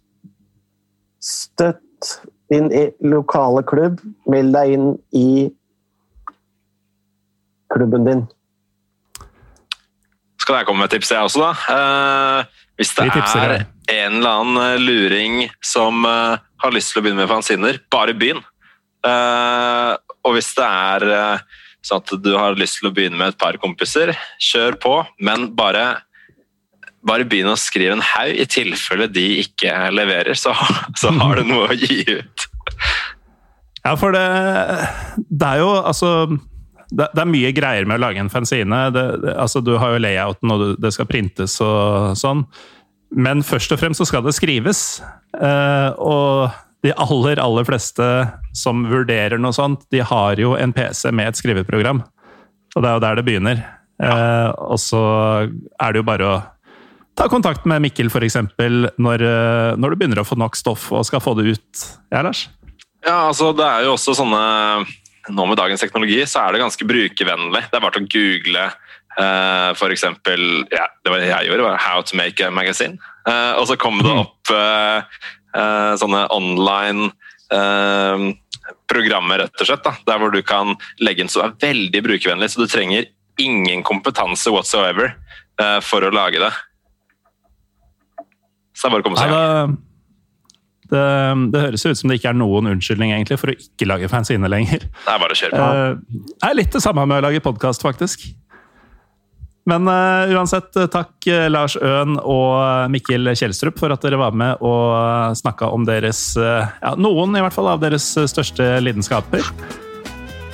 støtt 1.19 2.21
din 2.51 2.69
lokale 3.03 3.63
klubb, 3.67 3.99
meld 4.31 4.53
deg 4.55 4.73
inn 4.77 4.99
i 5.13 5.51
klubben 7.75 8.05
din. 8.07 8.29
Skal 10.39 10.61
jeg 10.61 10.67
komme 10.67 10.79
med 10.85 10.93
et 10.93 11.01
tips, 11.01 11.11
jeg 11.11 11.19
også, 11.27 11.43
da? 11.43 11.51
Eh, 11.75 12.45
hvis 12.79 12.95
det 12.95 13.05
Vi 13.05 13.11
tipser 13.11 13.41
er. 13.57 13.67
En 13.93 14.19
eller 14.19 14.31
annen 14.41 14.63
eh, 14.65 14.81
luring 14.83 15.37
som 15.65 16.05
eh, 16.09 16.39
har 16.63 16.75
lyst 16.75 16.93
til 16.93 17.01
å 17.01 17.05
begynne 17.07 17.23
med 17.25 17.31
fanziner, 17.31 17.79
bare 17.93 18.15
begynn. 18.19 18.41
Eh, 19.07 19.93
og 20.27 20.35
hvis 20.35 20.51
det 20.59 20.67
er 20.67 21.07
sånn 21.87 22.01
at 22.03 22.15
du 22.25 22.33
har 22.35 22.57
lyst 22.59 22.81
til 22.81 22.89
å 22.91 22.95
begynne 22.97 23.19
med 23.21 23.35
et 23.35 23.39
par 23.39 23.59
kompiser, 23.63 24.11
kjør 24.43 24.75
på, 24.83 24.97
men 25.23 25.53
bare 25.59 25.87
bare 27.07 27.23
begynn 27.29 27.53
å 27.53 27.59
skrive 27.61 27.95
en 27.95 28.03
haug 28.03 28.35
i 28.35 28.49
tilfelle 28.51 29.07
de 29.15 29.23
ikke 29.45 29.71
leverer, 29.95 30.35
så, 30.35 30.51
så 31.01 31.13
har 31.15 31.39
du 31.39 31.45
noe 31.47 31.69
å 31.71 31.77
gi 31.79 32.01
ut. 32.17 32.47
Ja, 33.87 33.93
for 33.95 34.11
det, 34.17 34.25
det 35.31 35.47
er 35.53 35.61
jo 35.63 35.69
altså 35.79 36.09
det, 36.91 37.07
det 37.15 37.23
er 37.23 37.31
mye 37.31 37.53
greier 37.55 37.87
med 37.87 38.01
å 38.01 38.03
lage 38.09 38.19
en 38.25 38.31
fanzine. 38.33 38.81
Det, 38.95 39.05
det, 39.23 39.37
altså, 39.39 39.63
du 39.63 39.77
har 39.79 39.95
jo 39.95 40.03
layouten, 40.03 40.51
og 40.55 40.65
du- 40.65 40.81
det 40.83 40.91
skal 40.97 41.07
printes 41.11 41.55
og 41.63 42.17
sånn. 42.19 42.43
Men 43.17 43.41
først 43.47 43.73
og 43.73 43.81
fremst 43.81 44.03
så 44.03 44.07
skal 44.09 44.25
det 44.27 44.35
skrives. 44.37 45.01
Eh, 45.41 45.91
og 45.97 46.53
de 46.85 46.93
aller, 46.93 47.41
aller 47.41 47.67
fleste 47.67 48.05
som 48.57 48.85
vurderer 48.91 49.41
noe 49.41 49.57
sånt, 49.57 49.87
de 49.93 50.03
har 50.05 50.41
jo 50.41 50.53
en 50.59 50.75
PC 50.77 51.09
med 51.17 51.33
et 51.33 51.41
skriveprogram. 51.41 52.03
Og 52.77 52.85
det 52.85 52.91
er 52.91 52.99
jo 52.99 53.05
der 53.07 53.19
det 53.19 53.25
begynner. 53.27 53.63
Eh, 54.03 54.51
og 54.69 54.77
så 54.81 55.01
er 55.49 55.95
det 55.95 56.03
jo 56.03 56.07
bare 56.07 56.29
å 56.29 56.37
ta 57.17 57.31
kontakt 57.33 57.65
med 57.65 57.87
Mikkel, 57.87 58.13
f.eks., 58.13 58.37
når, 59.01 59.25
eh, 59.25 59.73
når 59.81 59.95
du 59.95 59.97
begynner 59.97 60.21
å 60.21 60.29
få 60.29 60.37
nok 60.37 60.59
stoff 60.59 60.91
og 60.93 61.07
skal 61.09 61.25
få 61.25 61.33
det 61.41 61.57
ut. 61.57 61.87
Ja, 62.13 62.21
Lars? 62.21 62.47
Ja, 63.07 63.29
altså 63.31 63.53
det 63.57 63.65
er 63.65 63.87
jo 63.87 63.97
også 63.97 64.17
sånne 64.19 64.41
Nå 65.27 65.43
med 65.47 65.59
dagens 65.59 65.83
teknologi 65.83 66.21
så 66.31 66.45
er 66.45 66.55
det 66.55 66.61
ganske 66.63 66.87
brukervennlig. 66.87 67.65
Det 67.67 67.75
er 67.75 67.83
bare 67.83 67.97
til 67.97 68.05
å 68.05 68.11
google 68.13 68.67
eh, 69.23 69.71
for 69.79 69.93
eksempel 69.95 70.43
ja, 70.73 70.87
Det 71.05 71.13
var 71.13 71.23
det 71.23 71.31
jeg 71.31 71.49
gjorde, 71.49 71.67
var 71.69 71.79
'How 71.83 72.03
to 72.03 72.17
make 72.17 72.41
a 72.45 72.51
magazine'. 72.51 72.99
Uh, 73.27 73.59
og 73.59 73.67
så 73.67 73.77
kom 73.77 73.99
det 74.05 74.13
opp 74.13 74.51
uh, 74.55 75.03
sånne 75.99 76.27
online 76.31 77.11
programmer, 78.91 79.39
rett 79.39 79.61
og 79.63 79.67
slett, 79.69 79.85
da, 79.85 79.93
der 80.07 80.19
hvor 80.19 80.33
du 80.35 80.43
kan 80.43 80.75
legge 80.99 81.23
inn 81.23 81.31
som 81.31 81.45
er 81.45 81.55
veldig 81.63 82.03
brukervennlig. 82.03 82.51
Så 82.51 82.63
du 82.63 82.67
trenger 82.67 83.07
ingen 83.39 83.85
kompetanse 83.87 84.51
whatsoever 84.51 85.15
for 85.87 86.03
å 86.03 86.11
lage 86.11 86.43
det. 86.43 86.51
Så 88.75 88.85
det 88.85 88.89
er 88.89 88.95
bare 88.97 89.05
å 89.05 89.07
komme 89.07 89.21
seg 89.21 89.31
i 89.31 89.37
gang. 89.37 89.77
det, 90.91 91.05
det, 91.55 91.63
høres 91.69 91.87
ut 91.87 92.01
som 92.01 92.11
det 92.11 92.19
ikke 92.19 92.33
er 92.35 92.41
noen 92.43 92.73
unnskyldning 92.75 93.15
egentlig 93.15 93.39
for 93.41 93.53
å 93.53 93.57
ikke 93.57 93.89
lage 93.89 94.11
fanzine 94.13 94.51
lenger. 94.53 94.85
Det 94.85 95.15
er 95.15 95.23
bare 95.23 95.37
å 95.37 95.41
kjøre 95.41 95.63
på. 95.63 95.71
Det 96.11 96.51
er 96.51 96.59
litt 96.59 96.75
det 96.77 96.83
samme 96.85 97.07
med 97.09 97.23
å 97.23 97.27
lage 97.29 97.45
podkast, 97.47 97.87
faktisk. 97.87 98.27
Men 99.67 99.89
uh, 99.91 100.31
uansett, 100.37 100.77
eh, 100.79 100.87
takk 100.87 101.27
eh, 101.27 101.49
Lars 101.51 101.75
Øen 101.77 102.15
og 102.23 102.91
Mikkel 102.93 103.33
Kjelstrup 103.35 103.81
for 103.81 103.91
at 103.91 104.05
dere 104.07 104.21
var 104.21 104.37
med 104.37 104.63
og 104.63 105.35
snakka 105.39 105.73
om 105.75 105.87
deres 105.89 106.21
uh, 106.39 106.69
ja, 106.79 106.95
Noen 106.95 107.35
i 107.35 107.43
hvert 107.43 107.57
fall 107.57 107.73
av 107.73 107.83
deres 107.83 108.07
største 108.31 108.77
lidenskaper. 108.85 109.43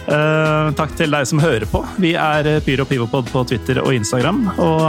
Uh, 0.08 0.72
takk 0.78 0.96
til 0.98 1.12
deg 1.12 1.28
som 1.28 1.44
hører 1.44 1.68
på. 1.68 1.84
Vi 2.00 2.16
er 2.16 2.48
Pyro 2.64 2.88
Pivopod 2.88 3.28
på 3.30 3.44
Twitter 3.52 3.84
og 3.84 3.92
Instagram. 3.94 4.46
Og 4.56 4.82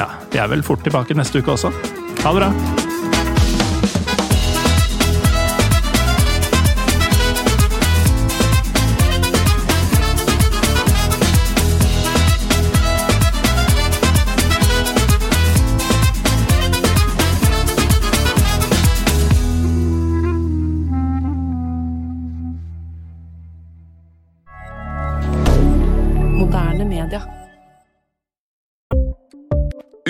ja, 0.00 0.10
vi 0.32 0.40
er 0.40 0.50
vel 0.52 0.64
fort 0.64 0.84
tilbake 0.86 1.16
neste 1.16 1.44
uke 1.44 1.58
også. 1.58 1.74
Ha 2.24 2.32
det 2.32 2.40
bra. 2.40 2.85